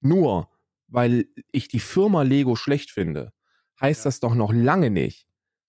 Nur 0.00 0.48
weil 0.88 1.26
ich 1.52 1.68
die 1.68 1.80
Firma 1.80 2.22
Lego 2.22 2.56
schlecht 2.56 2.90
finde, 2.92 3.32
heißt 3.80 4.04
Ja. 4.04 4.08
das 4.08 4.20
doch 4.20 4.34
noch 4.34 4.52
lange 4.52 4.90
nicht, 4.90 5.26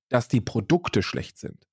dass 0.10 0.28
die 0.28 0.42
Produkte 0.42 1.04
schlecht 1.04 1.38
sind. 1.40 1.68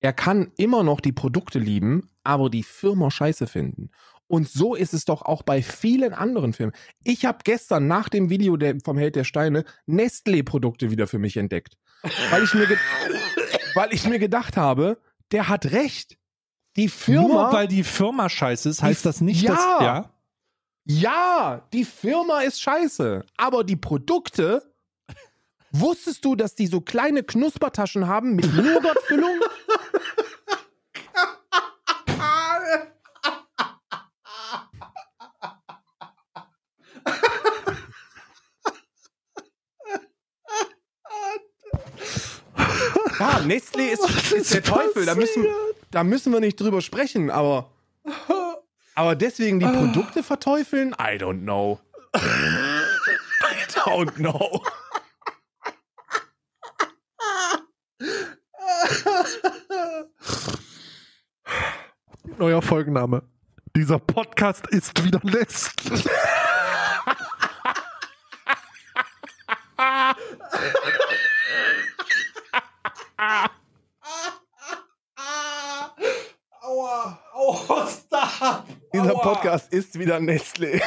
Er 0.00 0.12
kann 0.12 0.52
immer 0.56 0.82
noch 0.82 1.00
die 1.00 1.12
Produkte 1.12 1.58
lieben, 1.58 2.10
aber 2.24 2.50
die 2.50 2.62
Firma 2.64 3.10
scheiße 3.10 3.46
finden. 3.46 3.90
Und 4.32 4.48
so 4.48 4.74
ist 4.74 4.94
es 4.94 5.04
doch 5.04 5.20
auch 5.20 5.42
bei 5.42 5.62
vielen 5.62 6.14
anderen 6.14 6.54
Filmen. 6.54 6.72
Ich 7.04 7.26
habe 7.26 7.40
gestern 7.44 7.86
nach 7.86 8.08
dem 8.08 8.30
Video 8.30 8.56
der, 8.56 8.76
vom 8.82 8.96
Held 8.96 9.14
der 9.14 9.24
Steine 9.24 9.62
Nestlé-Produkte 9.86 10.90
wieder 10.90 11.06
für 11.06 11.18
mich 11.18 11.36
entdeckt. 11.36 11.76
Weil 12.30 12.42
ich, 12.42 12.54
mir 12.54 12.66
weil 13.74 13.92
ich 13.92 14.06
mir 14.08 14.18
gedacht 14.18 14.56
habe, 14.56 14.96
der 15.32 15.50
hat 15.50 15.66
recht. 15.72 16.16
Die 16.76 16.88
Firma. 16.88 17.28
Nur 17.28 17.52
weil 17.52 17.68
die 17.68 17.84
Firma 17.84 18.30
scheiße 18.30 18.70
ist, 18.70 18.82
heißt 18.82 19.04
das 19.04 19.20
nicht, 19.20 19.42
Ja. 19.42 19.50
dass. 19.54 19.64
Ja. 19.82 20.10
Ja, 20.84 21.68
die 21.74 21.84
Firma 21.84 22.40
ist 22.40 22.62
scheiße, 22.62 23.26
aber 23.36 23.64
die 23.64 23.76
Produkte. 23.76 24.62
Wusstest 25.72 26.24
du, 26.24 26.36
dass 26.36 26.54
die 26.54 26.66
so 26.68 26.80
kleine 26.80 27.22
Knuspertaschen 27.22 28.06
haben 28.06 28.34
mit 28.34 28.46
Nougatfüllung? 28.54 29.40
Klar, 43.22 43.42
Nestlé 43.42 43.92
ist, 43.92 44.32
ist 44.32 44.52
der 44.52 44.64
Teufel. 44.64 45.06
Da 45.06 45.14
müssen, 45.14 45.46
da 45.92 46.02
müssen 46.02 46.32
wir 46.32 46.40
nicht 46.40 46.60
drüber 46.60 46.80
sprechen, 46.80 47.30
aber. 47.30 47.70
Aber 48.94 49.14
deswegen 49.14 49.58
die 49.58 49.64
Produkte 49.64 50.22
verteufeln? 50.22 50.94
I 51.00 51.16
don't 51.16 51.44
know. 51.44 51.80
I 52.14 52.20
don't 53.74 54.16
know. 54.16 54.62
Neuer 62.38 62.60
Folgenname. 62.60 63.22
Dieser 63.74 63.98
Podcast 63.98 64.66
ist 64.66 65.02
wieder 65.02 65.20
Nest. 65.22 65.72
Aua, 76.60 77.18
aua, 77.34 77.86
stop. 77.88 78.64
Dieser 78.94 79.14
Aua. 79.14 79.22
Podcast 79.22 79.72
ist 79.72 79.98
wieder 79.98 80.16
Nestlé. 80.18 80.80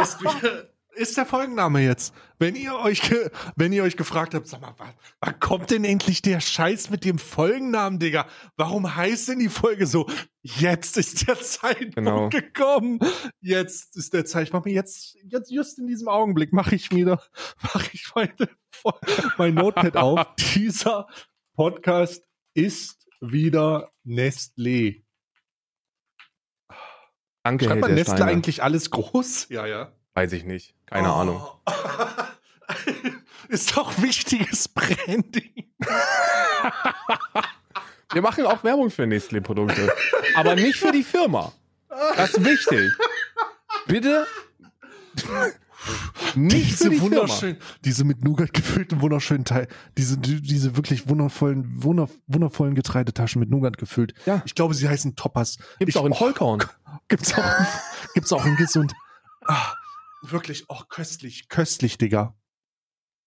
ist, 0.00 0.20
wieder, 0.20 0.68
ist 0.94 1.16
der 1.16 1.26
Folgenname 1.26 1.80
jetzt. 1.80 2.14
Wenn 2.38 2.56
ihr 2.56 2.74
euch, 2.76 3.02
ge- 3.02 3.30
wenn 3.56 3.72
ihr 3.72 3.82
euch 3.82 3.96
gefragt 3.98 4.34
habt, 4.34 4.46
sag 4.48 4.62
mal, 4.62 4.74
wann, 4.78 4.94
wann 5.20 5.38
kommt 5.38 5.70
denn 5.70 5.84
endlich 5.84 6.22
der 6.22 6.40
Scheiß 6.40 6.88
mit 6.88 7.04
dem 7.04 7.18
Folgennamen, 7.18 7.98
Digga? 7.98 8.26
Warum 8.56 8.96
heißt 8.96 9.28
denn 9.28 9.38
die 9.40 9.50
Folge 9.50 9.86
so? 9.86 10.06
Jetzt 10.42 10.96
ist 10.96 11.28
der 11.28 11.38
Zeitpunkt 11.38 11.96
Genau. 11.96 12.28
gekommen. 12.30 12.98
Jetzt 13.42 13.96
ist 13.96 14.14
der 14.14 14.24
Zeitpunkt. 14.24 14.48
Ich 14.48 14.52
mach 14.54 14.64
mir 14.64 14.72
jetzt, 14.72 15.16
jetzt 15.24 15.50
just 15.50 15.78
in 15.78 15.86
diesem 15.86 16.08
Augenblick 16.08 16.52
mache 16.54 16.74
ich 16.74 16.90
wieder, 16.90 17.20
mache 17.62 17.90
ich 17.92 18.10
meine, 18.14 18.32
mein 19.36 19.52
Notepad 19.54 19.96
auf. 19.98 20.26
Dieser 20.54 21.06
Podcast 21.56 22.24
ist 22.54 23.06
wieder 23.20 23.90
Nestlé. 24.06 25.02
Danke, 27.42 27.64
Schreibt 27.66 27.80
man 27.80 27.98
Steiner. 27.98 28.26
eigentlich 28.26 28.62
alles 28.62 28.90
groß? 28.90 29.48
Ja, 29.50 29.66
ja. 29.66 29.92
Weiß 30.14 30.32
ich 30.32 30.44
nicht. 30.44 30.74
Keine 30.86 31.08
Oh. 31.10 31.14
Ahnung. 31.16 31.42
Ist 33.48 33.76
doch 33.76 34.00
wichtiges 34.00 34.68
Branding. 34.68 35.72
Wir 38.12 38.22
machen 38.22 38.44
auch 38.46 38.62
Werbung 38.64 38.90
für 38.90 39.02
Nestlé-Produkte. 39.04 39.92
aber 40.34 40.54
nicht 40.54 40.78
für 40.78 40.92
die 40.92 41.02
Firma. 41.02 41.52
Das 41.88 42.34
ist 42.34 42.44
wichtig. 42.44 42.92
Bitte. 43.86 44.26
Nicht 46.36 46.70
Diese 46.70 46.90
die 46.90 47.00
wunderschön, 47.00 47.56
diese 47.84 48.04
mit 48.04 48.22
Nougat 48.24 48.52
gefüllten 48.52 49.00
wunderschönen 49.00 49.44
Teil, 49.44 49.66
diese, 49.98 50.16
die- 50.18 50.40
diese 50.40 50.76
wirklich 50.76 51.08
wundervollen, 51.08 51.82
wunder, 51.82 52.08
wundervollen 52.28 52.74
Getreidetaschen 52.74 53.40
mit 53.40 53.50
Nougat 53.50 53.78
gefüllt. 53.78 54.14
Ja. 54.26 54.42
Ich 54.46 54.54
glaube, 54.54 54.74
sie 54.74 54.88
heißen 54.88 55.16
Toppers. 55.16 55.58
Gibt's 55.78 55.94
ich, 55.94 56.00
auch 56.00 56.06
in 56.06 56.12
oh, 56.12 56.16
Vollkorn. 56.16 56.62
Gibt's 57.08 57.34
auch, 57.34 57.44
gibt's 58.14 58.32
auch 58.32 58.44
in 58.46 58.56
gesund. 58.56 58.92
Ah, 59.46 59.72
wirklich, 60.22 60.64
oh, 60.68 60.80
köstlich, 60.88 61.48
köstlich, 61.48 61.98
Digga. 61.98 62.34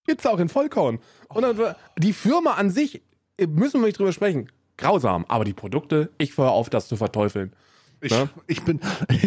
Gibt's 0.06 0.26
auch 0.26 0.40
in 0.40 0.50
Vollkorn. 0.50 1.00
Und 1.30 1.42
dann, 1.44 1.76
die 1.98 2.14
Firma 2.14 2.54
an 2.54 2.70
sich, 2.70 3.02
äh, 3.38 3.48
müssen 3.48 3.82
wir 3.82 3.88
nicht 3.88 4.00
drüber 4.00 4.12
sprechen. 4.14 4.50
Grausam. 4.78 5.26
Aber 5.28 5.44
die 5.46 5.54
Produkte, 5.54 6.12
ich 6.18 6.38
höre 6.38 6.52
auf, 6.52 6.70
das 6.70 6.88
zu 6.88 6.96
verteufeln. 6.98 7.54
Ich, 8.02 8.12
Ja. 8.12 8.28
ich 8.48 8.64
bin. 8.64 8.80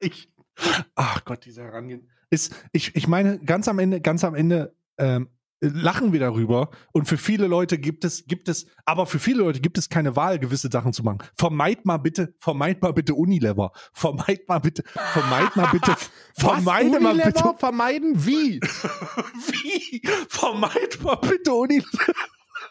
ich. 0.00 0.28
Ach 0.94 1.24
Gott, 1.24 1.44
dieser 1.44 1.64
Herangehen. 1.64 2.08
Ist, 2.30 2.54
ich, 2.72 2.96
ich 2.96 3.08
meine, 3.08 3.38
ganz 3.38 3.68
am 3.68 3.78
Ende, 3.78 4.00
ganz 4.00 4.24
am 4.24 4.34
Ende 4.34 4.74
ähm, 4.98 5.28
lachen 5.62 6.12
wir 6.12 6.20
darüber. 6.20 6.70
Und 6.92 7.06
für 7.06 7.16
viele 7.16 7.46
Leute 7.46 7.78
gibt 7.78 8.04
es, 8.04 8.26
gibt 8.26 8.48
es, 8.48 8.66
aber 8.84 9.06
für 9.06 9.18
viele 9.18 9.38
Leute 9.42 9.60
gibt 9.60 9.78
es 9.78 9.88
keine 9.88 10.16
Wahl, 10.16 10.38
gewisse 10.38 10.68
Sachen 10.70 10.92
zu 10.92 11.02
machen. 11.02 11.18
Vermeid 11.36 11.84
mal 11.84 11.98
bitte, 11.98 12.34
vermeid 12.38 12.82
mal 12.82 12.92
bitte 12.92 13.14
Unilever. 13.14 13.72
Vermeid 13.92 14.48
mal 14.48 14.58
bitte, 14.58 14.82
vermeid 14.84 15.54
mal 15.56 15.68
bitte, 15.70 15.94
vermeide 16.34 17.00
mal 17.00 17.14
bitte. 17.14 17.54
vermeiden? 17.56 18.26
Wie? 18.26 18.60
Wie? 18.60 20.02
Vermeid 20.28 20.98
mal 21.02 21.16
bitte 21.16 21.52
Unilever. 21.52 22.12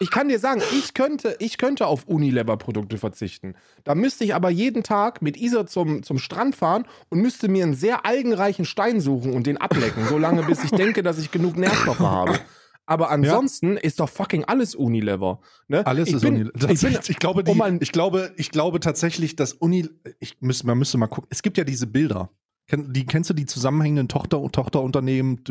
Ich 0.02 0.10
kann 0.10 0.30
dir 0.30 0.40
sagen, 0.40 0.62
ich 0.72 0.96
könnte, 0.96 1.36
ich 1.38 1.60
könnte 1.60 1.86
auf 1.86 2.08
Unilever-Produkte 2.08 2.98
verzichten. 2.98 3.54
Da 3.84 3.94
müsste 3.94 4.24
ich 4.24 4.34
aber 4.34 4.50
jeden 4.50 4.82
Tag 4.82 5.22
mit 5.22 5.38
Isa 5.38 5.68
zum, 5.68 6.02
zum 6.02 6.18
Strand 6.18 6.56
fahren 6.56 6.86
und 7.10 7.22
müsste 7.22 7.48
mir 7.48 7.64
einen 7.64 7.76
sehr 7.76 8.04
algenreichen 8.04 8.66
Stein 8.66 9.00
suchen 9.00 9.32
und 9.34 9.46
den 9.46 9.58
ablecken, 9.58 10.08
solange 10.10 10.42
bis 10.42 10.64
ich 10.64 10.72
denke, 10.72 11.04
dass 11.04 11.20
ich 11.20 11.30
genug 11.30 11.56
Nährstoffe 11.56 12.00
habe. 12.00 12.40
Aber 12.88 13.12
ansonsten 13.12 13.78
ist 13.78 14.00
doch 14.00 14.10
fucking 14.10 14.44
alles 14.46 14.74
Unilever. 14.74 15.40
Ne? 15.68 15.86
Alles 15.86 16.10
ich 16.10 16.16
ist 16.16 16.26
Unilever. 16.26 16.72
Ich, 16.72 16.84
Ich 17.10 17.20
glaube, 17.20 17.44
die, 17.44 17.52
um 17.52 17.78
ich 17.80 17.92
glaube, 17.92 18.34
ich 18.38 18.50
glaube 18.50 18.80
tatsächlich, 18.80 19.36
dass 19.36 19.54
Uni, 19.54 19.88
ich 20.20 20.42
müsste, 20.42 20.66
man 20.66 20.80
müsste 20.80 20.98
mal 20.98 21.08
gucken. 21.08 21.28
Es 21.30 21.44
gibt 21.44 21.60
ja 21.60 21.64
diese 21.64 21.86
Bilder. 21.86 22.32
Die, 22.74 23.06
kennst 23.06 23.30
du 23.30 23.34
die 23.34 23.46
zusammenhängenden 23.46 24.08
Tochter, 24.08 24.42
Tochterunternehmen, 24.50 25.44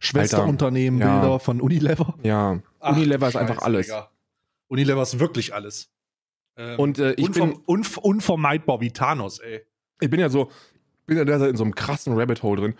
Schwesterunternehmen, 0.00 0.98
ja. 1.00 1.20
Bilder 1.20 1.38
von 1.38 1.60
Unilever? 1.60 2.14
ja, 2.22 2.58
Ach, 2.84 2.96
Unilever 2.96 3.28
ist 3.28 3.36
einfach 3.36 3.58
alles. 3.62 3.86
Digga. 3.86 4.10
Unilever 4.68 5.02
ist 5.02 5.18
wirklich 5.18 5.54
alles. 5.54 5.90
Ähm, 6.56 6.78
Und 6.78 6.98
äh, 6.98 7.12
ich, 7.14 7.26
unver 7.26 7.46
bin, 7.46 7.56
unv 7.66 7.96
unvermeidbar 7.98 8.80
wie 8.80 8.90
Thanos, 8.92 9.38
ey. 9.40 9.62
ich 10.00 10.10
bin 10.10 10.20
ja 10.20 10.28
so, 10.28 10.50
bin 11.06 11.16
ja 11.18 11.24
derzeit 11.24 11.50
in 11.50 11.56
so 11.56 11.64
einem 11.64 11.74
krassen 11.74 12.16
Rabbit 12.18 12.42
Hole 12.42 12.60
drin. 12.60 12.74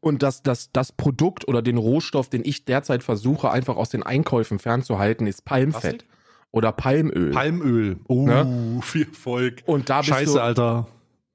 Und 0.00 0.22
das, 0.22 0.42
das, 0.42 0.72
das 0.72 0.90
Produkt 0.92 1.46
oder 1.46 1.62
den 1.62 1.76
Rohstoff, 1.76 2.28
den 2.28 2.42
ich 2.44 2.64
derzeit 2.64 3.02
versuche, 3.04 3.50
einfach 3.50 3.76
aus 3.76 3.90
den 3.90 4.02
Einkäufen 4.02 4.58
fernzuhalten, 4.58 5.26
ist 5.28 5.44
Palmfett 5.44 6.04
oder 6.50 6.72
Palmöl. 6.72 7.30
Palmöl. 7.30 8.00
Oh, 8.08 8.26
Ne? 8.26 8.80
viel 8.82 9.06
Volk. 9.06 9.62
und 9.66 9.88
da 9.90 9.98
bist 10.00 10.10
Scheiße, 10.10 10.32
du, 10.34 10.40
Alter. 10.40 10.88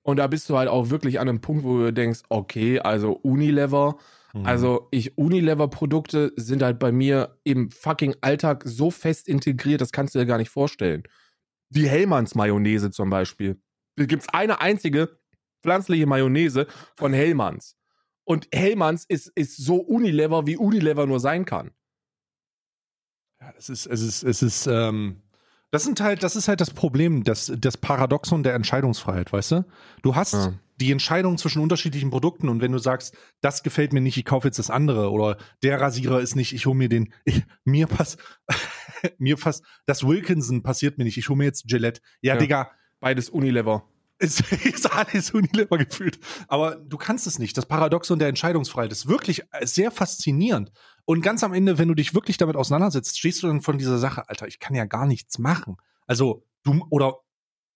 und 0.04 0.18
da 0.18 0.28
bist 0.28 0.50
du 0.50 0.58
halt 0.58 0.68
auch 0.68 0.90
wirklich 0.90 1.20
an 1.22 1.30
einem 1.30 1.40
Punkt, 1.40 1.64
wo 1.64 1.78
du 1.78 1.94
denkst, 1.94 2.22
okay, 2.30 2.80
also 2.80 3.14
Unilever, 3.14 3.98
Mhm. 4.34 4.46
also 4.46 4.88
ich 4.92 5.18
Unilever-Produkte 5.18 6.34
sind 6.36 6.62
halt 6.62 6.80
bei 6.80 6.92
mir 6.92 7.38
im 7.44 7.72
fucking 7.72 8.16
Alltag 8.22 8.64
so 8.66 8.92
fest 8.92 9.28
integriert, 9.28 9.82
das 9.82 9.92
kannst 9.92 10.16
du 10.16 10.20
dir 10.20 10.26
gar 10.26 10.38
nicht 10.38 10.50
vorstellen. 10.50 11.04
Die 11.70 11.88
Hellmanns-Mayonnaise 11.88 12.92
zum 12.92 13.10
Beispiel. 13.10 13.60
Da 13.96 14.06
gibt 14.06 14.24
es 14.24 14.30
eine 14.30 14.62
einzige 14.62 15.20
pflanzliche 15.62 16.06
Mayonnaise 16.06 16.68
von 16.96 17.14
Hellmanns. 17.14 17.76
Und 18.24 18.48
Hellmanns 18.54 19.06
ist, 19.06 19.32
ist 19.36 19.58
so 19.58 19.78
Unilever, 19.78 20.46
wie 20.48 20.58
Unilever 20.58 21.06
nur 21.06 21.20
sein 21.20 21.46
kann. 21.46 21.72
Ja, 23.42 23.54
es 23.58 23.70
ist, 23.70 23.86
es 23.86 24.02
ist, 24.02 24.24
es 24.24 24.42
ist, 24.42 24.68
ähm, 24.68 25.22
das 25.72 25.84
sind 25.84 26.02
halt, 26.02 26.24
das 26.24 26.36
ist 26.36 26.48
halt 26.48 26.62
das 26.62 26.72
Problem, 26.72 27.24
das, 27.24 27.52
das 27.58 27.78
Paradoxon 27.78 28.44
der 28.44 28.56
Entscheidungsfreiheit, 28.56 29.32
weißt 29.32 29.52
du? 29.52 29.66
Du 30.02 30.16
hast 30.16 30.34
Ja. 30.34 30.54
Die 30.78 30.92
Entscheidung 30.92 31.38
zwischen 31.38 31.62
unterschiedlichen 31.62 32.10
Produkten 32.10 32.50
und 32.50 32.62
wenn 32.62 32.72
du 32.72 32.78
sagst, 32.78 33.16
das 33.42 33.64
gefällt 33.64 33.94
mir 33.94 34.02
nicht, 34.02 34.18
ich 34.18 34.26
kaufe 34.26 34.48
jetzt 34.48 34.60
das 34.60 34.70
andere 34.70 35.12
oder 35.12 35.38
der 35.64 35.82
Rasierer 35.82 36.22
ist 36.22 36.36
nicht, 36.36 36.54
ich 36.54 36.66
hole 36.66 36.76
mir 36.76 36.90
den, 36.90 37.14
ich, 37.26 37.44
mir 37.66 37.88
passt, 37.88 38.20
mir 39.18 39.38
passt, 39.38 39.64
das 39.86 40.06
Wilkinson 40.06 40.64
passiert 40.64 40.98
mir 40.98 41.04
nicht, 41.04 41.18
ich 41.18 41.30
hole 41.30 41.38
mir 41.38 41.46
jetzt 41.46 41.68
Gillette. 41.68 42.02
Ja, 42.22 42.36
Ja. 42.36 42.40
Digga, 42.40 42.72
Beides 43.00 43.30
Unilever. 43.30 43.88
es 44.20 44.40
ist 44.66 44.92
alles 44.92 45.32
Unilever 45.32 45.78
gefühlt. 45.78 46.20
Aber 46.48 46.76
du 46.76 46.98
kannst 46.98 47.28
es 47.28 47.38
nicht. 47.40 47.56
Das 47.58 47.68
Paradoxon 47.68 48.20
der 48.20 48.28
Entscheidungsfreiheit 48.28 48.92
ist 48.92 49.08
wirklich 49.08 49.44
sehr 49.62 49.92
faszinierend. 49.92 50.72
Und 51.06 51.22
ganz 51.22 51.44
am 51.44 51.54
Ende, 51.54 51.78
wenn 51.78 51.88
du 51.88 51.94
dich 51.94 52.16
wirklich 52.16 52.38
damit 52.38 52.56
auseinandersetzt, 52.56 53.20
stehst 53.20 53.44
du 53.44 53.48
dann 53.48 53.62
von 53.62 53.78
dieser 53.78 54.00
Sache, 54.00 54.28
Alter, 54.28 54.48
ich 54.48 54.60
kann 54.60 54.76
ja 54.76 54.86
gar 54.86 55.06
nichts 55.06 55.38
machen. 55.38 55.78
Also, 56.08 56.46
du, 56.64 56.86
oder 56.90 57.20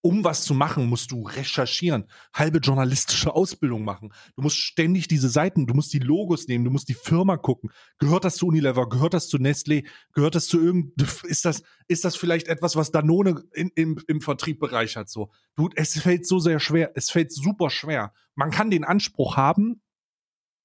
um 0.04 0.24
was 0.24 0.42
zu 0.42 0.52
machen, 0.52 0.86
musst 0.88 1.12
du 1.12 1.22
recherchieren, 1.22 2.04
halbe 2.34 2.58
journalistische 2.58 3.32
Ausbildung 3.34 3.84
machen. 3.84 4.12
Du 4.36 4.42
musst 4.42 4.56
ständig 4.56 5.06
diese 5.08 5.28
Seiten, 5.28 5.66
du 5.66 5.74
musst 5.74 5.92
die 5.92 6.00
Logos 6.00 6.48
nehmen, 6.48 6.64
du 6.64 6.70
musst 6.72 6.88
die 6.88 6.94
Firma 6.94 7.36
gucken. 7.36 7.70
Gehört 7.98 8.24
das 8.24 8.34
zu 8.36 8.48
Unilever? 8.48 8.88
Gehört 8.88 9.14
das 9.14 9.28
zu 9.28 9.36
Nestlé? 9.38 9.86
Gehört 10.12 10.34
das 10.34 10.46
zu 10.46 10.60
irgend, 10.60 11.00
ist 11.22 11.44
das, 11.44 11.62
ist 11.86 12.04
das 12.04 12.16
vielleicht 12.16 12.48
etwas, 12.48 12.74
was 12.74 12.90
Danone 12.90 13.42
in, 13.52 13.70
im, 13.76 14.02
im 14.08 14.20
Vertrieb 14.20 14.58
bereichert? 14.58 15.08
So, 15.08 15.30
du, 15.54 15.70
es 15.76 15.98
fällt 16.00 16.26
so 16.26 16.40
sehr 16.40 16.58
schwer, 16.58 16.90
es 16.96 17.10
fällt 17.10 17.32
super 17.32 17.70
schwer. 17.70 18.12
Man 18.34 18.50
kann 18.50 18.70
den 18.70 18.82
Anspruch 18.84 19.36
haben, 19.36 19.80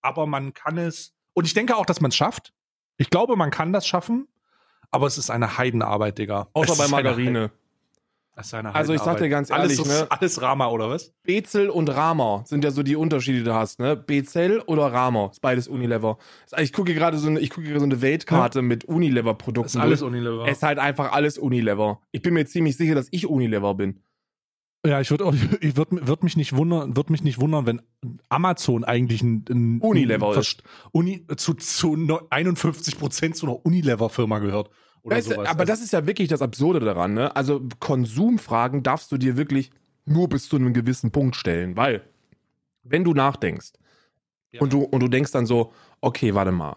aber 0.01 0.25
man 0.25 0.53
kann 0.55 0.77
es, 0.79 1.13
und 1.33 1.45
ich 1.45 1.53
denke 1.53 1.75
auch, 1.77 1.85
dass 1.85 2.01
man 2.01 2.09
es 2.09 2.15
schafft. 2.17 2.53
Ich 2.97 3.11
glaube, 3.11 3.35
man 3.35 3.51
kann 3.51 3.71
das 3.71 3.85
schaffen, 3.87 4.27
aber 4.89 5.05
es 5.05 5.19
ist 5.19 5.29
eine 5.29 5.59
Heidenarbeit, 5.59 6.17
Digga. 6.17 6.47
Außer 6.53 6.71
Es 6.71 6.77
bei 6.79 6.87
Margarine. 6.87 7.39
Heiden- 7.39 7.45
Es 7.45 7.51
ist 7.51 7.51
eine 7.51 7.67
Also 8.73 8.93
ich 8.93 9.01
sag 9.01 9.17
dir 9.17 9.29
ganz 9.29 9.49
alles, 9.51 9.77
ehrlich, 9.79 9.91
ist- 9.91 10.01
ne? 10.01 10.07
alles 10.11 10.41
Rama, 10.41 10.67
oder 10.67 10.89
was? 10.89 11.13
Bezel 11.23 11.69
und 11.69 11.89
Rama 11.89 12.43
sind 12.45 12.63
ja 12.63 12.71
so 12.71 12.83
die 12.83 12.95
Unterschiede, 12.95 13.39
die 13.39 13.43
du 13.43 13.53
hast, 13.53 13.79
ne? 13.79 13.95
Bezel 13.95 14.61
oder 14.67 14.93
Rama, 14.93 15.29
ist 15.31 15.41
beides 15.41 15.67
Unilever. 15.67 16.17
Ich 16.59 16.71
gucke 16.71 16.93
gerade 16.93 17.17
so 17.17 17.27
eine, 17.27 17.39
ich 17.39 17.49
gucke 17.49 17.77
so 17.79 17.83
eine 17.83 18.01
Weltkarte 18.01 18.61
mit 18.61 18.85
Unilever-Produkten. 18.85 19.63
Das 19.63 19.75
ist 19.75 19.81
alles. 19.81 20.01
Unilever. 20.01 20.45
Es 20.47 20.57
ist 20.57 20.63
halt 20.63 20.79
einfach 20.79 21.11
alles 21.11 21.37
Unilever. 21.37 21.99
Ich 22.11 22.21
bin 22.21 22.33
mir 22.35 22.45
ziemlich 22.45 22.77
sicher, 22.77 22.95
dass 22.95 23.07
ich 23.11 23.27
Unilever 23.27 23.73
bin. 23.73 24.01
Ja, 24.85 25.01
ich 25.01 25.09
würde 25.09 25.29
ich 25.59 25.75
würd, 25.75 25.89
würd 26.07 26.23
mich 26.23 26.37
nicht 26.37 26.55
wundern, 26.55 26.95
würde 26.95 27.11
mich 27.11 27.23
nicht 27.23 27.41
wundern, 27.41 27.65
wenn 27.65 27.81
Amazon 28.29 28.83
eigentlich 28.83 29.21
ein, 29.21 29.43
ein 29.49 29.79
Unilever 29.81 30.31
ein, 30.33 30.39
ist. 30.39 30.63
Uni, 30.91 31.25
zu, 31.35 31.55
zu 31.55 31.97
51 32.29 32.97
Prozent 32.99 33.35
zu 33.35 33.47
einer 33.47 33.65
Unilever-Firma 33.65 34.39
gehört. 34.39 34.69
Oder 35.07 35.15
Weißt 35.17 35.29
sowas. 35.29 35.47
aber 35.47 35.61
Also, 35.61 35.71
das 35.71 35.81
ist 35.81 35.93
ja 35.93 36.05
wirklich 36.05 36.27
das 36.27 36.41
Absurde 36.41 36.81
daran, 36.81 37.13
ne? 37.13 37.33
Also 37.33 37.61
Konsumfragen 37.79 38.83
darfst 38.83 39.09
du 39.11 39.17
dir 39.17 39.37
wirklich 39.37 39.71
nur 40.05 40.27
bis 40.27 40.49
zu 40.49 40.57
einem 40.57 40.73
gewissen 40.73 41.11
Punkt 41.11 41.37
stellen, 41.37 41.77
weil 41.77 42.01
wenn 42.83 43.05
du 43.05 43.13
nachdenkst 43.13 43.71
Ja. 44.51 44.59
und 44.61 44.73
du 44.73 44.81
und 44.83 44.99
du 45.01 45.07
denkst 45.07 45.31
dann 45.31 45.45
so, 45.45 45.71
okay, 46.01 46.35
warte 46.35 46.51
mal. 46.51 46.75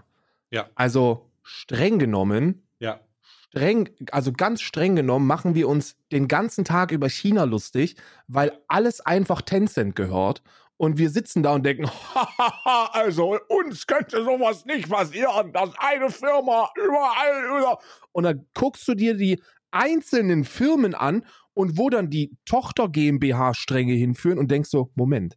Ja. 0.52 0.68
Also 0.76 1.28
streng 1.42 1.98
genommen, 1.98 2.62
ja. 2.78 3.00
streng, 3.48 3.88
also 4.12 4.32
ganz 4.32 4.60
streng 4.60 4.94
genommen 4.94 5.26
machen 5.26 5.56
wir 5.56 5.68
uns 5.68 5.96
den 6.12 6.28
ganzen 6.28 6.64
Tag 6.64 6.92
über 6.92 7.08
China 7.08 7.42
lustig, 7.44 7.96
weil 8.28 8.52
alles 8.68 9.00
einfach 9.00 9.42
Tencent 9.42 9.96
gehört. 9.96 10.42
Und 10.80 10.96
wir 10.96 11.10
sitzen 11.10 11.42
da 11.42 11.52
und 11.52 11.66
denken, 11.66 11.86
"Hahaha, 12.14 12.86
also 12.94 13.38
uns 13.48 13.86
könnte 13.86 14.24
sowas 14.24 14.64
nicht 14.64 14.88
passieren, 14.88 15.52
dass 15.52 15.70
eine 15.76 16.08
Firma 16.10 16.70
überall 16.74 17.44
über. 17.58 17.78
Und 18.12 18.24
dann 18.24 18.46
guckst 18.54 18.88
du 18.88 18.94
dir 18.94 19.14
die 19.14 19.42
einzelnen 19.70 20.44
Firmen 20.44 20.94
an 20.94 21.26
und 21.52 21.76
wo 21.76 21.90
dann 21.90 22.08
die 22.08 22.34
Tochter 22.46 22.88
GmbH-Stränge 22.88 23.92
hinführen 23.92 24.38
und 24.38 24.50
denkst 24.50 24.70
so, 24.70 24.90
Moment. 24.94 25.36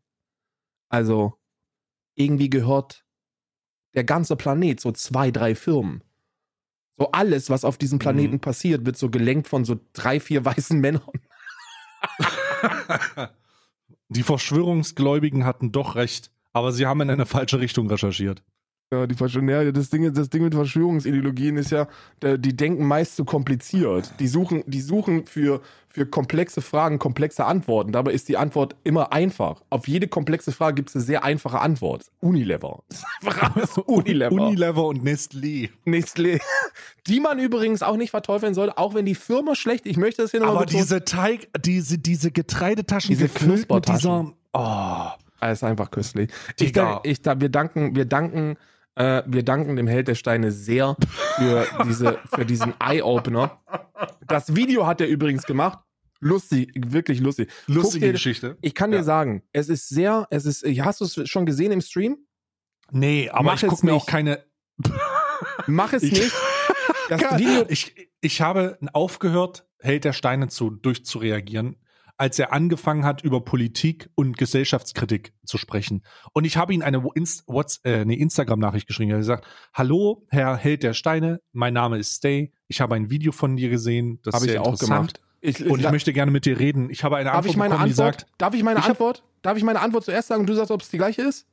Also 0.89 1.33
irgendwie 2.15 2.49
gehört 2.49 3.03
der 3.95 4.05
ganze 4.05 4.37
Planet 4.37 4.79
so 4.79 4.93
zwei, 4.93 5.29
drei 5.29 5.55
Firmen. 5.55 6.05
So 6.97 7.11
alles, 7.11 7.49
was 7.49 7.65
auf 7.65 7.77
diesem 7.77 7.99
Planeten 7.99 8.35
Mhm. 8.35 8.41
passiert, 8.41 8.85
wird 8.85 8.95
so 8.95 9.09
gelenkt 9.09 9.49
von 9.49 9.65
so 9.65 9.77
drei, 9.91 10.21
vier 10.21 10.45
weißen 10.45 10.79
Männern. 10.79 11.11
Die 14.15 14.21
Verschwörungsgläubigen 14.21 15.43
hatten 15.43 15.71
doch 15.71 15.95
recht, 15.95 16.29
aber 16.51 16.71
sie 16.71 16.85
haben 16.85 17.01
in 17.01 17.09
eine 17.09 17.25
falsche 17.25 17.59
Richtung 17.59 17.89
recherchiert. 17.89 18.43
Ja, 18.93 19.07
die 19.07 19.15
Verschwörung, 19.15 19.49
ja, 19.49 19.71
das 19.71 19.89
Ding, 19.89 20.13
das 20.13 20.29
Ding 20.29 20.43
mit 20.43 20.53
Verschwörungsideologien 20.53 21.57
ist 21.57 21.71
ja, 21.71 21.87
die 22.21 22.55
denken 22.55 22.85
meist 22.85 23.15
zu 23.15 23.25
kompliziert. 23.25 24.13
Die 24.19 24.27
suchen, 24.27 24.63
die 24.67 24.81
suchen 24.81 25.25
für, 25.25 25.61
für 25.89 26.05
komplexe 26.05 26.61
Fragen 26.61 26.99
komplexe 26.99 27.45
Antworten. 27.45 27.91
Dabei 27.91 28.11
ist 28.11 28.29
die 28.29 28.37
Antwort 28.37 28.75
immer 28.83 29.11
einfach. 29.11 29.63
Auf 29.71 29.87
jede 29.87 30.07
komplexe 30.07 30.51
Frage 30.51 30.75
gibt 30.75 30.89
es 30.89 30.95
eine 30.95 31.03
sehr 31.03 31.23
einfache 31.23 31.59
Antwort. 31.59 32.05
Unilever. 32.19 32.83
Das 32.89 32.99
ist 32.99 33.05
einfach 33.21 33.55
alles 33.55 33.77
Unilever. 33.87 34.31
Unilever 34.31 34.85
und 34.85 35.03
Nestlé. 35.03 35.71
Nestlé. 35.87 36.39
Die 37.07 37.19
man 37.19 37.39
übrigens 37.39 37.81
auch 37.81 37.97
nicht 37.97 38.11
verteufeln 38.11 38.53
sollte, 38.53 38.77
auch 38.77 38.93
wenn 38.93 39.05
die 39.05 39.15
Firma 39.15 39.55
schlecht, 39.55 39.87
ich 39.87 39.97
möchte 39.97 40.21
das 40.21 40.31
hier 40.31 40.41
nochmal 40.41 40.57
Aber 40.57 40.65
diese 40.67 41.03
Teig, 41.03 41.49
diese, 41.65 41.97
diese 41.97 42.29
Getreidetaschen 42.29 43.09
Diese 43.09 43.23
gefüllt 43.23 43.49
mit 43.49 43.57
Knuspertaschen. 43.67 44.25
dieser. 44.25 44.33
Oh. 44.53 45.23
Es 45.51 45.59
ist 45.59 45.63
einfach 45.63 45.91
köstlich. 45.91 46.31
Ich, 46.59 46.73
ich, 47.03 47.21
da, 47.21 47.41
wir 47.41 47.49
danken, 47.49 47.95
wir 47.95 48.05
danken, 48.05 48.55
äh, 48.95 49.23
wir 49.25 49.43
danken 49.43 49.75
dem 49.75 49.87
Held 49.87 50.07
der 50.07 50.15
Steine 50.15 50.51
sehr 50.51 50.95
für 51.37 51.67
diese, 51.85 52.19
für 52.33 52.45
diesen 52.45 52.73
Eye-Opener. 52.79 53.61
Das 54.27 54.55
Video 54.55 54.85
hat 54.87 55.01
er 55.01 55.07
übrigens 55.07 55.43
gemacht. 55.45 55.79
Lustig, 56.19 56.71
wirklich 56.75 57.19
lustig. 57.19 57.49
Lustige 57.67 58.05
dir- 58.07 58.11
Geschichte. 58.13 58.57
Ich 58.61 58.75
kann 58.75 58.91
Ja. 58.91 58.99
dir 58.99 59.03
sagen, 59.03 59.43
es 59.51 59.67
ist 59.69 59.89
sehr, 59.89 60.25
es 60.29 60.45
ist, 60.45 60.63
hast 60.65 61.01
du 61.01 61.05
es 61.05 61.29
schon 61.29 61.45
gesehen 61.45 61.71
im 61.71 61.81
Stream? 61.81 62.17
Nee, 62.91 63.29
aber 63.29 63.43
Mach 63.43 63.61
ich 63.63 63.67
gucke 63.69 63.85
mir 63.85 63.93
auch 63.93 64.05
keine. 64.05 64.43
Mach 65.67 65.93
es 65.93 66.03
Ich- 66.03 66.11
nicht. 66.13 66.31
Das 67.09 67.21
Video, 67.37 67.65
Ich, 67.67 68.09
ich 68.21 68.41
habe 68.41 68.77
aufgehört, 68.93 69.67
Held 69.79 70.05
der 70.05 70.13
Steine 70.13 70.47
zu 70.47 70.69
durchzureagieren, 70.69 71.75
als 72.17 72.39
er 72.39 72.53
angefangen 72.53 73.05
hat, 73.05 73.23
über 73.23 73.41
Politik 73.41 74.09
und 74.15 74.37
Gesellschaftskritik 74.37 75.33
zu 75.45 75.57
sprechen. 75.57 76.03
Und 76.33 76.45
ich 76.45 76.57
habe 76.57 76.73
ihm 76.73 76.81
eine 76.81 77.03
Inst 77.15 77.45
äh, 77.83 78.01
Instagram-Nachricht 78.03 78.87
geschrieben. 78.87 79.11
Er 79.11 79.15
hat 79.17 79.21
gesagt: 79.21 79.47
Hallo, 79.73 80.25
Herr 80.29 80.55
Held 80.57 80.83
der 80.83 80.93
Steine, 80.93 81.41
mein 81.51 81.73
Name 81.73 81.97
ist 81.97 82.15
Stay. 82.15 82.53
Ich 82.67 82.81
habe 82.81 82.95
ein 82.95 83.09
Video 83.09 83.31
von 83.31 83.55
dir 83.55 83.69
gesehen. 83.69 84.19
Das 84.23 84.35
habe 84.35 84.45
ich 84.45 84.57
auch 84.59 84.77
gemacht. 84.77 85.19
Ich, 85.41 85.65
Und 85.65 85.81
ich 85.81 85.91
möchte 85.91 86.13
gerne 86.13 86.31
mit 86.31 86.45
dir 86.45 86.57
reden. 86.57 86.89
Ich 86.89 87.03
habe 87.03 87.17
eine 87.17 87.25
darf 87.25 87.35
Antwort 87.37 87.51
ich 87.51 87.57
meine 87.57 87.69
bekommen, 87.71 87.89
Antwort, 87.89 88.19
sagt: 88.21 88.31
darf 88.37 88.53
ich 88.53 88.63
meine 88.63 88.79
Ich 88.79 88.85
hab- 88.85 88.91
Antwort, 88.91 89.23
darf 89.41 89.57
ich 89.57 89.63
meine 89.63 89.81
Antwort 89.81 90.05
zuerst 90.05 90.29
sagen 90.29 90.41
und 90.41 90.47
du 90.47 90.53
sagst, 90.53 90.71
ob 90.71 90.81
es 90.81 90.89
die 90.89 90.97
gleiche 90.97 91.21
ist? 91.23 91.47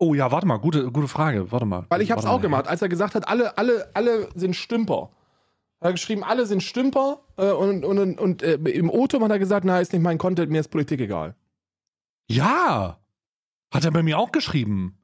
Oh 0.00 0.14
ja, 0.14 0.30
warte 0.30 0.46
mal, 0.46 0.58
gute, 0.58 0.90
gute 0.92 1.08
Frage. 1.08 1.50
Warte 1.52 1.66
mal. 1.66 1.86
Weil 1.88 2.02
ich 2.02 2.10
habe 2.10 2.20
es 2.20 2.26
auch 2.26 2.40
gemacht, 2.40 2.66
als 2.68 2.82
er 2.82 2.88
gesagt 2.88 3.14
hat, 3.14 3.28
alle, 3.28 3.56
alle, 3.58 3.90
alle 3.94 4.28
sind 4.34 4.54
Stümper. 4.54 5.10
Er 5.80 5.88
hat 5.88 5.94
geschrieben, 5.94 6.24
alle 6.24 6.46
sind 6.46 6.62
Stümper 6.62 7.20
äh, 7.36 7.50
und, 7.50 7.84
und, 7.84 8.18
und, 8.18 8.42
äh, 8.42 8.54
im 8.54 8.90
O-Ton 8.90 9.22
hat 9.22 9.30
er 9.30 9.38
gesagt, 9.38 9.64
na, 9.64 9.80
ist 9.80 9.92
nicht 9.92 10.02
mein 10.02 10.18
Content, 10.18 10.50
mir 10.50 10.60
ist 10.60 10.68
Politik 10.68 11.00
egal. 11.00 11.36
Ja, 12.28 12.98
hat 13.72 13.84
er 13.84 13.90
bei 13.90 14.02
mir 14.02 14.18
auch 14.18 14.32
geschrieben. 14.32 14.98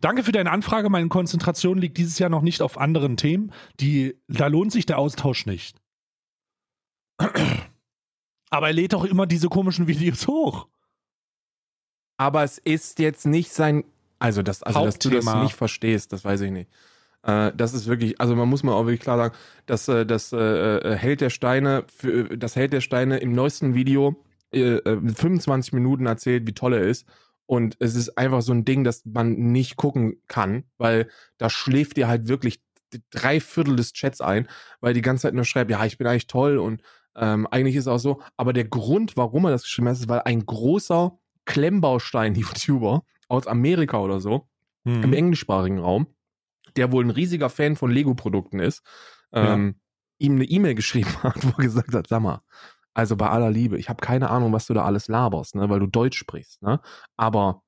Danke 0.00 0.24
für 0.24 0.32
deine 0.32 0.50
Anfrage. 0.50 0.90
Meine 0.90 1.08
Konzentration 1.08 1.78
liegt 1.78 1.96
dieses 1.96 2.18
Jahr 2.18 2.28
noch 2.28 2.42
nicht 2.42 2.60
auf 2.60 2.76
anderen 2.76 3.16
Themen. 3.16 3.52
Die, 3.78 4.20
da 4.26 4.48
lohnt 4.48 4.72
sich 4.72 4.84
der 4.84 4.98
Austausch 4.98 5.46
nicht. 5.46 5.80
Aber 8.50 8.66
er 8.66 8.72
lädt 8.72 8.92
doch 8.92 9.04
immer 9.04 9.26
diese 9.26 9.48
komischen 9.48 9.86
Videos 9.86 10.26
hoch. 10.26 10.68
Aber 12.18 12.42
es 12.42 12.58
ist 12.58 12.98
jetzt 12.98 13.26
nicht 13.26 13.52
sein, 13.52 13.84
also, 14.18 14.42
das, 14.42 14.62
also 14.62 14.84
dass 14.84 14.98
du 14.98 15.10
das 15.10 15.24
nicht 15.36 15.54
verstehst, 15.54 16.12
das 16.12 16.24
weiß 16.24 16.42
ich 16.42 16.50
nicht. 16.50 16.70
Äh, 17.22 17.52
das 17.56 17.74
ist 17.74 17.86
wirklich, 17.86 18.20
also 18.20 18.34
man 18.36 18.48
muss 18.48 18.62
mal 18.62 18.72
auch 18.72 18.86
wirklich 18.86 19.00
klar 19.00 19.16
sagen, 19.16 19.34
dass 19.66 19.88
äh, 19.88 20.04
das 20.06 20.32
äh, 20.32 20.38
äh, 20.38 20.96
Held 20.96 21.20
der 21.20 21.30
Steine, 21.30 21.84
für, 21.94 22.36
das 22.36 22.56
Held 22.56 22.72
der 22.72 22.80
Steine 22.80 23.18
im 23.18 23.32
neuesten 23.32 23.74
Video 23.74 24.16
äh, 24.52 24.76
äh, 24.76 24.96
mit 24.96 25.16
25 25.18 25.72
Minuten 25.72 26.06
erzählt, 26.06 26.46
wie 26.46 26.54
toll 26.54 26.74
er 26.74 26.82
ist. 26.82 27.06
Und 27.46 27.76
es 27.80 27.94
ist 27.96 28.16
einfach 28.16 28.40
so 28.42 28.52
ein 28.52 28.64
Ding, 28.64 28.84
das 28.84 29.04
man 29.04 29.32
nicht 29.34 29.76
gucken 29.76 30.16
kann, 30.28 30.64
weil 30.78 31.08
da 31.38 31.50
schläft 31.50 31.96
dir 31.96 32.08
halt 32.08 32.28
wirklich 32.28 32.60
drei 33.10 33.40
Viertel 33.40 33.76
des 33.76 33.92
Chats 33.92 34.20
ein, 34.20 34.48
weil 34.80 34.94
die 34.94 35.02
ganze 35.02 35.22
Zeit 35.22 35.34
nur 35.34 35.44
schreibt, 35.44 35.70
ja, 35.70 35.84
ich 35.84 35.98
bin 35.98 36.06
eigentlich 36.06 36.26
toll 36.28 36.58
und 36.58 36.82
ähm, 37.16 37.46
eigentlich 37.50 37.76
ist 37.76 37.82
es 37.84 37.88
auch 37.88 37.98
so. 37.98 38.20
Aber 38.36 38.52
der 38.52 38.64
Grund, 38.64 39.16
warum 39.16 39.44
er 39.44 39.50
das 39.50 39.62
geschrieben 39.64 39.88
hat, 39.88 39.96
ist, 39.96 40.08
weil 40.08 40.22
ein 40.24 40.44
großer 40.46 41.18
Klemmbaustein-YouTuber 41.44 43.02
aus 43.28 43.46
Amerika 43.46 43.98
oder 44.00 44.20
so, 44.20 44.48
Mhm. 44.84 45.02
im 45.04 45.12
englischsprachigen 45.12 45.78
Raum, 45.78 46.06
der 46.76 46.92
wohl 46.92 47.04
ein 47.04 47.10
riesiger 47.10 47.50
Fan 47.50 47.76
von 47.76 47.90
Lego-Produkten 47.90 48.60
ist, 48.60 48.82
ähm, 49.32 49.80
ihm 50.18 50.36
eine 50.36 50.44
E-Mail 50.44 50.74
geschrieben 50.74 51.22
hat, 51.22 51.44
wo 51.44 51.50
er 51.58 51.64
gesagt 51.64 51.94
hat, 51.94 52.06
sag 52.06 52.22
mal, 52.22 52.42
also 52.94 53.16
bei 53.16 53.28
aller 53.28 53.50
Liebe, 53.50 53.78
ich 53.78 53.88
habe 53.88 54.00
keine 54.00 54.30
Ahnung, 54.30 54.52
was 54.52 54.66
du 54.66 54.74
da 54.74 54.84
alles 54.84 55.08
laberst, 55.08 55.54
ne, 55.54 55.68
weil 55.70 55.80
du 55.80 55.86
Deutsch 55.86 56.18
sprichst, 56.18 56.62
ne? 56.62 56.80
Aber 57.16 57.62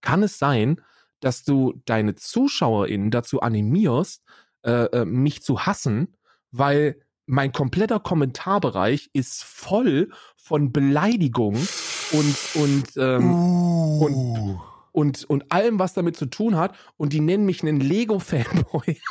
kann 0.00 0.22
es 0.22 0.38
sein, 0.38 0.80
dass 1.20 1.42
du 1.42 1.82
deine 1.84 2.14
ZuschauerInnen 2.14 3.10
dazu 3.10 3.40
animierst, 3.40 4.24
äh, 4.62 4.84
äh, 4.86 5.04
mich 5.04 5.42
zu 5.42 5.66
hassen, 5.66 6.16
weil 6.50 7.00
mein 7.26 7.52
kompletter 7.52 8.00
Kommentarbereich 8.00 9.10
ist 9.12 9.44
voll 9.44 10.10
von 10.36 10.72
Beleidigungen 10.72 11.66
und, 12.12 12.36
und, 12.54 12.84
ähm, 12.96 13.30
Uh. 13.30 14.04
und, 14.04 14.60
und 14.92 15.52
allem, 15.52 15.78
was 15.78 15.94
damit 15.94 16.16
zu 16.16 16.26
tun 16.26 16.56
hat. 16.56 16.76
Und 16.96 17.12
die 17.12 17.20
nennen 17.20 17.46
mich 17.46 17.62
einen 17.62 17.80
Lego-Fanboy. 17.80 18.96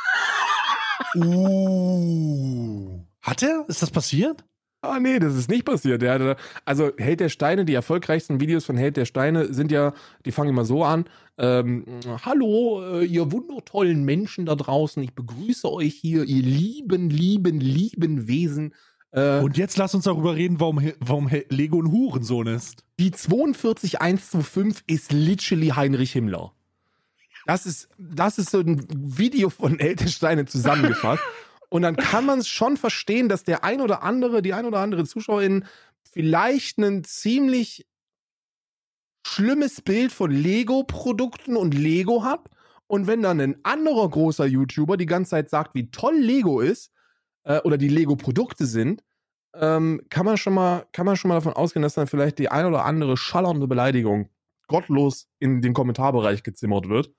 Uh. 1.15 2.99
Hat 3.21 3.41
er? 3.41 3.65
Ist 3.67 3.81
das 3.81 3.89
passiert? 3.89 4.43
Ah, 4.81 4.99
nee, 4.99 5.19
das 5.19 5.35
ist 5.35 5.49
nicht 5.49 5.65
passiert. 5.65 6.01
Hatte, 6.03 6.37
also 6.63 6.91
Held 6.97 7.19
der 7.19 7.27
Steine, 7.27 7.65
die 7.65 7.73
erfolgreichsten 7.73 8.39
Videos 8.39 8.63
von 8.63 8.77
Held 8.77 8.95
der 8.95 9.05
Steine 9.05 9.53
sind 9.53 9.71
ja, 9.71 9.93
die 10.25 10.31
fangen 10.31 10.51
immer 10.51 10.63
so 10.63 10.85
an. 10.85 11.05
Ähm, 11.37 11.83
Hallo, 12.23 12.81
äh, 12.99 13.05
ihr 13.05 13.29
wundertollen 13.31 14.05
Menschen 14.05 14.45
da 14.45 14.55
draußen. 14.55 15.03
Ich 15.03 15.13
begrüße 15.13 15.69
euch 15.69 15.95
hier, 15.95 16.23
ihr 16.23 16.43
lieben, 16.43 17.09
lieben, 17.09 17.59
lieben 17.59 18.27
Wesen. 18.29 18.73
Äh, 19.11 19.39
Und 19.39 19.57
jetzt 19.57 19.77
lass 19.77 19.95
uns 19.95 20.05
darüber 20.05 20.35
reden, 20.35 20.59
warum, 20.59 20.91
warum 20.99 21.29
Lego 21.49 21.81
ein 21.81 21.91
Hurensohn 21.91 22.47
ist. 22.47 22.83
die 22.99 23.11
42125 23.11 24.83
ist 24.87 25.11
literally 25.11 25.69
Heinrich 25.69 26.11
Himmler. 26.11 26.53
Das 27.45 27.65
ist, 27.65 27.89
das 27.97 28.37
ist 28.37 28.51
so 28.51 28.59
ein 28.59 28.85
Video 28.89 29.49
von 29.49 29.79
Held 29.79 30.01
der 30.01 30.07
Steine 30.07 30.45
zusammengefasst. 30.45 31.23
Und 31.69 31.83
dann 31.83 31.95
kann 31.95 32.25
man 32.25 32.39
es 32.39 32.47
schon 32.47 32.77
verstehen, 32.77 33.29
dass 33.29 33.43
der 33.43 33.63
ein 33.63 33.81
oder 33.81 34.01
andere, 34.03 34.41
die 34.41 34.53
ein 34.53 34.65
oder 34.65 34.79
andere 34.79 35.05
Zuschauerin 35.05 35.65
vielleicht 36.11 36.79
ein 36.79 37.03
ziemlich 37.03 37.85
schlimmes 39.25 39.81
Bild 39.81 40.11
von 40.11 40.31
Lego-Produkten 40.31 41.55
und 41.55 41.75
Lego 41.75 42.23
hat. 42.23 42.49
Und 42.87 43.05
wenn 43.05 43.21
dann 43.21 43.39
ein 43.39 43.57
anderer 43.63 44.09
großer 44.09 44.47
YouTuber 44.47 44.97
die 44.97 45.05
ganze 45.05 45.31
Zeit 45.31 45.49
sagt, 45.49 45.75
wie 45.75 45.91
toll 45.91 46.15
Lego 46.15 46.59
ist, 46.59 46.91
äh, 47.43 47.59
oder 47.61 47.77
die 47.77 47.89
Lego-Produkte 47.89 48.65
sind, 48.65 49.03
ähm, 49.55 50.01
kann 50.09 50.25
man 50.25 50.37
schon 50.37 50.53
mal, 50.53 50.85
kann 50.91 51.05
man 51.05 51.15
schon 51.15 51.29
mal 51.29 51.35
davon 51.35 51.53
ausgehen, 51.53 51.81
dass 51.81 51.95
dann 51.95 52.07
vielleicht 52.07 52.37
die 52.39 52.49
ein 52.49 52.65
oder 52.65 52.85
andere 52.85 53.17
schallernde 53.17 53.67
Beleidigung 53.67 54.29
gottlos 54.67 55.27
in 55.39 55.61
den 55.61 55.73
Kommentarbereich 55.73 56.43
gezimmert 56.43 56.87
wird. 56.87 57.11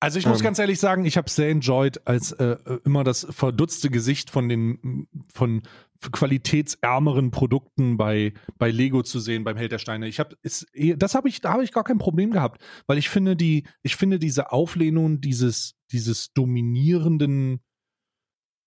Also 0.00 0.18
ich 0.18 0.26
muss 0.26 0.40
Ähm. 0.40 0.44
ganz 0.44 0.58
ehrlich 0.58 0.80
sagen, 0.80 1.04
ich 1.04 1.16
habe 1.16 1.30
sehr 1.30 1.48
enjoyed, 1.48 2.04
als 2.08 2.32
äh, 2.32 2.56
immer 2.84 3.04
das 3.04 3.24
verdutzte 3.30 3.88
Gesicht 3.88 4.30
von 4.30 4.48
den 4.48 5.06
von 5.32 5.62
qualitätsärmeren 6.10 7.30
Produkten 7.30 7.96
bei, 7.96 8.32
bei 8.58 8.72
Lego 8.72 9.04
zu 9.04 9.20
sehen, 9.20 9.44
beim 9.44 9.56
Held 9.56 9.70
der 9.70 9.78
Steine. 9.78 10.08
Ich 10.08 10.18
habe 10.18 10.36
das 10.42 11.14
habe 11.14 11.28
ich, 11.28 11.40
da 11.40 11.52
habe 11.52 11.62
ich 11.62 11.70
gar 11.70 11.84
kein 11.84 11.98
Problem 11.98 12.32
gehabt, 12.32 12.60
weil 12.88 12.98
ich 12.98 13.08
finde 13.08 13.36
die, 13.36 13.62
ich 13.82 13.94
finde 13.94 14.18
diese 14.18 14.50
Auflehnung 14.50 15.20
dieses, 15.20 15.76
dieses 15.92 16.32
dominierenden, 16.32 17.60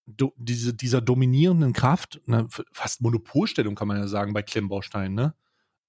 do, 0.06 0.34
diese, 0.38 0.74
dieser 0.74 1.02
dominierenden 1.02 1.74
Kraft, 1.74 2.22
ne, 2.26 2.48
fast 2.72 3.02
Monopolstellung 3.02 3.76
kann 3.76 3.88
man 3.88 3.98
ja 3.98 4.08
sagen 4.08 4.34
bei 4.34 4.44
Klemmbaustein, 4.44 5.14
ne? 5.14 5.36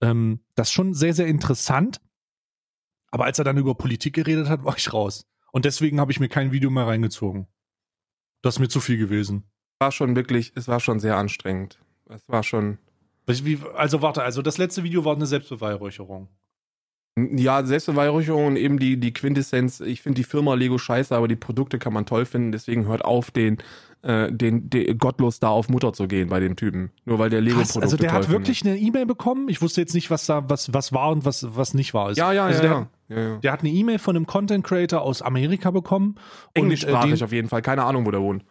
Ähm, 0.01 0.40
das 0.55 0.68
ist 0.68 0.72
schon 0.72 0.94
sehr, 0.94 1.14
sehr 1.14 1.26
interessant. 1.26 2.01
Aber 3.10 3.24
als 3.24 3.38
er 3.38 3.44
dann 3.44 3.56
über 3.56 3.74
Politik 3.74 4.14
geredet 4.14 4.48
hat, 4.48 4.64
war 4.64 4.76
ich 4.76 4.93
raus. 4.93 5.26
Und 5.52 5.64
deswegen 5.64 6.01
habe 6.01 6.12
ich 6.12 6.20
mir 6.20 6.28
kein 6.28 6.52
Video 6.52 6.70
mehr 6.70 6.86
reingezogen. 6.86 7.47
Das 8.43 8.56
ist 8.56 8.59
mir 8.59 8.68
zu 8.68 8.80
viel 8.80 8.98
gewesen. 8.98 9.44
War 9.78 9.93
schon 9.93 10.16
wirklich, 10.16 10.52
es 10.55 10.68
war 10.68 10.80
schon 10.80 11.01
sehr 11.01 11.16
anstrengend. 11.16 11.78
Es 12.09 12.28
war 12.28 12.43
schon. 12.43 12.78
Also 13.74 14.02
warte, 14.02 14.22
also 14.22 14.43
das 14.43 14.59
letzte 14.59 14.84
Video 14.84 15.05
war 15.05 15.16
eine 15.16 15.26
Selbstbeweihräucherung. 15.26 16.28
Ja, 17.18 17.64
Selbstbeweihräucherung 17.64 18.47
und 18.47 18.56
eben 18.56 18.78
die, 18.78 19.01
die 19.01 19.12
Quintessenz. 19.12 19.80
Ich 19.80 20.02
finde 20.02 20.16
die 20.20 20.24
Firma 20.24 20.55
Lego 20.55 20.76
scheiße, 20.76 21.16
aber 21.16 21.26
die 21.26 21.36
Produkte 21.36 21.78
kann 21.78 21.94
man 21.94 22.05
toll 22.05 22.26
finden. 22.26 22.52
Deswegen 22.52 22.86
hört 22.86 23.05
auf, 23.05 23.30
den, 23.30 23.56
äh, 24.02 24.32
den, 24.32 24.70
den 24.70 24.98
gottlos 24.98 25.40
da 25.40 25.48
auf 25.48 25.68
Mutter 25.68 25.93
zu 25.93 26.06
gehen 26.06 26.28
bei 26.28 26.40
dem 26.40 26.56
Typen. 26.56 26.90
Nur 27.05 27.18
weil 27.18 27.31
der 27.31 27.40
Lego-Produkte 27.40 27.82
Also 27.82 27.97
der 27.97 28.12
hat 28.12 28.28
wirklich 28.28 28.64
eine 28.64 28.77
E-Mail 28.77 29.06
bekommen. 29.06 29.48
Ich 29.48 29.62
wusste 29.62 29.81
jetzt 29.81 29.94
nicht, 29.94 30.10
was 30.10 30.27
da 30.27 30.48
was, 30.48 30.73
was 30.73 30.93
war 30.93 31.10
und 31.10 31.24
was, 31.24 31.47
was 31.56 31.74
nicht 31.74 31.94
war. 31.94 32.12
Ja, 32.12 32.32
ja, 32.32 32.47
also 32.47 32.62
ja, 32.62 32.89
der, 33.09 33.16
ja. 33.16 33.23
ja. 33.23 33.36
Der 33.39 33.52
hat 33.52 33.60
eine 33.60 33.70
E-Mail 33.70 33.98
von 33.98 34.16
einem 34.16 34.27
Content 34.27 34.64
Creator 34.64 35.02
aus 35.02 35.23
Amerika 35.23 35.70
bekommen. 35.70 36.16
Englischsprachig 36.55 37.12
und, 37.12 37.20
äh, 37.20 37.24
auf 37.24 37.32
jeden 37.32 37.48
Fall. 37.48 37.62
Keine 37.62 37.85
Ahnung, 37.85 38.06
wo 38.06 38.10
der 38.10 38.20
wohnt. 38.20 38.44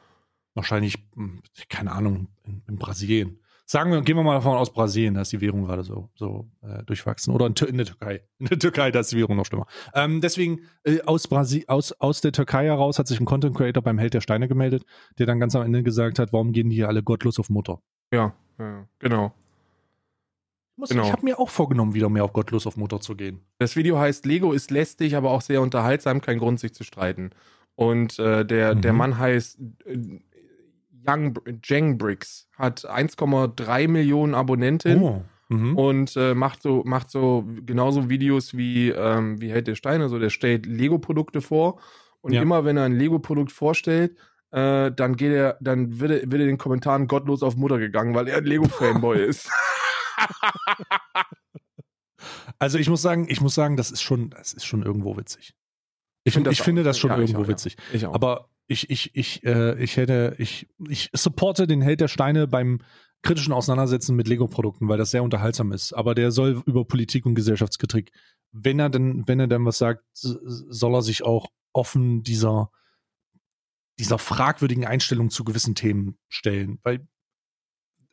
Wahrscheinlich, 0.53 0.97
hm, 1.15 1.41
keine 1.69 1.91
Ahnung, 1.91 2.27
in, 2.43 2.61
in 2.67 2.77
Brasilien. 2.77 3.39
Sagen 3.67 3.91
wir, 3.91 4.01
gehen 4.01 4.15
wir 4.15 4.23
mal 4.23 4.35
davon 4.35 4.57
aus 4.57 4.71
Brasilien, 4.71 5.15
da 5.15 5.21
ist 5.21 5.31
die 5.31 5.41
Währung 5.41 5.65
gerade 5.65 5.83
so, 5.83 6.09
so 6.13 6.47
äh, 6.61 6.83
durchwachsen. 6.83 7.33
Oder 7.33 7.47
in, 7.47 7.55
in, 7.67 7.77
der 7.77 7.85
Türkei. 7.87 8.21
In 8.37 8.45
der 8.45 8.59
Türkei, 8.59 8.91
da 8.91 8.99
ist 8.99 9.11
die 9.11 9.17
Währung 9.17 9.37
noch 9.37 9.45
schlimmer. 9.45 9.65
Ähm, 9.95 10.21
deswegen, 10.21 10.61
äh, 10.83 11.01
aus, 11.01 11.27
Brasi 11.27 11.65
aus, 11.67 11.91
aus 11.93 12.21
der 12.21 12.31
Türkei 12.31 12.65
heraus 12.65 12.99
hat 12.99 13.07
sich 13.07 13.19
ein 13.19 13.25
Content 13.25 13.55
Creator 13.57 13.81
beim 13.81 13.97
Held 13.97 14.13
der 14.13 14.21
Steine 14.21 14.47
gemeldet, 14.47 14.83
der 15.17 15.25
dann 15.25 15.39
ganz 15.39 15.55
am 15.55 15.63
Ende 15.63 15.81
gesagt 15.81 16.19
hat, 16.19 16.31
warum 16.31 16.51
gehen 16.51 16.69
die 16.69 16.75
hier 16.75 16.87
alle 16.89 17.01
gottlos 17.01 17.39
auf 17.39 17.49
Mutter? 17.49 17.79
Ja, 18.13 18.35
ja 18.59 18.87
genau. 18.99 19.33
Muss, 20.77 20.89
Genau. 20.89 21.03
Ich 21.05 21.11
habe 21.11 21.23
mir 21.23 21.39
auch 21.39 21.49
vorgenommen, 21.49 21.93
wieder 21.93 22.09
mehr 22.09 22.23
auf 22.25 22.33
gottlos 22.33 22.67
auf 22.67 22.77
Mutter 22.77 22.99
zu 22.99 23.15
gehen. 23.15 23.39
Das 23.57 23.75
Video 23.75 23.97
heißt 23.97 24.25
Lego 24.25 24.51
ist 24.51 24.71
lästig, 24.71 25.15
aber 25.15 25.31
auch 25.31 25.41
sehr 25.41 25.61
unterhaltsam, 25.61 26.21
kein 26.21 26.37
Grund, 26.37 26.59
sich 26.59 26.73
zu 26.73 26.83
streiten. 26.83 27.31
Und 27.75 28.19
äh, 28.19 28.45
der, 28.45 28.75
Mhm. 28.75 28.81
der 28.81 28.93
Mann 28.93 29.17
heißt 29.17 29.59
äh, 29.85 29.97
Young 31.07 31.33
Jeng 31.63 31.97
Bricks, 31.97 32.47
hat 32.57 32.85
1,3 32.89 33.87
Millionen 33.87 34.33
Abonnenten 34.35 35.01
Oh. 35.01 35.23
Mhm. 35.49 35.77
und 35.77 36.15
äh, 36.17 36.33
macht 36.33 36.61
so, 36.63 36.81
macht 36.85 37.11
so 37.11 37.45
genauso 37.65 38.09
Videos 38.09 38.57
wie, 38.57 38.89
ähm, 38.89 39.39
wie 39.39 39.51
Held 39.51 39.67
der 39.67 39.75
Steine. 39.75 40.09
So, 40.09 40.17
der 40.17 40.31
stellt 40.31 40.65
Lego-Produkte 40.65 41.39
vor 41.41 41.79
und 42.21 42.33
Ja. 42.33 42.41
immer 42.41 42.65
wenn 42.65 42.77
er 42.77 42.85
ein 42.85 42.97
Lego-Produkt 42.97 43.51
vorstellt, 43.51 44.17
äh, 44.51 44.91
dann 44.91 45.15
geht 45.15 45.31
er, 45.33 45.57
dann 45.61 45.99
wird 45.99 46.11
er, 46.11 46.31
wird 46.31 46.41
er 46.41 46.47
den 46.47 46.57
Kommentaren 46.57 47.07
gottlos 47.07 47.43
auf 47.43 47.55
Mutter 47.57 47.77
gegangen, 47.77 48.15
weil 48.15 48.27
er 48.27 48.37
ein 48.37 48.45
Lego-Fanboy 48.45 49.23
ist. 49.27 49.49
Also 52.59 52.77
ich 52.77 52.89
muss 52.89 53.01
sagen, 53.01 53.27
ich 53.29 53.41
muss 53.41 53.53
sagen, 53.53 53.77
das 53.77 53.91
ist 53.91 54.01
schon, 54.01 54.29
das 54.31 54.53
ist 54.53 54.65
schon 54.65 54.81
irgendwo 54.83 55.17
witzig. 55.17 55.53
Ich, 56.23 56.33
find 56.33 56.47
ich 56.47 56.61
finde 56.61 56.83
das 56.83 56.97
schon 56.97 57.11
ja, 57.11 57.17
irgendwo 57.17 57.41
auch, 57.41 57.43
ja. 57.43 57.49
witzig. 57.49 57.77
Ich 57.93 58.05
auch. 58.07 58.15
Aber 58.15 58.49
ich, 58.67 58.89
ich, 58.89 59.15
ich, 59.15 59.43
äh, 59.43 59.81
ich 59.81 59.97
hätte, 59.97 60.35
ich, 60.39 60.67
ich 60.89 61.09
supporte 61.13 61.67
den 61.67 61.81
Held 61.81 62.01
der 62.01 62.07
Steine 62.07 62.47
beim 62.47 62.81
kritischen 63.21 63.53
Auseinandersetzen 63.53 64.15
mit 64.15 64.27
Lego-Produkten, 64.27 64.87
weil 64.87 64.97
das 64.97 65.11
sehr 65.11 65.23
unterhaltsam 65.23 65.71
ist. 65.71 65.93
Aber 65.93 66.15
der 66.15 66.31
soll 66.31 66.61
über 66.65 66.85
Politik 66.85 67.25
und 67.25 67.35
Gesellschaftskritik, 67.35 68.11
wenn 68.51 68.79
er 68.79 68.89
denn, 68.89 69.27
wenn 69.27 69.39
er 69.39 69.47
dann 69.47 69.65
was 69.65 69.77
sagt, 69.77 70.03
soll 70.13 70.95
er 70.95 71.01
sich 71.01 71.23
auch 71.23 71.47
offen 71.73 72.23
dieser, 72.23 72.71
dieser 73.99 74.19
fragwürdigen 74.19 74.85
Einstellung 74.85 75.29
zu 75.29 75.43
gewissen 75.43 75.75
Themen 75.75 76.17
stellen. 76.29 76.79
Weil 76.83 77.07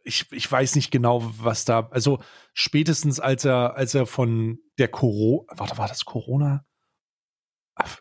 ich, 0.04 0.26
ich 0.32 0.50
weiß 0.50 0.74
nicht 0.74 0.90
genau, 0.90 1.22
was 1.38 1.64
da, 1.64 1.88
also 1.90 2.20
spätestens 2.54 3.20
als 3.20 3.44
er, 3.44 3.76
als 3.76 3.94
er 3.94 4.06
von 4.06 4.58
der 4.78 4.88
Corona, 4.88 5.44
warte, 5.56 5.78
war 5.78 5.88
das 5.88 6.04
Corona? 6.04 6.64
Ach, 7.74 7.98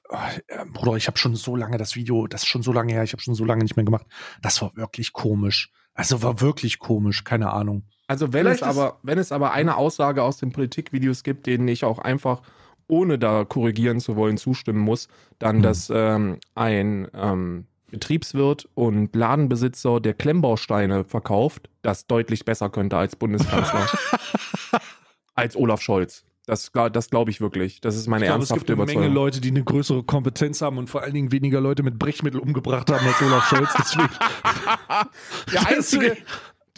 äh, 0.48 0.66
Bruder, 0.72 0.98
ich 0.98 1.08
habe 1.08 1.18
schon 1.18 1.36
so 1.36 1.56
lange 1.56 1.78
das 1.78 1.96
Video, 1.96 2.28
das 2.28 2.44
ist 2.44 2.48
schon 2.50 2.62
so 2.64 2.74
lange 2.74 2.94
her, 2.94 3.04
ich 3.04 3.14
habe 3.14 3.22
schon 3.22 3.36
so 3.36 3.46
lange 3.46 3.64
nicht 3.64 3.76
mehr 3.76 3.86
gemacht. 3.86 4.06
Das 4.42 4.62
war 4.62 4.76
wirklich 4.76 5.14
komisch. 5.14 5.72
Also 5.94 6.22
war 6.24 6.42
wirklich 6.42 6.80
komisch, 6.80 7.24
keine 7.24 7.52
Ahnung. 7.52 7.84
Also 8.08 8.34
wenn 8.34 8.46
es 8.48 8.60
Vielleicht 8.60 8.72
ist- 8.74 8.78
aber, 8.80 9.00
wenn 9.04 9.18
es 9.18 9.32
aber 9.32 9.52
eine 9.54 9.78
Aussage 9.78 10.24
aus 10.24 10.38
den 10.38 10.52
Politikvideos 10.52 11.24
gibt, 11.24 11.48
denen 11.48 11.68
ich 11.68 11.86
auch 11.86 12.00
einfach 12.00 12.42
ohne 12.88 13.18
da 13.18 13.46
korrigieren 13.46 14.02
zu 14.02 14.18
wollen 14.18 14.38
zustimmen 14.38 14.80
muss, 14.80 15.08
dann, 15.40 15.58
Hm. 15.58 15.62
dass 15.64 15.90
ähm, 15.94 16.40
ein 16.56 17.08
ähm, 17.14 17.68
Betriebswirt 17.90 18.68
und 18.74 19.16
Ladenbesitzer 19.16 20.00
der 20.02 20.14
Klemmbausteine 20.14 21.06
verkauft, 21.06 21.70
das 21.82 22.08
deutlich 22.08 22.44
besser 22.44 22.70
könnte 22.70 22.98
als 22.98 23.16
Bundeskanzler. 23.16 23.88
als 25.36 25.56
Olaf 25.56 25.82
Scholz. 25.82 26.26
Das, 26.48 26.72
das 26.92 27.10
glaube 27.10 27.30
ich 27.32 27.40
wirklich. 27.40 27.82
Das 27.82 27.96
ist 27.96 28.08
meine 28.08 28.26
Ich 28.26 28.30
glaube, 28.30 28.44
es 28.44 28.50
ernsthafte 28.50 28.74
gibt 28.74 28.80
eine 28.80 28.86
Menge 28.86 28.92
Überzeugung. 29.06 29.16
Leute, 29.16 29.42
die 29.42 29.50
eine 29.50 29.64
größere 29.64 30.04
Kompetenz 30.04 30.62
haben 30.62 30.78
und 30.78 30.90
vor 30.90 31.04
allen 31.04 31.14
Dingen 31.14 31.32
weniger 31.32 31.62
Leute 31.62 31.84
mit 31.84 32.00
Brechmittel 32.00 32.40
umgebracht 32.40 32.90
haben 32.92 33.06
als 33.06 33.22
Olaf 33.22 33.48
Scholz. 33.48 33.70
Deswegen. 33.78 34.10
Der 35.54 35.68
einzige, 35.68 36.18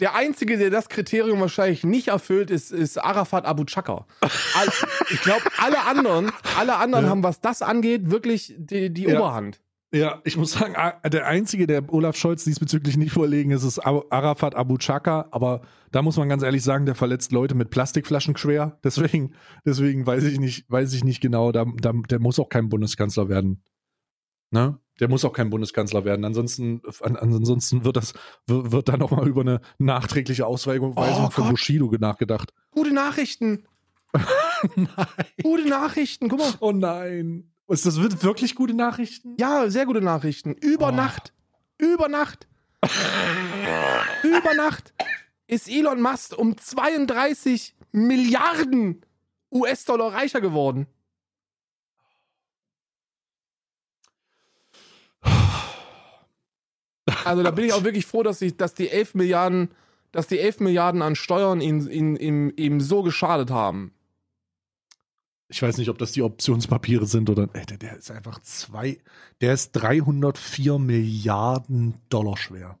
der 0.00 0.14
einzige, 0.14 0.58
der 0.58 0.70
das 0.70 0.88
Kriterium 0.88 1.40
wahrscheinlich 1.40 1.84
nicht 1.84 2.08
erfüllt, 2.08 2.50
ist, 2.50 2.72
ist 2.72 2.98
Arafat 2.98 3.44
Abu 3.46 3.64
Chaka. 3.64 4.06
Ich 5.10 5.20
glaube, 5.22 5.42
alle 5.58 5.82
anderen, 5.86 6.32
alle 6.58 6.76
anderen 6.76 7.04
Ja. 7.04 7.10
haben, 7.10 7.22
was 7.22 7.40
das 7.40 7.62
angeht, 7.62 8.10
wirklich 8.10 8.54
die, 8.58 8.92
die 8.92 9.04
Ja. 9.04 9.18
Oberhand. 9.18 9.60
Ja, 9.94 10.20
ich 10.24 10.36
muss 10.36 10.50
sagen, 10.50 10.74
der 11.06 11.26
Einzige, 11.28 11.68
der 11.68 11.92
Olaf 11.92 12.16
Scholz 12.16 12.42
diesbezüglich 12.42 12.96
nicht 12.96 13.12
vorlegen 13.12 13.52
ist, 13.52 13.62
ist 13.62 13.78
Arafat 13.78 14.56
Abu 14.56 14.76
Chaka. 14.76 15.28
Aber 15.30 15.60
da 15.92 16.02
muss 16.02 16.16
man 16.16 16.28
ganz 16.28 16.42
ehrlich 16.42 16.64
sagen, 16.64 16.84
der 16.84 16.96
verletzt 16.96 17.30
Leute 17.30 17.54
mit 17.54 17.70
Plastikflaschen 17.70 18.36
schwer. 18.36 18.76
Deswegen, 18.84 19.34
deswegen 19.64 20.04
weiß 20.04 20.24
ich 20.24 20.40
nicht, 20.40 20.68
weiß 20.68 20.94
ich 20.94 21.04
nicht 21.04 21.20
genau, 21.20 21.52
da, 21.52 21.64
da, 21.80 21.92
der 21.92 22.18
muss 22.18 22.40
auch 22.40 22.48
kein 22.48 22.68
Bundeskanzler 22.68 23.28
werden. 23.28 23.62
Ne? 24.50 24.80
Der 24.98 25.08
muss 25.08 25.24
auch 25.24 25.32
kein 25.32 25.50
Bundeskanzler 25.50 26.04
werden. 26.04 26.24
Ansonsten, 26.24 26.82
an, 27.00 27.14
ansonsten 27.16 27.84
wird 27.84 27.96
das, 27.96 28.14
wird, 28.48 28.72
wird 28.72 28.88
da 28.88 28.96
nochmal 28.96 29.28
über 29.28 29.42
eine 29.42 29.60
nachträgliche 29.78 30.44
Ausweisung 30.44 30.94
Oh 30.96 31.30
von. 31.30 31.50
Bushido 31.50 31.88
nachgedacht. 32.00 32.52
Gute 32.72 32.92
Nachrichten. 32.92 33.64
Nein. 34.74 34.88
Gute 35.42 35.68
Nachrichten. 35.68 36.28
Guck 36.28 36.40
mal. 36.40 36.52
Oh 36.58 36.72
nein. 36.72 37.53
Ist 37.68 37.86
das 37.86 38.00
wird 38.00 38.22
wirklich 38.22 38.54
gute 38.54 38.74
Nachrichten? 38.74 39.36
Ja, 39.38 39.68
sehr 39.70 39.86
gute 39.86 40.02
Nachrichten. 40.02 40.52
Über 40.52 40.88
Oh. 40.88 40.92
Nacht. 40.92 41.32
Über 41.78 42.08
Nacht. 42.08 42.46
Über 44.22 44.54
Nacht 44.54 44.92
ist 45.46 45.68
Elon 45.68 46.02
Musk 46.02 46.36
um 46.36 46.56
32 46.58 47.74
Milliarden 47.92 49.04
US-Dollar 49.50 50.12
reicher 50.12 50.40
geworden. 50.40 50.86
Also 57.24 57.42
da 57.42 57.50
bin 57.50 57.64
ich 57.64 57.72
auch 57.72 57.84
wirklich 57.84 58.06
froh, 58.06 58.22
dass, 58.22 58.42
ich, 58.42 58.56
dass 58.56 58.74
die 58.74 58.90
11 58.90 59.14
Milliarden, 59.14 59.70
dass 60.12 60.26
die 60.26 60.38
11 60.38 60.60
Milliarden 60.60 61.02
an 61.02 61.16
Steuern 61.16 61.60
ihn, 61.60 61.88
ihn, 61.88 62.16
ihm, 62.16 62.52
ihm 62.56 62.80
so 62.80 63.02
geschadet 63.02 63.50
haben. 63.50 63.92
Ich 65.54 65.62
weiß 65.62 65.78
nicht, 65.78 65.88
ob 65.88 65.98
das 65.98 66.10
die 66.10 66.22
Optionspapiere 66.22 67.06
sind 67.06 67.30
oder. 67.30 67.48
Ey, 67.52 67.64
der, 67.64 67.78
der 67.78 67.96
ist 67.98 68.10
einfach 68.10 68.40
zwei. 68.40 68.98
Der 69.40 69.54
ist 69.54 69.70
304 69.70 70.80
Milliarden 70.80 71.94
Dollar 72.08 72.36
schwer. 72.36 72.76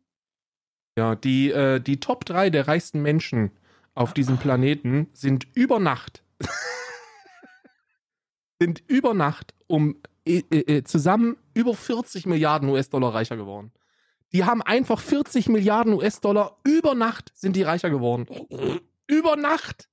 Ja, 0.98 1.14
die, 1.14 1.52
äh, 1.52 1.78
die 1.78 2.00
Top 2.00 2.24
3 2.24 2.50
der 2.50 2.66
reichsten 2.66 3.00
Menschen 3.00 3.52
auf 3.94 4.12
diesem 4.12 4.38
Planeten 4.38 5.06
sind 5.12 5.46
über 5.54 5.78
Nacht 5.78 6.24
sind 8.60 8.82
über 8.88 9.14
Nacht 9.14 9.54
um 9.68 9.94
äh, 10.26 10.38
äh, 10.50 10.82
zusammen 10.82 11.36
über 11.54 11.74
40 11.74 12.26
Milliarden 12.26 12.68
US-Dollar 12.70 13.14
reicher 13.14 13.36
geworden. 13.36 13.70
Die 14.32 14.42
haben 14.42 14.62
einfach 14.62 14.98
40 14.98 15.48
Milliarden 15.48 15.92
US-Dollar 15.92 16.58
über 16.64 16.96
Nacht 16.96 17.30
sind 17.36 17.54
die 17.54 17.62
reicher 17.62 17.90
geworden. 17.90 18.26
Über 19.06 19.36
Nacht. 19.36 19.88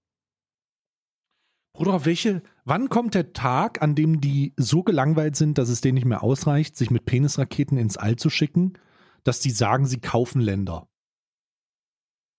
Bruder, 1.74 2.06
welche. 2.06 2.42
Wann 2.64 2.90
kommt 2.90 3.16
der 3.16 3.34
Tag, 3.34 3.82
an 3.82 3.96
dem 3.96 4.22
die 4.22 4.54
so 4.56 4.84
gelangweilt 4.84 5.36
sind, 5.36 5.58
dass 5.58 5.70
es 5.70 5.82
denen 5.82 5.96
nicht 5.96 6.06
mehr 6.06 6.22
ausreicht, 6.22 6.78
sich 6.78 6.92
mit 6.92 7.06
Penisraketen 7.06 7.78
ins 7.78 7.98
All 7.98 8.18
zu 8.18 8.30
schicken, 8.30 8.74
dass 9.24 9.40
die 9.40 9.50
sagen, 9.50 9.88
sie 9.88 10.00
kaufen 10.00 10.42
Länder? 10.42 10.88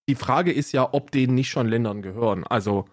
Die 0.09 0.15
Frage 0.15 0.53
ist 0.53 0.73
ja, 0.73 0.93
ob 0.93 1.11
denen 1.11 1.35
nicht 1.35 1.51
schon 1.51 1.67
Ländern 1.67 2.03
gehören. 2.03 2.45
Also 2.45 2.87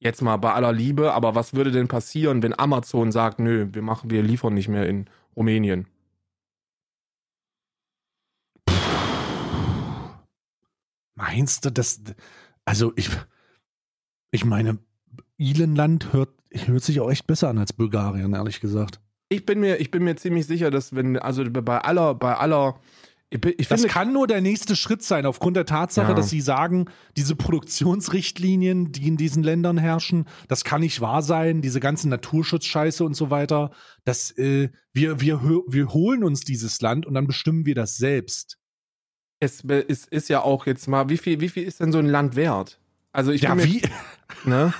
jetzt 0.00 0.20
mal 0.20 0.36
bei 0.36 0.52
aller 0.52 0.72
Liebe, 0.72 1.12
aber 1.14 1.34
was 1.36 1.54
würde 1.54 1.70
denn 1.70 1.88
passieren, 1.88 2.42
wenn 2.42 2.58
Amazon 2.58 3.12
sagt, 3.12 3.38
nö, 3.38 3.68
wir 3.72 3.82
machen, 3.82 4.10
wir 4.10 4.22
liefern 4.22 4.54
nicht 4.54 4.68
mehr 4.68 4.88
in 4.88 5.08
Rumänien? 5.36 5.86
Meinst 11.14 11.64
du, 11.64 11.70
das, 11.70 12.02
also 12.64 12.92
ich, 12.96 13.10
ich 14.32 14.44
meine, 14.44 14.78
Ilenland 15.42 16.12
hört, 16.12 16.30
hört 16.52 16.82
sich 16.84 17.00
auch 17.00 17.10
echt 17.10 17.26
besser 17.26 17.48
an 17.48 17.58
als 17.58 17.72
Bulgarien, 17.72 18.32
ehrlich 18.34 18.60
gesagt. 18.60 19.00
Ich 19.28 19.44
bin 19.46 19.60
mir, 19.60 19.76
ich 19.80 19.90
bin 19.90 20.04
mir 20.04 20.16
ziemlich 20.16 20.46
sicher, 20.46 20.70
dass 20.70 20.94
wenn, 20.94 21.18
also 21.18 21.42
bei 21.50 21.78
aller, 21.80 22.14
bei 22.14 22.34
aller, 22.36 22.78
ich, 23.30 23.40
bin- 23.40 23.54
ich 23.56 23.66
Das 23.68 23.80
finde, 23.80 23.92
kann 23.94 24.12
nur 24.12 24.26
der 24.26 24.42
nächste 24.42 24.76
Schritt 24.76 25.02
sein, 25.02 25.24
aufgrund 25.24 25.56
der 25.56 25.64
Tatsache, 25.64 26.10
Ja. 26.10 26.14
dass 26.14 26.28
sie 26.28 26.42
sagen, 26.42 26.84
diese 27.16 27.34
Produktionsrichtlinien, 27.34 28.92
die 28.92 29.08
in 29.08 29.16
diesen 29.16 29.42
Ländern 29.42 29.78
herrschen, 29.78 30.26
das 30.48 30.64
kann 30.64 30.80
nicht 30.82 31.00
wahr 31.00 31.22
sein, 31.22 31.62
diese 31.62 31.80
ganzen 31.80 32.10
Naturschutzscheiße 32.10 33.04
und 33.04 33.14
so 33.14 33.30
weiter. 33.30 33.70
Das, 34.04 34.30
äh, 34.38 34.70
wir, 34.92 35.20
wir, 35.20 35.40
wir 35.66 35.88
holen 35.92 36.24
uns 36.24 36.42
dieses 36.42 36.80
Land 36.80 37.06
und 37.06 37.14
dann 37.14 37.26
bestimmen 37.26 37.64
wir 37.66 37.74
das 37.74 37.96
selbst. 37.96 38.58
es 39.40 39.60
ist, 39.62 40.08
ist 40.12 40.28
ja 40.28 40.42
auch 40.42 40.66
jetzt 40.66 40.86
mal, 40.88 41.08
wie 41.08 41.16
viel, 41.18 41.40
wie 41.40 41.48
viel 41.48 41.64
ist 41.64 41.80
denn 41.80 41.90
so 41.92 41.98
ein 41.98 42.06
Land 42.06 42.36
wert? 42.36 42.78
Also 43.12 43.30
ich 43.32 43.42
Ja, 43.42 43.54
bin 43.54 43.64
mir, 43.66 43.72
wie? 43.72 43.82
ne? 44.48 44.72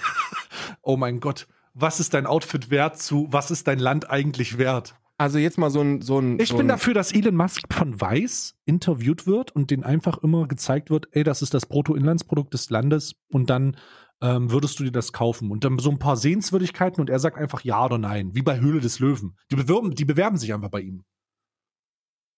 Oh 0.80 0.96
mein 0.96 1.20
Gott. 1.20 1.46
Was 1.74 2.00
ist 2.00 2.14
dein 2.14 2.26
Outfit 2.26 2.70
wert 2.70 2.98
zu, 2.98 3.28
was 3.30 3.50
ist 3.50 3.66
dein 3.66 3.78
Land 3.78 4.10
eigentlich 4.10 4.58
wert? 4.58 4.94
Also 5.18 5.38
jetzt 5.38 5.56
mal 5.56 5.70
so 5.70 5.80
ein, 5.80 6.00
so 6.00 6.18
ein, 6.18 6.38
Ich 6.40 6.48
so 6.48 6.56
bin 6.56 6.66
ein, 6.66 6.68
dafür, 6.68 6.94
dass 6.94 7.12
Elon 7.12 7.36
Musk 7.36 7.62
von 7.72 8.00
Weiß 8.00 8.56
interviewt 8.64 9.26
wird 9.26 9.52
und 9.54 9.70
den 9.70 9.84
einfach 9.84 10.18
immer 10.18 10.48
gezeigt 10.48 10.90
wird, 10.90 11.06
ey, 11.12 11.22
das 11.22 11.42
ist 11.42 11.54
das 11.54 11.66
Bruttoinlandsprodukt 11.66 12.52
des 12.52 12.70
Landes 12.70 13.14
und 13.28 13.48
dann 13.48 13.76
ähm, 14.20 14.50
würdest 14.50 14.78
du 14.78 14.84
dir 14.84 14.92
das 14.92 15.12
kaufen. 15.12 15.50
Und 15.50 15.64
dann 15.64 15.78
so 15.78 15.90
ein 15.90 15.98
paar 15.98 16.16
Sehenswürdigkeiten 16.16 17.00
und 17.00 17.08
er 17.08 17.18
sagt 17.18 17.38
einfach 17.38 17.62
ja 17.62 17.84
oder 17.84 17.98
nein, 17.98 18.34
wie 18.34 18.42
bei 18.42 18.58
Höhle 18.58 18.80
des 18.80 18.98
Löwen. 18.98 19.36
Die 19.50 19.56
bewerben, 19.56 19.94
die 19.94 20.04
bewerben 20.04 20.36
sich 20.38 20.52
einfach 20.52 20.70
bei 20.70 20.80
ihm. 20.80 21.04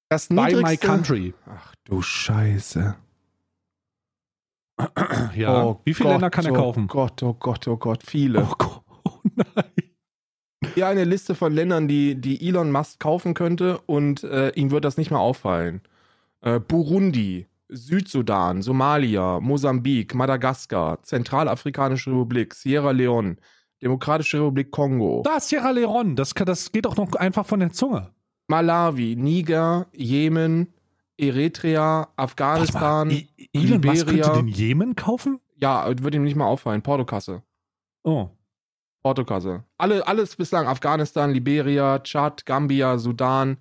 das 0.08 0.28
By 0.28 0.54
my 0.62 0.76
country. 0.76 1.34
Ach 1.46 1.74
du 1.84 2.02
Scheiße. 2.02 2.96
Ja. 5.36 5.64
Oh 5.64 5.80
wie 5.84 5.94
viele 5.94 6.08
Gott, 6.08 6.14
Länder 6.14 6.30
kann 6.30 6.46
er 6.46 6.52
oh 6.52 6.56
kaufen? 6.56 6.86
Gott, 6.86 7.22
oh 7.22 7.34
Gott, 7.34 7.66
oh 7.68 7.76
Gott, 7.76 8.02
viele. 8.04 8.42
Oh 8.42 8.54
Gott. 8.58 8.82
Oh 9.04 9.18
nein. 9.34 9.64
Hier 10.74 10.86
eine 10.88 11.04
Liste 11.04 11.34
von 11.34 11.52
Ländern, 11.52 11.88
die, 11.88 12.14
die 12.20 12.46
Elon 12.48 12.72
Musk 12.72 12.98
kaufen 13.00 13.34
könnte 13.34 13.78
und 13.86 14.24
äh, 14.24 14.50
ihm 14.50 14.70
wird 14.70 14.84
das 14.84 14.96
nicht 14.96 15.10
mal 15.10 15.18
auffallen. 15.18 15.82
Äh, 16.40 16.58
Burundi, 16.58 17.46
Südsudan, 17.68 18.62
Somalia, 18.62 19.40
Mosambik, 19.40 20.14
Madagaskar, 20.14 21.02
Zentralafrikanische 21.02 22.10
Republik, 22.10 22.54
Sierra 22.54 22.90
Leone, 22.92 23.36
Demokratische 23.82 24.38
Republik 24.38 24.70
Kongo, 24.70 25.22
Da 25.24 25.36
ist 25.36 25.48
Sierra 25.48 25.70
Leone. 25.70 26.14
Das, 26.14 26.34
kann- 26.34 26.46
das 26.46 26.72
geht 26.72 26.86
doch 26.86 26.96
noch 26.96 27.12
einfach 27.14 27.46
von 27.46 27.60
der 27.60 27.70
Zunge. 27.72 28.10
Malawi, 28.48 29.16
Niger, 29.16 29.86
Jemen, 29.94 30.72
Eritrea, 31.16 32.08
Afghanistan. 32.16 33.10
I- 33.10 33.28
Elon 33.52 33.80
Musk 33.80 34.06
Liberia. 34.06 34.24
könnte 34.24 34.38
den 34.40 34.48
Jemen 34.48 34.96
kaufen? 34.96 35.40
Ja, 35.56 35.86
wird 35.88 36.14
ihm 36.14 36.24
nicht 36.24 36.36
mal 36.36 36.46
auffallen. 36.46 36.82
Portokasse. 36.82 37.42
Oh. 38.02 38.28
Portokasse. 39.02 39.64
Alle, 39.78 40.06
alles 40.06 40.34
bislang. 40.36 40.66
Afghanistan, 40.66 41.30
Liberia, 41.30 41.98
Tschad, 42.00 42.46
Gambia, 42.46 42.98
Sudan, 42.98 43.58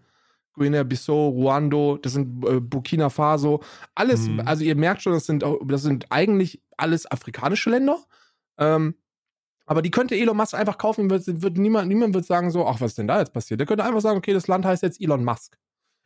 Guinea-Bissau, 0.54 1.30
Ruando, 1.30 1.98
das 1.98 2.14
sind 2.14 2.46
äh, 2.48 2.60
Burkina 2.60 3.10
Faso. 3.10 3.62
Alles, 3.96 4.28
Mhm. 4.28 4.42
also 4.46 4.64
ihr 4.64 4.76
merkt 4.76 5.02
schon, 5.02 5.14
das 5.14 5.26
sind, 5.26 5.44
das 5.66 5.82
sind 5.82 6.06
eigentlich 6.12 6.62
alles 6.78 7.10
afrikanische 7.10 7.70
Länder. 7.70 7.98
Ähm, 8.58 8.96
aber 9.66 9.82
die 9.82 9.92
könnte 9.92 10.16
Elon 10.16 10.38
Musk 10.38 10.54
einfach 10.54 10.78
kaufen, 10.78 11.10
wird, 11.10 11.24
wird 11.42 11.58
niemand, 11.58 11.88
niemand 11.88 12.14
wird 12.14 12.26
sagen 12.26 12.52
so, 12.52 12.66
ach, 12.68 12.82
was 12.82 12.92
ist 12.92 12.98
denn 12.98 13.08
da 13.08 13.20
jetzt 13.20 13.34
passiert? 13.34 13.60
Der 13.60 13.68
könnte 13.68 13.84
einfach 13.84 14.02
sagen, 14.02 14.18
okay, 14.18 14.34
das 14.34 14.48
Land 14.48 14.66
heißt 14.66 14.84
jetzt 14.84 15.02
Elon 15.02 15.24
Musk. 15.26 15.58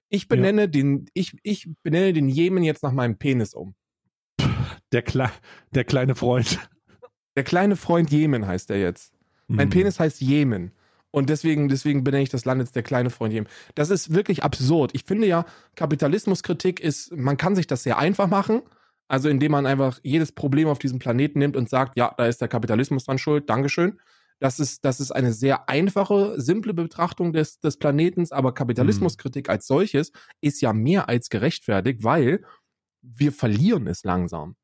Ich 0.09 0.27
benenne 0.27 0.69
den, 0.69 1.09
ich, 1.13 1.35
ich 1.43 1.69
benenne 1.83 2.13
den 2.13 2.29
Jemen 2.29 2.63
jetzt 2.63 2.83
nach 2.83 2.91
meinem 2.91 3.17
Penis 3.17 3.53
um. 3.53 3.75
Der, 4.91 5.01
Kle 5.01 5.29
der 5.71 5.83
kleine 5.83 6.15
Freund. 6.15 6.59
Der 7.35 7.43
kleine 7.43 7.75
Freund 7.75 8.09
Jemen 8.09 8.47
heißt 8.47 8.69
er 8.71 8.79
jetzt. 8.79 9.13
Mein 9.47 9.67
Mhm. 9.67 9.71
Penis 9.71 9.99
heißt 9.99 10.21
Jemen. 10.21 10.71
Und 11.11 11.29
deswegen, 11.29 11.69
deswegen 11.69 12.03
benenne 12.03 12.23
ich 12.23 12.29
das 12.29 12.45
Land 12.45 12.61
jetzt 12.61 12.75
der 12.75 12.83
kleine 12.83 13.09
Freund 13.09 13.33
Jemen. 13.33 13.47
Das 13.75 13.89
ist 13.89 14.13
wirklich 14.13 14.43
absurd. 14.43 14.91
Ich 14.93 15.03
finde 15.03 15.27
ja, 15.27 15.45
Kapitalismuskritik 15.75 16.79
ist, 16.79 17.15
man 17.15 17.37
kann 17.37 17.55
sich 17.55 17.67
das 17.67 17.83
sehr 17.83 17.97
einfach 17.97 18.27
machen. 18.27 18.61
Also 19.07 19.29
indem 19.29 19.53
man 19.53 19.65
einfach 19.65 19.99
jedes 20.03 20.33
Problem 20.33 20.67
auf 20.67 20.79
diesem 20.79 20.99
Planeten 20.99 21.39
nimmt 21.39 21.55
und 21.55 21.69
sagt, 21.69 21.97
ja, 21.97 22.13
da 22.17 22.25
ist 22.25 22.41
der 22.41 22.49
Kapitalismus 22.49 23.05
dran 23.05 23.17
schuld, 23.17 23.49
Dankeschön. 23.49 23.99
Das 24.39 24.59
ist, 24.59 24.85
das 24.85 24.99
ist 24.99 25.11
eine 25.11 25.33
sehr 25.33 25.67
einfache, 25.67 26.39
simple 26.39 26.73
Betrachtung 26.73 27.33
des, 27.33 27.59
des 27.59 27.77
Planetens, 27.77 28.31
aber 28.31 28.53
Kapitalismuskritik 28.53 29.49
als 29.49 29.65
solches 29.65 30.11
ist 30.41 30.61
ja 30.61 30.73
mehr 30.73 31.09
als 31.09 31.29
gerechtfertigt, 31.29 32.03
weil 32.03 32.43
wir 33.01 33.31
verlieren 33.31 33.87
es 33.87 34.03
langsam. 34.03 34.55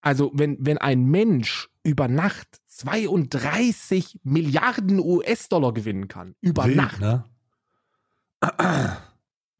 Also 0.00 0.32
wenn, 0.34 0.56
wenn 0.60 0.78
ein 0.78 1.04
Mensch 1.04 1.68
über 1.84 2.08
Nacht 2.08 2.48
32 2.66 4.18
Milliarden 4.24 4.98
US-Dollar 4.98 5.72
gewinnen 5.72 6.08
kann, 6.08 6.34
über 6.40 6.64
wild, 6.64 6.76
Nacht, 6.76 7.00
Ne? 7.00 7.24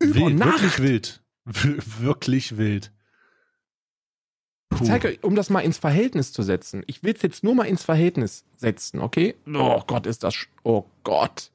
über 0.00 0.14
wild, 0.26 0.38
Nacht, 0.38 0.62
Wirklich 0.62 0.78
wild. 0.80 1.24
Wir 1.44 1.78
wirklich 2.00 2.56
wild. 2.56 2.92
Ich 4.74 4.82
zeige 4.82 5.08
euch, 5.08 5.22
um 5.22 5.34
das 5.34 5.50
mal 5.50 5.60
ins 5.60 5.78
Verhältnis 5.78 6.32
zu 6.32 6.42
setzen. 6.42 6.82
Ich 6.86 7.02
will 7.02 7.14
es 7.14 7.22
jetzt 7.22 7.44
nur 7.44 7.54
mal 7.54 7.64
ins 7.64 7.84
Verhältnis 7.84 8.44
setzen, 8.56 9.00
okay? 9.00 9.34
Oh 9.46 9.82
Gott, 9.86 10.06
ist 10.06 10.22
das. 10.24 10.34
Oh 10.62 10.84
Gott. 11.04 11.50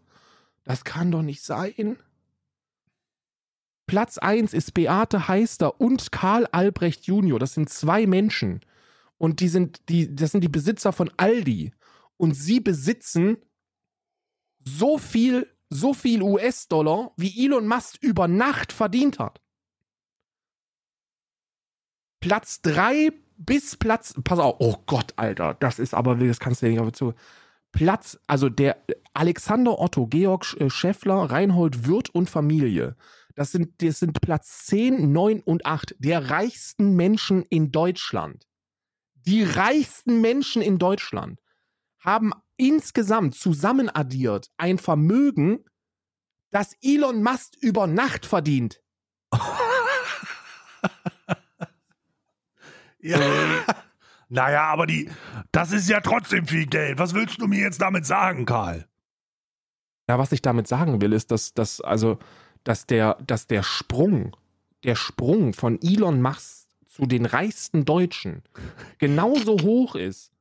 Das 0.64 0.84
kann 0.84 1.12
doch 1.12 1.22
nicht 1.22 1.44
sein. 1.44 1.98
Platz 3.88 4.18
1 4.18 4.54
ist 4.54 4.74
Beate 4.74 5.28
Heister 5.28 5.80
und 5.80 6.12
Karl 6.12 6.46
Albrecht 6.48 7.06
Junior. 7.06 7.40
Das 7.40 7.54
sind 7.54 7.70
zwei 7.70 8.06
Menschen. 8.06 8.60
Und 9.18 9.40
die 9.40 9.48
sind 9.48 9.82
die, 9.90 10.14
das 10.14 10.32
sind 10.32 10.42
die 10.42 10.50
Besitzer 10.50 10.92
von 10.92 11.10
Aldi. 11.18 11.72
Und 12.18 12.34
sie 12.34 12.60
besitzen 12.60 13.38
so 14.64 14.98
viel, 14.98 15.48
so 15.70 15.94
viel 15.94 16.22
US-Dollar, 16.22 17.12
wie 17.16 17.46
Elon 17.46 17.68
Musk 17.68 17.98
über 18.02 18.28
Nacht 18.28 18.74
verdient 18.74 19.20
hat. 19.20 19.42
Platz 22.28 22.62
3 22.64 23.14
bis 23.38 23.78
Platz, 23.78 24.14
pass 24.22 24.38
auf, 24.40 24.58
oh 24.60 24.76
Gott, 24.86 25.14
Alter, 25.16 25.54
das 25.54 25.80
ist 25.80 25.94
aber, 25.94 26.16
das 26.16 26.42
kannst 26.42 26.62
du 26.62 26.66
dir 26.66 26.74
nicht 26.74 26.82
auf 26.82 26.92
zu. 26.92 27.14
Platz, 27.72 28.20
also 28.28 28.50
der 28.50 28.84
Alexander 29.14 29.80
Otto, 29.80 30.08
Georg 30.08 30.44
Sch- 30.44 30.60
äh, 30.60 30.70
Scheffler, 30.70 31.16
Reinhold 31.32 31.88
Wirth 31.88 32.10
und 32.10 32.30
Familie. 32.30 32.98
Das 33.36 33.54
sind, 33.54 33.82
das 33.82 34.00
sind 34.00 34.20
Platz 34.20 34.66
10, 34.66 35.14
9 35.14 35.40
und 35.40 35.66
8 35.66 35.96
der 36.00 36.30
reichsten 36.30 36.98
Menschen 36.98 37.44
in 37.44 37.72
Deutschland. 37.72 38.46
Die 39.14 39.44
reichsten 39.44 40.20
Menschen 40.20 40.62
in 40.62 40.80
Deutschland 40.80 41.40
haben 42.00 42.34
insgesamt 42.58 43.36
zusammen 43.36 43.90
addiert 43.90 44.52
ein 44.58 44.80
Vermögen, 44.80 45.64
das 46.52 46.74
Elon 46.82 47.24
Musk 47.24 47.54
über 47.62 47.88
Nacht 47.88 48.26
verdient. 48.26 48.82
Ja. 53.00 53.20
naja, 54.30 54.64
aber 54.64 54.88
die, 54.88 55.10
das 55.52 55.72
ist 55.72 55.90
ja 55.90 56.02
trotzdem 56.02 56.46
viel 56.48 56.66
Geld. 56.66 57.00
Was 57.00 57.14
willst 57.14 57.42
du 57.42 57.48
mir 57.48 57.60
jetzt 57.60 57.82
damit 57.82 58.06
sagen, 58.06 58.46
Karl? 58.46 58.88
Ja, 60.10 60.18
was 60.18 60.32
ich 60.32 60.42
damit 60.42 60.68
sagen 60.68 61.02
will, 61.02 61.14
ist, 61.14 61.32
dass, 61.32 61.54
dass, 61.54 61.82
also, 61.82 62.18
dass 62.64 62.86
der, 62.86 63.16
dass 63.26 63.48
der 63.48 63.64
Sprung, 63.64 64.36
der 64.84 64.96
Sprung 64.96 65.54
von 65.54 65.80
Elon 65.82 66.22
Musk 66.22 66.68
zu 66.88 67.06
den 67.06 67.26
reichsten 67.26 67.86
Deutschen 67.86 68.42
genauso 68.98 69.60
hoch 69.62 69.96
ist 69.96 70.32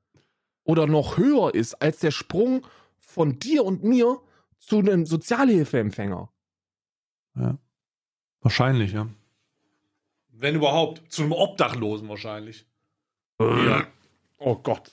oder 0.65 0.87
noch 0.87 1.19
höher 1.19 1.55
ist 1.55 1.75
als 1.83 1.99
der 1.99 2.11
Sprung 2.13 2.67
von 2.99 3.39
dir 3.39 3.65
und 3.65 3.85
mir 3.85 4.21
zu 4.59 4.79
einem 4.79 5.05
Sozialhilfeempfänger. 5.05 6.31
Ja. 7.37 7.59
Wahrscheinlich, 8.41 8.93
ja. 8.93 9.09
Wenn 10.39 10.55
überhaupt. 10.55 11.03
Zu 11.11 11.23
einem 11.23 11.33
Obdachlosen 11.33 12.09
wahrscheinlich. 12.09 12.67
Ja. 13.41 13.87
Oh 14.39 14.57
Gott. 14.57 14.93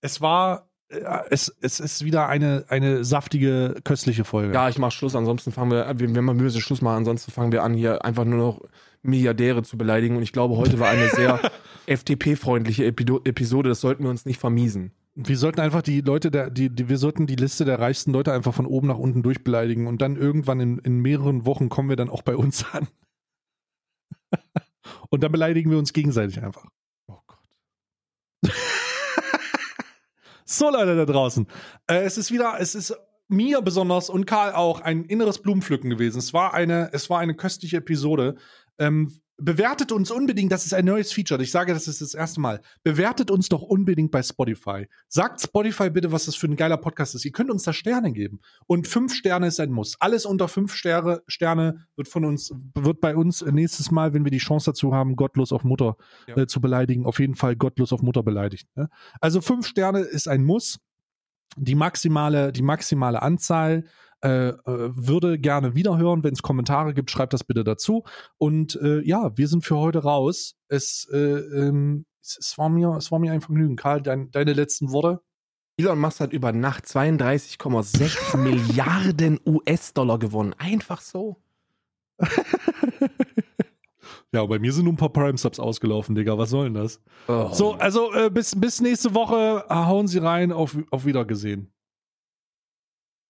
Es 0.00 0.20
war, 0.20 0.68
äh, 0.88 1.00
es, 1.30 1.54
es 1.60 1.80
ist 1.80 2.04
wieder 2.04 2.28
eine, 2.28 2.64
eine 2.68 3.04
saftige, 3.04 3.76
köstliche 3.84 4.24
Folge. 4.24 4.54
Ja, 4.54 4.68
ich 4.68 4.78
mach 4.78 4.92
Schluss, 4.92 5.14
ansonsten 5.14 5.52
fangen 5.52 5.70
wir, 5.70 5.98
wir, 5.98 6.08
wir 6.14 6.22
müssen 6.22 6.60
Schluss 6.60 6.82
machen, 6.82 6.98
ansonsten 6.98 7.32
fangen 7.32 7.52
wir 7.52 7.62
an, 7.62 7.74
hier 7.74 8.04
einfach 8.04 8.24
nur 8.24 8.38
noch 8.38 8.60
Milliardäre 9.02 9.62
zu 9.62 9.78
beleidigen. 9.78 10.16
Und 10.16 10.22
ich 10.22 10.32
glaube, 10.32 10.56
heute 10.56 10.78
war 10.78 10.88
eine 10.88 11.08
sehr 11.08 11.40
FDP-freundliche 11.86 12.84
Episode, 12.84 13.68
das 13.68 13.80
sollten 13.80 14.02
wir 14.02 14.10
uns 14.10 14.26
nicht 14.26 14.40
vermiesen. 14.40 14.92
Wir 15.18 15.38
sollten 15.38 15.60
einfach 15.60 15.80
die 15.80 16.02
Leute, 16.02 16.30
der, 16.30 16.50
die, 16.50 16.68
die, 16.68 16.90
wir 16.90 16.98
sollten 16.98 17.26
die 17.26 17.36
Liste 17.36 17.64
der 17.64 17.78
reichsten 17.78 18.12
Leute 18.12 18.34
einfach 18.34 18.52
von 18.52 18.66
oben 18.66 18.88
nach 18.88 18.98
unten 18.98 19.22
durchbeleidigen 19.22 19.86
und 19.86 20.02
dann 20.02 20.16
irgendwann 20.16 20.60
in, 20.60 20.78
in 20.78 21.00
mehreren 21.00 21.46
Wochen 21.46 21.70
kommen 21.70 21.88
wir 21.88 21.96
dann 21.96 22.10
auch 22.10 22.20
bei 22.20 22.36
uns 22.36 22.66
an. 22.72 22.86
und 25.08 25.22
dann 25.24 25.32
beleidigen 25.32 25.70
wir 25.70 25.78
uns 25.78 25.94
gegenseitig 25.94 26.42
einfach. 26.42 26.66
Oh 27.08 27.18
Gott. 27.26 27.38
So, 30.48 30.70
Leute 30.70 30.94
da 30.94 31.04
draußen. 31.06 31.48
Äh, 31.88 32.04
es 32.04 32.18
ist 32.18 32.30
wieder, 32.30 32.54
es 32.60 32.76
ist 32.76 32.96
mir 33.26 33.62
besonders 33.62 34.08
und 34.08 34.26
Karl 34.26 34.52
auch 34.52 34.80
ein 34.80 35.04
inneres 35.04 35.42
Blumenpflücken 35.42 35.90
gewesen. 35.90 36.18
Es 36.18 36.32
war 36.32 36.54
eine, 36.54 36.90
es 36.92 37.10
war 37.10 37.18
eine 37.18 37.34
köstliche 37.34 37.78
Episode. 37.78 38.36
Ähm, 38.78 39.20
bewertet 39.38 39.92
uns 39.92 40.10
unbedingt, 40.10 40.50
das 40.50 40.64
ist 40.64 40.72
ein 40.72 40.84
neues 40.86 41.12
Feature. 41.12 41.42
Ich 41.42 41.50
sage, 41.50 41.74
das 41.74 41.88
ist 41.88 42.00
das 42.00 42.14
erste 42.14 42.40
Mal. 42.40 42.60
Bewertet 42.82 43.30
uns 43.30 43.48
doch 43.48 43.62
unbedingt 43.62 44.10
bei 44.10 44.22
Spotify. 44.22 44.86
Sagt 45.08 45.40
Spotify 45.42 45.90
bitte, 45.90 46.10
was 46.12 46.24
das 46.26 46.36
für 46.36 46.46
ein 46.46 46.56
geiler 46.56 46.76
Podcast 46.78 47.14
ist. 47.14 47.24
Ihr 47.24 47.32
könnt 47.32 47.50
uns 47.50 47.62
da 47.64 47.72
Sterne 47.72 48.12
geben. 48.12 48.40
Und 48.66 48.88
fünf 48.88 49.14
Sterne 49.14 49.48
ist 49.48 49.60
ein 49.60 49.70
Muss. 49.72 49.96
Alles 50.00 50.24
unter 50.26 50.48
fünf 50.48 50.74
Sterne, 50.74 51.22
Sterne 51.26 51.86
wird 51.96 52.08
von 52.08 52.24
uns, 52.24 52.52
wird 52.74 53.00
bei 53.00 53.14
uns 53.14 53.44
nächstes 53.44 53.90
Mal, 53.90 54.14
wenn 54.14 54.24
wir 54.24 54.30
die 54.30 54.38
Chance 54.38 54.70
dazu 54.70 54.94
haben, 54.94 55.16
gottlos 55.16 55.52
auf 55.52 55.64
Mutter 55.64 55.96
Ja. 56.26 56.36
äh, 56.38 56.46
zu 56.46 56.60
beleidigen, 56.60 57.04
auf 57.04 57.18
jeden 57.20 57.34
Fall 57.34 57.56
gottlos 57.56 57.92
auf 57.92 58.02
Mutter 58.02 58.22
beleidigt. 58.22 58.68
Ne? 58.74 58.88
Also 59.20 59.40
fünf 59.40 59.66
Sterne 59.66 60.00
ist 60.00 60.28
ein 60.28 60.44
Muss. 60.44 60.78
Die 61.58 61.74
maximale, 61.74 62.52
die 62.52 62.62
maximale 62.62 63.22
Anzahl 63.22 63.84
äh, 64.26 64.54
würde 64.64 65.38
gerne 65.38 65.74
wiederhören. 65.74 66.24
Wenn 66.24 66.32
es 66.32 66.42
Kommentare 66.42 66.94
gibt, 66.94 67.10
schreibt 67.10 67.32
das 67.32 67.44
bitte 67.44 67.64
dazu. 67.64 68.04
Und 68.38 68.76
äh, 68.82 69.00
ja, 69.02 69.36
wir 69.36 69.48
sind 69.48 69.64
für 69.64 69.76
heute 69.76 70.00
raus. 70.00 70.56
Es, 70.68 71.08
äh, 71.12 71.16
ähm, 71.16 72.06
es, 72.22 72.38
es, 72.40 72.58
war, 72.58 72.68
mir, 72.68 72.96
es 72.96 73.12
war 73.12 73.18
mir 73.18 73.32
ein 73.32 73.40
Vergnügen. 73.40 73.76
Karl, 73.76 74.02
dein, 74.02 74.30
deine 74.30 74.52
letzten 74.52 74.90
Worte? 74.92 75.20
Elon 75.78 75.98
Musk 75.98 76.20
hat 76.20 76.32
über 76.32 76.52
Nacht 76.52 76.86
32,6 76.86 78.36
Milliarden 78.38 79.38
US-Dollar 79.44 80.18
gewonnen. 80.18 80.54
Einfach 80.58 81.00
so. 81.00 81.36
Ja, 84.32 84.44
bei 84.44 84.58
mir 84.58 84.72
sind 84.72 84.84
nur 84.84 84.92
ein 84.92 84.98
paar 84.98 85.12
Prime-Subs 85.12 85.58
ausgelaufen, 85.58 86.14
Digga. 86.14 86.36
Was 86.36 86.50
soll 86.50 86.64
denn 86.64 86.74
das? 86.74 87.00
Oh. 87.28 87.48
So, 87.52 87.74
also 87.74 88.12
äh, 88.12 88.28
bis, 88.28 88.58
bis 88.60 88.82
nächste 88.82 89.14
Woche. 89.14 89.64
Hauen 89.70 90.08
Sie 90.08 90.18
rein. 90.18 90.52
Auf, 90.52 90.76
auf 90.90 91.06
Wiedergesehen. 91.06 91.72